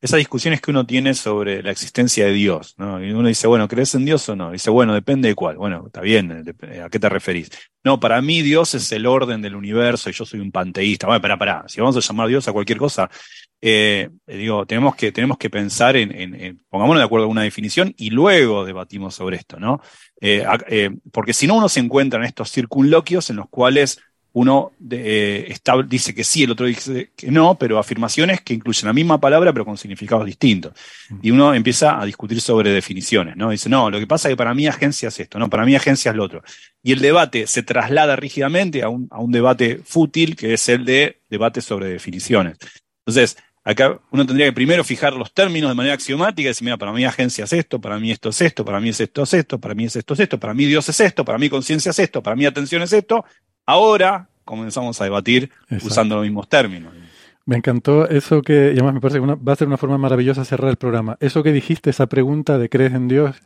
esas 0.00 0.18
discusiones 0.18 0.60
que 0.60 0.70
uno 0.70 0.86
tiene 0.86 1.14
sobre 1.14 1.62
la 1.62 1.70
existencia 1.70 2.26
de 2.26 2.32
Dios, 2.32 2.74
¿no? 2.76 3.02
Y 3.02 3.10
uno 3.12 3.28
dice, 3.28 3.46
bueno, 3.46 3.66
¿crees 3.66 3.94
en 3.94 4.04
Dios 4.04 4.28
o 4.28 4.36
no? 4.36 4.50
Dice, 4.50 4.70
bueno, 4.70 4.92
depende 4.94 5.28
de 5.28 5.34
cuál. 5.34 5.56
Bueno, 5.56 5.84
está 5.86 6.02
bien, 6.02 6.44
¿a 6.84 6.88
qué 6.90 6.98
te 6.98 7.08
referís? 7.08 7.50
No, 7.82 7.98
para 7.98 8.20
mí 8.20 8.42
Dios 8.42 8.74
es 8.74 8.92
el 8.92 9.06
orden 9.06 9.40
del 9.40 9.56
universo 9.56 10.10
y 10.10 10.12
yo 10.12 10.26
soy 10.26 10.40
un 10.40 10.52
panteísta. 10.52 11.06
Bueno, 11.06 11.22
pará, 11.22 11.38
pará, 11.38 11.64
si 11.66 11.80
vamos 11.80 11.96
a 11.96 12.00
llamar 12.00 12.26
a 12.26 12.28
Dios 12.28 12.46
a 12.46 12.52
cualquier 12.52 12.78
cosa, 12.78 13.08
eh, 13.60 14.10
digo, 14.26 14.66
tenemos 14.66 14.94
que, 14.96 15.12
tenemos 15.12 15.38
que 15.38 15.48
pensar 15.48 15.96
en, 15.96 16.60
pongámonos 16.68 17.00
de 17.00 17.04
acuerdo 17.04 17.26
en 17.26 17.32
una 17.32 17.42
definición 17.42 17.94
y 17.96 18.10
luego 18.10 18.64
debatimos 18.66 19.14
sobre 19.14 19.38
esto, 19.38 19.58
¿no? 19.58 19.80
Eh, 20.20 20.44
eh, 20.68 20.90
porque 21.10 21.32
si 21.32 21.46
no 21.46 21.54
uno 21.56 21.68
se 21.68 21.80
encuentra 21.80 22.18
en 22.18 22.26
estos 22.26 22.50
circunloquios 22.50 23.30
en 23.30 23.36
los 23.36 23.48
cuales 23.48 23.98
uno 24.38 24.72
eh, 24.90 25.56
dice 25.88 26.14
que 26.14 26.22
sí, 26.22 26.42
el 26.42 26.50
otro 26.50 26.66
dice 26.66 27.10
que 27.16 27.30
no, 27.30 27.56
pero 27.58 27.78
afirmaciones 27.78 28.42
que 28.42 28.52
incluyen 28.52 28.86
la 28.86 28.92
misma 28.92 29.18
palabra 29.18 29.50
pero 29.50 29.64
con 29.64 29.78
significados 29.78 30.26
distintos. 30.26 30.74
Mm. 31.08 31.18
Y 31.22 31.30
uno 31.30 31.54
empieza 31.54 31.98
a 31.98 32.04
discutir 32.04 32.42
sobre 32.42 32.70
definiciones, 32.70 33.34
¿no? 33.34 33.48
Dice, 33.48 33.70
no, 33.70 33.90
lo 33.90 33.98
que 33.98 34.06
pasa 34.06 34.28
es 34.28 34.34
que 34.34 34.36
para 34.36 34.52
mí 34.52 34.66
agencia 34.66 35.08
es 35.08 35.20
esto, 35.20 35.38
no, 35.38 35.48
para 35.48 35.64
mí 35.64 35.74
agencia 35.74 36.10
es 36.10 36.16
lo 36.18 36.24
otro. 36.24 36.42
Y 36.82 36.92
el 36.92 37.00
debate 37.00 37.46
se 37.46 37.62
traslada 37.62 38.14
rígidamente 38.14 38.82
a 38.82 38.90
un, 38.90 39.08
a 39.10 39.20
un 39.20 39.32
debate 39.32 39.80
fútil 39.82 40.36
que 40.36 40.52
es 40.52 40.68
el 40.68 40.84
de 40.84 41.22
debate 41.30 41.62
sobre 41.62 41.88
definiciones. 41.88 42.58
Entonces, 43.06 43.38
acá 43.64 43.98
uno 44.10 44.26
tendría 44.26 44.48
que 44.48 44.52
primero 44.52 44.84
fijar 44.84 45.14
los 45.14 45.32
términos 45.32 45.70
de 45.70 45.74
manera 45.76 45.94
axiomática 45.94 46.42
y 46.42 46.48
decir, 46.48 46.62
mira, 46.66 46.76
para 46.76 46.92
mí 46.92 47.06
agencia 47.06 47.44
es 47.44 47.54
esto, 47.54 47.80
para 47.80 47.98
mí 47.98 48.10
esto 48.10 48.28
es 48.28 48.42
esto, 48.42 48.66
para 48.66 48.80
mí 48.80 48.90
es 48.90 49.00
esto 49.00 49.22
es 49.22 49.32
esto, 49.32 49.58
para 49.58 49.74
mí 49.74 49.84
es 49.86 49.96
esto 49.96 50.12
es 50.12 50.20
esto, 50.20 50.38
para 50.38 50.52
mí 50.52 50.66
Dios 50.66 50.86
es 50.90 51.00
esto, 51.00 51.24
para 51.24 51.38
mí 51.38 51.48
conciencia 51.48 51.88
es 51.88 51.98
esto, 51.98 52.22
para 52.22 52.36
mí 52.36 52.44
atención 52.44 52.82
es 52.82 52.92
esto, 52.92 53.24
Ahora 53.66 54.28
comenzamos 54.44 55.00
a 55.00 55.04
debatir 55.04 55.50
usando 55.84 56.14
los 56.14 56.24
mismos 56.24 56.48
términos. 56.48 56.92
Me 57.44 57.56
encantó 57.56 58.08
eso 58.08 58.42
que, 58.42 58.72
y 58.74 58.78
además 58.78 58.94
me 58.94 59.00
parece 59.00 59.20
que 59.20 59.26
va 59.26 59.52
a 59.52 59.56
ser 59.56 59.68
una 59.68 59.76
forma 59.76 59.98
maravillosa 59.98 60.44
cerrar 60.44 60.70
el 60.70 60.76
programa. 60.76 61.16
Eso 61.20 61.42
que 61.42 61.52
dijiste, 61.52 61.90
esa 61.90 62.06
pregunta 62.06 62.58
de 62.58 62.68
¿crees 62.68 62.92
en 62.92 63.08
Dios? 63.08 63.36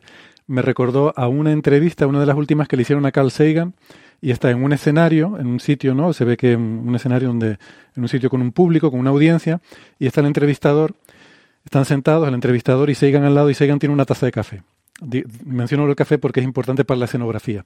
Me 0.47 0.61
recordó 0.61 1.13
a 1.15 1.27
una 1.27 1.51
entrevista, 1.51 2.07
una 2.07 2.19
de 2.19 2.25
las 2.25 2.35
últimas 2.35 2.67
que 2.67 2.75
le 2.75 2.81
hicieron 2.81 3.05
a 3.05 3.11
Carl 3.11 3.31
Sagan, 3.31 3.73
y 4.19 4.31
está 4.31 4.49
en 4.51 4.63
un 4.63 4.73
escenario, 4.73 5.37
en 5.39 5.47
un 5.47 5.59
sitio, 5.59 5.93
¿no? 5.95 6.13
Se 6.13 6.25
ve 6.25 6.37
que 6.37 6.53
en 6.53 6.61
un 6.61 6.95
escenario 6.95 7.27
donde, 7.27 7.57
en 7.95 8.03
un 8.03 8.07
sitio 8.07 8.29
con 8.29 8.41
un 8.41 8.51
público, 8.51 8.91
con 8.91 8.99
una 8.99 9.11
audiencia, 9.11 9.61
y 9.99 10.07
está 10.07 10.21
el 10.21 10.27
entrevistador, 10.27 10.95
están 11.63 11.85
sentados 11.85 12.27
el 12.27 12.33
entrevistador 12.33 12.89
y 12.89 12.95
Sagan 12.95 13.23
al 13.23 13.35
lado, 13.35 13.49
y 13.49 13.53
Sagan 13.53 13.79
tiene 13.79 13.93
una 13.93 14.05
taza 14.05 14.25
de 14.25 14.31
café. 14.31 14.63
Menciono 15.45 15.87
el 15.87 15.95
café 15.95 16.17
porque 16.17 16.39
es 16.39 16.43
importante 16.43 16.85
para 16.85 16.99
la 16.99 17.05
escenografía. 17.05 17.65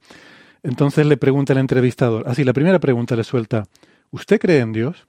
Entonces 0.65 1.05
le 1.05 1.15
pregunta 1.15 1.53
el 1.53 1.59
entrevistador, 1.59 2.27
así 2.27 2.43
la 2.43 2.53
primera 2.53 2.79
pregunta 2.79 3.15
le 3.15 3.23
suelta, 3.23 3.65
¿usted 4.09 4.39
cree 4.39 4.61
en 4.61 4.73
Dios? 4.73 5.07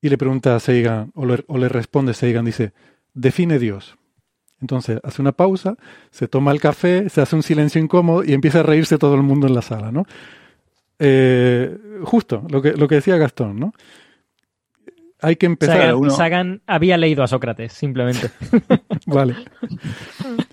Y 0.00 0.08
le 0.08 0.16
pregunta 0.16 0.56
a 0.56 0.60
Seigan, 0.60 1.12
o 1.14 1.26
le, 1.26 1.68
responde 1.68 2.14
Seigan, 2.14 2.46
dice, 2.46 2.72
define 3.12 3.58
Dios. 3.58 3.96
Entonces 4.62 5.00
hace 5.04 5.20
una 5.20 5.32
pausa, 5.32 5.76
se 6.10 6.28
toma 6.28 6.50
el 6.50 6.60
café, 6.60 7.10
se 7.10 7.20
hace 7.20 7.36
un 7.36 7.42
silencio 7.42 7.78
incómodo 7.78 8.24
y 8.24 8.32
empieza 8.32 8.60
a 8.60 8.62
reírse 8.62 8.96
todo 8.96 9.14
el 9.16 9.22
mundo 9.22 9.46
en 9.46 9.54
la 9.54 9.60
sala, 9.60 9.92
¿no? 9.92 10.06
Eh, 10.98 11.76
justo, 12.02 12.46
lo 12.48 12.62
que, 12.62 12.72
lo 12.72 12.88
que 12.88 12.94
decía 12.94 13.18
Gastón, 13.18 13.60
¿no? 13.60 13.74
Hay 15.20 15.36
que 15.36 15.46
empezar. 15.46 15.94
Sagan 16.10 16.62
había 16.66 16.96
leído 16.96 17.22
a 17.22 17.28
Sócrates, 17.28 17.72
simplemente. 17.74 18.30
vale. 19.06 19.36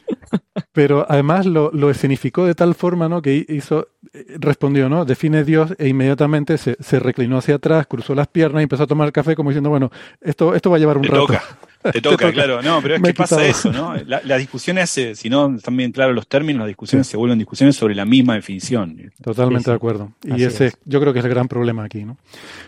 Pero 0.74 1.06
además 1.10 1.46
lo, 1.46 1.70
lo, 1.74 1.90
escenificó 1.90 2.46
de 2.46 2.56
tal 2.56 2.76
forma 2.76 3.10
¿no? 3.10 3.22
que 3.22 3.46
hizo, 3.50 3.90
respondió, 4.40 4.88
¿no? 4.88 5.04
Define 5.04 5.44
Dios 5.44 5.74
e 5.78 5.90
inmediatamente 5.90 6.58
se, 6.58 6.78
se, 6.80 7.00
reclinó 7.00 7.38
hacia 7.38 7.56
atrás, 7.56 7.88
cruzó 7.88 8.16
las 8.16 8.28
piernas 8.28 8.62
y 8.62 8.64
empezó 8.64 8.84
a 8.84 8.88
tomar 8.88 9.12
café 9.12 9.36
como 9.36 9.50
diciendo, 9.50 9.70
bueno, 9.70 9.92
esto, 10.22 10.56
esto 10.56 10.70
va 10.70 10.78
a 10.78 10.80
llevar 10.80 10.98
un 10.98 11.04
rato. 11.04 11.28
Te 11.92 12.02
toca, 12.02 12.32
claro. 12.32 12.62
No, 12.62 12.82
pero 12.82 12.96
es 12.96 13.02
que 13.02 13.14
pasa 13.14 13.44
eso, 13.46 13.72
¿no? 13.72 13.96
las 14.06 14.38
discusiones, 14.40 14.90
si 14.90 15.30
no 15.30 15.56
están 15.56 15.76
bien 15.76 15.92
claros 15.92 16.16
los 16.16 16.28
términos, 16.28 16.60
las 16.60 16.68
discusiones 16.68 17.08
se 17.08 17.18
vuelven 17.18 17.40
discusiones 17.40 17.76
sobre 17.76 17.96
la 17.96 18.06
misma 18.06 18.36
definición. 18.36 19.12
Totalmente 19.22 19.70
de 19.70 19.76
acuerdo. 19.76 20.14
Y 20.24 20.44
ese, 20.44 20.74
yo 20.86 21.00
creo 21.00 21.14
que 21.14 21.20
es 21.20 21.26
el 21.26 21.32
gran 21.32 21.48
problema 21.48 21.84
aquí, 21.84 22.04
¿no? 22.04 22.18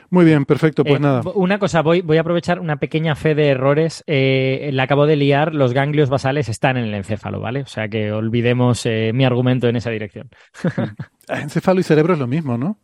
Muy 0.09 0.25
bien, 0.25 0.45
perfecto, 0.45 0.83
pues 0.83 0.97
eh, 0.97 0.99
nada. 0.99 1.21
Una 1.35 1.59
cosa, 1.59 1.81
voy, 1.81 2.01
voy 2.01 2.17
a 2.17 2.21
aprovechar 2.21 2.59
una 2.59 2.77
pequeña 2.77 3.15
fe 3.15 3.35
de 3.35 3.47
errores. 3.49 4.03
Eh, 4.07 4.69
la 4.73 4.83
acabo 4.83 5.05
de 5.05 5.15
liar, 5.15 5.53
los 5.53 5.73
ganglios 5.73 6.09
basales 6.09 6.49
están 6.49 6.77
en 6.77 6.85
el 6.85 6.93
encéfalo, 6.93 7.39
¿vale? 7.39 7.61
O 7.61 7.67
sea 7.67 7.87
que 7.87 8.11
olvidemos 8.11 8.85
eh, 8.85 9.11
mi 9.13 9.25
argumento 9.25 9.67
en 9.67 9.75
esa 9.75 9.89
dirección. 9.89 10.29
encéfalo 11.27 11.79
y 11.79 11.83
cerebro 11.83 12.13
es 12.13 12.19
lo 12.19 12.27
mismo, 12.27 12.57
¿no? 12.57 12.77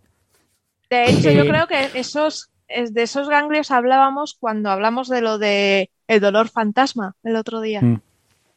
De 0.90 1.06
hecho, 1.06 1.30
yo 1.30 1.46
creo 1.46 1.68
que 1.68 1.90
esos, 1.94 2.50
de 2.70 3.02
esos 3.02 3.30
ganglios 3.30 3.72
hablábamos 3.72 4.36
cuando 4.40 4.70
hablamos 4.70 5.10
de 5.10 5.22
lo 5.22 5.38
de 5.38 5.90
el 6.08 6.20
dolor 6.20 6.50
fantasma 6.50 7.16
el 7.24 7.36
otro 7.36 7.62
día. 7.62 7.82
Mm. 7.82 8.02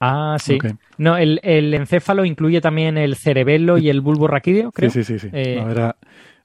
Ah, 0.00 0.36
sí. 0.40 0.58
No, 0.98 1.16
el, 1.16 1.40
encéfalo 1.44 2.24
incluye 2.24 2.60
también 2.60 2.98
el 2.98 3.14
cerebelo 3.14 3.78
y 3.78 3.88
el 3.88 4.00
bulbo 4.00 4.26
raquídeo, 4.26 4.72
creo. 4.72 4.90
Sí, 4.90 5.04
sí, 5.04 5.20
sí. 5.20 5.28
Eh, 5.32 5.64
era, 5.70 5.94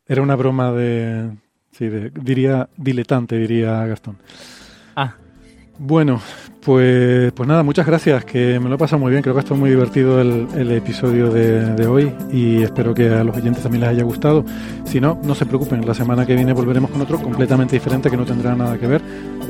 era 0.08 0.22
una 0.22 0.36
broma 0.36 0.72
de, 0.72 1.32
sí, 1.72 1.90
diría 1.90 2.70
diletante, 2.78 3.36
diría 3.36 3.84
Gastón. 3.88 4.20
Ah, 4.96 5.16
bueno, 5.80 6.20
pues, 6.68 7.32
pues 7.34 7.48
nada, 7.48 7.64
muchas 7.64 7.86
gracias, 7.86 8.26
que 8.26 8.60
me 8.60 8.68
lo 8.68 8.76
he 8.76 8.78
pasado 8.78 9.00
muy 9.00 9.12
bien, 9.12 9.22
creo 9.22 9.34
que 9.34 9.40
ha 9.40 9.44
estado 9.44 9.60
muy 9.60 9.70
divertido 9.70 10.20
el, 10.20 10.72
episodio 10.72 11.32
de, 11.32 11.88
hoy 11.88 12.12
y 12.32 12.64
espero 12.64 12.94
que 12.94 13.10
a 13.10 13.24
los 13.24 13.38
oyentes 13.38 13.64
también 13.64 13.82
les 13.82 13.92
haya 13.92 14.04
gustado. 14.04 14.44
Si 14.86 15.00
no, 15.00 15.20
no 15.24 15.36
se 15.36 15.46
preocupen, 15.46 15.86
la 15.86 15.94
semana 15.94 16.26
que 16.26 16.36
viene 16.36 16.54
volveremos 16.54 16.92
con 16.92 17.02
otro 17.02 17.22
completamente 17.22 17.76
diferente 17.76 18.10
que 18.10 18.18
no 18.18 18.26
tendrá 18.26 18.56
nada 18.56 18.78
que 18.78 18.88
ver. 18.88 19.02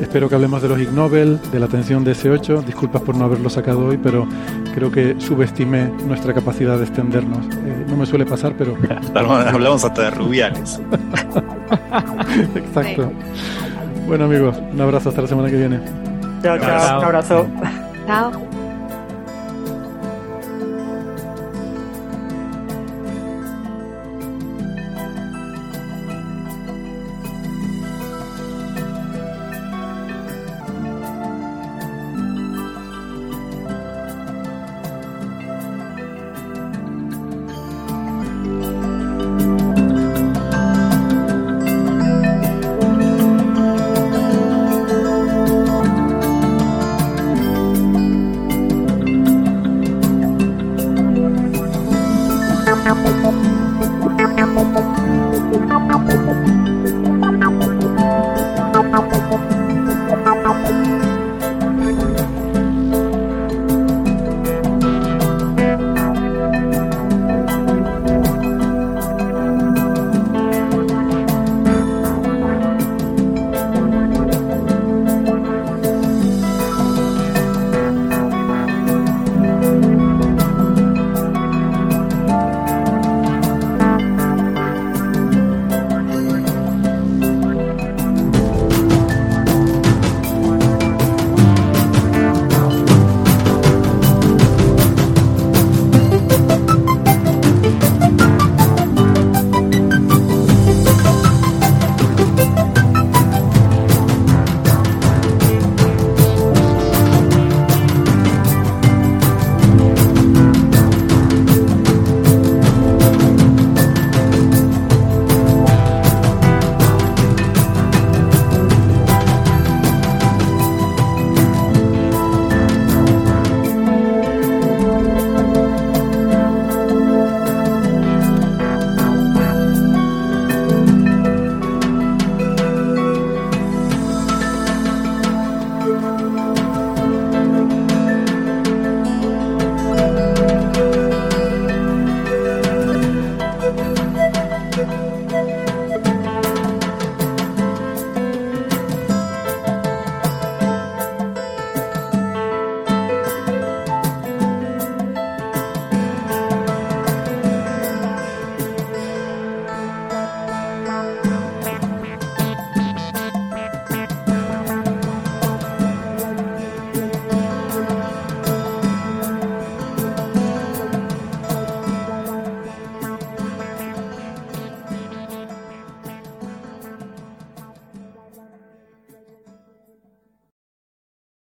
Espero 0.02 0.30
que 0.30 0.36
hablemos 0.36 0.62
de 0.62 0.68
los 0.70 0.80
Ig 0.80 0.92
Nobel, 0.92 1.40
de 1.52 1.60
la 1.60 1.66
atención 1.66 2.04
de 2.04 2.12
S8, 2.12 2.64
disculpas 2.66 3.02
por 3.02 3.16
no 3.16 3.26
haberlo 3.26 3.50
sacado 3.50 3.88
hoy, 3.88 3.98
pero 3.98 4.28
creo 4.76 4.92
que 4.92 5.16
subestimé 5.20 5.90
nuestra 6.06 6.34
capacidad 6.34 6.78
de 6.78 6.84
extendernos. 6.84 7.46
Eh, 7.66 7.86
no 7.88 7.96
me 7.96 8.06
suele 8.06 8.26
pasar, 8.26 8.54
pero... 8.58 8.78
Hablamos 9.16 9.84
hasta 9.84 10.04
de 10.04 10.12
rubiales. 10.12 10.80
Exacto. 12.56 13.12
Bueno 14.08 14.26
amigos, 14.26 14.56
un 14.72 14.80
abrazo 14.80 15.10
hasta 15.10 15.22
la 15.22 15.28
semana 15.28 15.50
que 15.50 15.58
viene. 15.58 15.80
Chao, 16.42 16.58
chao. 16.60 17.00
Un 17.00 17.06
abrazo. 17.06 17.48
Chao. 18.06 18.57